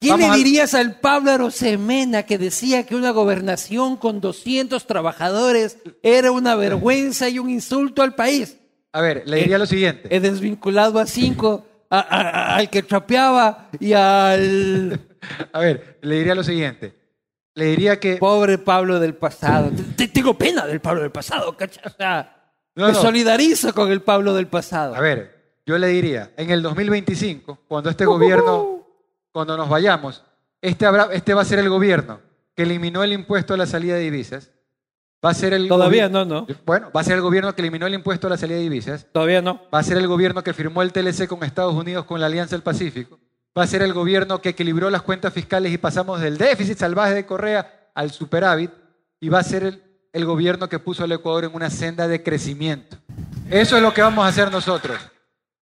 ¿Qué 0.00 0.10
vamos 0.10 0.30
le 0.30 0.36
dirías 0.36 0.74
al 0.74 0.98
Pablo 0.98 1.30
Arosemena 1.30 2.24
que 2.24 2.36
decía 2.36 2.84
que 2.84 2.96
una 2.96 3.12
gobernación 3.12 3.96
con 3.96 4.20
200 4.20 4.86
trabajadores 4.86 5.78
era 6.02 6.32
una 6.32 6.56
vergüenza 6.56 7.28
y 7.28 7.38
un 7.38 7.48
insulto 7.48 8.02
al 8.02 8.14
país? 8.14 8.58
A 8.92 9.00
ver, 9.00 9.22
le 9.26 9.38
diría 9.38 9.56
lo 9.56 9.66
siguiente. 9.66 10.14
He 10.14 10.20
desvinculado 10.20 10.98
a 10.98 11.06
cinco, 11.06 11.64
a- 11.88 12.00
a- 12.00 12.20
a- 12.52 12.56
al 12.56 12.68
que 12.68 12.82
trapeaba 12.82 13.68
y 13.80 13.92
al 13.92 15.00
A 15.52 15.58
ver, 15.60 15.98
le 16.02 16.16
diría 16.16 16.34
lo 16.34 16.42
siguiente. 16.44 16.94
Le 17.54 17.66
diría 17.66 18.00
que. 18.00 18.16
pobre 18.16 18.58
Pablo 18.58 18.98
del 19.00 19.14
pasado. 19.14 19.70
Te- 19.70 19.82
te- 19.82 20.08
Tengo 20.08 20.34
pena 20.36 20.66
del 20.66 20.80
Pablo 20.80 21.02
del 21.02 21.12
pasado, 21.12 21.56
¿cachai? 21.56 21.84
O 21.86 21.90
sea, 21.90 22.52
No, 22.74 22.86
me 22.86 22.92
no. 22.92 23.00
solidarizo 23.00 23.72
con 23.74 23.92
el 23.92 24.02
Pablo 24.02 24.34
del 24.34 24.48
pasado. 24.48 24.94
A 24.94 25.00
ver, 25.00 25.56
yo 25.66 25.78
le 25.78 25.86
diría, 25.88 26.32
en 26.36 26.50
el 26.50 26.62
2025, 26.62 27.60
cuando 27.68 27.90
este 27.90 28.04
gobierno, 28.04 28.86
cuando 29.32 29.56
nos 29.56 29.68
vayamos, 29.68 30.24
este, 30.60 30.84
habrá, 30.86 31.08
este 31.12 31.32
va 31.34 31.42
a 31.42 31.44
ser 31.44 31.58
el 31.60 31.68
gobierno 31.68 32.20
que 32.56 32.62
eliminó 32.64 33.02
el 33.04 33.12
impuesto 33.12 33.54
a 33.54 33.56
la 33.56 33.66
salida 33.66 33.94
de 33.94 34.00
divisas. 34.00 34.50
Va 35.24 35.30
a 35.30 35.34
ser 35.34 35.54
el 35.54 35.68
Todavía 35.68 36.08
no, 36.10 36.24
¿no? 36.24 36.46
Bueno, 36.66 36.90
va 36.94 37.00
a 37.00 37.04
ser 37.04 37.14
el 37.14 37.22
gobierno 37.22 37.54
que 37.54 37.62
eliminó 37.62 37.86
el 37.86 37.94
impuesto 37.94 38.26
a 38.26 38.30
la 38.30 38.36
salida 38.36 38.56
de 38.58 38.62
divisas. 38.64 39.06
Todavía 39.10 39.40
no. 39.40 39.62
Va 39.74 39.78
a 39.78 39.82
ser 39.82 39.96
el 39.96 40.06
gobierno 40.06 40.42
que 40.44 40.52
firmó 40.52 40.82
el 40.82 40.92
TLC 40.92 41.26
con 41.26 41.42
Estados 41.44 41.74
Unidos 41.74 42.04
con 42.04 42.20
la 42.20 42.26
Alianza 42.26 42.54
del 42.56 42.62
Pacífico. 42.62 43.18
Va 43.56 43.62
a 43.62 43.66
ser 43.66 43.82
el 43.82 43.92
gobierno 43.92 44.40
que 44.40 44.50
equilibró 44.50 44.90
las 44.90 45.02
cuentas 45.02 45.32
fiscales 45.32 45.72
y 45.72 45.78
pasamos 45.78 46.20
del 46.20 46.36
déficit 46.38 46.76
salvaje 46.78 47.14
de 47.14 47.24
Correa 47.26 47.88
al 47.94 48.10
superávit. 48.10 48.70
Y 49.20 49.28
va 49.28 49.38
a 49.38 49.44
ser 49.44 49.62
el, 49.64 49.82
el 50.12 50.24
gobierno 50.24 50.68
que 50.68 50.78
puso 50.80 51.04
al 51.04 51.12
Ecuador 51.12 51.44
en 51.44 51.54
una 51.54 51.70
senda 51.70 52.08
de 52.08 52.22
crecimiento. 52.22 52.96
Eso 53.50 53.76
es 53.76 53.82
lo 53.82 53.94
que 53.94 54.02
vamos 54.02 54.24
a 54.24 54.28
hacer 54.28 54.50
nosotros. 54.50 54.98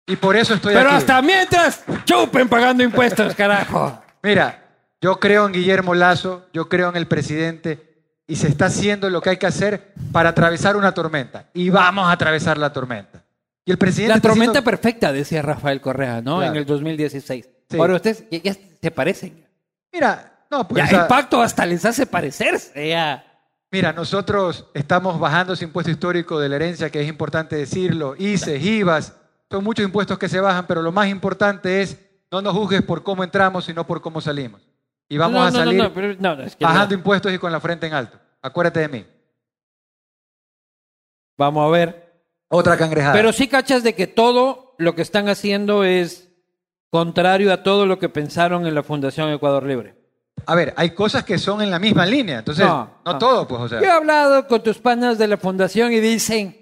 Y 0.07 0.15
por 0.15 0.35
eso 0.35 0.53
estoy 0.53 0.73
Pero 0.73 0.89
aquí. 0.89 0.97
hasta 0.97 1.21
mientras, 1.21 1.83
chupen 2.05 2.47
pagando 2.49 2.83
impuestos, 2.83 3.35
carajo. 3.37 4.01
Mira, 4.21 4.63
yo 5.01 5.19
creo 5.19 5.45
en 5.45 5.53
Guillermo 5.53 5.93
Lazo, 5.93 6.45
yo 6.53 6.67
creo 6.69 6.89
en 6.89 6.95
el 6.95 7.07
presidente 7.07 7.89
y 8.27 8.37
se 8.37 8.47
está 8.47 8.65
haciendo 8.67 9.09
lo 9.09 9.21
que 9.21 9.31
hay 9.31 9.37
que 9.37 9.47
hacer 9.47 9.93
para 10.11 10.29
atravesar 10.29 10.77
una 10.77 10.93
tormenta. 10.93 11.49
Y 11.53 11.69
vamos 11.69 12.05
a 12.07 12.11
atravesar 12.13 12.57
la 12.57 12.71
tormenta. 12.71 13.23
Y 13.65 13.71
el 13.71 13.77
presidente 13.77 14.15
La 14.15 14.21
tormenta 14.21 14.51
haciendo- 14.59 14.63
perfecta, 14.63 15.11
decía 15.13 15.41
Rafael 15.41 15.79
Correa, 15.81 16.21
¿no? 16.21 16.37
Claro. 16.37 16.51
En 16.53 16.57
el 16.57 16.65
2016. 16.65 17.47
Sí. 17.73 17.79
Ahora 17.79 17.95
ustedes 17.95 18.23
ya, 18.31 18.39
ya 18.39 18.53
se 18.81 18.91
parecen. 18.91 19.45
Mira, 19.91 20.45
no, 20.49 20.67
pues, 20.67 20.79
Ya, 20.79 20.85
o 20.85 20.87
sea, 20.89 21.01
el 21.01 21.07
pacto 21.07 21.41
hasta 21.41 21.65
les 21.65 21.83
hace 21.85 22.05
parecerse. 22.05 22.87
Ya. 22.89 23.25
Mira, 23.71 23.91
nosotros 23.91 24.67
estamos 24.73 25.19
bajando 25.19 25.53
ese 25.53 25.65
impuesto 25.65 25.89
histórico 25.91 26.39
de 26.39 26.47
la 26.49 26.55
herencia, 26.57 26.89
que 26.91 27.01
es 27.01 27.07
importante 27.07 27.55
decirlo, 27.55 28.15
ICES, 28.17 28.63
IVAs, 28.63 29.13
son 29.49 29.63
muchos 29.63 29.83
impuestos 29.85 30.17
que 30.19 30.29
se 30.29 30.39
bajan, 30.39 30.67
pero 30.67 30.81
lo 30.81 30.91
más 30.91 31.07
importante 31.07 31.81
es 31.81 31.97
no 32.31 32.41
nos 32.41 32.53
juzgues 32.53 32.81
por 32.83 33.03
cómo 33.03 33.23
entramos, 33.23 33.65
sino 33.65 33.85
por 33.85 34.01
cómo 34.01 34.21
salimos. 34.21 34.61
Y 35.09 35.17
vamos 35.17 35.39
No, 35.39 35.45
a 35.47 35.51
no, 35.51 35.57
salir 35.57 35.77
no, 35.83 35.93
pero- 35.93 36.15
no, 36.19 36.35
no, 36.35 36.43
es 36.43 36.55
que 36.55 36.63
bajando 36.65 36.93
impuestos 36.95 37.31
y 37.33 37.37
con 37.37 37.51
la 37.51 37.59
frente 37.59 37.85
en 37.87 37.93
alto. 37.93 38.19
Acuérdate 38.41 38.79
de 38.81 38.87
mí. 38.89 39.05
Vamos 41.37 41.67
a 41.67 41.71
ver. 41.71 42.13
Otra 42.49 42.77
cangrejada. 42.77 43.13
Pero 43.13 43.33
sí 43.33 43.47
cachas 43.47 43.83
de 43.83 43.95
que 43.95 44.05
todo 44.07 44.75
lo 44.77 44.93
que 44.95 45.01
están 45.01 45.29
haciendo 45.29 45.83
es 45.83 46.29
contrario 46.93 47.51
a 47.51 47.63
todo 47.63 47.87
lo 47.87 47.97
que 47.97 48.07
pensaron 48.07 48.67
en 48.67 48.75
la 48.75 48.83
Fundación 48.83 49.31
Ecuador 49.31 49.63
Libre. 49.63 49.95
A 50.45 50.53
ver, 50.53 50.75
hay 50.77 50.91
cosas 50.91 51.23
que 51.23 51.39
son 51.39 51.63
en 51.63 51.71
la 51.71 51.79
misma 51.79 52.05
línea. 52.05 52.37
Entonces, 52.37 52.63
no, 52.63 52.87
No, 53.03 53.13
no. 53.13 53.17
todo, 53.17 53.47
pues, 53.47 53.61
o 53.61 53.67
sea. 53.67 53.79
Yo 53.79 53.87
he 53.87 53.89
hablado 53.89 54.47
con 54.47 54.61
tus 54.61 54.77
panas 54.77 55.17
de 55.17 55.27
la 55.27 55.37
fundación 55.37 55.91
y 55.91 55.99
dicen, 55.99 56.55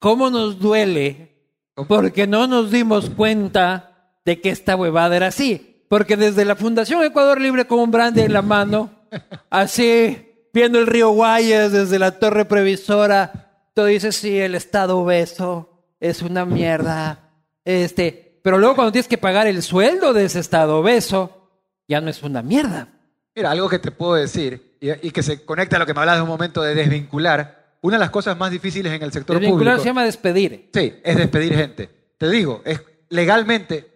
¿cómo 0.00 0.30
nos 0.30 0.58
duele? 0.58 1.46
Porque 1.86 2.26
no 2.26 2.48
nos 2.48 2.72
dimos 2.72 3.08
cuenta 3.08 4.16
de 4.24 4.40
que 4.40 4.50
esta 4.50 4.74
huevada 4.74 5.14
era 5.14 5.28
así. 5.28 5.84
Porque 5.88 6.16
desde 6.16 6.44
la 6.44 6.56
Fundación 6.56 7.04
Ecuador 7.04 7.40
Libre 7.40 7.68
con 7.68 7.78
un 7.78 7.92
brandy 7.92 8.22
en 8.22 8.32
la 8.32 8.42
mano, 8.42 8.90
así, 9.48 10.48
viendo 10.52 10.80
el 10.80 10.88
río 10.88 11.10
Guayas 11.10 11.70
desde 11.70 12.00
la 12.00 12.18
torre 12.18 12.46
previsora, 12.46 13.70
tú 13.74 13.84
dices, 13.84 14.16
sí, 14.16 14.40
el 14.40 14.56
Estado 14.56 14.98
obeso 14.98 15.84
es 16.00 16.20
una 16.20 16.44
mierda. 16.44 17.30
Este, 17.64 18.27
pero 18.42 18.58
luego 18.58 18.74
cuando 18.74 18.92
tienes 18.92 19.08
que 19.08 19.18
pagar 19.18 19.46
el 19.46 19.62
sueldo 19.62 20.12
de 20.12 20.24
ese 20.24 20.40
Estado 20.40 20.78
obeso, 20.78 21.50
ya 21.86 22.00
no 22.00 22.10
es 22.10 22.22
una 22.22 22.42
mierda. 22.42 22.88
Mira, 23.34 23.50
algo 23.50 23.68
que 23.68 23.78
te 23.78 23.90
puedo 23.90 24.14
decir 24.14 24.76
y, 24.80 24.90
y 25.08 25.10
que 25.10 25.22
se 25.22 25.44
conecta 25.44 25.76
a 25.76 25.78
lo 25.78 25.86
que 25.86 25.94
me 25.94 26.00
hablabas 26.00 26.18
de 26.18 26.22
un 26.22 26.28
momento 26.28 26.62
de 26.62 26.74
desvincular. 26.74 27.76
Una 27.80 27.96
de 27.96 28.00
las 28.00 28.10
cosas 28.10 28.36
más 28.36 28.50
difíciles 28.50 28.92
en 28.92 29.02
el 29.02 29.12
sector 29.12 29.36
Desvincular 29.38 29.74
público. 29.74 29.82
se 29.82 29.88
llama 29.88 30.04
despedir. 30.04 30.70
Sí, 30.74 30.94
es 31.02 31.16
despedir 31.16 31.54
gente. 31.54 31.88
Te 32.18 32.28
digo, 32.28 32.62
es 32.64 32.80
legalmente, 33.08 33.86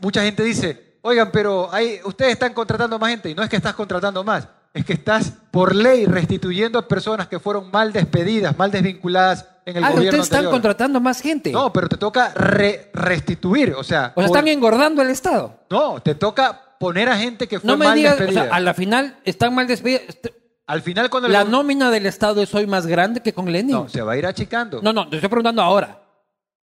mucha 0.00 0.22
gente 0.22 0.42
dice, 0.42 0.98
oigan, 1.02 1.30
pero 1.32 1.72
hay, 1.72 2.00
ustedes 2.04 2.32
están 2.32 2.52
contratando 2.52 2.98
más 2.98 3.10
gente 3.10 3.30
y 3.30 3.34
no 3.34 3.42
es 3.42 3.48
que 3.48 3.56
estás 3.56 3.74
contratando 3.74 4.22
más, 4.22 4.46
es 4.74 4.84
que 4.84 4.92
estás 4.92 5.32
por 5.50 5.74
ley 5.74 6.04
restituyendo 6.04 6.78
a 6.78 6.86
personas 6.86 7.28
que 7.28 7.38
fueron 7.40 7.70
mal 7.70 7.92
despedidas, 7.92 8.56
mal 8.58 8.70
desvinculadas 8.70 9.46
en 9.68 9.76
el 9.76 9.84
Ah, 9.84 9.90
gobierno 9.90 10.08
ustedes 10.08 10.24
están 10.24 10.36
anterior. 10.38 10.52
contratando 10.52 11.00
más 11.00 11.20
gente. 11.20 11.52
No, 11.52 11.72
pero 11.72 11.88
te 11.88 11.96
toca 11.96 12.32
re- 12.34 12.90
restituir, 12.94 13.74
o 13.74 13.82
sea, 13.82 13.82
o 13.82 13.84
sea, 13.84 14.14
por- 14.14 14.24
están 14.24 14.48
engordando 14.48 15.02
el 15.02 15.10
Estado. 15.10 15.60
no, 15.70 16.00
te 16.00 16.14
toca 16.14 16.76
poner 16.80 17.08
a 17.08 17.16
gente 17.16 17.46
que 17.48 17.60
fue 17.60 17.66
No 17.66 17.76
me 17.76 17.86
mal 17.86 17.96
digas, 17.96 18.14
o 18.14 18.16
despedida. 18.18 18.44
sea, 18.44 18.54
a 18.54 18.60
la 18.60 18.72
final 18.74 19.18
están 19.24 19.54
mal 19.54 19.66
despedidos. 19.66 20.02
Al 20.66 20.82
final 20.82 21.08
cuando 21.10 21.28
La 21.28 21.42
el- 21.42 21.50
nómina 21.50 21.90
del 21.90 22.06
Estado 22.06 22.42
es 22.42 22.54
hoy 22.54 22.66
más 22.66 22.86
grande 22.86 23.20
que 23.22 23.32
con 23.32 23.50
Lenin. 23.50 23.74
no, 23.74 23.88
se 23.88 24.02
va 24.02 24.12
a 24.12 24.16
ir 24.16 24.26
achicando. 24.26 24.80
No, 24.82 24.92
no, 24.92 25.08
te 25.08 25.16
estoy 25.16 25.28
preguntando 25.28 25.62
ahora. 25.62 26.00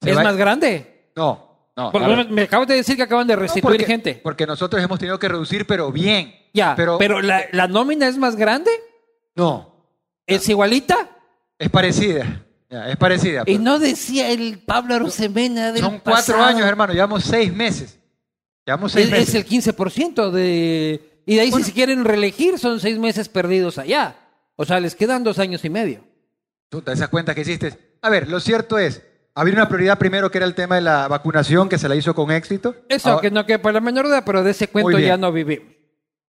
¿Es 0.02 0.16
más 0.16 0.36
grande? 0.36 1.12
no, 1.16 1.70
no. 1.76 1.92
Porque 1.92 2.26
me 2.30 2.42
acabas 2.44 2.68
de 2.68 2.76
decir 2.76 2.96
que 2.98 3.04
acaban 3.04 3.26
de 3.28 3.36
No, 3.36 3.42
restituir 3.42 3.78
porque- 3.78 3.86
gente. 3.86 4.20
Porque 4.24 4.46
nosotros 4.48 4.82
hemos 4.84 5.00
tenido 5.00 5.18
que 5.20 5.28
reducir, 5.30 5.66
pero 5.68 5.92
bien. 5.92 6.36
Ya, 6.54 6.76
pero, 6.76 6.98
pero, 6.98 7.22
la, 7.22 7.46
la 7.52 7.68
nómina 7.68 8.08
es 8.08 8.18
más 8.18 8.36
grande, 8.36 8.72
no, 9.36 9.86
es 10.28 10.50
igualita. 10.50 11.10
es 11.58 11.70
parecida. 11.70 12.44
Ya, 12.72 12.90
es 12.90 12.98
parecida. 12.98 13.42
Y 13.42 13.54
pero- 13.58 13.64
no 13.64 13.80
decía 13.80 14.30
el 14.32 14.60
Pablo 14.66 14.96
Arosemena 14.96 15.72
del 15.72 15.82
Son 15.84 16.00
cuatro 16.00 16.36
pasado. 16.36 16.44
años, 16.44 16.66
hermano. 16.66 16.94
Llevamos 16.94 17.24
seis 17.26 17.54
meses. 17.54 18.00
Llevamos 18.66 18.94
seis 18.94 19.06
Es, 19.08 19.12
meses. 19.12 19.30
es 19.30 19.36
el 19.36 19.46
15% 19.46 20.32
de... 20.32 21.22
Y 21.26 21.36
de 21.36 21.42
ahí 21.42 21.52
si 21.52 21.64
se 21.64 21.74
quieren 21.74 22.04
reelegir 22.06 22.58
son 22.58 22.80
seis 22.80 22.98
meses 22.98 23.28
perdidos 23.30 23.78
allá. 23.78 24.16
O 24.56 24.66
sea, 24.66 24.80
les 24.80 24.96
quedan 24.96 25.24
dos 25.24 25.38
años 25.40 25.64
y 25.66 25.70
medio. 25.70 26.04
Puta, 26.70 26.94
esas 26.94 27.10
cuentas 27.10 27.36
que 27.36 27.42
hiciste. 27.42 27.78
A 28.02 28.10
ver, 28.10 28.28
lo 28.30 28.40
cierto 28.40 28.80
es, 28.80 29.02
había 29.36 29.54
una 29.54 29.68
prioridad 29.68 30.00
primero 30.00 30.32
que 30.32 30.38
era 30.38 30.48
el 30.48 30.56
tema 30.56 30.76
de 30.76 30.82
la 30.82 31.08
vacunación, 31.08 31.68
que 31.70 31.78
se 31.78 31.90
la 31.90 31.96
hizo 31.96 32.16
con 32.16 32.32
éxito. 32.32 32.76
Eso, 32.90 33.10
Ahora, 33.10 33.22
que 33.22 33.32
no 33.32 33.46
quepa 33.46 33.72
la 33.72 33.82
menor 33.82 34.06
duda, 34.08 34.24
pero 34.26 34.44
de 34.44 34.52
ese 34.52 34.68
cuento 34.70 34.98
ya 34.98 35.18
no 35.18 35.32
vivimos. 35.32 35.68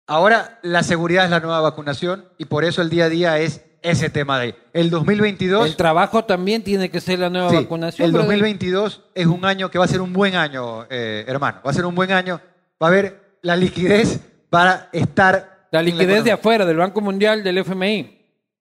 ahora 0.07 0.59
la 0.63 0.83
seguridad 0.83 1.25
es 1.25 1.31
la 1.31 1.41
nueva 1.41 1.61
vacunación 1.61 2.29
y 2.39 2.45
por 2.45 2.65
eso 2.65 2.83
el 2.83 2.91
día 2.91 3.07
a 3.07 3.09
día 3.09 3.39
es 3.39 3.63
ese 3.83 4.11
tema 4.11 4.39
de 4.39 4.45
ahí. 4.47 4.55
El 4.73 4.91
2022... 4.91 5.67
El 5.67 5.77
trabajo 5.77 6.25
también 6.25 6.63
tiene 6.63 6.91
que 6.91 7.01
ser 7.01 7.19
la 7.19 7.31
nueva 7.31 7.51
Sí, 7.51 7.57
vacunación. 7.57 8.07
el 8.07 8.13
brother. 8.13 8.29
2022 8.29 9.03
es 9.15 9.27
un 9.27 9.45
año 9.45 9.71
que 9.71 9.79
va 9.79 9.85
a 9.85 9.89
ser 9.89 10.01
un 10.01 10.13
buen 10.13 10.35
año, 10.35 10.87
eh, 10.91 11.25
hermano. 11.29 11.61
Va 11.65 11.71
a 11.71 11.75
ser 11.75 11.85
un 11.87 11.95
buen 11.95 12.13
año. 12.13 12.41
Va 12.83 12.87
a 12.89 12.91
haber 12.91 13.39
la 13.43 13.57
liquidez 13.57 14.21
para 14.51 14.89
estar. 14.93 15.69
La 15.71 15.83
liquidez 15.83 16.25
de 16.25 16.33
afuera, 16.33 16.65
del 16.65 16.77
Banco 16.77 17.01
Mundial, 17.01 17.43
del 17.45 17.59
FMI. 17.59 18.19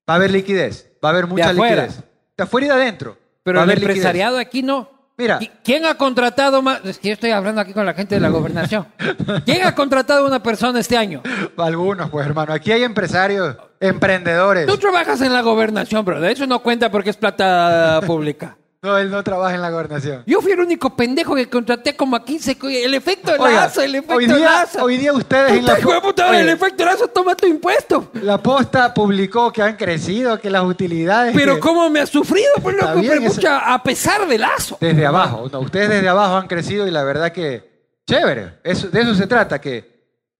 Va 0.09 0.13
a 0.13 0.17
haber 0.17 0.31
liquidez. 0.31 0.91
Va 1.03 1.09
a 1.09 1.11
haber 1.11 1.27
mucha 1.27 1.51
liquidez. 1.53 2.01
De 2.37 2.43
afuera 2.43 2.65
y 2.65 2.69
de 2.69 2.75
adentro. 2.75 3.17
Pero 3.43 3.61
el 3.61 3.67
liquidez. 3.69 3.89
empresariado 3.89 4.37
aquí 4.37 4.61
no. 4.63 4.89
Mira. 5.17 5.39
¿Qui- 5.39 5.49
¿Quién 5.63 5.85
ha 5.85 5.95
contratado 5.95 6.61
más? 6.61 6.83
Es 6.83 6.97
que 6.99 7.07
yo 7.07 7.13
estoy 7.13 7.31
hablando 7.31 7.61
aquí 7.61 7.71
con 7.73 7.85
la 7.85 7.93
gente 7.93 8.15
de 8.15 8.21
la 8.21 8.27
gobernación. 8.29 8.85
¿Quién 9.45 9.63
ha 9.65 9.73
contratado 9.73 10.25
a 10.25 10.27
una 10.27 10.43
persona 10.43 10.79
este 10.81 10.97
año? 10.97 11.21
Algunos, 11.57 12.09
pues, 12.09 12.25
hermano. 12.25 12.51
Aquí 12.51 12.71
hay 12.73 12.83
empresarios, 12.83 13.55
emprendedores. 13.87 14.65
Tú 14.67 14.77
trabajas 14.77 15.21
en 15.21 15.33
la 15.33 15.41
gobernación, 15.41 16.03
bro. 16.05 16.19
De 16.19 16.31
eso 16.31 16.45
no 16.47 16.59
cuenta 16.61 16.91
porque 16.91 17.09
es 17.09 17.17
plata 17.17 18.01
pública. 18.07 18.57
No, 18.81 18.99
él 18.99 19.09
no 19.09 19.23
trabaja 19.23 19.55
en 19.55 19.61
la 19.63 19.71
gobernación. 19.71 20.21
Yo 20.27 20.41
fui 20.41 20.51
el 20.51 20.59
único 20.59 20.95
pendejo 20.95 21.33
que 21.33 21.49
contraté 21.49 21.95
como 21.95 22.15
a 22.15 22.23
15. 22.23 22.55
co- 22.59 22.69
El 22.69 22.93
efecto 22.93 23.31
de 23.31 23.39
Oiga, 23.39 23.61
lazo, 23.61 23.81
el 23.81 23.95
efecto 23.95 24.13
hoy 24.15 24.27
de 24.27 24.35
día, 24.35 24.45
lazo. 24.51 24.83
hoy 24.83 24.97
día 24.97 25.11
ustedes 25.11 25.53
en 25.53 25.65
la, 25.65 25.75
Puta, 25.77 26.29
Oye, 26.29 26.41
el 26.41 26.49
efecto 26.49 26.83
de 26.83 26.85
lazo 26.91 27.07
toma 27.07 27.33
tu 27.35 27.47
impuesto. 27.47 28.11
la 28.21 28.37
posta 28.37 28.93
publicó 28.93 29.51
que 29.51 29.63
han 29.63 29.75
crecido, 29.75 30.39
que 30.39 30.51
las 30.51 30.63
utilidades. 30.63 31.33
Pero 31.35 31.55
que- 31.55 31.61
cómo 31.61 31.89
me 31.89 31.99
ha 32.01 32.05
sufrido, 32.05 32.51
pues 32.61 32.75
loco, 32.79 32.99
bien, 32.99 33.23
eso- 33.23 33.41
a 33.49 33.81
pesar 33.81 34.27
de 34.27 34.37
lazo. 34.37 34.77
Desde 34.79 35.03
abajo. 35.03 35.49
No, 35.51 35.61
ustedes 35.61 35.89
desde 35.89 36.07
abajo 36.07 36.35
han 36.35 36.45
crecido 36.47 36.87
y 36.87 36.91
la 36.91 37.03
verdad 37.03 37.31
que 37.31 37.67
chévere. 38.07 38.59
Eso, 38.63 38.89
de 38.89 39.01
eso 39.01 39.15
se 39.15 39.25
trata, 39.25 39.59
que 39.59 39.94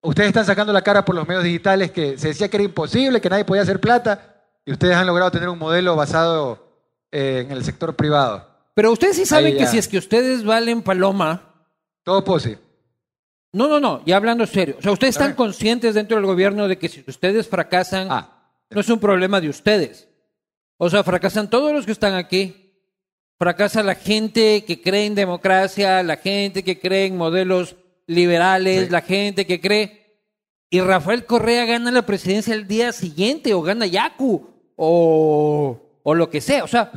ustedes 0.06 0.27
están 0.30 0.45
sacando 0.45 0.72
la 0.73 0.82
cara 0.82 1.03
por 1.03 1.15
los 1.15 1.27
medios 1.27 1.44
digitales 1.44 1.91
que 1.91 2.18
se 2.18 2.30
decía 2.30 2.48
que 2.49 2.57
era 2.57 2.64
imposible, 2.64 3.19
que 3.22 3.30
nadie 3.30 3.45
podía 3.45 3.64
hacer 3.64 3.80
plata 3.80 4.36
y 4.65 4.72
ustedes 4.72 4.95
han 4.95 5.06
logrado 5.07 5.32
tener 5.32 5.49
un 5.49 5.60
modelo 5.60 5.95
basado 5.95 6.65
eh, 7.11 7.44
en 7.45 7.52
el 7.52 7.64
sector 7.64 7.95
privado. 7.95 8.48
Pero 8.73 8.91
ustedes 8.91 9.15
sí 9.15 9.26
saben 9.26 9.57
que 9.57 9.68
si 9.68 9.77
es 9.77 9.88
que 9.88 9.98
ustedes 9.98 10.44
valen 10.44 10.82
paloma, 10.82 11.53
Todo 12.03 12.23
posi. 12.23 12.57
No, 13.53 13.68
no, 13.68 13.80
no, 13.80 14.03
ya 14.06 14.18
hablando 14.18 14.45
serio. 14.45 14.76
O 14.80 14.82
sea, 14.82 14.91
ustedes 14.91 15.15
están 15.15 15.34
conscientes 15.34 15.95
dentro 15.95 16.18
del 16.18 16.26
gobierno 16.26 16.68
de 16.68 16.77
que 16.77 16.90
si 16.90 17.03
ustedes 17.07 17.48
fracasan, 17.48 18.07
Ah. 18.11 18.52
no 18.69 18.82
es 18.82 18.90
un 18.90 18.99
problema 18.99 19.40
de 19.40 19.48
ustedes. 19.49 20.10
O 20.77 20.90
sea, 20.90 21.03
fracasan 21.03 21.49
todos 21.49 21.72
los 21.72 21.86
que 21.86 21.94
están 21.94 22.15
aquí. 22.15 22.73
Fracasa 23.38 23.82
la 23.82 23.95
gente 23.95 24.65
que 24.65 24.82
cree 24.82 25.06
en 25.06 25.15
democracia, 25.15 26.03
la 26.03 26.18
gente 26.18 26.64
que 26.64 26.80
cree 26.80 27.06
en 27.06 27.18
modelos 27.18 27.76
liberales, 28.07 28.86
Sí. 28.86 28.90
la 28.91 29.02
gente 29.02 29.45
que 29.45 29.60
cree. 29.61 30.19
Y 30.69 30.82
Rafael 30.82 31.26
Correa 31.26 31.65
gana 31.65 31.91
la 31.91 32.06
presidencia 32.06 32.53
el 32.53 32.68
día 32.68 32.91
siguiente, 32.91 33.53
o 33.53 33.61
gana 33.61 33.86
Yacu, 33.86 34.49
o, 34.76 35.80
o 36.03 36.15
lo 36.15 36.30
que 36.30 36.41
sea. 36.41 36.64
O 36.64 36.68
sea, 36.68 36.91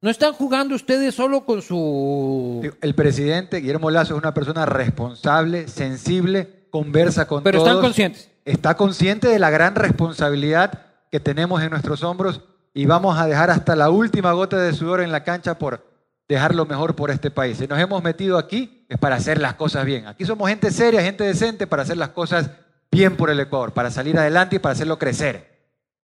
no 0.00 0.10
están 0.10 0.32
jugando 0.32 0.74
ustedes 0.74 1.14
solo 1.14 1.44
con 1.44 1.62
su... 1.62 2.68
El 2.80 2.94
presidente 2.94 3.58
Guillermo 3.58 3.90
Lazo 3.90 4.14
es 4.14 4.18
una 4.20 4.34
persona 4.34 4.66
responsable, 4.66 5.68
sensible, 5.68 6.66
conversa 6.70 7.26
con 7.26 7.42
Pero 7.44 7.58
todos. 7.58 7.68
están 7.68 7.82
conscientes. 7.82 8.30
Está 8.44 8.76
consciente 8.76 9.28
de 9.28 9.38
la 9.38 9.50
gran 9.50 9.74
responsabilidad 9.76 10.86
que 11.10 11.20
tenemos 11.20 11.62
en 11.62 11.70
nuestros 11.70 12.02
hombros 12.02 12.40
y 12.74 12.86
vamos 12.86 13.16
a 13.18 13.26
dejar 13.26 13.50
hasta 13.50 13.76
la 13.76 13.90
última 13.90 14.32
gota 14.32 14.58
de 14.58 14.72
sudor 14.72 15.00
en 15.02 15.12
la 15.12 15.22
cancha 15.22 15.58
por 15.58 15.91
dejar 16.28 16.54
lo 16.54 16.64
mejor 16.66 16.94
por 16.96 17.10
este 17.10 17.30
país. 17.30 17.58
Si 17.58 17.66
nos 17.66 17.78
hemos 17.78 18.02
metido 18.02 18.38
aquí 18.38 18.86
es 18.88 18.98
para 18.98 19.16
hacer 19.16 19.40
las 19.40 19.54
cosas 19.54 19.84
bien. 19.84 20.06
Aquí 20.06 20.24
somos 20.24 20.48
gente 20.48 20.70
seria, 20.70 21.02
gente 21.02 21.24
decente 21.24 21.66
para 21.66 21.82
hacer 21.82 21.96
las 21.96 22.10
cosas 22.10 22.50
bien 22.90 23.16
por 23.16 23.30
el 23.30 23.40
Ecuador, 23.40 23.72
para 23.72 23.90
salir 23.90 24.16
adelante 24.18 24.56
y 24.56 24.58
para 24.58 24.72
hacerlo 24.72 24.98
crecer. 24.98 25.50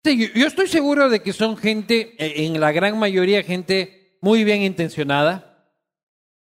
Sí, 0.05 0.31
yo- 0.35 0.47
estoy 0.47 0.67
seguro 0.67 1.09
de 1.11 1.21
que 1.21 1.33
son 1.33 1.57
gente, 1.57 2.15
eh, 2.19 2.47
en 2.47 2.59
la 2.61 2.73
gran 2.73 2.99
mayoría, 2.99 3.43
gente 3.43 4.17
muy 4.23 4.45
bien 4.45 4.63
intencionada. 4.63 5.47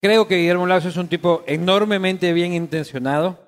Creo 0.00 0.26
que 0.28 0.36
Guillermo 0.36 0.66
Lazo 0.66 0.88
es 0.88 0.96
un 0.96 1.08
tipo 1.08 1.42
enormemente 1.46 2.32
bien 2.32 2.54
intencionado. 2.54 3.46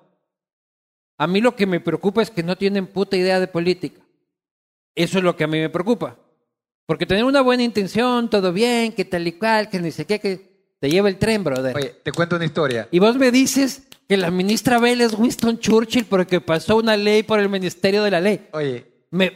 A 1.19 1.27
mí 1.27 1.41
lo 1.41 1.55
que 1.55 1.67
me 1.67 1.81
preocupa 1.81 2.21
es 2.21 2.31
que 2.31 2.43
no 2.43 2.57
tienen 2.57 2.87
puta 2.87 3.17
idea 3.17 3.39
de 3.41 3.47
política. 3.47 4.01
Eso 4.95 5.19
es 5.19 5.25
lo 5.25 5.37
que 5.37 5.45
a 5.45 5.47
mí 5.47 5.59
me 5.61 5.71
preocupa. 5.71 6.17
Porque 6.93 7.07
tener 7.07 7.25
una 7.25 7.41
buena 7.41 7.63
intención, 7.63 8.29
todo 8.29 8.53
bien, 8.53 8.93
que 8.93 9.07
tal 9.07 9.27
y 9.27 9.33
cual, 9.33 9.71
que 9.71 9.81
ni 9.81 9.91
sé 9.91 10.05
qué, 10.05 10.21
que 10.21 10.75
te 10.79 10.91
lleva 10.91 11.09
el 11.09 11.17
tren, 11.17 11.43
brother. 11.43 11.75
Oye, 11.75 11.95
te 12.03 12.13
cuento 12.13 12.37
una 12.37 12.45
historia. 12.45 12.87
Y 12.91 12.99
vos 12.99 13.17
me 13.17 13.31
dices 13.31 13.85
que 14.07 14.19
la 14.19 14.31
ministra 14.31 14.79
Bell 14.79 15.01
es 15.01 15.15
Winston 15.15 15.59
Churchill 15.59 16.05
porque 16.05 16.43
pasó 16.43 16.77
una 16.77 16.95
ley 16.99 17.23
por 17.23 17.41
el 17.41 17.49
Ministerio 17.49 18.03
de 18.03 18.11
la 18.11 18.21
Ley. 18.21 18.47
Oye, 18.53 18.85
Me, 19.11 19.33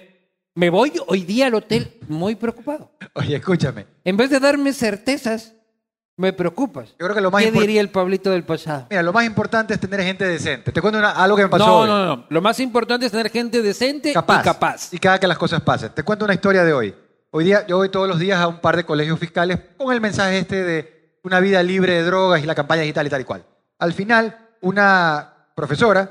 me 0.54 0.68
voy 0.68 0.92
hoy 1.06 1.22
día 1.22 1.46
al 1.46 1.54
hotel 1.54 1.94
muy 2.08 2.34
preocupado. 2.34 2.90
oye, 3.14 3.36
escúchame. 3.36 3.86
En 4.04 4.18
vez 4.18 4.28
de 4.28 4.38
darme 4.38 4.74
certezas, 4.74 5.54
me 6.18 6.34
preocupas. 6.34 6.90
Yo 6.90 7.06
creo 7.06 7.14
que 7.14 7.20
lo 7.22 7.30
más 7.30 7.42
¿Qué 7.42 7.52
diría 7.52 7.80
el 7.80 7.88
Pablito 7.88 8.30
del 8.30 8.44
pasado? 8.44 8.86
Mira, 8.90 9.02
lo 9.02 9.14
más 9.14 9.24
importante 9.24 9.72
es 9.72 9.80
tener 9.80 10.02
gente 10.02 10.26
decente. 10.28 10.72
Te 10.72 10.82
cuento 10.82 10.98
una- 10.98 11.12
algo 11.12 11.38
que 11.38 11.44
me 11.44 11.48
pasó 11.48 11.64
No, 11.66 11.78
hoy. 11.80 11.88
no, 11.88 12.04
no. 12.16 12.26
Lo 12.28 12.42
más 12.42 12.60
importante 12.60 13.06
es 13.06 13.12
tener 13.12 13.30
gente 13.30 13.62
decente 13.62 14.12
capaz, 14.12 14.42
y 14.42 14.44
capaz. 14.44 14.92
Y 14.92 14.98
cada 14.98 15.18
que 15.18 15.26
las 15.26 15.38
cosas 15.38 15.62
pasen. 15.62 15.90
Te 15.94 16.02
cuento 16.02 16.26
una 16.26 16.34
historia 16.34 16.62
de 16.62 16.74
hoy. 16.74 16.94
Hoy 17.38 17.44
día, 17.44 17.66
yo 17.66 17.76
voy 17.76 17.90
todos 17.90 18.08
los 18.08 18.18
días 18.18 18.40
a 18.40 18.48
un 18.48 18.60
par 18.60 18.76
de 18.76 18.84
colegios 18.84 19.18
fiscales 19.18 19.58
con 19.76 19.92
el 19.92 20.00
mensaje 20.00 20.38
este 20.38 20.64
de 20.64 21.18
una 21.22 21.38
vida 21.38 21.62
libre 21.62 21.92
de 21.92 22.02
drogas 22.02 22.42
y 22.42 22.46
la 22.46 22.54
campaña 22.54 22.80
digital 22.80 23.06
y 23.06 23.10
tal 23.10 23.20
y 23.20 23.24
cual. 23.24 23.44
Al 23.78 23.92
final, 23.92 24.38
una 24.62 25.34
profesora 25.54 26.10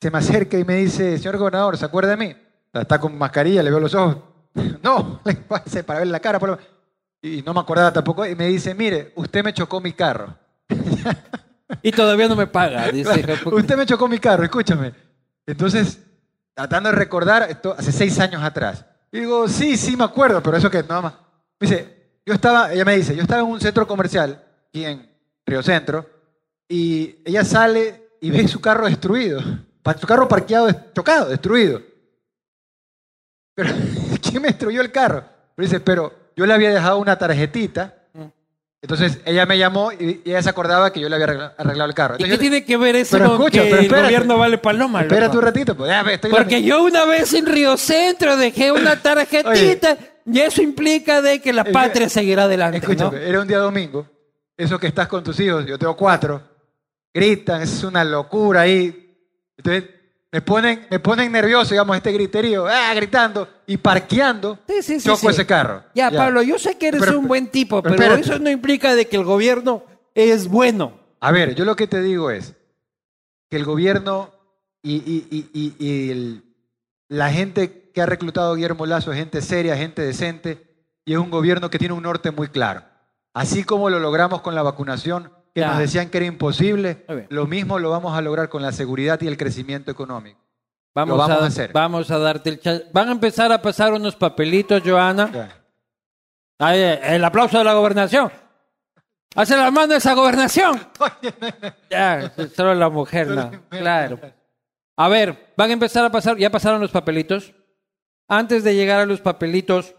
se 0.00 0.10
me 0.10 0.18
acerca 0.18 0.58
y 0.58 0.64
me 0.64 0.74
dice, 0.74 1.18
señor 1.18 1.36
gobernador, 1.36 1.76
¿se 1.76 1.84
acuerda 1.84 2.10
de 2.10 2.16
mí? 2.16 2.36
Está 2.72 2.98
con 2.98 3.16
mascarilla, 3.16 3.62
le 3.62 3.70
veo 3.70 3.78
los 3.78 3.94
ojos. 3.94 4.16
No, 4.82 5.20
le 5.24 5.34
pasé 5.34 5.84
para 5.84 6.00
verle 6.00 6.10
la 6.10 6.18
cara. 6.18 6.40
por 6.40 6.48
lo- 6.48 6.58
Y 7.22 7.42
no 7.42 7.54
me 7.54 7.60
acordaba 7.60 7.92
tampoco. 7.92 8.26
Y 8.26 8.34
me 8.34 8.48
dice, 8.48 8.74
mire, 8.74 9.12
usted 9.14 9.44
me 9.44 9.54
chocó 9.54 9.80
mi 9.80 9.92
carro. 9.92 10.36
Y 11.80 11.92
todavía 11.92 12.26
no 12.26 12.34
me 12.34 12.48
paga, 12.48 12.88
dice. 12.92 13.22
puta. 13.44 13.54
Usted 13.54 13.76
me 13.76 13.86
chocó 13.86 14.08
mi 14.08 14.18
carro, 14.18 14.42
escúchame. 14.42 14.92
Entonces, 15.46 16.00
tratando 16.54 16.88
de 16.90 16.96
recordar, 16.96 17.46
esto 17.48 17.72
hace 17.78 17.92
seis 17.92 18.18
años 18.18 18.42
atrás. 18.42 18.84
Y 19.16 19.20
digo, 19.20 19.48
sí, 19.48 19.78
sí 19.78 19.96
me 19.96 20.04
acuerdo, 20.04 20.42
pero 20.42 20.58
eso 20.58 20.70
que 20.70 20.82
nada 20.82 21.00
más. 21.00 21.14
Me 21.58 21.66
dice, 21.66 22.20
yo 22.26 22.34
estaba, 22.34 22.70
ella 22.70 22.84
me 22.84 22.98
dice, 22.98 23.16
yo 23.16 23.22
estaba 23.22 23.40
en 23.40 23.48
un 23.48 23.58
centro 23.58 23.86
comercial, 23.86 24.44
aquí 24.68 24.84
en 24.84 25.10
Río 25.46 25.62
Centro, 25.62 26.06
y 26.68 27.22
ella 27.24 27.42
sale 27.42 28.10
y 28.20 28.30
ve 28.30 28.46
su 28.46 28.60
carro 28.60 28.84
destruido. 28.84 29.40
Su 29.98 30.06
carro 30.06 30.28
parqueado, 30.28 30.68
chocado, 30.94 31.30
destruido. 31.30 31.80
Pero, 33.54 33.70
¿quién 34.20 34.42
me 34.42 34.48
destruyó 34.48 34.82
el 34.82 34.92
carro? 34.92 35.24
Pero 35.54 35.66
dice, 35.66 35.80
pero 35.80 36.12
yo 36.36 36.44
le 36.44 36.52
había 36.52 36.74
dejado 36.74 36.98
una 36.98 37.16
tarjetita. 37.16 37.95
Entonces 38.82 39.18
ella 39.24 39.46
me 39.46 39.58
llamó 39.58 39.90
y 39.90 40.20
ella 40.24 40.42
se 40.42 40.50
acordaba 40.50 40.92
que 40.92 41.00
yo 41.00 41.08
le 41.08 41.14
había 41.16 41.26
arregla- 41.26 41.54
arreglado 41.58 41.88
el 41.88 41.94
carro. 41.94 42.14
¿Y 42.18 42.24
qué 42.24 42.30
yo- 42.30 42.38
tiene 42.38 42.64
que 42.64 42.76
ver 42.76 42.94
eso 42.96 43.16
Pero 43.16 43.30
con 43.36 43.40
escucha, 43.48 43.62
que 43.64 43.70
pero 43.70 43.82
el 43.82 44.04
gobierno 44.04 44.38
vale 44.38 44.58
paloma? 44.58 45.00
Espérate 45.02 45.36
un 45.36 45.42
ratito, 45.42 45.76
pues. 45.76 45.88
déjame, 45.88 46.14
estoy 46.14 46.30
Porque 46.30 46.62
yo 46.62 46.84
una 46.84 47.04
vez 47.04 47.32
en 47.34 47.46
Río 47.46 47.76
Centro 47.76 48.36
dejé 48.36 48.70
una 48.72 49.00
tarjetita 49.02 49.96
y 50.26 50.40
eso 50.40 50.62
implica 50.62 51.22
de 51.22 51.40
que 51.40 51.52
la 51.52 51.64
patria 51.64 52.08
seguirá 52.08 52.44
adelante, 52.44 52.78
¿no? 52.80 52.92
Escúchame, 52.92 53.26
era 53.28 53.40
un 53.40 53.48
día 53.48 53.58
domingo. 53.58 54.06
Eso 54.56 54.78
que 54.78 54.86
estás 54.86 55.08
con 55.08 55.24
tus 55.24 55.38
hijos, 55.40 55.66
yo 55.66 55.78
tengo 55.78 55.96
cuatro, 55.96 56.42
gritan, 57.12 57.62
es 57.62 57.82
una 57.82 58.04
locura 58.04 58.60
ahí. 58.62 59.14
Entonces 59.56 59.84
me 60.32 60.42
ponen, 60.42 60.86
me 60.90 60.98
ponen 61.00 61.32
nervioso, 61.32 61.70
digamos, 61.70 61.96
este 61.96 62.12
griterío, 62.12 62.66
ah, 62.66 62.92
gritando 62.94 63.48
y 63.66 63.76
parqueando, 63.76 64.58
Sí, 64.68 64.82
sí, 64.82 65.00
sí, 65.00 65.08
choco 65.08 65.30
ese 65.30 65.46
carro. 65.46 65.84
Ya, 65.94 66.10
Pablo, 66.10 66.42
yo 66.42 66.58
sé 66.58 66.76
que 66.76 66.88
eres 66.88 67.00
Pero- 67.00 67.18
un 67.18 67.28
buen 67.28 67.48
tipo, 67.50 67.82
pero 67.82 68.14
eso 68.14 68.38
no 68.38 68.50
implica 68.50 68.94
de 68.94 69.06
que 69.06 69.16
el 69.16 69.24
gobierno 69.24 69.84
es 70.14 70.48
bueno. 70.48 70.98
A 71.20 71.32
ver, 71.32 71.54
yo 71.54 71.64
lo 71.64 71.76
que 71.76 71.86
te 71.86 72.02
digo 72.02 72.30
es 72.30 72.54
que 73.50 73.56
el 73.56 73.64
gobierno 73.64 74.30
y, 74.82 74.96
y- 74.96 75.26
y- 75.30 75.50
y- 75.52 75.74
y 75.78 76.10
el- 76.10 76.42
la 77.08 77.30
gente 77.32 77.90
que 77.94 78.02
ha 78.02 78.06
reclutado 78.06 78.52
a 78.52 78.56
Guillermo 78.56 78.84
Lazo 78.84 79.12
es 79.12 79.18
gente 79.18 79.40
seria, 79.40 79.76
gente 79.76 80.02
decente, 80.02 80.84
y 81.04 81.12
es 81.14 81.18
un 81.18 81.30
gobierno 81.30 81.70
que 81.70 81.78
tiene 81.78 81.94
un 81.94 82.02
norte 82.02 82.30
muy 82.30 82.48
claro. 82.48 82.82
Así 83.32 83.64
como 83.64 83.88
lo 83.90 84.00
logramos 84.00 84.40
con 84.42 84.54
la 84.54 84.62
vacunación, 84.62 85.30
que 85.56 85.60
Ya. 85.62 85.68
nos 85.70 85.78
decían 85.78 86.10
que 86.10 86.18
era 86.18 86.26
imposible, 86.26 87.06
lo 87.30 87.46
mismo 87.46 87.78
lo 87.78 87.88
vamos 87.88 88.14
a 88.14 88.20
lograr 88.20 88.50
con 88.50 88.60
la 88.60 88.72
seguridad 88.72 89.18
y 89.22 89.26
el 89.26 89.38
crecimiento 89.38 89.90
económico. 89.90 90.38
Vamos, 90.94 91.16
vamos 91.16 91.40
a, 91.40 91.44
a 91.44 91.46
hacer. 91.46 91.72
Vamos 91.72 92.10
a 92.10 92.18
darte 92.18 92.50
el 92.50 92.60
chance. 92.60 92.84
Van 92.92 93.08
a 93.08 93.12
empezar 93.12 93.50
a 93.50 93.62
pasar 93.62 93.94
unos 93.94 94.14
papelitos, 94.16 94.82
Joana. 94.84 95.30
Ya. 95.32 95.64
Ahí, 96.58 96.98
el 97.04 97.24
aplauso 97.24 97.56
de 97.56 97.64
la 97.64 97.72
gobernación. 97.72 98.30
Hace 99.34 99.56
la 99.56 99.70
mano 99.70 99.94
esa 99.94 100.12
gobernación. 100.12 100.78
Ya, 101.90 102.30
solo 102.54 102.74
la 102.74 102.90
mujer, 102.90 103.28
no. 103.28 103.50
Claro. 103.70 104.20
A 104.98 105.08
ver, 105.08 105.54
van 105.56 105.70
a 105.70 105.72
empezar 105.72 106.04
a 106.04 106.10
pasar, 106.10 106.36
ya 106.36 106.50
pasaron 106.50 106.82
los 106.82 106.90
papelitos. 106.90 107.54
Antes 108.28 108.62
de 108.62 108.74
llegar 108.74 109.00
a 109.00 109.06
los 109.06 109.22
papelitos, 109.22 109.94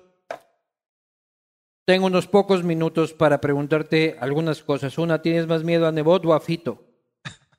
tengo 1.88 2.08
unos 2.08 2.28
pocos 2.28 2.66
minutos 2.66 3.14
para 3.14 3.40
preguntarte 3.40 4.18
algunas 4.20 4.62
cosas. 4.62 4.98
Una, 4.98 5.22
¿tienes 5.22 5.48
más 5.48 5.64
miedo 5.64 5.88
a 5.88 5.92
Nebot 5.94 6.26
o 6.26 6.34
a 6.34 6.42
Fito? 6.42 6.84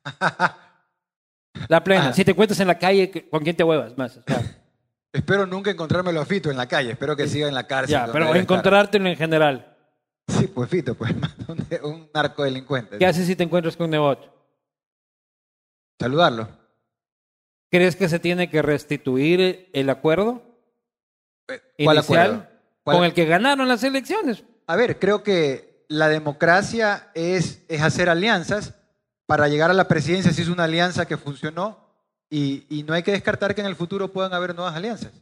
La 1.69 1.83
plena. 1.83 2.11
Ah. 2.11 2.13
Si 2.13 2.27
te 2.27 2.33
encuentras 2.33 2.61
en 2.61 2.69
la 2.69 2.79
calle, 2.79 3.27
¿con 3.31 3.43
quién 3.43 3.57
te 3.57 3.65
huevas 3.65 3.97
más? 3.97 4.21
Espero 5.13 5.47
nunca 5.47 5.71
encontrármelo 5.71 6.21
a 6.21 6.27
Fito 6.27 6.51
en 6.51 6.59
la 6.59 6.69
calle, 6.69 6.93
espero 6.93 7.17
que 7.17 7.27
siga 7.27 7.49
en 7.49 7.55
la 7.55 7.67
cárcel. 7.67 7.93
ya, 7.93 8.13
pero 8.13 8.27
estar. 8.27 8.37
encontrártelo 8.37 9.09
en 9.09 9.17
general. 9.17 9.75
Sí, 10.29 10.47
pues 10.47 10.69
Fito, 10.69 10.95
pues 10.95 11.11
un, 11.49 11.67
un 11.83 12.11
narcodelincuente. 12.13 12.99
¿Qué 12.99 13.07
haces 13.07 13.27
si 13.27 13.35
te 13.35 13.43
encuentras 13.43 13.75
con 13.75 13.89
Nebot? 13.89 14.31
Saludarlo. 15.99 16.47
¿Crees 17.71 17.97
que 17.97 18.11
se 18.11 18.19
tiene 18.19 18.51
que 18.51 18.61
restituir 18.61 19.71
el 19.73 19.89
acuerdo 19.89 20.43
¿Cuál 21.47 21.97
inicial 21.97 22.31
acuerdo? 22.35 22.58
¿Cuál- 22.89 22.97
con 22.98 23.05
el 23.06 23.15
que 23.15 23.24
ganaron 23.27 23.69
las 23.69 23.82
elecciones? 23.85 24.44
A 24.66 24.77
ver, 24.77 24.98
creo 24.98 25.23
que 25.23 25.85
la 25.89 26.09
democracia 26.09 27.09
es, 27.15 27.62
es 27.69 27.82
hacer 27.82 28.09
alianzas. 28.09 28.74
Para 29.27 29.48
llegar 29.48 29.70
a 29.70 29.74
la 29.74 29.89
presidencia 29.89 30.32
se 30.32 30.43
hizo 30.43 30.52
una 30.52 30.65
alianza 30.65 31.06
que 31.06 31.16
funcionó 31.16 31.78
y, 32.31 32.65
y 32.70 32.82
no 32.82 32.94
hay 32.94 33.02
que 33.02 33.12
descartar 33.12 33.55
que 33.55 33.60
en 33.60 33.66
el 33.66 33.77
futuro 33.77 34.09
puedan 34.12 34.32
haber 34.35 34.55
nuevas 34.55 34.74
alianzas. 34.74 35.12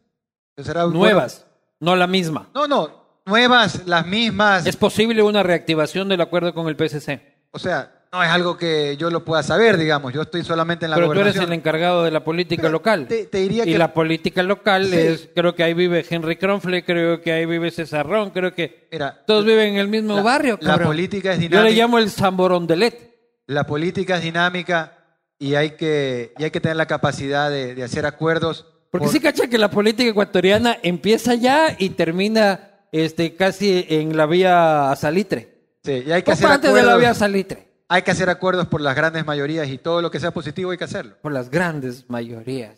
Bueno- 0.56 0.93
Nuevas, 0.93 1.47
no 1.80 1.97
la 1.97 2.06
misma. 2.06 2.48
No, 2.55 2.66
no, 2.66 3.20
nuevas, 3.26 3.86
las 3.86 4.06
mismas. 4.06 4.64
¿Es 4.66 4.76
posible 4.76 5.22
una 5.22 5.43
reactivación 5.43 6.09
del 6.09 6.20
acuerdo 6.20 6.55
con 6.55 6.68
el 6.68 6.76
PSC? 6.76 7.20
O 7.51 7.59
sea, 7.59 7.95
no 8.16 8.22
es 8.22 8.30
algo 8.30 8.56
que 8.56 8.97
yo 8.97 9.10
lo 9.10 9.24
pueda 9.24 9.43
saber, 9.43 9.76
digamos. 9.76 10.12
Yo 10.12 10.22
estoy 10.22 10.43
solamente 10.44 10.84
en 10.86 10.90
la 10.90 10.97
Pero 10.97 11.09
tú 11.09 11.12
eres 11.12 11.24
gobernación. 11.34 11.52
el 11.52 11.59
encargado 11.59 12.05
de 12.05 12.10
la 12.10 12.24
política 12.24 12.62
Pero 12.62 12.72
local. 12.72 13.06
te- 13.09 13.26
te 13.26 13.38
diría 13.38 13.64
y 13.64 13.72
que- 13.72 13.78
la 13.78 13.93
política 13.93 14.43
local 14.43 14.86
Sí. 14.86 14.97
es, 14.97 15.28
creo 15.34 15.55
que 15.55 15.62
ahí 15.64 15.74
vive 15.74 16.05
Henry 16.09 16.36
Kronfle, 16.36 16.84
creo 16.84 17.20
que 17.20 17.32
ahí 17.32 17.47
vive 17.47 17.70
César 17.70 18.06
Ron, 18.06 18.30
creo 18.30 18.55
que 18.55 18.88
Mira, 18.90 19.22
todos 19.26 19.44
viven 19.44 19.74
en 19.74 19.76
el 19.78 19.88
mismo 19.88 20.16
la- 20.16 20.22
barrio. 20.22 20.59
la 20.60 20.70
cabrón. 20.72 20.88
política 20.88 21.32
es 21.32 21.36
Yo 21.38 21.43
le 21.43 21.48
dinámica. 21.48 21.76
llamo 21.76 21.98
el 21.98 22.10
Zamborondelet. 22.10 23.14
La 23.47 23.64
política 23.66 24.16
es 24.16 24.22
dinámica 24.22 24.93
y 25.38 25.55
hay 25.55 25.70
que, 25.72 26.32
y 26.38 26.44
hay 26.44 26.51
que 26.51 26.60
tener 26.60 26.76
la 26.76 26.86
capacidad 26.86 27.51
de, 27.51 27.74
de 27.74 27.82
hacer 27.84 28.06
acuerdos. 28.06 28.66
Porque 28.90 29.05
por- 29.06 29.12
sí 29.12 29.20
cacha 29.20 29.47
que 29.48 29.59
la 29.59 29.70
política 29.70 30.09
ecuatoriana 30.10 30.78
empieza 30.82 31.34
ya 31.34 31.76
y 31.78 31.90
termina 31.90 32.70
este, 32.93 33.34
casi 33.36 33.84
en 33.90 34.16
la 34.16 34.24
vía 34.26 34.90
a 34.90 34.97
Salitre. 34.97 35.55
Sí, 35.84 36.05
y 36.06 36.10
hay 36.12 36.22
que 36.22 36.30
hacer 36.32 36.47
antes 36.47 36.72
de 36.72 36.82
la 36.82 36.97
vía 36.97 37.12
Salitre. 37.12 37.65
Hay 37.89 38.03
que 38.03 38.11
hacer 38.11 38.29
acuerdos 38.29 38.67
por 38.67 38.81
las 38.81 38.97
grandes 38.97 39.25
mayorías 39.25 39.69
y 39.69 39.79
todo 39.79 40.03
lo 40.03 40.11
que 40.11 40.19
sea 40.21 40.33
positivo 40.33 40.71
hay 40.73 40.79
que 40.79 40.85
hacerlo. 40.85 41.17
Por 41.23 41.33
las 41.33 41.51
grandes 41.51 42.09
mayorías. 42.11 42.77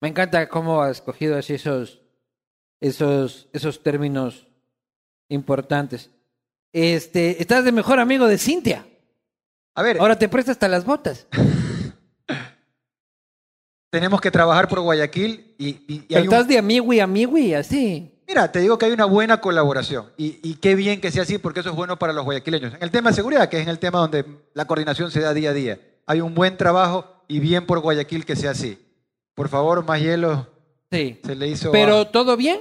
Me 0.00 0.08
encanta 0.08 0.48
cómo 0.48 0.82
ha 0.82 0.90
escogido 0.90 1.36
así 1.38 1.54
esos, 1.54 2.00
esos, 2.80 3.48
esos 3.52 3.82
términos 3.82 4.48
importantes. 5.28 6.10
Este, 6.72 7.40
estás 7.40 7.64
de 7.64 7.72
mejor 7.72 8.00
amigo 8.00 8.26
de 8.26 8.38
Cintia. 8.38 8.86
A 9.76 9.82
ver, 9.82 9.98
Ahora 10.00 10.18
te 10.18 10.28
presta 10.28 10.50
hasta 10.52 10.68
las 10.68 10.84
botas. 10.84 11.26
tenemos 13.90 14.20
que 14.20 14.30
trabajar 14.30 14.68
por 14.68 14.80
Guayaquil 14.80 15.54
y, 15.58 15.68
y- 15.68 16.06
y 16.08 16.14
hay 16.14 16.22
un- 16.26 16.32
estás 16.32 16.46
de 16.48 16.58
amigo 16.58 16.92
y 16.92 17.00
amigo 17.00 17.36
y 17.38 17.54
así. 17.54 18.19
Mira, 18.30 18.52
te 18.52 18.60
digo 18.60 18.78
que 18.78 18.86
hay 18.86 18.92
una 18.92 19.06
buena 19.06 19.40
colaboración 19.40 20.06
y, 20.16 20.38
y 20.48 20.54
qué 20.54 20.76
bien 20.76 21.00
que 21.00 21.10
sea 21.10 21.22
así 21.24 21.38
porque 21.38 21.58
eso 21.58 21.70
es 21.70 21.74
bueno 21.74 21.98
para 21.98 22.12
los 22.12 22.24
guayaquileños. 22.24 22.74
En 22.74 22.82
el 22.84 22.92
tema 22.92 23.10
de 23.10 23.16
seguridad, 23.16 23.48
que 23.48 23.56
es 23.56 23.64
en 23.64 23.68
el 23.70 23.80
tema 23.80 23.98
donde 23.98 24.24
la 24.54 24.66
coordinación 24.66 25.10
se 25.10 25.18
da 25.18 25.34
día 25.34 25.50
a 25.50 25.52
día, 25.52 25.80
hay 26.06 26.20
un 26.20 26.32
buen 26.36 26.56
trabajo 26.56 27.24
y 27.26 27.40
bien 27.40 27.66
por 27.66 27.80
Guayaquil 27.80 28.24
que 28.24 28.36
sea 28.36 28.52
así. 28.52 28.78
Por 29.34 29.48
favor, 29.48 29.84
más 29.84 30.00
hielo 30.00 30.46
Sí. 30.92 31.18
se 31.24 31.34
le 31.34 31.48
hizo. 31.48 31.72
Pero 31.72 31.96
a- 32.02 32.12
todo 32.12 32.36
bien. 32.36 32.60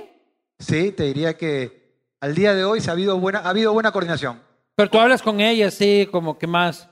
Sí, 0.58 0.92
te 0.92 1.04
diría 1.04 1.38
que 1.38 2.00
al 2.20 2.34
día 2.34 2.56
de 2.56 2.64
hoy 2.66 2.82
se 2.82 2.90
ha 2.90 2.94
habido 2.94 3.20
buena, 3.20 3.38
ha 3.42 3.50
habido 3.50 3.72
buena 3.72 3.92
coordinación. 3.92 4.42
Pero 4.76 4.90
tú 4.90 4.98
hablas 5.00 5.22
con 5.22 5.40
ella 5.40 5.68
así 5.68 6.10
como 6.12 6.40
que 6.40 6.48
más. 6.48 6.90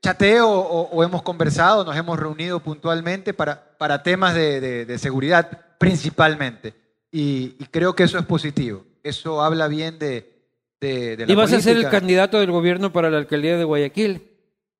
Chateo 0.00 0.48
o, 0.48 0.82
o 0.90 1.02
hemos 1.02 1.22
conversado, 1.22 1.84
nos 1.84 1.96
hemos 1.96 2.16
reunido 2.16 2.60
puntualmente 2.60 3.34
para, 3.34 3.76
para 3.76 4.04
temas 4.04 4.34
de, 4.36 4.60
de- 4.60 4.84
de 4.86 4.98
seguridad 5.00 5.50
principalmente. 5.78 6.83
Y, 7.16 7.54
y 7.60 7.66
creo 7.70 7.94
que 7.94 8.02
eso 8.02 8.18
es 8.18 8.26
positivo. 8.26 8.84
Eso 9.04 9.40
habla 9.40 9.68
bien 9.68 10.00
de, 10.00 10.32
de, 10.80 11.16
de 11.16 11.26
la 11.26 11.32
Y 11.32 11.36
vas 11.36 11.52
a 11.52 11.60
ser 11.60 11.76
el 11.76 11.88
candidato 11.88 12.40
del 12.40 12.50
gobierno 12.50 12.92
para 12.92 13.08
la 13.08 13.18
alcaldía 13.18 13.56
de 13.56 13.62
Guayaquil. 13.62 14.32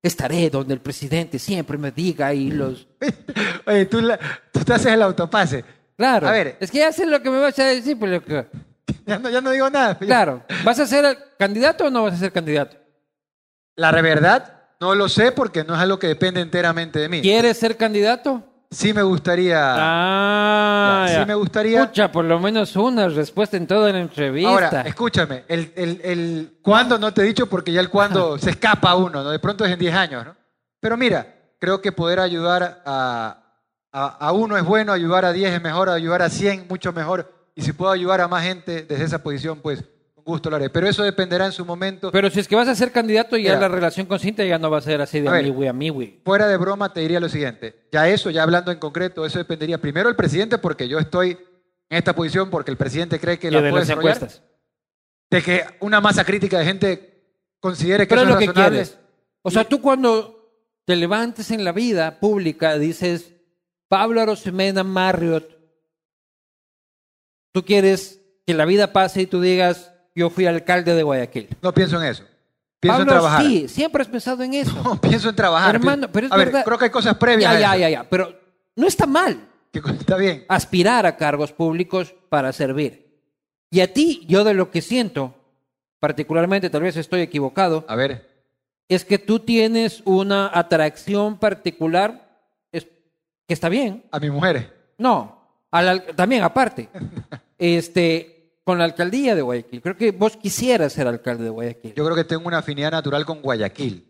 Estaré 0.03 0.49
donde 0.49 0.73
el 0.73 0.81
presidente 0.81 1.39
siempre 1.39 1.77
me 1.77 1.91
diga 1.91 2.33
y 2.33 2.51
los... 2.51 2.87
Oye, 3.65 3.85
tú, 3.85 4.01
la- 4.01 4.19
tú 4.51 4.59
te 4.65 4.73
haces 4.73 4.91
el 4.91 5.01
autopase. 5.01 5.63
Claro. 5.95 6.27
A 6.27 6.31
ver. 6.31 6.57
Es 6.59 6.69
que 6.71 6.79
ya 6.79 6.91
sé 6.91 7.05
lo 7.05 7.21
que 7.23 7.29
me 7.29 7.39
vas 7.39 7.57
a 7.57 7.63
decir, 7.67 7.97
pues 7.97 8.11
loco. 8.11 8.45
Ya 9.07 9.17
no, 9.17 9.29
ya 9.29 9.39
no 9.39 9.51
digo 9.51 9.69
nada. 9.69 9.97
Claro. 9.99 10.43
¿Vas 10.65 10.77
a 10.79 10.85
ser 10.85 11.17
candidato 11.39 11.85
o 11.85 11.89
no 11.89 12.03
vas 12.03 12.15
a 12.15 12.17
ser 12.17 12.33
candidato? 12.33 12.75
La 13.77 13.91
verdad, 13.93 14.63
no 14.81 14.93
lo 14.93 15.07
sé 15.07 15.31
porque 15.31 15.63
no 15.63 15.73
es 15.73 15.79
algo 15.79 15.97
que 15.99 16.07
depende 16.07 16.41
enteramente 16.41 16.99
de 16.99 17.07
mí. 17.07 17.21
¿Quieres 17.21 17.57
ser 17.57 17.77
candidato? 17.77 18.43
Sí 18.71 18.93
me 18.93 19.03
gustaría. 19.03 19.57
Ah, 19.77 21.05
Ya, 21.09 21.19
sí 21.21 21.25
me 21.25 21.35
gustaría- 21.35 21.81
Escucha, 21.81 22.11
por 22.11 22.25
lo 22.25 22.39
menos 22.39 22.75
una 22.75 23.07
respuesta 23.07 23.57
en 23.57 23.67
toda 23.67 23.91
la 23.91 23.99
entrevista. 23.99 24.49
Ahora, 24.49 24.81
escúchame, 24.81 25.43
el, 25.47 25.71
el, 25.75 26.01
el 26.03 26.57
cuándo 26.61 26.97
no 26.97 27.13
te 27.13 27.21
he 27.21 27.25
dicho 27.25 27.47
porque 27.47 27.71
ya 27.71 27.79
el 27.81 27.89
cuándo 27.89 28.37
se 28.37 28.49
escapa 28.51 28.95
uno, 28.95 29.23
¿no? 29.23 29.29
De 29.29 29.39
pronto 29.39 29.63
es 29.65 29.71
en 29.71 29.79
10 29.79 29.95
años, 29.95 30.25
¿no? 30.25 30.35
Pero 30.79 30.97
mira, 30.97 31.25
creo 31.59 31.81
que 31.81 31.91
poder 31.91 32.19
ayudar 32.19 32.81
a, 32.85 33.37
a, 33.91 34.05
a 34.27 34.31
uno 34.33 34.57
es 34.57 34.63
bueno, 34.63 34.91
ayudar 34.91 35.25
a 35.25 35.31
10 35.31 35.53
es 35.53 35.61
mejor, 35.61 35.89
ayudar 35.89 36.21
a 36.21 36.29
100 36.29 36.65
mucho 36.69 36.91
mejor. 36.91 37.31
Y 37.55 37.61
si 37.61 37.71
puedo 37.71 37.91
ayudar 37.91 38.19
a 38.21 38.27
más 38.27 38.43
gente 38.43 38.83
desde 38.83 39.05
esa 39.05 39.23
posición, 39.23 39.59
pues 39.61 39.83
gusto 40.25 40.49
lo 40.49 40.55
haré. 40.57 40.69
Pero 40.69 40.87
eso 40.89 41.03
dependerá 41.03 41.45
en 41.45 41.51
su 41.51 41.63
momento. 41.63 42.11
Pero 42.11 42.29
si 42.29 42.39
es 42.41 42.47
que 42.47 42.55
vas 42.55 42.67
a 42.67 42.75
ser 42.75 42.91
candidato, 42.91 43.37
ya 43.37 43.51
Mira. 43.55 43.61
la 43.61 43.67
relación 43.67 44.07
con 44.07 44.19
Cintia 44.19 44.45
ya 44.45 44.57
no 44.59 44.69
va 44.69 44.79
a 44.79 44.81
ser 44.81 44.99
así 44.99 45.21
de 45.21 45.29
A 45.29 45.31
ver. 45.31 45.45
amigui, 45.45 45.67
amigui. 45.67 46.21
Fuera 46.25 46.47
de 46.47 46.57
broma, 46.57 46.91
te 46.91 46.99
diría 47.01 47.19
lo 47.19 47.29
siguiente. 47.29 47.87
Ya 47.91 48.09
eso, 48.09 48.29
ya 48.31 48.43
hablando 48.43 48.71
en 48.71 48.79
concreto, 48.79 49.25
eso 49.25 49.37
dependería 49.37 49.79
primero 49.79 50.07
del 50.09 50.15
presidente, 50.15 50.57
porque 50.57 50.87
yo 50.87 50.99
estoy 50.99 51.31
en 51.89 51.97
esta 51.97 52.13
posición 52.15 52.49
porque 52.49 52.71
el 52.71 52.77
presidente 52.77 53.19
cree 53.19 53.37
que 53.39 53.47
Y 53.47 53.51
la 53.51 53.61
de 53.61 53.69
puede 53.69 53.81
las 53.81 53.87
desarrollar. 53.87 54.15
encuestas. 54.17 54.43
De 55.29 55.41
que 55.41 55.63
una 55.79 56.01
masa 56.01 56.23
crítica 56.25 56.57
de 56.59 56.65
gente 56.65 57.23
considere 57.59 58.05
que 58.07 58.09
Pero 58.09 58.21
es 58.21 58.27
eso 58.27 58.33
lo 58.35 58.39
es 58.39 58.45
que 58.45 58.51
razonable. 58.53 58.77
quieres. 58.83 58.99
O 59.43 59.51
sea, 59.51 59.63
tú 59.63 59.81
cuando 59.81 60.51
te 60.85 60.95
levantes 60.95 61.51
en 61.51 61.63
la 61.63 61.71
vida 61.71 62.19
pública 62.19 62.77
dices, 62.77 63.31
Pablo 63.87 64.21
Arosemena 64.21 64.83
Marriott, 64.83 65.47
tú 67.51 67.63
quieres 67.63 68.21
que 68.45 68.53
la 68.53 68.65
vida 68.65 68.93
pase 68.93 69.21
y 69.21 69.25
tú 69.27 69.41
digas, 69.41 69.91
yo 70.15 70.29
fui 70.29 70.45
alcalde 70.47 70.95
de 70.95 71.03
Guayaquil. 71.03 71.49
No 71.61 71.73
pienso 71.73 72.01
en 72.01 72.07
eso. 72.09 72.23
Pienso 72.79 72.99
Pablo, 72.99 73.11
en 73.13 73.19
trabajar. 73.19 73.41
sí, 73.45 73.67
siempre 73.67 74.01
has 74.01 74.07
pensado 74.07 74.41
en 74.43 74.53
eso. 74.53 74.73
No, 74.83 74.99
pienso 75.01 75.29
en 75.29 75.35
trabajar. 75.35 75.75
Hermano, 75.75 76.09
pero 76.11 76.27
es 76.27 76.31
a 76.31 76.37
ver, 76.37 76.47
verdad. 76.47 76.63
creo 76.65 76.77
que 76.77 76.85
hay 76.85 76.91
cosas 76.91 77.15
previas. 77.17 77.51
ya, 77.59 77.71
a 77.71 77.77
ya, 77.77 77.77
ya, 77.77 77.89
ya, 78.01 78.09
pero 78.09 78.33
no 78.75 78.87
está 78.87 79.05
mal 79.05 79.39
está 79.73 80.15
bien. 80.17 80.45
aspirar 80.47 81.05
a 81.05 81.17
cargos 81.17 81.51
públicos 81.51 82.15
para 82.29 82.53
servir. 82.53 83.05
Y 83.69 83.81
a 83.81 83.91
ti, 83.91 84.23
yo 84.27 84.43
de 84.43 84.53
lo 84.53 84.71
que 84.71 84.81
siento, 84.81 85.33
particularmente, 85.99 86.69
tal 86.69 86.81
vez 86.83 86.95
estoy 86.95 87.21
equivocado, 87.21 87.83
A 87.87 87.95
ver, 87.95 88.29
es 88.87 89.03
que 89.03 89.17
tú 89.17 89.39
tienes 89.39 90.01
una 90.05 90.49
atracción 90.53 91.39
particular 91.39 92.39
es- 92.71 92.87
que 93.47 93.53
está 93.53 93.67
bien. 93.67 94.03
a 94.11 94.19
mi 94.19 94.29
mujer. 94.29 94.73
No, 94.97 95.41
también 96.15 96.43
aparte, 96.43 96.87
este, 97.57 98.34
con 98.65 98.77
la 98.79 98.83
alcaldía 98.83 99.33
de 99.35 99.41
Guayaquil. 99.41 99.81
Creo 99.81 99.95
que 99.95 100.11
vos 100.11 100.35
quisieras 100.35 100.91
ser 100.91 101.07
alcalde 101.07 101.45
de 101.45 101.49
Guayaquil. 101.51 101.93
Yo 101.93 102.03
creo 102.03 102.15
que 102.17 102.25
tengo 102.25 102.45
una 102.47 102.57
afinidad 102.57 102.91
natural 102.91 103.25
con 103.25 103.41
Guayaquil. 103.41 104.05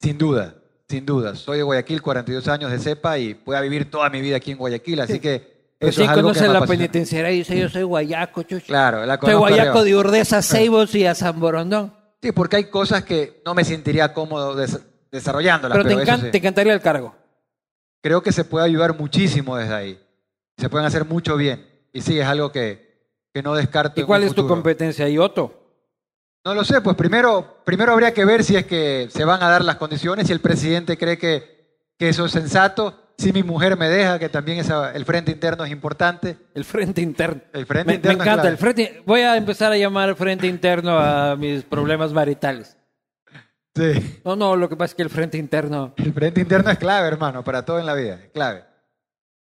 Sin 0.00 0.18
duda, 0.18 0.54
sin 0.88 1.06
duda. 1.06 1.36
Soy 1.36 1.58
de 1.58 1.62
Guayaquil, 1.62 2.02
42 2.02 2.48
años 2.48 2.72
de 2.72 2.78
cepa 2.80 3.16
y 3.18 3.34
puedo 3.34 3.60
vivir 3.62 3.88
toda 3.90 4.10
mi 4.10 4.20
vida 4.20 4.36
aquí 4.38 4.50
en 4.50 4.58
Guayaquil, 4.58 5.00
así 5.00 5.20
que 5.20 5.60
eso 5.78 5.92
sí 5.92 6.02
es 6.02 6.08
algo 6.08 6.14
que 6.16 6.22
conoce 6.22 6.40
me 6.42 6.48
la 6.48 6.58
apasiona. 6.58 6.78
penitenciaria 6.78 7.30
y 7.30 7.36
dice, 7.38 7.58
yo 7.58 7.68
soy 7.68 7.82
guayaco, 7.84 8.42
chucho. 8.42 8.66
Claro, 8.66 9.04
la 9.06 9.14
Soy 9.14 9.20
conozco 9.20 9.38
guayaco 9.40 9.78
arriba. 9.80 9.84
de 9.84 9.96
Urdesa, 9.96 10.38
a 10.38 10.42
Ceibos 10.42 10.94
y 10.94 11.06
a 11.06 11.14
San 11.14 11.38
Borondón. 11.38 11.94
Sí, 12.22 12.32
porque 12.32 12.56
hay 12.56 12.64
cosas 12.64 13.04
que 13.04 13.40
no 13.46 13.54
me 13.54 13.64
sentiría 13.64 14.12
cómodo 14.12 14.54
des- 14.54 14.80
desarrollándolas. 15.12 15.76
Pero 15.78 15.88
sí. 16.18 16.30
te 16.30 16.38
encantaría 16.38 16.72
el 16.74 16.80
cargo. 16.82 17.14
Creo 18.02 18.22
que 18.22 18.32
se 18.32 18.44
puede 18.44 18.64
ayudar 18.66 18.98
muchísimo 18.98 19.56
desde 19.56 19.74
ahí. 19.74 20.00
Se 20.56 20.68
pueden 20.68 20.86
hacer 20.86 21.04
mucho 21.06 21.36
bien. 21.36 21.66
Y 21.92 22.00
sí, 22.02 22.18
es 22.18 22.26
algo 22.26 22.52
que, 22.52 22.89
que 23.32 23.42
no 23.42 23.54
descarto. 23.54 23.98
¿Y 23.98 24.02
en 24.02 24.06
cuál 24.06 24.22
un 24.22 24.26
es 24.28 24.34
tu 24.34 24.42
futuro. 24.42 24.54
competencia, 24.56 25.08
Ioto? 25.08 25.56
No 26.44 26.54
lo 26.54 26.64
sé, 26.64 26.80
pues 26.80 26.96
primero, 26.96 27.58
primero 27.64 27.92
habría 27.92 28.14
que 28.14 28.24
ver 28.24 28.42
si 28.44 28.56
es 28.56 28.64
que 28.66 29.08
se 29.10 29.24
van 29.24 29.42
a 29.42 29.48
dar 29.50 29.62
las 29.64 29.76
condiciones, 29.76 30.26
si 30.26 30.32
el 30.32 30.40
presidente 30.40 30.96
cree 30.96 31.18
que, 31.18 31.84
que 31.98 32.08
eso 32.08 32.24
es 32.24 32.32
sensato, 32.32 32.98
si 33.18 33.30
mi 33.32 33.42
mujer 33.42 33.76
me 33.76 33.90
deja, 33.90 34.18
que 34.18 34.30
también 34.30 34.58
esa- 34.58 34.94
el 34.94 35.04
frente 35.04 35.30
interno 35.32 35.64
es 35.64 35.70
importante. 35.70 36.38
El 36.54 36.64
frente 36.64 37.02
interno. 37.02 37.42
El 37.52 37.66
frente 37.66 37.86
me, 37.88 37.94
interno 37.96 38.18
me 38.18 38.24
encanta. 38.24 38.48
El 38.48 38.56
frente, 38.56 39.02
voy 39.04 39.20
a 39.20 39.36
empezar 39.36 39.70
a 39.70 39.76
llamar 39.76 40.14
frente 40.16 40.46
interno 40.46 40.98
a 40.98 41.36
mis 41.36 41.62
problemas 41.62 42.12
maritales. 42.14 42.78
Sí. 43.76 44.20
No, 44.24 44.34
no, 44.34 44.56
lo 44.56 44.68
que 44.68 44.76
pasa 44.76 44.92
es 44.92 44.94
que 44.94 45.02
el 45.02 45.10
frente 45.10 45.36
interno. 45.36 45.92
El 45.98 46.12
frente 46.14 46.40
interno 46.40 46.70
es 46.70 46.78
clave, 46.78 47.06
hermano, 47.08 47.44
para 47.44 47.64
todo 47.66 47.78
en 47.78 47.86
la 47.86 47.94
vida, 47.94 48.14
es 48.24 48.30
clave. 48.30 48.64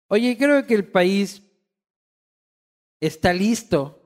Oye, 0.08 0.38
creo 0.38 0.66
que 0.66 0.74
el 0.74 0.86
país 0.86 1.44
está 3.00 3.34
listo 3.34 4.02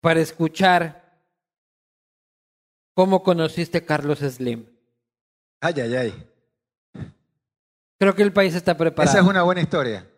para 0.00 0.20
escuchar 0.20 1.20
cómo 2.94 3.22
conociste 3.22 3.78
a 3.78 3.84
Carlos 3.86 4.18
Slim. 4.20 4.66
Ay, 5.60 5.74
ay, 5.80 5.96
ay. 5.96 6.26
Creo 7.98 8.14
que 8.14 8.22
el 8.22 8.32
país 8.32 8.54
está 8.54 8.76
preparado. 8.76 9.10
Esa 9.10 9.20
es 9.22 9.28
una 9.28 9.42
buena 9.42 9.60
historia. 9.60 10.08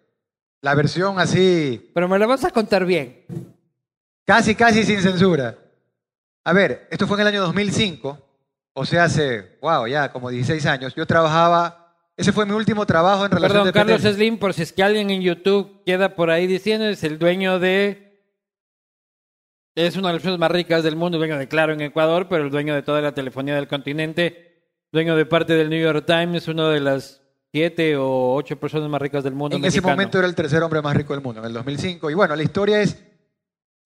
La 0.61 0.77
versión 0.77 1.19
así, 1.19 1.91
Pero 1.93 2.09
me 2.09 2.19
la 2.19 2.27
vas 2.27 2.45
a 2.45 2.51
contar 2.51 2.85
bien. 2.87 3.27
casi, 4.25 4.55
casi 4.55 4.85
sin 4.85 5.01
censura. 5.03 5.59
A 6.45 6.53
ver, 6.53 6.87
esto 6.91 7.07
fue 7.09 7.17
en 7.17 7.23
el 7.23 7.27
año 7.29 7.41
2005, 7.43 8.19
o 8.75 8.85
sea, 8.87 9.05
hace, 9.05 9.59
wow, 9.61 9.87
ya 9.89 10.13
como 10.13 10.31
16 10.31 10.65
años. 10.67 10.95
Yo 10.95 11.05
trabajaba, 11.07 11.82
ese 12.17 12.33
fue 12.33 12.47
mi 12.47 12.53
último 12.53 12.87
trabajo 12.87 13.25
en 13.25 13.31
relación 13.31 13.65
Perdón, 13.65 13.67
de 13.67 13.73
Carlos. 13.73 14.15
Slim, 14.15 14.39
por 14.39 14.55
si 14.55 14.63
es 14.63 14.73
que 14.73 14.83
alguien 14.83 15.11
en 15.11 15.23
YouTube 15.23 15.83
queda 15.85 16.15
por 16.15 16.31
ahí 16.31 16.47
diciendo, 16.47 16.87
es 16.87 17.03
el 17.05 17.19
dueño 17.19 17.59
de... 17.59 18.13
Es 19.75 19.97
una 19.97 20.09
de 20.09 20.15
las 20.15 20.23
personas 20.23 20.39
más 20.39 20.51
ricas 20.51 20.83
del 20.85 20.97
mundo, 20.97 21.17
dueño 21.17 21.39
de 21.39 21.49
Claro 21.49 21.73
en 21.73 21.81
Ecuador, 21.81 22.27
pero 22.29 22.45
el 22.45 22.51
dueño 22.51 22.75
de 22.75 22.83
toda 22.83 23.01
la 23.01 23.13
telefonía 23.13 23.55
del 23.55 23.69
continente, 23.69 24.69
dueño 24.93 25.17
de 25.17 25.25
parte 25.25 25.55
del 25.55 25.71
New 25.71 25.83
York 25.83 26.05
Times, 26.07 26.47
uno 26.49 26.69
de 26.69 26.81
las 26.81 27.23
siete 27.53 27.97
o 27.97 28.35
ocho 28.35 28.59
personas 28.61 28.91
más 28.91 29.01
ricas 29.01 29.25
del 29.25 29.35
mundo 29.35 29.57
En 29.57 29.65
ese 29.65 29.79
mexicano. 29.79 29.95
momento 29.95 30.19
era 30.19 30.27
el 30.27 30.35
tercer 30.35 30.63
hombre 30.63 30.83
más 30.83 30.95
rico 30.95 31.15
del 31.15 31.23
mundo, 31.23 31.41
en 31.41 31.47
el 31.47 31.55
2005. 31.55 32.11
Y 32.11 32.15
bueno, 32.15 32.37
la 32.37 32.43
historia 32.43 32.83
es, 32.83 33.03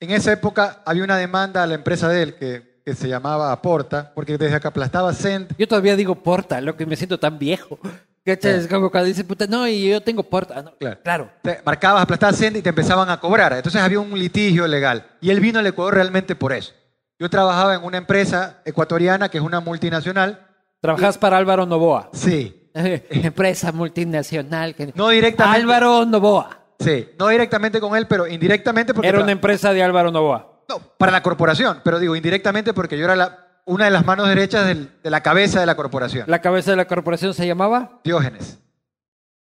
en 0.00 0.10
esa 0.10 0.32
época 0.32 0.82
había 0.84 1.04
una 1.04 1.16
demanda 1.16 1.62
a 1.62 1.66
la 1.68 1.74
empresa 1.74 2.08
de 2.08 2.22
él 2.22 2.34
que, 2.34 2.80
que 2.84 2.94
se 2.94 3.08
llamaba 3.08 3.52
Aporta, 3.52 4.12
porque 4.14 4.38
desde 4.38 4.60
que 4.60 4.66
aplastaba 4.68 5.12
Cent, 5.12 5.52
Yo 5.56 5.68
todavía 5.68 5.94
digo 5.94 6.16
Porta, 6.16 6.60
lo 6.60 6.76
que 6.76 6.86
me 6.86 6.96
siento 6.96 7.18
tan 7.18 7.38
viejo. 7.38 7.78
¿Cachai? 8.26 8.54
Es 8.56 8.66
como 8.68 8.90
cuando 8.90 9.06
dice, 9.06 9.22
puta, 9.24 9.46
no, 9.46 9.66
y 9.68 9.88
yo 9.88 10.00
tengo 10.02 10.22
Porta. 10.24 10.60
No, 10.62 10.72
Claro. 10.78 10.98
claro. 11.02 11.30
te 11.42 11.60
marcabas, 11.64 12.02
aplastabas 12.02 12.36
Cent 12.36 12.56
y 12.56 12.62
te 12.62 12.68
empezaban 12.70 13.08
a 13.08 13.20
cobrar. 13.20 13.52
Entonces 13.52 13.80
había 13.80 14.00
un 14.00 14.18
litigio 14.18 14.66
legal. 14.66 15.06
Y 15.20 15.30
él 15.30 15.40
vino 15.40 15.58
al 15.60 15.66
Ecuador 15.66 15.94
realmente 15.94 16.34
por 16.34 16.52
eso. 16.52 16.72
Yo 17.18 17.30
trabajaba 17.30 17.74
en 17.76 17.84
una 17.84 17.96
empresa 17.98 18.60
ecuatoriana 18.64 19.28
que 19.30 19.38
es 19.38 19.44
una 19.44 19.60
multinacional. 19.60 20.46
Trabajas 20.80 21.16
para 21.16 21.38
Álvaro 21.38 21.64
Novoa. 21.64 22.10
Sí, 22.12 22.68
Empresa 22.74 23.72
multinacional. 23.72 24.74
que- 24.74 24.92
no 24.94 25.08
directamente. 25.08 25.60
Álvaro 25.60 26.04
Novoa. 26.04 26.58
Sí, 26.78 27.08
no 27.18 27.28
directamente 27.28 27.80
con 27.80 27.96
él, 27.96 28.06
pero 28.06 28.26
indirectamente 28.26 28.92
porque... 28.92 29.08
Era 29.08 29.20
una 29.22 29.32
empresa 29.32 29.72
de 29.72 29.82
Álvaro 29.82 30.10
Novoa. 30.10 30.62
No, 30.68 30.78
para 30.98 31.12
la 31.12 31.22
corporación, 31.22 31.80
pero 31.84 31.98
digo 31.98 32.16
indirectamente 32.16 32.74
porque 32.74 32.98
yo 32.98 33.04
era 33.04 33.16
la- 33.16 33.45
una 33.66 33.84
de 33.84 33.90
las 33.90 34.06
manos 34.06 34.26
derechas 34.28 34.66
del- 34.66 34.90
de 35.02 35.10
la 35.10 35.22
cabeza 35.22 35.60
de 35.60 35.66
la 35.66 35.74
corporación. 35.76 36.24
La 36.28 36.40
cabeza 36.40 36.70
de 36.70 36.76
la 36.78 36.86
corporación 36.86 37.34
se 37.34 37.46
llamaba. 37.46 38.00
Diógenes. 38.02 38.58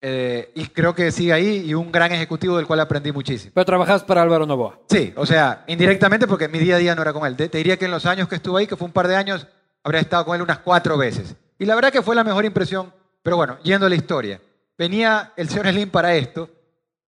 Eh, 0.07 0.53
y 0.55 0.67
creo 0.67 0.95
que 0.95 1.11
sigue 1.11 1.33
ahí 1.33 1.65
y 1.67 1.73
un 1.75 1.91
gran 1.91 2.13
ejecutivo 2.13 2.57
del 2.59 2.67
cual 2.67 2.81
aprendí 2.81 3.11
muchísimo. 3.11 3.53
Pero 3.55 3.65
trabajas 3.65 4.03
para 4.05 4.21
Álvaro 4.23 4.45
Novoa. 4.47 4.79
Sí, 4.89 5.13
o 5.17 5.25
sea, 5.25 5.65
indirectamente 5.67 6.27
porque 6.27 6.47
mi 6.49 6.59
día 6.59 6.77
a 6.77 6.79
día 6.79 6.95
no 6.95 7.03
era 7.03 7.13
con 7.13 7.27
él. 7.27 7.37
Te, 7.37 7.49
te 7.49 7.59
diría 7.59 7.77
que 7.79 7.87
en 7.87 7.91
los 7.91 8.05
años 8.07 8.29
que 8.29 8.35
estuve 8.37 8.61
ahí, 8.61 8.67
que 8.67 8.77
fue 8.77 8.87
un 8.87 8.93
par 8.93 9.09
de 9.09 9.17
años, 9.17 9.47
habría 9.83 10.01
estado 10.03 10.27
con 10.27 10.37
él 10.37 10.43
unas 10.43 10.59
cuatro 10.59 10.99
veces. 10.99 11.35
Y 11.59 11.65
la 11.65 11.75
verdad 11.75 11.91
que 11.91 12.03
fue 12.03 12.15
la 12.15 12.25
mejor 12.25 12.45
impresión. 12.45 12.93
Pero 13.23 13.37
bueno, 13.37 13.57
yendo 13.63 13.87
a 13.87 13.89
la 13.89 13.95
historia. 13.95 14.41
Venía 14.77 15.33
el 15.37 15.49
señor 15.49 15.69
Slim 15.69 15.89
para 15.89 16.15
esto 16.15 16.51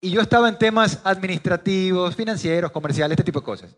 y 0.01 0.11
yo 0.11 0.23
estaba 0.23 0.49
en 0.49 0.57
temas 0.57 1.01
administrativos, 1.05 2.17
financieros, 2.17 2.71
comerciales, 2.73 3.13
este 3.15 3.25
tipo 3.25 3.41
de 3.41 3.45
cosas. 3.45 3.77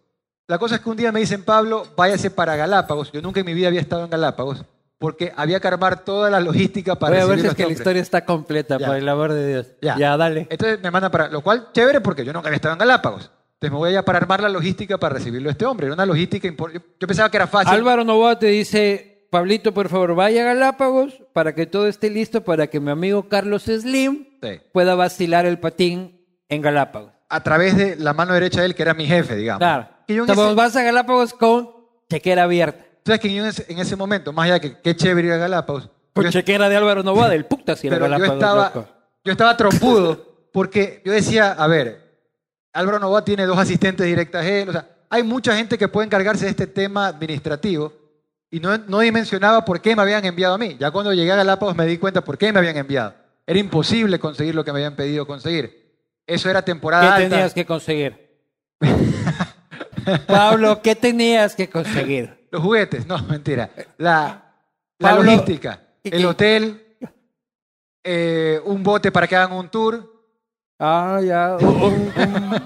La 0.49 0.59
cosa 0.59 0.77
es 0.77 0.81
que 0.81 0.89
un 0.89 0.97
día 0.97 1.12
me 1.12 1.20
dicen, 1.20 1.45
Pablo, 1.45 1.87
váyase 1.95 2.31
para 2.31 2.57
Galápagos. 2.57 3.12
Yo 3.12 3.20
nunca 3.20 3.41
en 3.41 3.47
mi 3.47 3.53
vida 3.53 3.69
había 3.69 3.81
estado 3.83 4.05
en 4.05 4.11
Galápagos 4.11 4.65
porque 4.99 5.31
había 5.37 5.61
que 5.61 5.69
armar 5.69 6.05
toda 6.05 6.29
la 6.31 6.41
logística 6.41 6.97
para 6.99 7.16
Voy 7.16 7.23
a 7.23 7.27
ver 7.27 7.41
si 7.41 7.47
es 7.49 7.55
que 7.55 7.66
la 7.66 7.73
historia 7.73 8.03
está 8.03 8.25
completa, 8.25 8.79
Ya. 8.79 8.87
por 8.89 8.97
el 8.97 9.09
amor 9.09 9.33
de 9.33 9.47
Dios. 9.47 9.66
Ya. 9.83 9.97
Ya, 9.97 10.16
dale. 10.16 10.47
Entonces 10.51 10.81
me 10.83 10.91
mandan 10.91 11.11
para, 11.12 11.29
lo 11.29 11.43
cual 11.43 11.69
chévere 11.73 12.01
porque 12.01 12.25
yo 12.25 12.33
nunca 12.33 12.49
había 12.49 12.57
estado 12.57 12.73
en 12.73 12.79
Galápagos. 12.81 13.31
Entonces 13.55 13.70
me 13.73 13.77
voy 13.77 13.91
allá 13.91 14.05
para 14.05 14.19
armar 14.19 14.41
la 14.41 14.49
logística 14.49 14.97
para 14.99 15.15
recibirlo 15.16 15.51
a 15.51 15.53
este 15.53 15.66
hombre. 15.66 15.87
Era 15.87 15.95
una 15.95 16.07
logística 16.07 16.49
importante. 16.49 16.85
Yo, 16.89 16.95
yo 16.99 17.07
pensaba 17.07 17.31
que 17.31 17.37
era 17.37 17.47
fácil. 17.47 17.75
Álvaro 17.75 18.03
Novoa 18.05 18.39
te 18.39 18.47
dice, 18.47 19.29
Pablito, 19.31 19.75
por 19.75 19.89
favor, 19.91 20.15
vaya 20.15 20.41
a 20.41 20.55
Galápagos 20.55 21.23
para 21.35 21.55
que 21.55 21.66
todo 21.66 21.87
esté 21.87 22.09
listo 22.11 22.43
para 22.43 22.69
que 22.69 22.81
mi 22.81 22.91
amigo 22.91 23.29
Carlos 23.29 23.65
Slim 23.65 24.27
Sí. 24.43 24.61
pueda 24.73 24.95
vacilar 24.95 25.45
el 25.47 25.59
patín 25.61 26.25
en 26.49 26.62
Galápagos. 26.62 27.12
A 27.29 27.43
través 27.43 27.77
de 27.77 27.97
la 27.97 28.15
mano 28.15 28.33
derecha 28.33 28.61
de 28.61 28.66
él, 28.66 28.75
que 28.75 28.83
era 28.83 28.95
mi 28.95 29.07
jefe, 29.07 29.37
digamos. 29.37 29.59
Claro. 29.59 29.98
Que 30.09 30.15
yo 30.15 30.25
en 30.25 30.31
Entonces 30.31 30.47
ese- 30.47 30.55
vas 30.57 30.75
a 30.77 30.83
Galápagos 30.83 31.35
con 31.35 31.71
chequera 32.11 32.43
abierta. 32.45 32.85
Entonces 32.97 33.21
que 33.21 33.33
yo 33.33 33.43
en 33.45 33.49
ese, 33.51 33.67
en 33.69 33.79
ese 33.79 33.95
momento, 33.95 34.33
más 34.33 34.47
allá 34.47 34.59
que 34.59 34.81
qué 34.81 34.97
chévere 34.97 35.29
ir 35.29 35.35
a 35.35 35.37
Galápagos, 35.37 35.89
Con 36.15 36.25
yo- 36.25 36.31
chequera 36.31 36.69
de 36.69 36.77
Álvaro 36.77 37.03
Novoa 37.05 37.29
del 37.29 37.45
puta 37.45 37.77
si 37.77 37.89
pero 37.89 38.07
yo 38.07 38.11
Galápagos, 38.11 38.35
estaba, 38.35 38.65
loco. 38.75 38.89
yo 39.23 39.33
estaba 39.33 39.57
trompudo 39.57 40.49
porque 40.53 41.03
yo 41.05 41.13
decía, 41.13 41.53
a 41.53 41.67
ver, 41.67 42.09
Álvaro 42.73 42.99
Novoa 42.99 43.25
tiene 43.25 43.45
dos 43.47 43.59
asistentes 43.59 44.07
directas 44.07 44.45
a 44.45 44.49
él, 44.49 44.69
o 44.71 44.73
sea, 44.73 44.89
hay 45.11 45.23
mucha 45.23 45.55
gente 45.57 45.77
que 45.79 45.89
puede 45.89 46.07
encargarse 46.07 46.47
de 46.47 46.51
este 46.53 46.67
tema 46.67 47.07
administrativo 47.09 47.93
y 48.51 48.61
no, 48.61 48.77
no 48.79 49.01
dimensionaba 49.01 49.63
por 49.65 49.81
qué 49.83 49.95
me 49.95 50.01
habían 50.03 50.25
enviado 50.25 50.55
a 50.55 50.59
mí. 50.59 50.77
Ya 50.81 50.91
cuando 50.91 51.13
llegué 51.13 51.33
a 51.33 51.37
Galápagos 51.37 51.77
me 51.77 51.85
di 51.87 51.99
cuenta 51.99 52.23
por 52.25 52.37
qué 52.39 52.51
me 52.53 52.59
habían 52.59 52.79
enviado. 52.79 53.15
Era 53.47 53.59
imposible 53.59 54.19
conseguir 54.19 54.55
lo 54.55 54.65
que 54.65 54.73
me 54.73 54.79
habían 54.79 54.97
pedido 54.97 55.27
conseguir. 55.27 55.87
Eso 56.27 56.49
era 56.51 56.63
temporada 56.63 57.17
¿Qué 57.17 57.23
alta. 57.25 57.37
tenías 57.37 57.55
que 57.55 57.65
conseguir? 57.67 58.29
Pablo, 60.27 60.81
¿qué 60.83 60.95
tenías 60.95 61.55
que 61.55 61.69
conseguir? 61.69 62.47
Los 62.51 62.63
juguetes, 62.63 63.07
no, 63.07 63.19
mentira. 63.25 63.71
La, 63.99 64.53
la 64.99 65.11
Pablo, 65.11 65.25
logística, 65.25 65.81
¿y 66.03 66.15
el 66.15 66.25
hotel, 66.27 66.97
eh, 68.05 68.61
un 68.65 68.83
bote 68.83 69.13
para 69.13 69.27
que 69.27 69.37
hagan 69.37 69.53
un 69.57 69.69
tour. 69.69 70.13
Ah, 70.79 71.21
ya. 71.25 71.57
un- 71.61 72.13
un- 72.17 72.63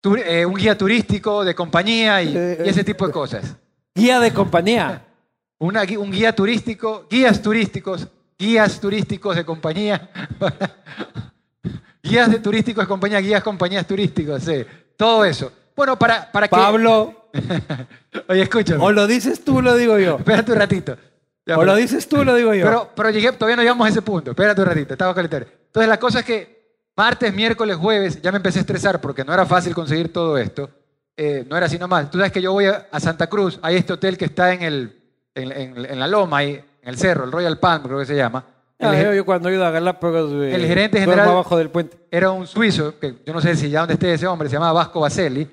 tu- 0.00 0.16
eh, 0.16 0.44
un 0.46 0.54
guía 0.54 0.76
turístico 0.78 1.44
de 1.44 1.54
compañía 1.54 2.22
y, 2.22 2.36
Eh, 2.36 2.62
y 2.64 2.68
ese 2.68 2.84
tipo 2.84 3.06
de 3.06 3.12
cosas. 3.12 3.56
Guía 3.94 4.20
de 4.20 4.32
compañía. 4.32 5.02
Una 5.58 5.82
un 5.98 6.10
guía 6.12 6.34
turístico, 6.36 7.06
guías 7.08 7.40
turísticos, 7.40 8.06
guías 8.38 8.78
turísticos 8.78 9.34
de 9.36 9.44
compañía. 9.44 10.10
guías 12.02 12.30
de 12.30 12.38
turísticos 12.38 12.84
de 12.84 12.88
compañía, 12.88 13.20
guías 13.20 13.42
compañías 13.42 13.86
turísticos, 13.86 14.42
sí. 14.42 14.64
Todo 14.96 15.24
eso. 15.24 15.50
Bueno, 15.76 15.98
para, 15.98 16.32
para 16.32 16.48
que... 16.48 16.56
Pablo, 16.56 17.28
Oye, 18.28 18.42
escúchame. 18.42 18.82
o 18.82 18.90
lo 18.92 19.06
dices 19.06 19.44
tú 19.44 19.60
lo 19.62 19.76
digo 19.76 19.98
yo. 19.98 20.16
Espérate 20.18 20.52
un 20.52 20.58
ratito. 20.58 20.96
Ya, 21.44 21.56
O 21.56 21.60
pero- 21.60 21.72
lo 21.72 21.76
dices 21.76 22.08
tú 22.08 22.24
lo 22.24 22.34
digo 22.34 22.54
yo. 22.54 22.64
Pero, 22.64 22.90
pero 22.96 23.10
llegué, 23.10 23.30
todavía 23.32 23.56
no 23.56 23.62
llegamos 23.62 23.86
a 23.86 23.90
ese 23.90 24.02
punto. 24.02 24.30
Espérate 24.30 24.60
un 24.62 24.66
ratito, 24.66 24.94
estaba 24.94 25.14
calentero. 25.14 25.46
Entonces, 25.66 25.88
la 25.88 25.98
cosa 25.98 26.20
es 26.20 26.24
que 26.24 26.76
martes, 26.96 27.32
miércoles, 27.34 27.76
jueves, 27.76 28.20
ya 28.22 28.32
me 28.32 28.38
empecé 28.38 28.58
a 28.58 28.62
estresar 28.62 29.00
porque 29.00 29.22
no 29.24 29.32
era 29.34 29.44
fácil 29.46 29.74
conseguir 29.74 30.12
todo 30.12 30.38
esto. 30.38 30.70
Eh, 31.16 31.44
no 31.48 31.56
era 31.56 31.66
así 31.66 31.78
nomás. 31.78 32.10
Tú 32.10 32.18
sabes 32.18 32.32
que 32.32 32.42
yo 32.42 32.52
voy 32.52 32.66
a, 32.66 32.86
a 32.90 32.98
Santa 33.00 33.26
Cruz, 33.28 33.58
hay 33.62 33.76
este 33.76 33.92
hotel 33.92 34.16
que 34.18 34.24
está 34.26 34.52
en, 34.52 34.62
el, 34.62 35.02
en, 35.34 35.52
en- 35.52 35.84
en 35.84 35.98
la 35.98 36.06
loma, 36.08 36.38
ahí, 36.38 36.52
en 36.82 36.88
el 36.88 36.96
cerro, 36.98 37.24
el 37.24 37.32
Royal 37.32 37.58
Palm, 37.58 37.82
creo 37.84 37.98
que 37.98 38.06
se 38.06 38.16
llama. 38.16 38.44
El 38.78 38.88
Ah, 38.88 38.92
ge- 38.94 39.16
yo, 39.16 39.24
cuando 39.24 39.48
he 39.48 39.54
ido 39.54 39.64
a 39.64 39.70
Galápagos, 39.70 40.30
eh, 40.32 40.54
El 40.54 40.66
gerente 40.66 40.98
duermo 40.98 41.12
general- 41.12 41.30
abajo 41.34 41.56
del 41.56 41.70
puente. 41.70 41.96
era 42.10 42.30
un 42.30 42.46
suizo, 42.46 42.98
que 42.98 43.14
yo 43.24 43.32
no 43.32 43.40
sé 43.40 43.56
si 43.56 43.70
ya 43.70 43.80
donde 43.80 43.94
esté 43.94 44.12
ese 44.12 44.26
hombre, 44.26 44.48
se 44.48 44.54
llamaba 44.56 44.72
Vasco 44.74 45.00
Baselli. 45.00 45.48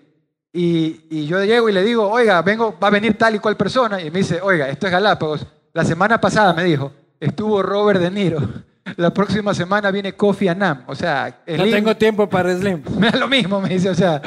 Y, 0.56 1.02
y 1.10 1.26
yo 1.26 1.44
llego 1.44 1.68
y 1.68 1.74
le 1.74 1.82
digo, 1.82 2.08
oiga, 2.08 2.42
vengo, 2.44 2.78
va 2.82 2.88
a 2.88 2.92
venir 2.92 3.18
tal 3.18 3.34
y 3.34 3.40
cual 3.40 3.58
persona. 3.58 4.00
Y 4.00 4.12
me 4.12 4.20
dice, 4.20 4.40
oiga, 4.40 4.70
esto 4.70 4.86
es 4.86 4.92
Galápagos. 4.92 5.48
La 5.74 5.84
semana 5.84 6.22
pasada 6.22 6.54
me 6.54 6.64
dijo, 6.64 6.92
estuvo 7.20 7.64
Robert 7.64 8.00
De 8.00 8.12
Niro. 8.12 8.40
La 8.98 9.12
próxima 9.12 9.54
semana 9.54 9.90
viene 9.92 10.14
Kofi 10.14 10.48
Annan. 10.48 10.84
O 10.88 10.94
sea, 10.94 11.42
el 11.46 11.58
No 11.58 11.64
tengo 11.64 11.98
tiempo 11.98 12.30
para 12.30 12.56
Slim. 12.56 12.84
me 12.98 13.10
da 13.10 13.18
lo 13.18 13.28
mismo, 13.28 13.60
me 13.60 13.70
dice. 13.70 13.90
O 13.90 13.96
sea, 13.96 14.22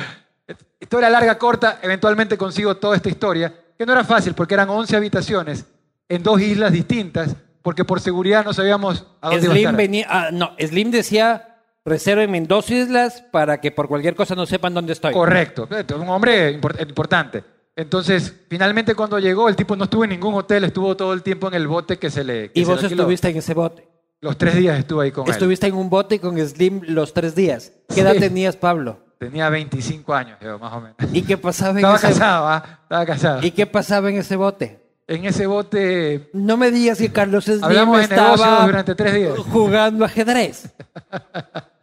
historia 0.80 1.08
larga, 1.10 1.38
corta, 1.38 1.78
eventualmente 1.82 2.36
consigo 2.36 2.76
toda 2.76 2.96
esta 2.96 3.08
historia, 3.08 3.54
que 3.78 3.86
no 3.86 3.92
era 3.92 4.02
fácil 4.02 4.34
porque 4.34 4.54
eran 4.54 4.68
11 4.68 4.96
habitaciones 4.96 5.66
en 6.08 6.22
dos 6.22 6.40
islas 6.40 6.72
distintas, 6.72 7.36
porque 7.62 7.84
por 7.84 8.00
seguridad 8.00 8.44
no 8.44 8.52
sabíamos 8.52 9.06
a 9.20 9.30
dónde 9.30 9.44
iba 9.44 9.52
a 9.52 9.56
Slim 9.56 9.64
estar. 9.66 9.76
venía, 9.76 10.06
ah, 10.08 10.28
no, 10.32 10.52
Slim 10.58 10.90
decía, 10.90 11.55
resérvenme 11.86 12.36
en 12.38 12.46
dos 12.46 12.70
islas 12.70 13.22
para 13.30 13.60
que 13.60 13.70
por 13.70 13.88
cualquier 13.88 14.14
cosa 14.14 14.34
no 14.34 14.44
sepan 14.44 14.74
dónde 14.74 14.92
estoy. 14.92 15.12
Correcto, 15.14 15.68
un 15.98 16.08
hombre 16.08 16.60
import- 16.60 16.80
importante. 16.86 17.42
Entonces, 17.76 18.34
finalmente 18.48 18.94
cuando 18.94 19.18
llegó, 19.18 19.48
el 19.48 19.56
tipo 19.56 19.76
no 19.76 19.84
estuvo 19.84 20.04
en 20.04 20.10
ningún 20.10 20.34
hotel, 20.34 20.64
estuvo 20.64 20.96
todo 20.96 21.12
el 21.12 21.22
tiempo 21.22 21.48
en 21.48 21.54
el 21.54 21.68
bote 21.68 21.98
que 21.98 22.10
se 22.10 22.24
le... 22.24 22.50
que 22.50 22.60
y 22.60 22.64
se 22.64 22.70
vos 22.70 22.82
le 22.82 22.88
estuviste 22.88 23.28
en 23.28 23.36
ese 23.36 23.54
bote. 23.54 23.86
Los 24.22 24.38
tres 24.38 24.54
días 24.56 24.78
estuve 24.78 25.04
ahí 25.04 25.12
con 25.12 25.26
él. 25.26 25.30
Estuviste 25.32 25.66
en 25.66 25.74
un 25.74 25.90
bote 25.90 26.18
con 26.18 26.38
Slim 26.38 26.80
los 26.88 27.12
tres 27.12 27.34
días. 27.34 27.72
¿Qué 27.94 28.00
edad 28.00 28.14
tenías, 28.16 28.56
Pablo? 28.56 29.00
Tenía 29.18 29.48
25 29.50 30.14
años, 30.14 30.38
yo, 30.42 30.58
más 30.58 30.72
o 30.72 30.80
menos. 30.80 30.96
¿Y 31.12 31.22
qué 31.22 31.36
pasaba 31.36 31.72
en 31.72 31.76
Estaba 31.78 31.96
ese 31.96 32.08
casado, 32.08 32.48
¿ah? 32.48 32.80
Estaba 32.82 33.06
casado. 33.06 33.46
¿Y 33.46 33.50
qué 33.50 33.66
pasaba 33.66 34.08
en 34.10 34.16
ese 34.16 34.36
bote? 34.36 34.80
En 35.06 35.24
ese 35.24 35.46
bote 35.46 36.30
No 36.32 36.56
me 36.56 36.70
digas 36.70 36.98
que 36.98 37.12
Carlos 37.12 37.44
Slim 37.44 37.62
hablamos 37.62 38.00
estaba 38.00 38.66
durante 38.66 38.94
tres 38.94 39.14
días. 39.14 39.38
jugando 39.38 40.04
ajedrez. 40.04 40.74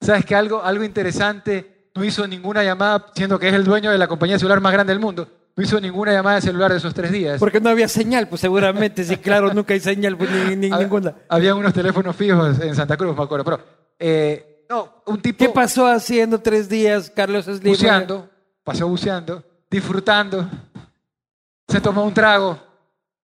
¿Sabes 0.00 0.24
que 0.24 0.34
algo, 0.34 0.62
algo 0.62 0.84
interesante? 0.84 1.90
No 1.94 2.04
hizo 2.04 2.26
ninguna 2.26 2.62
llamada, 2.62 3.06
siendo 3.14 3.38
que 3.38 3.48
es 3.48 3.54
el 3.54 3.64
dueño 3.64 3.90
de 3.90 3.98
la 3.98 4.06
compañía 4.06 4.38
celular 4.38 4.60
más 4.60 4.72
grande 4.72 4.92
del 4.92 5.00
mundo. 5.00 5.28
No 5.56 5.62
hizo 5.64 5.80
ninguna 5.80 6.12
llamada 6.12 6.36
de 6.36 6.42
celular 6.42 6.70
de 6.70 6.76
esos 6.76 6.92
tres 6.92 7.10
días. 7.10 7.38
Porque 7.40 7.60
no 7.60 7.70
había 7.70 7.88
señal, 7.88 8.28
pues 8.28 8.42
seguramente. 8.42 9.02
Sí, 9.04 9.16
claro, 9.16 9.54
nunca 9.54 9.72
hay 9.72 9.80
señal 9.80 10.16
pues, 10.16 10.30
ni, 10.30 10.56
ni- 10.56 10.68
Hab- 10.70 10.80
ninguna. 10.80 11.14
Había 11.30 11.54
unos 11.54 11.72
teléfonos 11.72 12.14
fijos 12.14 12.60
en 12.60 12.74
Santa 12.74 12.96
Cruz, 12.98 13.16
me 13.16 13.22
acuerdo. 13.22 13.44
Pero, 13.44 13.60
eh, 13.98 14.66
no, 14.68 15.02
un 15.06 15.22
tipo 15.22 15.38
¿Qué 15.38 15.48
pasó 15.48 15.86
haciendo 15.86 16.38
tres 16.40 16.68
días, 16.68 17.08
Carlos 17.14 17.46
Slim? 17.46 17.72
buceando, 17.72 18.28
pasó 18.62 18.86
buceando, 18.86 19.42
disfrutando, 19.70 20.46
se 21.66 21.80
tomó 21.80 22.04
un 22.04 22.12
trago. 22.12 22.58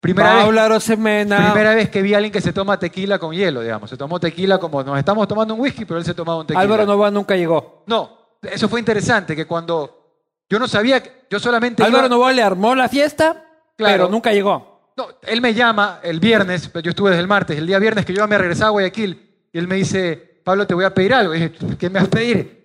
Primera 0.02 0.34
vez, 0.34 0.42
Paula 0.42 0.68
Rosemena. 0.68 1.52
primera 1.52 1.74
vez 1.76 1.88
que 1.88 2.02
vi 2.02 2.12
a 2.12 2.16
alguien 2.16 2.32
que 2.32 2.40
se 2.40 2.52
toma 2.52 2.76
tequila 2.78 3.18
con 3.20 3.32
hielo, 3.32 3.60
digamos. 3.60 3.88
Se 3.88 3.96
tomó 3.96 4.18
tequila 4.18 4.58
como 4.58 4.82
nos 4.82 4.98
estamos 4.98 5.28
tomando 5.28 5.54
un 5.54 5.60
whisky, 5.60 5.84
pero 5.84 5.98
él 5.98 6.04
se 6.04 6.12
tomaba 6.12 6.40
un 6.40 6.46
tequila. 6.46 6.60
Álvaro 6.60 6.84
Nova 6.86 7.08
nunca 7.10 7.36
llegó. 7.36 7.84
No, 7.86 8.36
eso 8.42 8.68
fue 8.68 8.80
interesante, 8.80 9.36
que 9.36 9.46
cuando 9.46 10.24
yo 10.50 10.58
no 10.58 10.66
sabía, 10.66 11.00
yo 11.30 11.38
solamente 11.38 11.84
Álvaro 11.84 12.06
iba- 12.06 12.16
Nova 12.16 12.32
le 12.32 12.42
armó 12.42 12.74
la 12.74 12.88
fiesta, 12.88 13.44
Claro. 13.76 13.94
pero 13.94 14.08
nunca 14.08 14.32
llegó. 14.32 14.90
No, 14.96 15.06
él 15.22 15.40
me 15.40 15.54
llama 15.54 16.00
el 16.02 16.18
viernes, 16.18 16.68
yo 16.82 16.90
estuve 16.90 17.10
desde 17.10 17.22
el 17.22 17.28
martes, 17.28 17.56
el 17.56 17.66
día 17.68 17.78
viernes 17.78 18.04
que 18.04 18.12
yo 18.12 18.26
me 18.26 18.36
regresaba 18.36 18.68
a 18.68 18.70
Guayaquil, 18.72 19.30
y 19.52 19.58
él 19.58 19.68
me 19.68 19.76
dice, 19.76 20.40
Pablo, 20.44 20.66
te 20.66 20.74
voy 20.74 20.84
a 20.84 20.92
pedir 20.92 21.14
algo. 21.14 21.32
Y 21.34 21.38
dije, 21.38 21.52
¿qué 21.78 21.88
me 21.88 22.00
vas 22.00 22.08
a 22.08 22.10
pedir? 22.10 22.60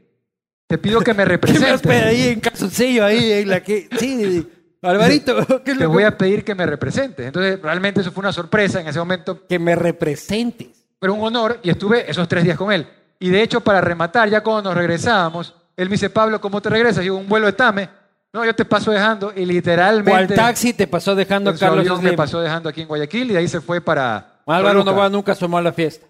Te 0.65 0.77
pido 0.79 0.99
que 1.01 1.13
me 1.13 1.17
¿Qué 1.23 1.25
me 1.25 1.25
representes. 1.25 1.73
espera 1.75 2.07
ahí 2.07 2.29
en 2.29 2.39
calzoncillo 2.39 3.05
ahí 3.05 3.31
en 3.31 3.49
la 3.49 3.61
que 3.61 3.87
sí, 3.99 4.45
Alvarito, 4.81 5.63
¿qué 5.63 5.71
es 5.71 5.77
Te 5.77 5.85
voy 5.85 6.03
a 6.03 6.17
pedir 6.17 6.43
que 6.43 6.55
me 6.55 6.65
representes. 6.65 7.25
Entonces, 7.25 7.61
realmente 7.61 8.01
eso 8.01 8.11
fue 8.11 8.21
una 8.21 8.33
sorpresa 8.33 8.79
en 8.79 8.87
ese 8.87 8.99
momento, 8.99 9.45
que 9.47 9.59
me 9.59 9.75
representes. 9.75 10.67
pero 10.99 11.13
un 11.13 11.23
honor, 11.23 11.59
y 11.63 11.69
estuve 11.69 12.09
esos 12.09 12.27
tres 12.27 12.43
días 12.43 12.57
con 12.57 12.71
él. 12.71 12.87
Y 13.19 13.29
de 13.29 13.41
hecho, 13.41 13.61
para 13.61 13.81
rematar, 13.81 14.29
ya 14.29 14.41
cuando 14.41 14.69
nos 14.69 14.77
regresábamos, 14.77 15.55
él 15.75 15.89
me 15.89 15.93
dice, 15.93 16.09
Pablo, 16.09 16.39
¿cómo 16.39 16.61
te 16.61 16.69
regresas? 16.69 16.99
Y 16.99 17.03
digo, 17.03 17.17
un 17.17 17.27
vuelo 17.27 17.47
de 17.47 17.53
Tame. 17.53 17.89
No, 18.33 18.45
yo 18.45 18.53
te 18.53 18.65
paso 18.65 18.91
dejando, 18.91 19.33
y 19.35 19.45
literalmente... 19.45 20.11
¿Cuál 20.11 20.27
taxi 20.27 20.73
te 20.73 20.85
pasó 20.85 21.15
dejando 21.15 21.49
a 21.49 21.55
Carlos 21.55 22.01
me 22.01 22.13
pasó 22.13 22.41
dejando 22.41 22.69
aquí 22.69 22.81
en 22.81 22.87
Guayaquil, 22.87 23.31
y 23.31 23.33
de 23.33 23.39
ahí 23.39 23.47
se 23.47 23.61
fue 23.61 23.81
para... 23.81 24.41
Álvaro 24.45 24.79
Toluca. 24.79 24.91
Nova 24.91 25.09
nunca 25.09 25.31
asomó 25.31 25.57
a 25.57 25.61
la 25.61 25.73
fiesta. 25.73 26.05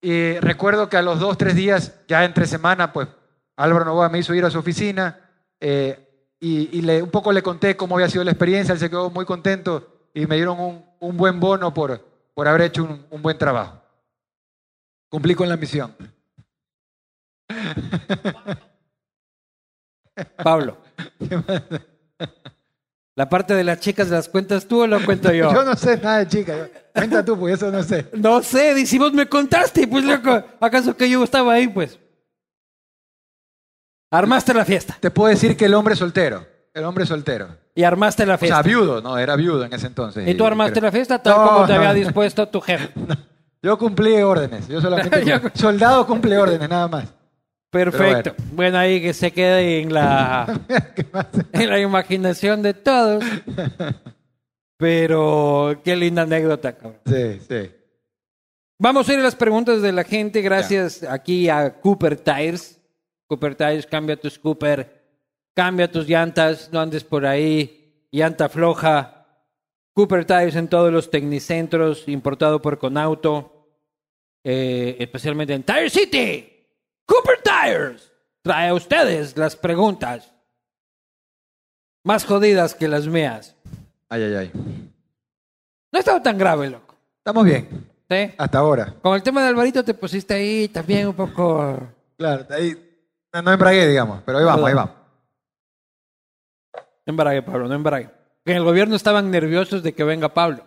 Y 0.00 0.38
recuerdo 0.38 0.88
que 0.88 0.96
a 0.96 1.02
los 1.02 1.18
dos, 1.18 1.36
tres 1.38 1.54
días, 1.54 1.94
ya 2.06 2.24
entre 2.24 2.46
semana, 2.46 2.92
pues 2.92 3.08
Álvaro 3.56 3.84
Novoa 3.84 4.08
me 4.08 4.18
hizo 4.18 4.34
ir 4.34 4.44
a 4.44 4.50
su 4.50 4.58
oficina 4.58 5.18
eh, 5.60 6.03
y, 6.44 6.68
y 6.72 6.82
le, 6.82 7.02
un 7.02 7.10
poco 7.10 7.32
le 7.32 7.42
conté 7.42 7.74
cómo 7.74 7.94
había 7.94 8.10
sido 8.10 8.22
la 8.22 8.32
experiencia. 8.32 8.74
Él 8.74 8.78
se 8.78 8.90
quedó 8.90 9.08
muy 9.08 9.24
contento 9.24 10.10
y 10.12 10.26
me 10.26 10.36
dieron 10.36 10.60
un, 10.60 10.84
un 11.00 11.16
buen 11.16 11.40
bono 11.40 11.72
por, 11.72 11.98
por 12.34 12.46
haber 12.46 12.60
hecho 12.62 12.84
un, 12.84 13.06
un 13.08 13.22
buen 13.22 13.38
trabajo. 13.38 13.80
Cumplí 15.08 15.34
con 15.34 15.48
la 15.48 15.56
misión. 15.56 15.96
Pablo. 20.44 20.76
La 23.16 23.26
parte 23.26 23.54
de 23.54 23.64
las 23.64 23.80
chicas 23.80 24.10
las 24.10 24.28
cuentas 24.28 24.66
tú 24.66 24.82
o 24.82 24.86
lo 24.86 25.02
cuento 25.02 25.32
yo. 25.32 25.50
Yo 25.50 25.64
no 25.64 25.74
sé 25.76 25.96
nada 25.96 26.18
de 26.18 26.28
chica. 26.28 26.68
Cuenta 26.92 27.24
tú, 27.24 27.38
pues 27.38 27.54
eso 27.54 27.70
no 27.70 27.82
sé. 27.82 28.10
No 28.12 28.42
sé, 28.42 28.74
di, 28.74 28.84
si 28.84 28.98
vos 28.98 29.14
me 29.14 29.26
contaste, 29.26 29.88
pues 29.88 30.04
loco, 30.04 30.44
¿acaso 30.60 30.94
que 30.94 31.08
yo 31.08 31.24
estaba 31.24 31.54
ahí, 31.54 31.68
pues? 31.68 31.98
Armaste 34.16 34.54
la 34.54 34.64
fiesta 34.64 34.96
Te 35.00 35.10
puedo 35.10 35.28
decir 35.30 35.56
que 35.56 35.64
el 35.66 35.74
hombre 35.74 35.96
soltero, 35.96 36.46
el 36.72 36.84
hombre 36.84 37.04
soltero. 37.06 37.48
y 37.74 37.82
armaste 37.82 38.24
la 38.26 38.34
O 38.34 38.38
fiesta. 38.38 38.56
sea, 38.56 38.62
viudo, 38.62 39.00
no, 39.02 39.18
era 39.18 39.36
viudo 39.36 39.64
en 39.64 39.72
ese 39.72 39.86
entonces. 39.88 40.26
¿Y 40.28 40.34
tú 40.34 40.44
armaste 40.46 40.80
la 40.80 40.92
fiesta 40.92 41.20
tal 41.22 41.36
No, 41.36 41.46
como 41.48 41.66
te 41.66 41.72
no, 41.72 41.78
había 41.78 41.88
no. 41.88 41.94
dispuesto 41.94 42.46
tu 42.48 42.60
jefe? 42.62 42.90
Yo 43.62 43.78
cumplí 43.78 44.16
órdenes. 44.22 44.68
Yo 44.68 44.80
solamente. 44.80 45.24
Yo- 45.26 45.38
Soldado 45.54 46.06
cumple 46.06 46.36
órdenes, 46.38 46.68
nada 46.68 46.86
más. 46.88 47.06
Perfecto. 47.70 48.34
Bueno. 48.52 48.78
ahí 48.78 49.00
que 49.02 49.12
se 49.14 49.32
quede 49.32 49.80
en 49.80 49.92
la, 49.92 50.60
en 51.52 51.70
la 51.70 51.80
imaginación 51.80 52.62
de 52.62 52.72
todos. 52.74 53.24
Pero 54.76 55.80
qué 55.84 55.96
linda 55.96 56.22
anécdota, 56.22 56.72
cabrón. 56.74 57.00
Sí, 57.06 57.40
sí. 57.48 57.70
Vamos 58.78 59.08
a 59.08 59.12
ir 59.14 59.20
a 59.20 59.22
las 59.22 59.36
preguntas 59.36 59.80
de 59.82 59.92
la 59.92 60.04
gente 60.04 60.40
gracias 60.42 61.02
aquí 61.04 61.48
a 61.48 61.74
Cooper 61.80 62.16
Tires. 62.16 62.80
Cooper 63.34 63.56
Tires, 63.56 63.84
cambia 63.86 64.14
tus 64.16 64.38
Cooper, 64.38 65.02
cambia 65.54 65.90
tus 65.90 66.06
llantas, 66.06 66.70
no 66.72 66.78
andes 66.78 67.02
por 67.02 67.26
ahí, 67.26 68.06
llanta 68.12 68.48
floja. 68.48 69.26
Cooper 69.92 70.24
Tires 70.24 70.54
en 70.54 70.68
todos 70.68 70.92
los 70.92 71.10
tecnicentros, 71.10 72.06
importado 72.06 72.62
por 72.62 72.78
Conauto, 72.78 73.66
eh, 74.44 74.94
especialmente 75.00 75.52
en 75.52 75.64
Tire 75.64 75.90
City. 75.90 76.48
Cooper 77.06 77.40
Tires 77.42 78.12
trae 78.40 78.68
a 78.68 78.74
ustedes 78.74 79.36
las 79.36 79.56
preguntas 79.56 80.32
más 82.04 82.24
jodidas 82.24 82.76
que 82.76 82.86
las 82.86 83.08
mías. 83.08 83.56
Ay, 84.08 84.22
ay, 84.22 84.34
ay. 84.34 84.50
No 85.90 85.98
estaba 85.98 86.22
tan 86.22 86.38
grave, 86.38 86.70
loco. 86.70 86.94
Estamos 87.18 87.44
bien, 87.44 87.68
¿Sí? 88.08 88.32
hasta 88.38 88.58
ahora. 88.58 88.94
Con 89.02 89.16
el 89.16 89.24
tema 89.24 89.42
de 89.42 89.48
Alvarito 89.48 89.82
te 89.82 89.94
pusiste 89.94 90.34
ahí 90.34 90.68
también 90.68 91.08
un 91.08 91.14
poco... 91.14 91.80
Claro, 92.16 92.46
ahí 92.50 92.93
no, 93.34 93.42
no 93.42 93.52
embragué, 93.52 93.88
digamos, 93.88 94.22
pero 94.24 94.38
ahí 94.38 94.44
vamos, 94.44 94.68
ahí 94.68 94.74
vamos. 94.74 94.94
No 97.06 97.10
embrague, 97.10 97.42
Pablo, 97.42 97.68
no 97.68 97.74
embrague. 97.74 98.10
En 98.44 98.56
el 98.56 98.62
gobierno 98.62 98.94
estaban 98.94 99.30
nerviosos 99.30 99.82
de 99.82 99.92
que 99.92 100.04
venga 100.04 100.32
Pablo. 100.32 100.64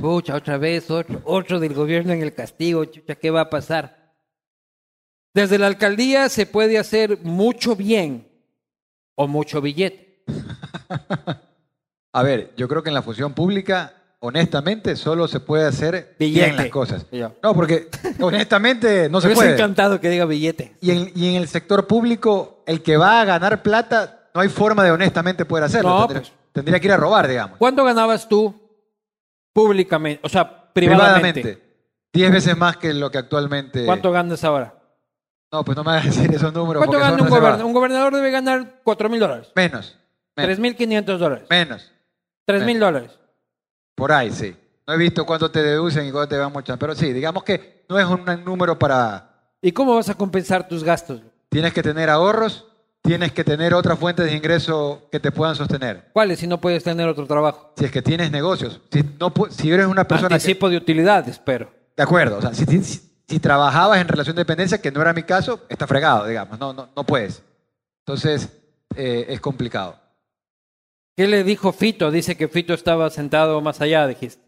Pucha, 0.00 0.36
otra 0.36 0.58
vez, 0.58 0.90
otro, 0.90 1.20
otro 1.24 1.58
del 1.58 1.74
gobierno 1.74 2.12
en 2.12 2.22
el 2.22 2.34
castigo, 2.34 2.84
chucha, 2.84 3.14
¿qué 3.14 3.30
va 3.30 3.40
a 3.42 3.50
pasar? 3.50 4.14
Desde 5.34 5.58
la 5.58 5.66
alcaldía 5.66 6.28
se 6.28 6.46
puede 6.46 6.78
hacer 6.78 7.18
mucho 7.22 7.74
bien 7.74 8.28
o 9.14 9.26
mucho 9.26 9.60
billete. 9.60 10.24
A 12.12 12.22
ver, 12.22 12.52
yo 12.56 12.68
creo 12.68 12.82
que 12.82 12.90
en 12.90 12.94
la 12.94 13.02
función 13.02 13.34
pública, 13.34 13.97
honestamente, 14.20 14.96
solo 14.96 15.28
se 15.28 15.40
puede 15.40 15.66
hacer 15.66 16.16
Billete. 16.18 16.46
bien 16.46 16.56
las 16.56 16.68
cosas. 16.68 17.06
No, 17.42 17.54
porque 17.54 17.88
honestamente 18.20 19.08
no 19.08 19.18
Me 19.20 19.28
se 19.28 19.34
puede. 19.34 19.54
encantado 19.54 20.00
que 20.00 20.08
diga 20.08 20.24
billete. 20.24 20.74
Y 20.80 20.90
en, 20.90 21.12
y 21.14 21.28
en 21.30 21.42
el 21.42 21.48
sector 21.48 21.86
público 21.86 22.62
el 22.66 22.82
que 22.82 22.96
va 22.96 23.20
a 23.20 23.24
ganar 23.24 23.62
plata, 23.62 24.28
no 24.34 24.40
hay 24.40 24.48
forma 24.48 24.84
de 24.84 24.90
honestamente 24.90 25.44
poder 25.44 25.64
hacerlo. 25.64 25.90
No, 25.90 26.06
tendría, 26.06 26.20
pues. 26.22 26.32
tendría 26.52 26.80
que 26.80 26.86
ir 26.86 26.92
a 26.92 26.96
robar, 26.96 27.28
digamos. 27.28 27.58
¿Cuánto 27.58 27.84
ganabas 27.84 28.28
tú 28.28 28.54
públicamente? 29.52 30.20
O 30.24 30.28
sea, 30.28 30.72
privadamente. 30.72 31.62
Diez 32.12 32.32
veces 32.32 32.56
más 32.56 32.76
que 32.76 32.94
lo 32.94 33.10
que 33.10 33.18
actualmente. 33.18 33.84
¿Cuánto 33.84 34.10
ganas 34.10 34.42
ahora? 34.44 34.74
No, 35.52 35.64
pues 35.64 35.76
no 35.76 35.84
me 35.84 35.92
hagas 35.92 36.04
decir 36.06 36.34
esos 36.34 36.52
números. 36.52 36.84
¿Cuánto 36.84 36.98
gana 36.98 37.22
un 37.22 37.28
gobernador? 37.28 37.64
Un 37.64 37.72
gobernador 37.72 38.14
debe 38.14 38.30
ganar 38.30 38.80
4 38.82 39.08
mil 39.08 39.20
dólares. 39.20 39.48
Menos. 39.54 39.98
Menos. 40.36 40.58
3.500 40.58 41.16
dólares. 41.18 41.46
Menos. 41.48 41.92
3 42.44 42.64
mil 42.64 42.78
dólares. 42.78 43.10
Por 43.98 44.12
ahí, 44.12 44.30
sí. 44.30 44.56
No 44.86 44.94
he 44.94 44.96
visto 44.96 45.26
cuánto 45.26 45.50
te 45.50 45.60
deducen 45.62 46.06
y 46.06 46.10
cuánto 46.12 46.28
te 46.34 46.38
van 46.38 46.52
muchas. 46.52 46.78
Pero 46.78 46.94
sí, 46.94 47.12
digamos 47.12 47.42
que 47.44 47.84
no 47.88 47.98
es 47.98 48.06
un 48.06 48.24
número 48.44 48.78
para. 48.78 49.28
¿Y 49.60 49.72
cómo 49.72 49.94
vas 49.96 50.08
a 50.08 50.14
compensar 50.14 50.66
tus 50.68 50.82
gastos? 50.84 51.20
Tienes 51.50 51.74
que 51.74 51.82
tener 51.82 52.08
ahorros, 52.08 52.64
tienes 53.02 53.32
que 53.32 53.42
tener 53.44 53.74
otras 53.74 53.98
fuentes 53.98 54.24
de 54.26 54.36
ingreso 54.36 55.08
que 55.10 55.18
te 55.20 55.32
puedan 55.32 55.56
sostener. 55.56 56.08
¿Cuáles 56.12 56.38
si 56.38 56.46
no 56.46 56.60
puedes 56.60 56.84
tener 56.84 57.08
otro 57.08 57.26
trabajo? 57.26 57.72
Si 57.76 57.84
es 57.84 57.90
que 57.90 58.00
tienes 58.00 58.30
negocios. 58.30 58.80
Si, 58.92 59.02
no, 59.18 59.32
si 59.50 59.70
eres 59.72 59.86
una 59.86 60.04
persona. 60.06 60.28
que- 60.28 60.34
Anticipo 60.36 60.70
de 60.70 60.76
utilidades, 60.76 61.38
pero. 61.44 61.70
de 61.96 62.02
acuerdo. 62.02 62.38
O 62.38 62.40
sea, 62.40 62.54
si, 62.54 62.64
si- 62.64 62.84
si- 62.84 63.02
si 63.28 63.40
trabajabas 63.40 64.00
en 64.00 64.08
relación 64.08 64.36
de 64.36 64.40
dependencia, 64.42 64.80
que 64.80 64.90
no 64.92 65.02
era 65.02 65.12
mi 65.12 65.24
caso, 65.24 65.60
está 65.68 65.86
fregado, 65.86 66.24
digamos. 66.26 66.58
No, 66.58 66.72
no, 66.72 66.88
no 66.96 67.04
puedes. 67.04 67.42
Entonces, 68.06 68.48
eh, 68.94 69.26
es 69.28 69.40
complicado. 69.40 69.96
¿Qué 71.18 71.26
le 71.26 71.42
dijo 71.42 71.72
Fito? 71.72 72.12
Dice 72.12 72.36
que 72.36 72.46
Fito 72.46 72.74
estaba 72.74 73.10
sentado 73.10 73.60
más 73.60 73.80
allá, 73.80 74.06
dijiste. 74.06 74.40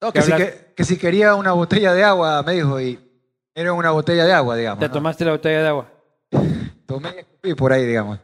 No, 0.00 0.10
¿Qué 0.10 0.20
que, 0.20 0.24
si, 0.24 0.32
que, 0.32 0.72
que 0.74 0.84
si 0.84 0.96
quería 0.96 1.34
una 1.34 1.52
botella 1.52 1.92
de 1.92 2.02
agua, 2.02 2.42
me 2.44 2.54
dijo, 2.54 2.80
y 2.80 2.98
era 3.54 3.74
una 3.74 3.90
botella 3.90 4.24
de 4.24 4.32
agua, 4.32 4.56
digamos. 4.56 4.80
¿Te 4.80 4.88
¿no? 4.88 4.94
tomaste 4.94 5.26
la 5.26 5.32
botella 5.32 5.60
de 5.60 5.68
agua? 5.68 5.92
Tomé 6.86 7.10
y 7.14 7.18
escupí 7.18 7.54
por 7.54 7.74
ahí, 7.74 7.84
digamos. 7.84 8.18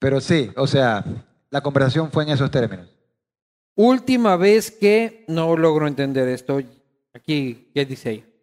Pero 0.00 0.20
sí, 0.20 0.50
o 0.56 0.66
sea, 0.66 1.04
la 1.50 1.60
conversación 1.60 2.10
fue 2.10 2.24
en 2.24 2.30
esos 2.30 2.50
términos. 2.50 2.88
Última 3.76 4.34
vez 4.36 4.72
que 4.72 5.24
no 5.28 5.56
logro 5.56 5.86
entender 5.86 6.26
esto. 6.26 6.60
Aquí, 7.14 7.70
¿qué 7.72 7.86
dice 7.86 8.08
ahí? 8.08 8.34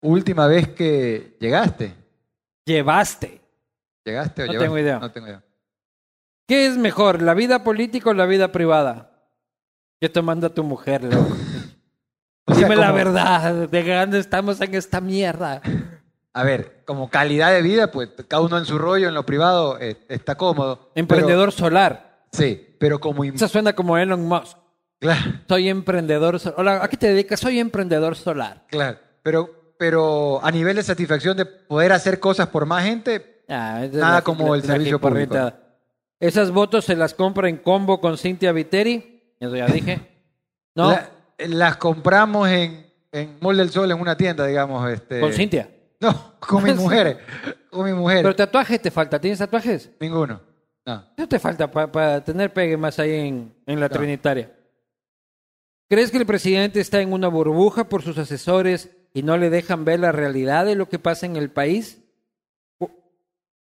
Última 0.00 0.46
vez 0.46 0.66
que 0.68 1.36
llegaste. 1.38 1.92
Llevaste. 2.64 3.38
¿Llegaste 4.02 4.44
o 4.44 4.46
No 4.46 4.52
llevaste? 4.52 4.64
tengo 4.64 4.78
idea. 4.78 4.98
No 4.98 5.12
tengo 5.12 5.26
idea. 5.26 5.44
¿Qué 6.46 6.66
es 6.66 6.76
mejor, 6.76 7.22
la 7.22 7.34
vida 7.34 7.62
política 7.64 8.10
o 8.10 8.14
la 8.14 8.26
vida 8.26 8.52
privada? 8.52 9.10
¿Qué 10.00 10.08
te 10.08 10.20
manda 10.22 10.48
tu 10.48 10.64
mujer, 10.64 11.04
loco? 11.04 11.36
O 12.44 12.54
sea, 12.54 12.68
Dime 12.68 12.74
la 12.74 12.90
verdad, 12.90 13.68
¿de 13.68 13.94
dónde 14.00 14.18
estamos 14.18 14.60
en 14.60 14.74
esta 14.74 15.00
mierda? 15.00 15.62
A 16.34 16.42
ver, 16.42 16.82
como 16.84 17.08
calidad 17.08 17.52
de 17.52 17.62
vida, 17.62 17.92
pues 17.92 18.10
cada 18.26 18.42
uno 18.42 18.58
en 18.58 18.64
su 18.64 18.78
rollo, 18.78 19.06
en 19.08 19.14
lo 19.14 19.24
privado, 19.24 19.78
eh, 19.80 19.96
está 20.08 20.34
cómodo. 20.34 20.90
Emprendedor 20.96 21.52
solar. 21.52 22.24
Sí, 22.32 22.74
pero 22.80 22.98
como... 22.98 23.22
Eso 23.22 23.46
suena 23.46 23.74
como 23.74 23.96
Elon 23.96 24.26
Musk. 24.26 24.58
Claro, 24.98 25.20
Soy 25.48 25.68
emprendedor 25.68 26.40
solar. 26.40 26.56
Hola, 26.58 26.80
¿a 26.84 26.88
qué 26.88 26.96
te 26.96 27.06
dedicas? 27.08 27.38
Soy 27.38 27.60
emprendedor 27.60 28.16
solar. 28.16 28.64
claro. 28.68 28.98
Pero, 29.22 29.74
pero 29.78 30.44
a 30.44 30.50
nivel 30.50 30.74
de 30.74 30.82
satisfacción 30.82 31.36
de 31.36 31.46
poder 31.46 31.92
hacer 31.92 32.18
cosas 32.18 32.48
por 32.48 32.66
más 32.66 32.82
gente, 32.84 33.44
Ah, 33.48 33.86
Nada 33.92 34.14
la- 34.16 34.22
como 34.22 34.48
la- 34.48 34.54
el 34.56 34.60
la 34.62 34.66
servicio 34.74 35.00
público. 35.00 35.52
Esas 36.22 36.50
votos 36.52 36.84
se 36.84 36.94
las 36.96 37.14
compra 37.14 37.48
en 37.48 37.56
combo 37.58 38.00
con 38.00 38.16
Cintia 38.16 38.52
Viteri. 38.52 39.34
Eso 39.40 39.56
ya 39.56 39.66
dije. 39.66 40.00
¿No? 40.74 40.90
la- 40.92 41.10
las 41.38 41.76
compramos 41.76 42.48
en, 42.48 42.86
en 43.10 43.38
Mall 43.40 43.56
del 43.56 43.70
Sol, 43.70 43.90
en 43.90 44.00
una 44.00 44.16
tienda, 44.16 44.46
digamos. 44.46 44.88
Este, 44.90 45.18
Con 45.20 45.32
Cintia. 45.32 45.68
No, 46.00 46.34
con 46.38 46.62
mi 46.62 46.72
mujer. 46.74 47.18
con 47.70 47.84
mi 47.84 47.92
mujer. 47.92 48.22
Pero 48.22 48.36
tatuaje 48.36 48.78
te 48.78 48.90
falta. 48.92 49.20
¿Tienes 49.20 49.38
tatuajes? 49.40 49.90
Ninguno. 50.00 50.40
No. 50.86 51.04
Eso 51.16 51.28
te 51.28 51.38
falta 51.38 51.70
para 51.70 52.22
tener 52.24 52.52
pegue 52.52 52.76
más 52.76 52.98
ahí 53.00 53.12
en, 53.28 53.54
en 53.66 53.80
la. 53.80 53.88
Trinitaria. 53.88 54.52
¿Crees 55.88 56.10
que 56.10 56.18
el 56.18 56.26
presidente 56.26 56.80
está 56.80 57.00
en 57.00 57.12
una 57.12 57.28
burbuja 57.28 57.84
por 57.88 58.02
sus 58.02 58.16
asesores 58.18 58.90
y 59.12 59.22
no 59.22 59.36
le 59.36 59.50
dejan 59.50 59.84
ver 59.84 60.00
la 60.00 60.10
realidad 60.12 60.64
de 60.64 60.74
lo 60.76 60.88
que 60.88 60.98
pasa 60.98 61.26
en 61.26 61.36
el 61.36 61.50
país? 61.50 62.00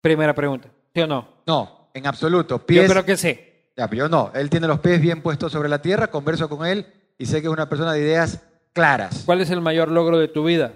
Primera 0.01 0.35
pregunta. 0.35 0.69
¿Sí 0.95 1.01
o 1.01 1.07
no? 1.07 1.29
No, 1.47 1.82
en 1.95 2.07
absoluto. 2.07 2.65
Pies, 2.65 2.83
Yo 2.83 2.91
creo 2.91 3.05
que 3.05 3.17
sí. 3.17 3.39
Ya, 3.77 3.89
pero 3.89 4.05
yo 4.05 4.09
no. 4.09 4.31
Él 4.35 4.51
tiene 4.51 4.67
los 4.67 4.81
pies 4.81 5.01
bien 5.01 5.23
puestos 5.23 5.53
sobre 5.53 5.69
la 5.69 5.81
tierra, 5.81 6.09
converso 6.09 6.49
con 6.49 6.67
él 6.67 6.87
y 7.19 7.27
sé 7.27 7.41
que 7.41 7.47
es 7.47 7.53
una 7.53 7.69
persona 7.69 7.93
de 7.93 8.01
ideas 8.01 8.41
claras. 8.73 9.23
¿Cuál 9.25 9.41
es 9.41 9.51
el 9.51 9.61
mayor 9.61 9.91
logro 9.91 10.19
de 10.19 10.29
tu 10.29 10.45
vida? 10.45 10.75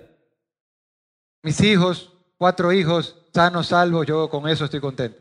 Mis 1.43 1.61
hijos, 1.61 2.13
cuatro 2.39 2.73
hijos, 2.73 3.17
sanos, 3.33 3.69
salvos, 3.69 4.07
yo 4.07 4.29
con 4.31 4.49
eso 4.49 4.65
estoy 4.65 4.81
contento. 4.81 5.19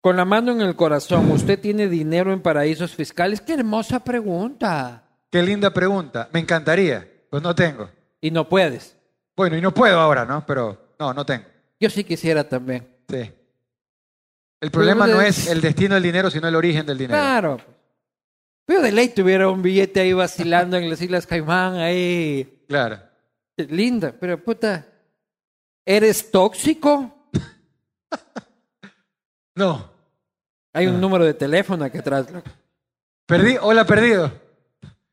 Con 0.00 0.16
la 0.16 0.24
mano 0.24 0.50
en 0.50 0.60
el 0.60 0.74
corazón, 0.74 1.30
¿usted 1.30 1.60
tiene 1.60 1.88
dinero 1.88 2.32
en 2.32 2.40
paraísos 2.40 2.94
fiscales? 2.94 3.40
Qué 3.40 3.54
hermosa 3.54 4.02
pregunta. 4.02 5.04
Qué 5.30 5.42
linda 5.42 5.72
pregunta. 5.72 6.28
Me 6.32 6.40
encantaría. 6.40 7.08
Pues 7.30 7.42
no 7.42 7.54
tengo. 7.54 7.88
Y 8.20 8.30
no 8.30 8.48
puedes. 8.48 8.96
Bueno, 9.36 9.56
y 9.56 9.60
no 9.60 9.72
puedo 9.72 9.98
ahora, 9.98 10.24
¿no? 10.24 10.44
Pero 10.44 10.94
no, 10.98 11.14
no 11.14 11.24
tengo. 11.24 11.44
Yo 11.78 11.88
sí 11.88 12.04
quisiera 12.04 12.48
también. 12.48 12.86
Sí. 13.08 13.30
El 14.62 14.70
problema 14.70 15.06
no 15.06 15.20
es 15.20 15.48
el 15.48 15.60
destino 15.60 15.94
del 15.94 16.04
dinero, 16.04 16.30
sino 16.30 16.48
el 16.48 16.54
origen 16.54 16.86
del 16.86 16.96
dinero. 16.96 17.18
Claro. 17.20 17.58
Pero 18.64 18.80
de 18.80 18.92
ley 18.92 19.08
tuviera 19.08 19.48
un 19.48 19.60
billete 19.60 20.00
ahí 20.00 20.12
vacilando 20.12 20.76
en 20.76 20.88
las 20.88 21.02
Islas 21.02 21.26
Caimán, 21.26 21.74
ahí. 21.74 22.62
Claro. 22.68 23.00
Linda, 23.56 24.14
pero 24.18 24.42
puta. 24.42 24.86
¿Eres 25.84 26.30
tóxico? 26.30 27.28
No. 29.54 29.90
Hay 30.72 30.86
Ah. 30.86 30.90
un 30.90 31.00
número 31.00 31.26
de 31.26 31.34
teléfono 31.34 31.84
aquí 31.84 31.98
atrás. 31.98 32.26
Perdí. 33.26 33.56
Hola, 33.60 33.84
perdido. 33.84 34.32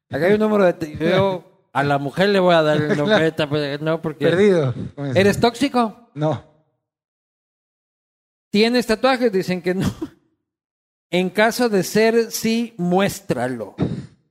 Acá 0.09 0.27
hay 0.27 0.33
un 0.33 0.39
número 0.39 0.63
de 0.63 0.73
teléfono. 0.73 1.43
A 1.73 1.83
la 1.83 1.97
mujer 1.97 2.29
le 2.29 2.39
voy 2.39 2.55
a 2.55 2.61
dar 2.61 2.77
el 2.77 2.87
nombre, 2.97 3.33
pues, 3.49 3.81
no, 3.81 4.01
porque. 4.01 4.25
Perdido. 4.25 4.73
¿Eres 5.13 5.41
tóxico? 5.41 6.09
No. 6.13 6.41
¿Tienes 8.49 8.87
tatuajes? 8.87 9.31
Dicen 9.31 9.61
que 9.61 9.73
no. 9.73 9.87
En 11.11 11.31
caso 11.31 11.69
de 11.69 11.81
ser, 11.81 12.31
sí, 12.31 12.75
muéstralo. 12.77 13.75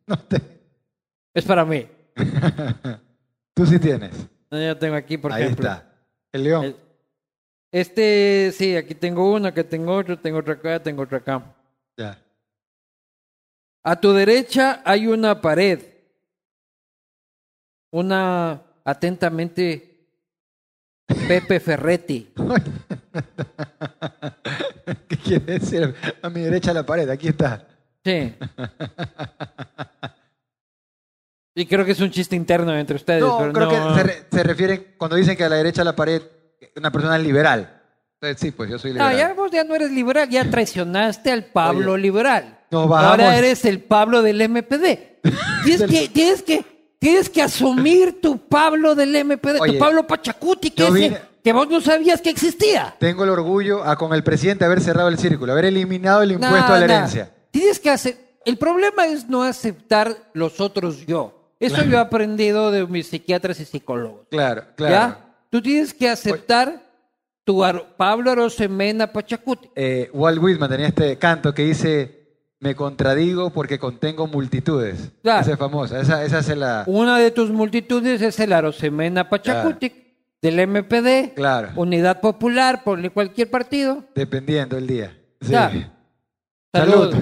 No 0.07 0.16
te... 0.16 0.40
Es 1.35 1.45
para 1.45 1.65
mí. 1.65 1.89
Tú 3.55 3.66
sí 3.66 3.81
tienes. 3.81 4.12
No, 4.49 4.62
Yo 4.62 4.78
tengo 4.78 4.95
aquí, 4.95 5.19
por 5.19 5.32
Ahí 5.32 5.43
ejemplo. 5.43 5.69
está. 5.69 5.93
El 6.31 6.45
león. 6.45 6.77
Este, 7.73 8.53
sí, 8.57 8.77
aquí 8.77 8.95
tengo 8.95 9.35
uno, 9.35 9.49
aquí 9.49 9.65
tengo 9.65 9.93
otro, 9.97 10.19
tengo 10.20 10.39
otro 10.39 10.53
acá, 10.55 10.81
tengo 10.81 11.03
otro 11.03 11.16
acá. 11.16 11.55
Ya. 11.97 12.23
A 13.82 14.01
tu 14.01 14.12
derecha 14.12 14.81
hay 14.85 15.09
una 15.09 15.40
pared. 15.40 15.81
Una, 17.90 18.62
atentamente, 18.85 19.88
Pepe 21.26 21.59
Ferretti. 21.60 22.28
¿Qué 25.09 25.16
quiere 25.16 25.59
decir? 25.59 25.94
A 26.22 26.28
mi 26.28 26.40
derecha 26.43 26.72
la 26.72 26.85
pared, 26.85 27.09
aquí 27.10 27.28
está. 27.28 27.66
Sí. 28.05 28.35
Y 31.55 31.66
creo 31.66 31.85
que 31.85 31.93
es 31.93 32.01
un 32.01 32.10
chiste 32.10 32.36
interno 32.36 32.76
entre 32.76 32.97
ustedes. 32.97 33.20
No, 33.22 33.39
pero 33.39 33.52
creo 33.52 33.66
no- 33.66 33.89
que 33.89 33.94
se, 34.01 34.02
re- 34.06 34.24
se 34.30 34.43
refieren 34.43 34.94
cuando 34.97 35.16
dicen 35.16 35.36
que 35.36 35.44
a 35.44 35.48
la 35.48 35.56
derecha 35.56 35.82
la 35.82 35.97
pared, 35.97 36.22
una 36.76 36.90
persona 36.93 37.18
liberal. 37.18 37.82
Entonces, 38.20 38.40
sí, 38.40 38.51
pues 38.52 38.70
yo 38.70 38.78
soy 38.78 38.93
liberal. 38.93 39.16
ya 39.16 39.32
vos 39.35 39.51
ya 39.51 39.64
no 39.64 39.74
eres 39.74 39.90
liberal, 39.90 40.28
ya 40.28 40.48
traicionaste 40.48 41.30
al 41.32 41.47
Pablo 41.47 41.93
Oye, 41.93 42.02
liberal. 42.02 42.59
bajamos- 42.70 42.98
Ahora 43.05 43.36
eres 43.36 43.64
el 43.64 43.80
Pablo 43.80 44.22
del 44.22 44.40
MPD. 44.48 45.18
Tienes 45.64 45.90
que, 45.90 46.09
tienes 46.09 46.43
que, 46.43 46.64
tienes 46.99 47.29
que 47.29 47.43
asumir 47.43 48.20
tu 48.20 48.39
Pablo 48.39 48.95
del 48.95 49.15
MPD, 49.25 49.61
Oye, 49.61 49.73
tu 49.75 49.79
Pablo 49.79 50.07
Pachacuti, 50.07 50.70
que, 50.70 50.83
yo 50.83 50.89
ese- 50.89 50.95
vine- 51.09 51.20
que 51.43 51.53
vos 51.53 51.69
no 51.69 51.81
sabías 51.81 52.20
que 52.20 52.31
existía. 52.31 52.97
Tengo 52.99 53.25
el 53.25 53.31
orgullo 53.31 53.83
a 53.85 53.97
con 53.97 54.12
el 54.12 54.23
presidente 54.23 54.65
haber 54.65 54.81
cerrado 54.81 55.09
el 55.09 55.19
círculo, 55.19 55.53
haber 55.53 55.66
eliminado 55.66 56.23
el 56.23 56.33
impuesto 56.33 56.73
a 56.73 56.79
la 56.79 56.85
herencia. 56.85 57.33
Tienes 57.51 57.79
que 57.81 57.91
hacer. 57.91 58.16
El 58.45 58.57
problema 58.59 59.07
es 59.07 59.29
no 59.29 59.43
aceptar 59.43 60.16
los 60.35 60.61
otros 60.61 61.07
yo. 61.07 61.53
Eso 61.61 61.83
yo 61.85 61.97
he 61.97 62.01
aprendido 62.01 62.70
de 62.70 62.87
mis 62.87 63.09
psiquiatras 63.09 63.59
y 63.61 63.65
psicólogos. 63.65 64.27
Claro, 64.31 64.65
claro. 64.77 64.93
¿Ya? 64.95 65.35
Tú 65.51 65.61
tienes 65.62 65.93
que 65.95 66.09
aceptar 66.09 66.83
tu 67.45 67.65
Ar- 67.65 67.97
Pablo 67.97 68.31
Arosemena 68.31 69.11
Pachacuti. 69.12 69.70
Eh, 69.75 70.11
Walt 70.12 70.41
Whitman 70.43 70.69
tenía 70.70 70.89
este 70.89 71.16
canto 71.19 71.53
que 71.55 71.62
dice, 71.65 72.18
me 72.60 72.74
contradigo 72.74 73.51
porque 73.51 73.78
contengo 73.78 74.26
multitudes. 74.26 75.12
Claro. 75.22 75.43
Esa 75.43 75.52
es 75.52 75.59
famosa, 75.59 76.01
esa, 76.01 76.24
esa 76.24 76.39
es 76.39 76.56
la... 76.56 76.85
Una 76.86 77.18
de 77.18 77.30
tus 77.30 77.51
multitudes 77.51 78.20
es 78.20 78.39
el 78.40 78.52
Arosemena 78.52 79.28
Pachacuti 79.28 79.93
del 80.43 80.66
MPD, 80.66 81.35
Claro. 81.35 81.70
Unidad 81.76 82.20
Popular, 82.20 82.82
ponle 82.85 83.10
cualquier 83.10 83.51
partido. 83.51 84.05
Dependiendo 84.14 84.76
el 84.76 84.86
día. 84.86 85.16
Sí. 85.40 85.52
Salud. 85.52 85.82
Salud. 86.72 87.14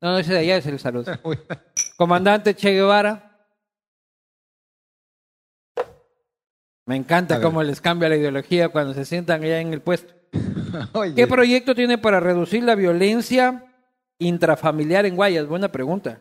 No, 0.00 0.18
ese 0.18 0.32
de 0.32 0.38
allá 0.38 0.56
es 0.56 0.66
el 0.66 0.78
salud. 0.78 1.06
Comandante 1.96 2.54
Che 2.54 2.70
Guevara. 2.70 3.26
Me 6.86 6.96
encanta 6.96 7.40
cómo 7.40 7.62
les 7.62 7.80
cambia 7.80 8.08
la 8.08 8.16
ideología 8.16 8.68
cuando 8.68 8.94
se 8.94 9.04
sientan 9.04 9.44
allá 9.44 9.60
en 9.60 9.72
el 9.72 9.80
puesto. 9.80 10.12
Oye, 10.92 11.14
¿Qué 11.14 11.26
proyecto 11.26 11.74
tiene 11.74 11.98
para 11.98 12.18
reducir 12.18 12.64
la 12.64 12.74
violencia 12.74 13.69
intrafamiliar 14.20 15.04
en 15.06 15.16
Guayas? 15.16 15.48
Buena 15.48 15.72
pregunta. 15.72 16.20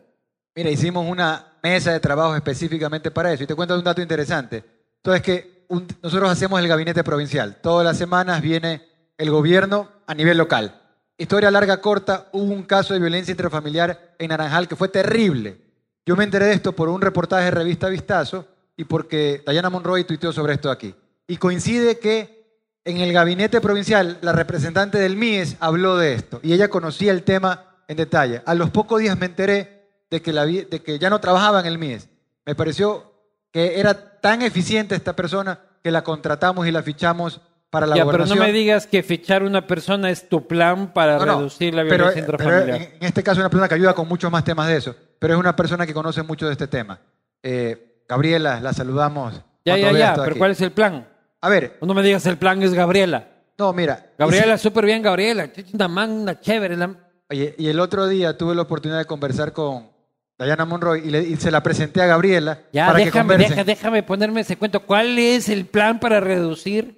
Mira, 0.55 0.71
hicimos 0.71 1.07
una 1.07 1.53
mesa 1.61 1.93
de 1.93 1.99
trabajo 1.99 2.35
específicamente 2.35 3.11
para 3.11 3.31
eso. 3.31 3.43
Y 3.43 3.47
te 3.47 3.55
cuento 3.55 3.77
un 3.77 3.83
dato 3.83 4.01
interesante. 4.01 4.63
Entonces, 4.97 5.21
que 5.21 5.65
nosotros 6.01 6.29
hacemos 6.29 6.59
el 6.59 6.67
gabinete 6.67 7.03
provincial. 7.03 7.57
Todas 7.61 7.85
las 7.85 7.97
semanas 7.97 8.41
viene 8.41 8.81
el 9.17 9.29
gobierno 9.29 9.89
a 10.07 10.15
nivel 10.15 10.37
local. 10.37 10.81
Historia 11.17 11.51
larga, 11.51 11.81
corta, 11.81 12.29
hubo 12.31 12.53
un 12.53 12.63
caso 12.63 12.93
de 12.93 12.99
violencia 12.99 13.31
intrafamiliar 13.31 14.15
en 14.17 14.29
Naranjal 14.29 14.67
que 14.67 14.75
fue 14.75 14.87
terrible. 14.87 15.57
Yo 16.05 16.15
me 16.15 16.23
enteré 16.23 16.45
de 16.45 16.53
esto 16.53 16.71
por 16.71 16.89
un 16.89 17.01
reportaje 17.01 17.45
de 17.45 17.51
revista 17.51 17.89
Vistazo 17.89 18.47
y 18.75 18.85
porque 18.85 19.43
Dayana 19.45 19.69
Monroy 19.69 20.05
tuiteó 20.05 20.31
sobre 20.31 20.53
esto 20.53 20.71
aquí. 20.71 20.95
Y 21.27 21.37
coincide 21.37 21.99
que 21.99 22.39
en 22.85 22.97
el 22.97 23.11
gabinete 23.11 23.61
provincial 23.61 24.17
la 24.21 24.31
representante 24.31 24.97
del 24.97 25.17
MIES 25.17 25.57
habló 25.59 25.97
de 25.97 26.13
esto 26.13 26.39
y 26.41 26.53
ella 26.53 26.69
conocía 26.69 27.11
el 27.11 27.23
tema 27.23 27.68
en 27.89 27.97
detalle. 27.97 28.41
A 28.45 28.55
los 28.55 28.69
pocos 28.69 29.01
días 29.01 29.17
me 29.19 29.25
enteré 29.25 29.89
de 30.09 30.21
que, 30.21 30.31
la 30.31 30.45
vi- 30.45 30.63
de 30.63 30.81
que 30.81 30.97
ya 30.97 31.09
no 31.09 31.19
trabajaba 31.19 31.59
en 31.59 31.65
el 31.65 31.77
MIES. 31.77 32.07
Me 32.45 32.55
pareció 32.55 33.11
que 33.51 33.79
era 33.79 33.93
tan 34.21 34.41
eficiente 34.41 34.95
esta 34.95 35.13
persona 35.15 35.59
que 35.83 35.91
la 35.91 36.03
contratamos 36.03 36.65
y 36.67 36.71
la 36.71 36.81
fichamos 36.83 37.41
para 37.69 37.85
la 37.85 37.95
Ya, 37.95 38.05
pero 38.05 38.25
no 38.25 38.35
me 38.35 38.51
digas 38.51 38.87
que 38.87 39.03
fichar 39.03 39.43
una 39.43 39.67
persona 39.67 40.09
es 40.09 40.27
tu 40.27 40.47
plan 40.47 40.91
para 40.93 41.17
No, 41.19 41.25
no, 41.25 41.37
reducir 41.37 41.73
la 41.73 41.83
violencia 41.83 42.25
pero 42.25 42.37
intrafamiliar. 42.37 42.81
en, 42.81 42.97
en 42.99 43.03
este 43.07 43.21
caso 43.23 43.33
es 43.39 43.43
una 43.43 43.49
persona 43.49 43.67
que 43.67 43.75
ayuda 43.75 43.93
con 43.93 44.07
muchos 44.07 44.31
más 44.31 44.43
temas 44.43 44.67
de 44.67 44.77
eso, 44.77 44.95
pero 45.19 45.33
es 45.35 45.39
una 45.39 45.55
persona 45.55 45.85
que 45.85 45.93
conoce 45.93 46.23
mucho 46.23 46.47
de 46.47 46.53
este 46.53 46.67
tema. 46.67 46.99
Eh, 47.43 48.03
Gabriela, 48.07 48.59
la 48.59 48.73
saludamos. 48.73 49.35
ya, 49.65 49.77
ya, 49.77 49.91
ya, 49.91 50.13
pero 50.15 50.31
aquí. 50.31 50.39
¿cuál 50.39 50.51
es 50.51 50.61
el 50.61 50.71
plan? 50.71 51.07
A 51.41 51.49
ver, 51.49 51.77
No 51.81 51.93
me 51.93 52.01
digas 52.01 52.25
el 52.25 52.37
plan 52.37 52.61
es 52.63 52.73
Gabriela. 52.73 53.27
no, 53.57 53.71
mira. 53.73 54.11
Gabriela, 54.17 54.57
si- 54.57 54.63
súper 54.63 54.85
bien, 54.85 55.01
Gabriela. 55.03 55.43
Es 55.55 55.73
una 55.73 55.87
man, 55.87 56.09
una 56.11 56.39
chévere. 56.39 56.75
la- 56.75 56.95
Oye, 57.29 57.55
y 57.57 57.67
el 57.67 57.79
otro 57.79 58.07
día 58.07 58.37
tuve 58.37 58.55
la 58.55 58.63
oportunidad 58.63 58.99
de 58.99 59.05
conversar 59.05 59.53
con 59.53 59.89
Diana 60.37 60.65
Monroy 60.65 61.01
y, 61.05 61.09
le- 61.11 61.23
y 61.23 61.35
se 61.35 61.51
la 61.51 61.61
presenté 61.61 62.01
a 62.01 62.07
Gabriela 62.07 62.61
Ya, 62.73 62.87
para 62.87 62.99
déjame, 62.99 63.37
deja- 63.37 63.63
déjame 63.63 64.03
ponerme 64.03 64.41
ese 64.41 64.57
cuento. 64.57 64.79
¿Cuál 64.85 65.19
es 65.19 65.49
el 65.49 65.65
plan 65.65 65.99
para 65.99 66.19
reducir 66.19 66.97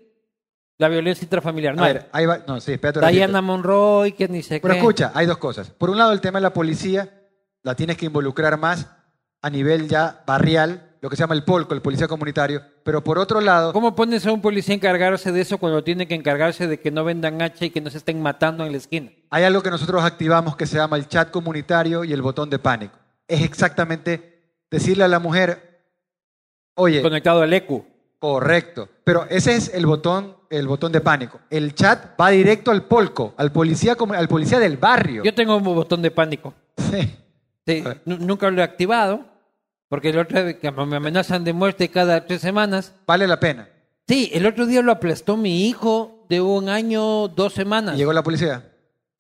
la 0.77 0.87
violencia 0.87 1.25
intrafamiliar? 1.25 1.75
No, 1.75 1.83
A 1.83 1.87
ver, 1.87 2.09
ahí 2.13 2.25
va. 2.25 2.39
No, 2.47 2.61
sí, 2.61 2.73
espérate. 2.73 3.05
Diana 3.11 3.41
Monroy, 3.41 4.13
que 4.13 4.27
ni 4.27 4.41
sé 4.41 4.59
Pero 4.61 4.73
qué. 4.73 4.79
escucha, 4.79 5.11
hay 5.13 5.25
dos 5.25 5.37
cosas. 5.37 5.69
Por 5.69 5.89
un 5.89 5.97
lado, 5.97 6.13
el 6.13 6.21
tema 6.21 6.39
de 6.39 6.43
la 6.43 6.53
policía, 6.53 7.09
la 7.63 7.75
tienes 7.75 7.97
que 7.97 8.05
involucrar 8.05 8.57
más 8.57 8.87
a 9.41 9.49
nivel 9.49 9.89
ya 9.89 10.23
barrial, 10.25 10.95
lo 11.01 11.09
que 11.09 11.15
se 11.15 11.23
llama 11.23 11.33
el 11.35 11.43
polco, 11.43 11.73
el 11.73 11.81
policía 11.81 12.07
comunitario. 12.07 12.61
Pero 12.83 13.03
por 13.03 13.17
otro 13.19 13.41
lado, 13.41 13.73
¿Cómo 13.73 13.95
pones 13.95 14.25
a 14.27 14.31
un 14.31 14.41
policía 14.41 14.73
a 14.75 14.77
encargarse 14.77 15.31
de 15.31 15.41
eso 15.41 15.57
cuando 15.57 15.83
tiene 15.83 16.07
que 16.07 16.13
encargarse 16.15 16.67
de 16.67 16.79
que 16.79 16.91
no 16.91 17.03
vendan 17.03 17.41
hacha 17.41 17.65
y 17.65 17.69
que 17.71 17.81
no 17.81 17.89
se 17.89 17.97
estén 17.97 18.21
matando 18.21 18.63
en 18.65 18.71
la 18.71 18.77
esquina? 18.77 19.11
Hay 19.31 19.45
algo 19.45 19.63
que 19.63 19.71
nosotros 19.71 20.03
activamos 20.03 20.55
que 20.57 20.67
se 20.67 20.77
llama 20.77 20.97
el 20.97 21.07
chat 21.07 21.31
comunitario 21.31 22.03
y 22.03 22.11
el 22.13 22.21
botón 22.21 22.49
de 22.49 22.59
pánico. 22.59 22.97
Es 23.27 23.41
exactamente 23.41 24.43
decirle 24.69 25.05
a 25.05 25.07
la 25.07 25.19
mujer, 25.19 25.79
oye, 26.75 27.01
Conectado 27.01 27.41
al 27.41 27.53
ECU. 27.53 27.85
correcto, 28.19 28.89
pero 29.05 29.25
ese 29.29 29.55
es 29.55 29.73
el 29.73 29.85
botón, 29.85 30.35
el 30.49 30.67
botón 30.67 30.91
de 30.91 30.99
pánico. 30.99 31.39
El 31.49 31.73
chat 31.73 32.19
va 32.19 32.29
directo 32.29 32.71
al 32.71 32.83
polco, 32.83 33.33
al 33.37 33.51
policía, 33.53 33.95
al 34.15 34.27
policía 34.27 34.59
del 34.59 34.75
barrio. 34.77 35.23
Yo 35.23 35.33
tengo 35.33 35.55
un 35.55 35.63
botón 35.63 36.01
de 36.01 36.11
pánico. 36.11 36.53
Sí. 36.77 37.17
Sí, 37.65 37.83
nunca 38.05 38.49
lo 38.49 38.59
he 38.59 38.63
activado, 38.63 39.23
porque 39.87 40.09
el 40.09 40.17
otro 40.17 40.43
día 40.43 40.59
que 40.59 40.71
me 40.71 40.95
amenazan 40.97 41.43
de 41.43 41.53
muerte 41.53 41.89
cada 41.89 42.25
tres 42.25 42.41
semanas. 42.41 42.93
Vale 43.05 43.27
la 43.27 43.39
pena. 43.39 43.69
Sí, 44.07 44.29
el 44.33 44.45
otro 44.45 44.65
día 44.65 44.81
lo 44.81 44.91
aplastó 44.91 45.37
mi 45.37 45.67
hijo 45.67 46.25
de 46.27 46.41
un 46.41 46.67
año, 46.69 47.27
dos 47.29 47.53
semanas. 47.53 47.95
Y 47.95 47.99
llegó 47.99 48.11
la 48.13 48.23
policía. 48.23 48.70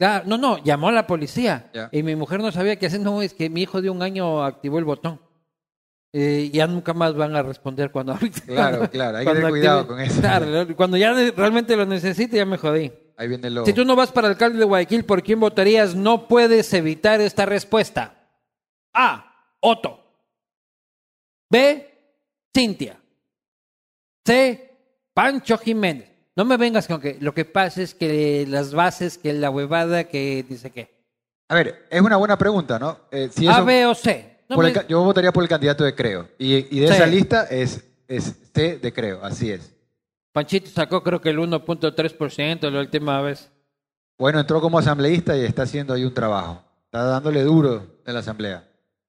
Ah, 0.01 0.23
no, 0.25 0.37
no, 0.37 0.57
llamó 0.63 0.89
a 0.89 0.91
la 0.91 1.05
policía. 1.07 1.69
Y 1.91 2.01
mi 2.03 2.15
mujer 2.15 2.39
no 2.41 2.51
sabía 2.51 2.77
qué 2.77 2.87
hacer. 2.87 2.99
No, 3.01 3.21
es 3.21 3.33
que 3.33 3.49
mi 3.49 3.61
hijo 3.61 3.81
de 3.81 3.89
un 3.89 4.01
año 4.01 4.43
activó 4.43 4.79
el 4.79 4.85
botón. 4.85 5.21
Eh, 6.13 6.49
ya 6.51 6.67
nunca 6.67 6.93
más 6.93 7.13
van 7.15 7.35
a 7.35 7.41
responder 7.43 7.91
cuando... 7.91 8.17
Claro, 8.45 8.89
claro, 8.89 9.17
hay 9.19 9.25
que 9.25 9.31
tener 9.33 9.49
cuidado 9.49 9.81
active- 9.81 9.87
con 9.87 9.99
eso. 10.01 10.19
Claro, 10.19 10.75
cuando 10.75 10.97
ya 10.97 11.13
realmente 11.13 11.75
lo 11.77 11.85
necesite, 11.85 12.35
ya 12.37 12.45
me 12.45 12.57
jodí. 12.57 12.91
Ahí 13.15 13.27
viene 13.27 13.49
lo. 13.49 13.65
Si 13.65 13.71
tú 13.73 13.85
no 13.85 13.95
vas 13.95 14.11
para 14.11 14.27
alcalde 14.27 14.57
de 14.59 14.65
Guayaquil, 14.65 15.05
¿por 15.05 15.21
quién 15.23 15.39
votarías? 15.39 15.95
No 15.95 16.27
puedes 16.27 16.73
evitar 16.73 17.21
esta 17.21 17.45
respuesta. 17.45 18.27
A. 18.93 19.33
Otto. 19.61 20.03
B. 21.49 21.87
Cintia. 22.53 22.99
C. 24.25 24.69
Pancho 25.13 25.57
Jiménez. 25.59 26.10
No 26.35 26.45
me 26.45 26.57
vengas 26.57 26.87
con 26.87 27.01
que 27.01 27.17
lo 27.19 27.33
que 27.33 27.45
pasa 27.45 27.81
es 27.81 27.93
que 27.93 28.45
las 28.47 28.73
bases, 28.73 29.17
que 29.17 29.33
la 29.33 29.49
huevada, 29.49 30.05
que 30.05 30.45
dice 30.47 30.71
que. 30.71 30.89
A 31.49 31.55
ver, 31.55 31.85
es 31.89 32.01
una 32.01 32.15
buena 32.17 32.37
pregunta, 32.37 32.79
¿no? 32.79 32.97
Eh, 33.11 33.29
si 33.31 33.47
A, 33.47 33.61
B 33.61 33.85
o 33.85 33.93
C. 33.93 34.37
No 34.47 34.55
por 34.55 34.63
me- 34.63 34.69
el 34.71 34.75
ca- 34.75 34.87
yo 34.87 35.03
votaría 35.03 35.31
por 35.33 35.43
el 35.43 35.49
candidato 35.49 35.83
de 35.83 35.93
Creo. 35.93 36.29
Y, 36.37 36.55
y 36.77 36.79
de 36.79 36.87
Sí. 36.87 36.93
esa 36.93 37.05
lista 37.05 37.43
es, 37.45 37.83
es 38.07 38.33
C 38.53 38.77
de 38.77 38.93
Creo, 38.93 39.23
así 39.23 39.51
es. 39.51 39.73
Panchito 40.31 40.69
sacó 40.69 41.03
creo 41.03 41.19
que 41.19 41.29
el 41.29 41.39
1.3% 41.39 42.69
la 42.69 42.79
última 42.79 43.21
vez. 43.21 43.51
Bueno, 44.17 44.39
entró 44.39 44.61
como 44.61 44.79
asambleísta 44.79 45.35
y 45.35 45.43
está 45.43 45.63
haciendo 45.63 45.93
ahí 45.93 46.05
un 46.05 46.13
trabajo. 46.13 46.63
Está 46.85 47.03
dándole 47.03 47.43
duro 47.43 47.85
en 48.05 48.13
la 48.13 48.19
asamblea. 48.21 48.67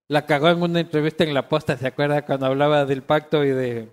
La 0.08 0.26
cagó 0.26 0.48
en 0.48 0.60
una 0.62 0.80
entrevista 0.80 1.22
en 1.22 1.34
La 1.34 1.48
Posta, 1.48 1.76
¿se 1.76 1.86
acuerda? 1.86 2.22
Cuando 2.22 2.46
hablaba 2.46 2.84
del 2.84 3.02
pacto 3.02 3.44
y 3.44 3.50
de... 3.50 3.88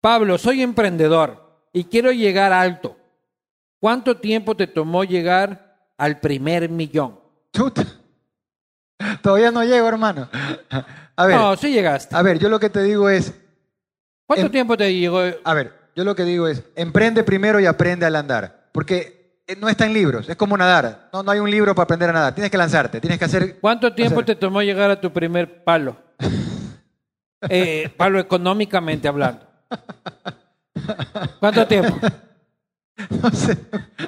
Pablo, 0.00 0.36
soy 0.38 0.62
emprendedor 0.62 1.43
y 1.74 1.84
quiero 1.84 2.10
llegar 2.12 2.52
alto. 2.54 2.96
¿Cuánto 3.78 4.16
tiempo 4.16 4.54
te 4.56 4.66
tomó 4.66 5.04
llegar 5.04 5.76
al 5.98 6.18
primer 6.20 6.70
millón? 6.70 7.20
Chuta. 7.52 7.84
Todavía 9.20 9.50
no 9.50 9.62
llego, 9.62 9.86
hermano. 9.86 10.30
A 11.16 11.26
ver, 11.26 11.36
no, 11.36 11.56
sí 11.56 11.70
llegaste. 11.72 12.14
a 12.16 12.22
ver, 12.22 12.38
yo 12.38 12.48
lo 12.48 12.58
que 12.58 12.70
te 12.70 12.82
digo 12.82 13.10
es, 13.10 13.34
¿Cuánto 14.26 14.46
em- 14.46 14.52
tiempo 14.52 14.76
te 14.76 14.92
llegó? 14.94 15.20
a 15.44 15.54
ver, 15.54 15.72
yo 15.94 16.04
lo 16.04 16.14
que 16.14 16.24
digo 16.24 16.48
es, 16.48 16.62
emprende 16.76 17.22
primero 17.24 17.60
y 17.60 17.66
aprende 17.66 18.06
al 18.06 18.16
andar. 18.16 18.70
Porque 18.72 19.42
eh, 19.46 19.54
no 19.56 19.68
está 19.68 19.84
en 19.84 19.92
libros, 19.92 20.28
es 20.28 20.36
como 20.36 20.56
nadar. 20.56 21.10
No, 21.12 21.22
no 21.22 21.30
hay 21.30 21.38
un 21.40 21.50
libro 21.50 21.74
para 21.74 21.84
aprender 21.84 22.08
a 22.10 22.12
nadar. 22.14 22.34
Tienes 22.34 22.50
que 22.50 22.56
lanzarte, 22.56 23.00
tienes 23.00 23.18
que 23.18 23.24
hacer... 23.26 23.58
¿Cuánto 23.60 23.92
tiempo 23.94 24.20
hacer- 24.20 24.26
te 24.26 24.36
tomó 24.36 24.62
llegar 24.62 24.90
a 24.90 25.00
tu 25.00 25.12
primer 25.12 25.62
palo? 25.64 25.96
Eh, 27.50 27.90
palo 27.98 28.18
económicamente 28.18 29.06
hablando. 29.06 29.46
¿Cuánto 31.40 31.66
tiempo? 31.66 31.96
No 33.10 33.28
sé, 33.32 33.58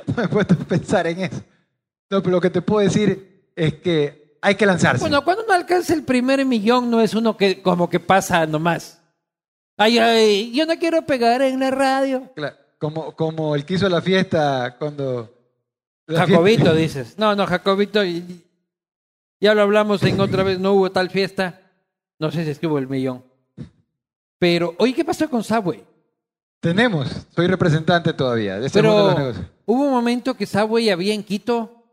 no 0.07 0.15
me 0.17 0.23
he 0.25 0.29
puesto 0.29 0.55
a 0.55 0.59
pensar 0.59 1.09
en 1.09 1.19
eso. 1.23 1.43
No, 2.09 2.23
pero 2.23 2.37
lo 2.37 2.41
que 2.41 2.51
te 2.51 2.63
puedo 2.63 2.87
decir 2.87 3.51
es 3.57 3.75
que 3.75 4.39
hay 4.41 4.55
que 4.55 4.65
lanzarse. 4.65 5.01
Bueno, 5.01 5.25
cuando 5.25 5.43
uno 5.43 5.53
alcanza 5.55 5.93
el 5.93 6.05
primer 6.05 6.45
millón 6.47 6.89
no 6.89 7.01
es 7.01 7.13
uno 7.15 7.37
que 7.37 7.61
como 7.63 7.91
que 7.91 7.99
pasa 7.99 8.47
nomás. 8.47 9.03
Ay, 9.77 9.99
ay, 9.99 10.53
yo 10.55 10.67
no 10.67 10.79
quiero 10.79 11.03
pegar 11.03 11.43
en 11.43 11.59
la 11.59 11.73
radio. 11.73 12.31
Claro, 12.37 12.55
como, 12.79 13.11
como 13.17 13.57
el 13.57 13.65
que 13.65 13.75
hizo 13.75 13.89
la 13.89 14.01
fiesta 14.01 14.77
cuando... 14.79 15.35
la 16.07 16.21
Jacobito, 16.25 16.63
fiesta- 16.63 16.75
dices. 16.77 17.19
No, 17.19 17.35
no, 17.35 17.45
Jacobito, 17.45 18.03
ya 19.41 19.53
lo 19.53 19.63
hablamos 19.63 20.01
en 20.05 20.21
otra 20.21 20.45
vez, 20.45 20.61
no 20.61 20.75
hubo 20.75 20.93
tal 20.93 21.11
fiesta. 21.11 21.61
No 22.21 22.31
sé 22.31 22.45
si 22.45 22.51
es 22.51 22.61
que 22.61 22.69
hubo 22.69 22.79
el 22.79 22.87
millón. 22.87 23.25
Pero, 24.39 24.77
oye, 24.79 24.95
¿qué 24.95 25.05
pasó 25.05 25.29
con 25.29 25.43
Subway? 25.43 25.83
Tenemos, 26.61 27.09
soy 27.35 27.47
representante 27.47 28.13
todavía 28.13 28.59
de 28.59 28.67
este 28.67 28.83
mundo 28.83 28.97
de 28.97 29.03
Pero 29.15 29.19
los 29.27 29.35
negocios. 29.35 29.47
hubo 29.67 29.85
un 29.85 29.91
momento 29.91 30.35
que 30.35 30.47
Subway 30.47 30.91
había 30.91 31.15
en 31.15 31.23
Quito 31.23 31.85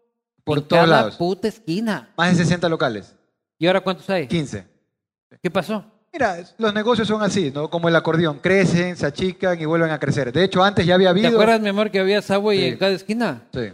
Por 0.44 0.60
en 0.60 0.64
todos 0.66 0.84
cada 0.86 0.98
lados. 1.02 1.16
puta 1.18 1.48
esquina. 1.48 2.10
Más 2.18 2.30
de 2.38 2.44
60 2.44 2.70
locales, 2.70 3.14
¿Y 3.60 3.68
ahora 3.68 3.82
cuántos 3.82 4.10
hay? 4.10 4.28
15. 4.28 4.66
¿Qué 5.42 5.52
pasó? 5.52 5.86
Mira, 6.12 6.38
los 6.58 6.74
negocios 6.74 7.08
son 7.08 7.22
así, 7.24 7.50
¿no? 7.52 7.70
Como 7.70 7.88
el 7.88 7.96
acordeón, 7.96 8.40
crecen, 8.40 8.96
se 8.98 9.06
achican 9.06 9.60
y 9.60 9.66
vuelven 9.66 9.90
a 9.92 10.00
crecer. 10.00 10.32
De 10.32 10.44
hecho, 10.44 10.64
antes 10.64 10.86
ya 10.86 10.96
había 10.96 11.08
¿Te 11.08 11.20
habido... 11.20 11.30
acuerdas, 11.40 11.60
mi 11.62 11.70
amor, 11.70 11.90
que 11.92 12.00
había 12.00 12.22
Subway 12.22 12.58
Sí. 12.60 12.66
en 12.66 12.78
cada 12.78 12.92
esquina? 12.92 13.44
Sí. 13.54 13.74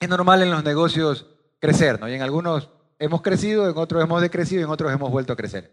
Es 0.00 0.08
normal 0.08 0.42
en 0.42 0.50
los 0.50 0.62
negocios 0.62 1.26
crecer, 1.58 1.98
¿no? 2.00 2.08
Y 2.08 2.14
en 2.14 2.22
algunos 2.22 2.68
hemos 2.98 3.22
crecido, 3.22 3.68
en 3.68 3.76
otros 3.76 4.02
hemos 4.04 4.20
decrecido 4.20 4.60
y 4.60 4.64
en 4.64 4.70
otros 4.70 4.92
hemos 4.92 5.10
vuelto 5.10 5.32
a 5.32 5.36
crecer. 5.36 5.72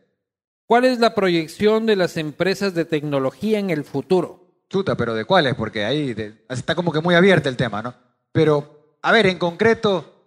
¿Cuál 0.72 0.85
es 0.85 0.99
la 0.99 1.14
proyección 1.14 1.85
de 1.85 1.98
las 1.98 2.15
empresas 2.15 2.73
de 2.73 2.85
tecnología 2.85 3.60
en 3.60 3.72
el 3.72 3.84
futuro? 3.84 4.39
Chuta, 4.69 4.95
pero 4.95 5.14
¿de 5.14 5.26
cuáles? 5.26 5.53
Porque 5.53 5.84
ahí 5.84 6.14
de- 6.14 6.45
está 6.48 6.76
como 6.76 6.93
que 6.93 7.02
muy 7.02 7.14
abierto 7.14 7.49
el 7.49 7.57
tema, 7.57 7.81
¿no? 7.81 7.93
Pero, 8.31 8.95
a 9.02 9.11
ver, 9.11 9.26
en 9.27 9.38
concreto, 9.38 10.23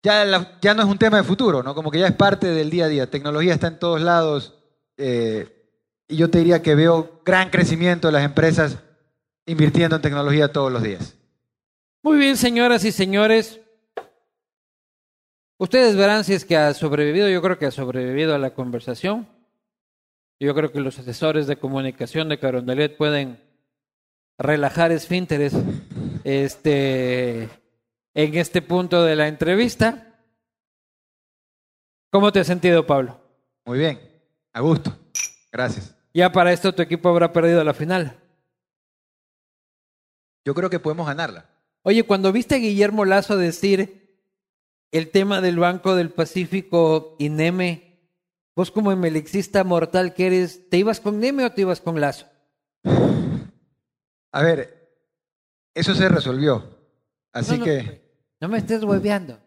ya, 0.00 0.24
la- 0.24 0.56
ya 0.60 0.72
no 0.74 0.82
es 0.84 0.88
un 0.88 0.98
tema 0.98 1.16
de 1.16 1.24
futuro, 1.24 1.64
¿no? 1.64 1.74
Como 1.74 1.90
que 1.90 1.98
ya 1.98 2.06
es 2.06 2.14
parte 2.14 2.46
del 2.46 2.70
día 2.70 2.84
a 2.84 2.88
día. 2.88 3.10
Tecnología 3.10 3.54
está 3.54 3.66
en 3.66 3.80
todos 3.80 4.00
lados. 4.00 4.56
eh, 4.98 5.48
y 6.06 6.16
yo 6.16 6.30
te 6.30 6.38
diría 6.38 6.62
que 6.62 6.76
veo 6.76 7.20
gran 7.24 7.50
crecimiento 7.50 8.06
de 8.06 8.12
las 8.12 8.24
empresas 8.24 8.78
invirtiendo 9.46 9.96
en 9.96 10.02
tecnología 10.02 10.52
todos 10.52 10.70
los 10.70 10.84
días. 10.84 11.16
Muy 12.04 12.18
bien, 12.18 12.36
señoras 12.36 12.84
y 12.84 12.92
señores. 12.92 13.58
Ustedes 15.58 15.96
verán 15.96 16.22
si 16.22 16.34
es 16.34 16.44
que 16.44 16.56
ha 16.56 16.72
sobrevivido, 16.72 17.28
yo 17.28 17.42
creo 17.42 17.58
que 17.58 17.66
ha 17.66 17.72
sobrevivido 17.72 18.32
a 18.32 18.38
la 18.38 18.50
conversación. 18.54 19.26
Yo 20.42 20.56
creo 20.56 20.72
que 20.72 20.80
los 20.80 20.98
asesores 20.98 21.46
de 21.46 21.54
comunicación 21.54 22.28
de 22.28 22.40
Carondelet 22.40 22.96
pueden 22.96 23.40
relajar 24.36 24.90
esfínteres 24.90 25.54
este, 26.24 27.44
en 28.12 28.34
este 28.34 28.60
punto 28.60 29.04
de 29.04 29.14
la 29.14 29.28
entrevista. 29.28 30.18
¿Cómo 32.10 32.32
te 32.32 32.40
has 32.40 32.48
sentido, 32.48 32.84
Pablo? 32.84 33.20
Muy 33.64 33.78
bien, 33.78 34.00
a 34.52 34.60
gusto. 34.60 34.92
Gracias. 35.52 35.94
Ya 36.12 36.32
para 36.32 36.52
esto 36.52 36.74
tu 36.74 36.82
equipo 36.82 37.08
habrá 37.08 37.32
perdido 37.32 37.62
la 37.62 37.72
final. 37.72 38.18
Yo 40.44 40.54
creo 40.54 40.68
que 40.68 40.80
podemos 40.80 41.06
ganarla. 41.06 41.50
Oye, 41.82 42.02
cuando 42.02 42.32
viste 42.32 42.56
a 42.56 42.58
Guillermo 42.58 43.04
Lazo 43.04 43.36
decir 43.36 44.18
el 44.90 45.12
tema 45.12 45.40
del 45.40 45.60
Banco 45.60 45.94
del 45.94 46.10
Pacífico 46.10 47.14
y 47.20 47.28
Neme, 47.28 47.91
vos 48.54 48.70
como 48.70 48.92
emelexista 48.92 49.64
mortal 49.64 50.14
que 50.14 50.26
eres, 50.26 50.68
¿te 50.68 50.78
ibas 50.78 51.00
con 51.00 51.18
Neme 51.20 51.44
o 51.44 51.52
te 51.52 51.62
ibas 51.62 51.80
con 51.80 52.00
Lazo? 52.00 52.26
A 54.32 54.42
ver, 54.42 54.90
eso 55.74 55.94
se 55.94 56.08
resolvió. 56.08 56.78
Así 57.32 57.52
No, 57.52 57.58
no, 57.58 57.64
que, 57.64 58.02
No 58.40 58.48
me 58.48 58.58
estés 58.58 58.82
hueveando. 58.82 59.38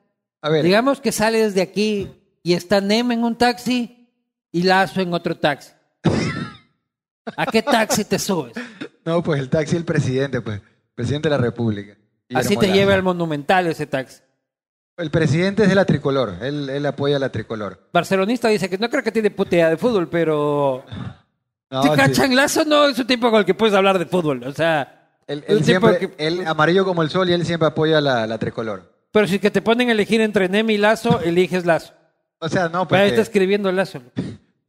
a 0.42 0.50
ver, 0.50 0.64
Digamos 0.64 1.02
que 1.02 1.12
sales 1.12 1.54
de 1.56 1.62
aquí 1.62 2.10
y 2.44 2.54
está 2.54 2.82
Neme 2.82 3.14
en 3.16 3.24
un 3.24 3.36
taxi 3.38 4.10
y 4.52 4.64
Lazo 4.64 5.02
en 5.02 5.14
otro 5.14 5.38
taxi. 5.38 5.72
¿A 7.38 7.46
qué 7.48 7.62
taxi 7.62 8.06
te 8.06 8.20
subes? 8.20 8.54
no, 9.04 9.22
pues 9.24 9.40
el 9.40 9.50
taxi 9.50 9.76
el 9.76 9.86
presidente, 9.86 10.42
pues, 10.42 10.62
presidente 10.94 11.30
de 11.30 11.36
la 11.38 11.42
República. 11.42 11.98
Así 12.34 12.58
te 12.58 12.72
lleva 12.72 12.94
al 12.96 13.04
monumental 13.04 13.68
ese 13.68 13.86
taxi. 13.86 14.22
El 14.98 15.12
presidente 15.12 15.64
es 15.64 15.70
de 15.70 15.76
la 15.76 15.84
tricolor, 15.86 16.36
él, 16.42 16.70
él 16.70 16.86
apoya 16.86 17.18
a 17.18 17.20
la 17.20 17.30
tricolor. 17.30 17.80
Barcelonista 17.92 18.48
dice 18.48 18.70
que 18.70 18.78
no 18.78 18.90
creo 18.90 19.04
que 19.04 19.12
tiene 19.12 19.30
puta 19.30 19.56
idea 19.56 19.70
de 19.70 19.78
fútbol, 19.78 20.08
pero... 20.08 20.86
No, 21.70 21.82
¿Te 21.82 21.90
sí. 21.90 21.96
cachan? 21.96 22.36
Lazo 22.36 22.64
no 22.64 22.88
es 22.88 22.98
un 22.98 23.08
tipo 23.08 23.30
con 23.30 23.40
el 23.40 23.46
que 23.46 23.54
puedes 23.54 23.76
hablar 23.76 24.00
de 24.00 24.06
fútbol. 24.06 24.44
O 24.46 24.54
sea, 24.54 25.10
Él, 25.28 25.44
siempre, 25.66 25.98
que- 25.98 26.14
él 26.18 26.46
amarillo 26.48 26.86
como 26.86 27.02
el 27.02 27.10
sol 27.10 27.30
y 27.30 27.34
él 27.34 27.46
siempre 27.46 27.68
apoya 27.68 28.00
la, 28.00 28.26
la 28.26 28.38
tricolor. 28.38 28.94
Pero 29.12 29.28
si 29.28 29.40
que 29.40 29.52
te 29.52 29.62
ponen 29.62 29.90
a 29.90 29.92
elegir 29.92 30.22
entre 30.22 30.48
Neme 30.48 30.74
y 30.74 30.78
Lazo, 30.78 31.20
eliges 31.22 31.66
Lazo. 31.66 31.94
O 32.40 32.48
sea, 32.48 32.70
no, 32.70 32.88
ahí 32.92 33.10
está 33.10 33.22
escribiendo 33.22 33.70
Lazo. 33.72 34.02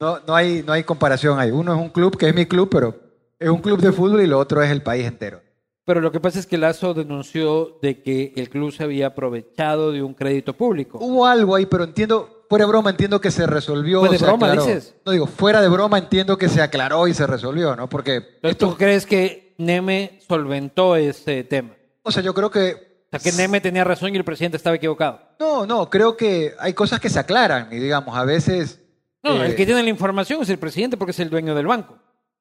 no, 0.01 0.21
no, 0.27 0.35
hay, 0.35 0.65
no 0.67 0.73
hay 0.73 0.83
comparación 0.83 1.39
ahí. 1.39 1.51
Uno 1.53 1.73
es 1.75 1.81
un 1.81 1.91
club 1.91 2.17
que 2.17 2.29
es 2.29 2.35
mi 2.35 2.47
club, 2.47 2.69
pero 2.71 2.99
es 3.39 3.49
un 3.49 3.61
club 3.61 3.81
de 3.81 3.93
fútbol 3.93 4.23
y 4.23 4.27
lo 4.27 4.39
otro 4.39 4.63
es 4.63 4.71
el 4.73 4.83
país 4.83 5.07
entero. 5.07 5.41
Pero 5.87 6.01
lo 6.01 6.11
que 6.11 6.19
pasa 6.19 6.41
es 6.41 6.47
que 6.47 6.59
Lazo 6.59 6.95
denunció 6.95 7.79
de 7.81 8.03
que 8.03 8.33
el 8.35 8.51
club 8.51 8.73
se 8.73 8.83
había 8.83 9.07
aprovechado 9.07 9.93
de 9.93 10.03
un 10.03 10.15
crédito 10.15 10.53
público. 10.53 10.99
Hubo 11.01 11.25
algo 11.25 11.55
ahí, 11.55 11.67
pero 11.67 11.85
entiendo, 11.85 12.43
fuera 12.49 12.65
de 12.65 12.71
broma, 12.73 12.91
entiendo 12.91 13.21
que 13.21 13.31
se 13.31 13.47
resolvió. 13.47 14.01
Fuera 14.01 14.19
de 14.19 14.25
broma, 14.25 14.49
aclaró. 14.49 14.67
dices. 14.67 14.97
No 15.07 15.13
digo, 15.13 15.29
fuera 15.29 15.61
de 15.61 15.69
broma 15.69 15.99
entiendo 15.99 16.37
que 16.37 16.49
se 16.49 16.61
aclaró 16.61 17.07
y 17.07 17.15
se 17.15 17.25
resolvió, 17.25 17.77
¿no? 17.77 17.89
Porque, 17.89 18.17
Entonces, 18.17 18.59
¿tú 18.59 18.77
crees 18.77 19.07
que 19.07 19.55
Neme 19.59 20.19
solventó 20.27 20.97
ese 20.97 21.45
tema? 21.45 21.77
o 22.03 22.11
sea, 22.11 22.23
yo 22.23 22.35
creo 22.35 22.51
que... 22.51 23.05
O 23.13 23.19
sea, 23.19 23.21
que 23.21 23.37
Neme 23.37 23.61
tenía 23.61 23.85
razón 23.85 24.13
y 24.13 24.17
el 24.17 24.25
presidente 24.25 24.57
estaba 24.57 24.75
equivocado. 24.75 25.21
No, 25.39 25.67
no, 25.67 25.89
creo 25.89 26.17
que 26.17 26.53
hay 26.59 26.73
cosas 26.73 26.99
que 26.99 27.11
se 27.11 27.21
aclaran 27.21 27.69
y 27.71 27.77
digamos, 27.77 28.17
a 28.17 28.25
veces... 28.25 28.81
No, 29.23 29.41
eh, 29.41 29.47
el 29.47 29.55
que 29.55 29.65
tiene 29.65 29.85
la 29.85 29.89
información 29.89 30.43
es 30.43 30.49
el 30.49 30.59
presidente 30.59 30.97
porque 30.97 31.13
es 31.13 31.21
el 31.21 31.31
dueño 31.31 31.55
del 31.55 31.69
banco. 31.69 31.97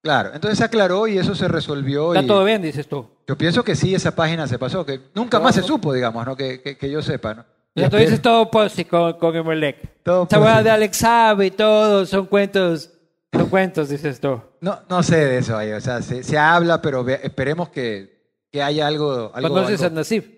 Claro, 0.06 0.30
entonces 0.36 0.60
se 0.60 0.64
aclaró 0.64 1.08
y 1.08 1.18
eso 1.18 1.34
se 1.34 1.48
resolvió. 1.48 2.14
Está 2.14 2.24
y 2.24 2.28
todo 2.28 2.44
bien, 2.44 2.62
dices 2.62 2.88
tú. 2.88 3.10
Yo 3.26 3.36
pienso 3.36 3.64
que 3.64 3.76
sí, 3.76 3.96
esa 3.96 4.16
página 4.16 4.46
se 4.46 4.60
pasó, 4.60 4.86
que 4.86 5.00
nunca 5.16 5.40
más 5.40 5.56
se 5.56 5.64
supo, 5.64 5.92
digamos, 5.92 6.24
¿no? 6.28 6.36
Que, 6.36 6.62
que, 6.62 6.78
que 6.78 6.92
yo 6.92 7.02
sepa, 7.02 7.34
¿no? 7.34 7.44
Sea, 7.76 7.90
tú 7.90 7.98
dices 7.98 8.22
todo 8.22 8.52
posi 8.52 8.86
con, 8.86 9.14
con 9.14 9.36
Emelec. 9.36 10.04
Todo 10.04 10.28
Esa 10.30 10.40
hueá 10.40 10.62
de 10.62 10.70
Alex 10.70 10.96
sabe 10.98 11.48
y 11.48 11.52
todo, 11.52 12.06
son 12.06 12.28
cuentos, 12.28 12.92
son 13.34 13.50
cuentos, 13.50 13.90
dices 13.90 14.20
tú. 14.20 14.40
No, 14.62 14.80
no 14.88 15.02
sé 15.02 15.16
de 15.26 15.40
eso 15.40 15.58
ahí, 15.58 15.72
o 15.72 15.82
sea, 15.82 16.04
se, 16.04 16.22
se 16.22 16.38
habla, 16.38 16.84
pero 16.84 17.04
ve- 17.04 17.22
esperemos 17.24 17.70
que, 17.70 18.46
que 18.52 18.62
haya 18.62 18.86
algo... 18.86 19.32
algo 19.34 19.50
¿Conoces 19.56 19.82
a 19.82 19.90
Nasif? 19.90 20.30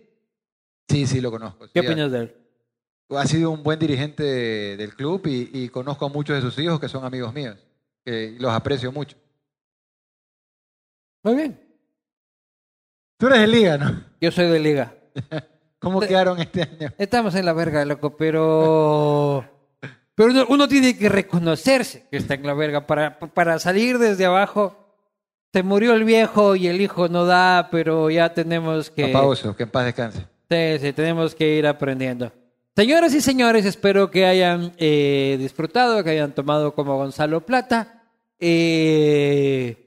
Sí, 0.88 1.06
sí, 1.08 1.20
lo 1.20 1.30
conozco. 1.30 1.68
¿Qué 1.74 1.82
opinas 1.82 2.10
de 2.14 2.20
él? 2.20 2.36
Ha 3.10 3.26
sido 3.26 3.52
un 3.52 3.64
buen 3.64 3.80
dirigente 3.80 4.24
de- 4.24 4.78
del 4.78 4.96
club 4.96 5.24
y, 5.28 5.50
y 5.54 5.68
conozco 5.68 6.06
a 6.06 6.10
muchos 6.10 6.38
de 6.38 6.42
sus 6.42 6.58
hijos 6.58 6.80
que 6.80 6.88
son 6.88 7.04
amigos 7.04 7.34
míos, 7.34 7.58
que 8.06 8.38
los 8.40 8.54
aprecio 8.54 8.94
mucho. 8.94 9.18
Muy 11.24 11.36
bien. 11.36 11.60
Tú 13.18 13.28
eres 13.28 13.40
de 13.40 13.48
Liga, 13.48 13.78
¿no? 13.78 14.04
Yo 14.22 14.32
soy 14.32 14.48
de 14.48 14.60
Liga. 14.60 14.94
¿Cómo 15.80 16.00
quedaron 16.00 16.40
este 16.40 16.64
año? 16.64 16.94
Estamos 16.98 17.36
en 17.36 17.46
la 17.46 17.54
verga, 17.54 17.86
loco, 17.86 18.16
pero... 18.16 19.46
Pero 20.16 20.32
uno, 20.32 20.46
uno 20.50 20.68
tiene 20.68 20.98
que 20.98 21.10
reconocerse 21.10 22.08
que 22.10 22.18
está 22.18 22.34
en 22.34 22.48
la 22.48 22.54
verga. 22.56 22.88
Para, 22.88 23.20
para 23.20 23.60
salir 23.60 24.00
desde 24.00 24.26
abajo, 24.26 24.76
se 25.54 25.62
murió 25.62 25.94
el 25.94 26.04
viejo 26.04 26.56
y 26.56 26.68
el 26.68 26.82
hijo 26.82 27.08
no 27.08 27.26
da, 27.26 27.70
pero 27.72 28.10
ya 28.10 28.34
tenemos 28.34 28.90
que... 28.90 29.08
Papá 29.08 29.26
Oso, 29.26 29.56
que 29.56 29.64
en 29.64 29.70
paz 29.70 29.86
descanse. 29.86 30.26
Sí, 30.50 30.80
sí, 30.80 30.94
tenemos 30.94 31.36
que 31.36 31.58
ir 31.58 31.68
aprendiendo. 31.68 32.32
Señoras 32.76 33.14
y 33.14 33.22
señores, 33.22 33.66
espero 33.66 34.10
que 34.10 34.26
hayan 34.26 34.74
eh, 34.78 35.36
disfrutado, 35.40 36.04
que 36.04 36.12
hayan 36.12 36.34
tomado 36.34 36.74
como 36.74 36.96
Gonzalo 36.96 37.46
Plata 37.46 38.04
eh, 38.40 39.87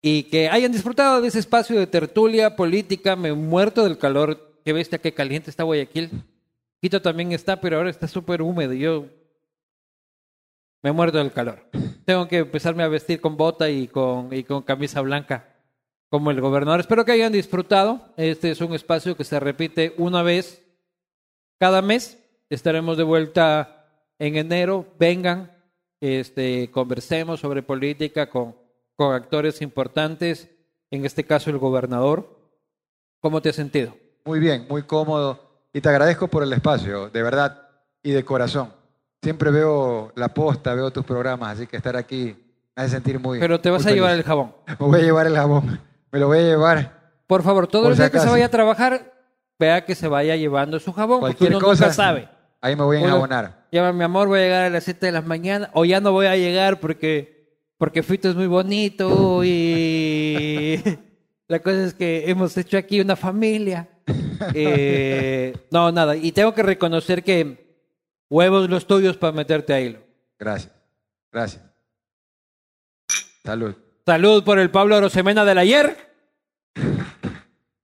y 0.00 0.24
que 0.24 0.48
hayan 0.48 0.72
disfrutado 0.72 1.20
de 1.20 1.28
ese 1.28 1.38
espacio 1.40 1.78
de 1.78 1.86
tertulia 1.86 2.56
política. 2.56 3.16
Me 3.16 3.28
he 3.30 3.34
muerto 3.34 3.84
del 3.84 3.98
calor. 3.98 4.60
Qué 4.64 4.72
bestia, 4.72 4.98
qué 4.98 5.12
caliente 5.12 5.50
está 5.50 5.64
Guayaquil. 5.64 6.10
Quito 6.80 7.02
también 7.02 7.32
está, 7.32 7.60
pero 7.60 7.76
ahora 7.76 7.90
está 7.90 8.06
súper 8.06 8.42
húmedo. 8.42 8.72
Yo 8.72 9.06
me 10.82 10.92
muerto 10.92 11.18
del 11.18 11.32
calor. 11.32 11.68
Tengo 12.04 12.28
que 12.28 12.38
empezarme 12.38 12.84
a 12.84 12.88
vestir 12.88 13.20
con 13.20 13.36
bota 13.36 13.68
y 13.68 13.88
con, 13.88 14.32
y 14.32 14.44
con 14.44 14.62
camisa 14.62 15.00
blanca 15.00 15.56
como 16.08 16.30
el 16.30 16.40
gobernador. 16.40 16.80
Espero 16.80 17.04
que 17.04 17.12
hayan 17.12 17.32
disfrutado. 17.32 18.12
Este 18.16 18.50
es 18.50 18.60
un 18.60 18.74
espacio 18.74 19.16
que 19.16 19.24
se 19.24 19.40
repite 19.40 19.94
una 19.98 20.22
vez 20.22 20.62
cada 21.58 21.82
mes. 21.82 22.24
Estaremos 22.48 22.96
de 22.96 23.02
vuelta 23.02 23.86
en 24.18 24.36
enero. 24.36 24.86
Vengan, 24.98 25.52
este, 26.00 26.70
conversemos 26.70 27.40
sobre 27.40 27.62
política 27.62 28.30
con, 28.30 28.54
con 28.98 29.14
actores 29.14 29.62
importantes, 29.62 30.50
en 30.90 31.04
este 31.04 31.22
caso 31.24 31.50
el 31.50 31.58
gobernador. 31.58 32.36
¿Cómo 33.20 33.40
te 33.40 33.50
has 33.50 33.54
sentido? 33.54 33.94
Muy 34.24 34.40
bien, 34.40 34.66
muy 34.68 34.82
cómodo. 34.82 35.38
Y 35.72 35.80
te 35.80 35.88
agradezco 35.88 36.26
por 36.26 36.42
el 36.42 36.52
espacio, 36.52 37.08
de 37.08 37.22
verdad 37.22 37.62
y 38.02 38.10
de 38.10 38.24
corazón. 38.24 38.72
Siempre 39.22 39.52
veo 39.52 40.12
la 40.16 40.34
posta, 40.34 40.74
veo 40.74 40.90
tus 40.90 41.04
programas, 41.04 41.56
así 41.56 41.68
que 41.68 41.76
estar 41.76 41.96
aquí 41.96 42.36
me 42.76 42.82
hace 42.82 42.90
sentir 42.90 43.20
muy. 43.20 43.38
Pero 43.38 43.60
te 43.60 43.70
vas 43.70 43.86
a 43.86 43.92
llevar 43.92 44.10
feliz. 44.10 44.24
el 44.24 44.26
jabón. 44.26 44.54
Me 44.66 44.74
voy 44.86 45.00
a 45.00 45.02
llevar 45.04 45.26
el 45.28 45.36
jabón. 45.36 45.80
Me 46.10 46.18
lo 46.18 46.26
voy 46.26 46.38
a 46.38 46.42
llevar. 46.42 47.12
Por 47.28 47.44
favor, 47.44 47.68
todo 47.68 47.82
Por 47.84 47.92
el 47.92 47.96
si 47.96 48.02
día 48.02 48.10
que 48.10 48.18
se 48.18 48.28
vaya 48.28 48.46
a 48.46 48.50
trabajar, 48.50 49.14
vea 49.60 49.84
que 49.84 49.94
se 49.94 50.08
vaya 50.08 50.34
llevando 50.34 50.80
su 50.80 50.92
jabón, 50.92 51.20
porque 51.20 51.36
Cualquier 51.36 51.56
uno 51.56 51.66
cosa. 51.66 51.84
nunca 51.84 51.94
sabe. 51.94 52.28
Ahí 52.60 52.74
me 52.74 52.82
voy 52.82 52.96
a 52.96 53.00
enjabonar. 53.00 53.66
Llama, 53.70 53.92
mi 53.92 54.02
amor, 54.02 54.26
voy 54.26 54.40
a 54.40 54.42
llegar 54.42 54.64
a 54.64 54.70
las 54.70 54.82
7 54.82 55.06
de 55.06 55.12
la 55.12 55.22
mañana. 55.22 55.70
O 55.74 55.84
ya 55.84 56.00
no 56.00 56.10
voy 56.10 56.26
a 56.26 56.36
llegar 56.36 56.80
porque, 56.80 57.37
porque 57.78 58.02
Fito 58.02 58.28
es 58.28 58.34
muy 58.34 58.48
bonito 58.48 59.42
y 59.44 60.82
la 61.48 61.60
cosa 61.60 61.84
es 61.84 61.94
que 61.94 62.28
hemos 62.28 62.56
hecho 62.56 62.76
aquí 62.76 63.00
una 63.00 63.16
familia. 63.16 63.88
Eh, 64.54 65.54
no, 65.70 65.90
nada. 65.92 66.16
Y 66.16 66.32
tengo 66.32 66.54
que 66.54 66.62
reconocer 66.62 67.22
que 67.22 67.80
huevos 68.28 68.68
los 68.68 68.86
tuyos 68.86 69.16
para 69.16 69.32
meterte 69.32 69.72
a 69.72 69.80
hilo. 69.80 70.00
Gracias. 70.38 70.72
Gracias. 71.32 71.64
Salud. 73.44 73.74
Salud 74.04 74.44
por 74.44 74.58
el 74.58 74.70
Pablo 74.70 74.96
Arosemena 74.96 75.44
del 75.44 75.58
ayer 75.58 75.96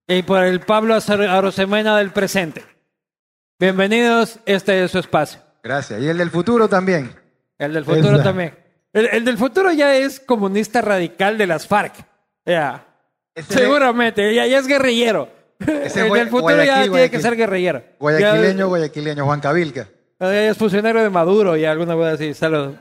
y 0.07 0.23
por 0.23 0.43
el 0.43 0.61
Pablo 0.61 0.97
Arosemena 0.97 1.97
del 1.99 2.11
presente. 2.11 2.65
Bienvenidos, 3.59 4.41
este 4.47 4.83
es 4.83 4.91
su 4.91 4.99
espacio. 4.99 5.41
Gracias. 5.63 6.03
Y 6.03 6.09
el 6.09 6.19
del 6.19 6.31
futuro 6.31 6.69
también. 6.69 7.15
El 7.59 7.73
del 7.75 7.85
futuro 7.85 8.15
Esa. 8.15 8.25
también. 8.25 8.64
El, 8.95 9.09
el 9.13 9.25
del 9.27 9.37
futuro 9.37 9.71
ya 9.73 9.95
es 9.97 10.21
comunista 10.21 10.81
radical 10.81 11.37
de 11.37 11.47
las 11.47 11.67
FARC. 11.67 11.95
Ya. 12.47 12.87
Seguramente, 13.49 14.35
ya, 14.35 14.47
ya 14.47 14.59
es 14.59 14.67
guerrillero. 14.67 15.29
Ese 15.61 16.07
el 16.07 16.13
del 16.13 16.29
futuro 16.29 16.51
ya 16.57 16.65
Guayaquil, 16.65 16.93
tiene 16.93 17.11
que 17.11 17.21
ser 17.21 17.37
guerrillero. 17.37 17.83
Guayaquileño, 17.99 18.59
Ya- 18.59 18.65
guayaquileño, 18.65 19.25
Juan 19.25 19.41
Cavilca. 19.41 19.89
ya 20.21 20.49
es 20.51 20.57
funcionario 20.57 21.03
de 21.03 21.11
Maduro 21.11 21.57
y 21.57 21.65
alguna 21.65 21.95
cosa 21.95 22.13
así. 22.13 22.33
Salud. 22.35 22.75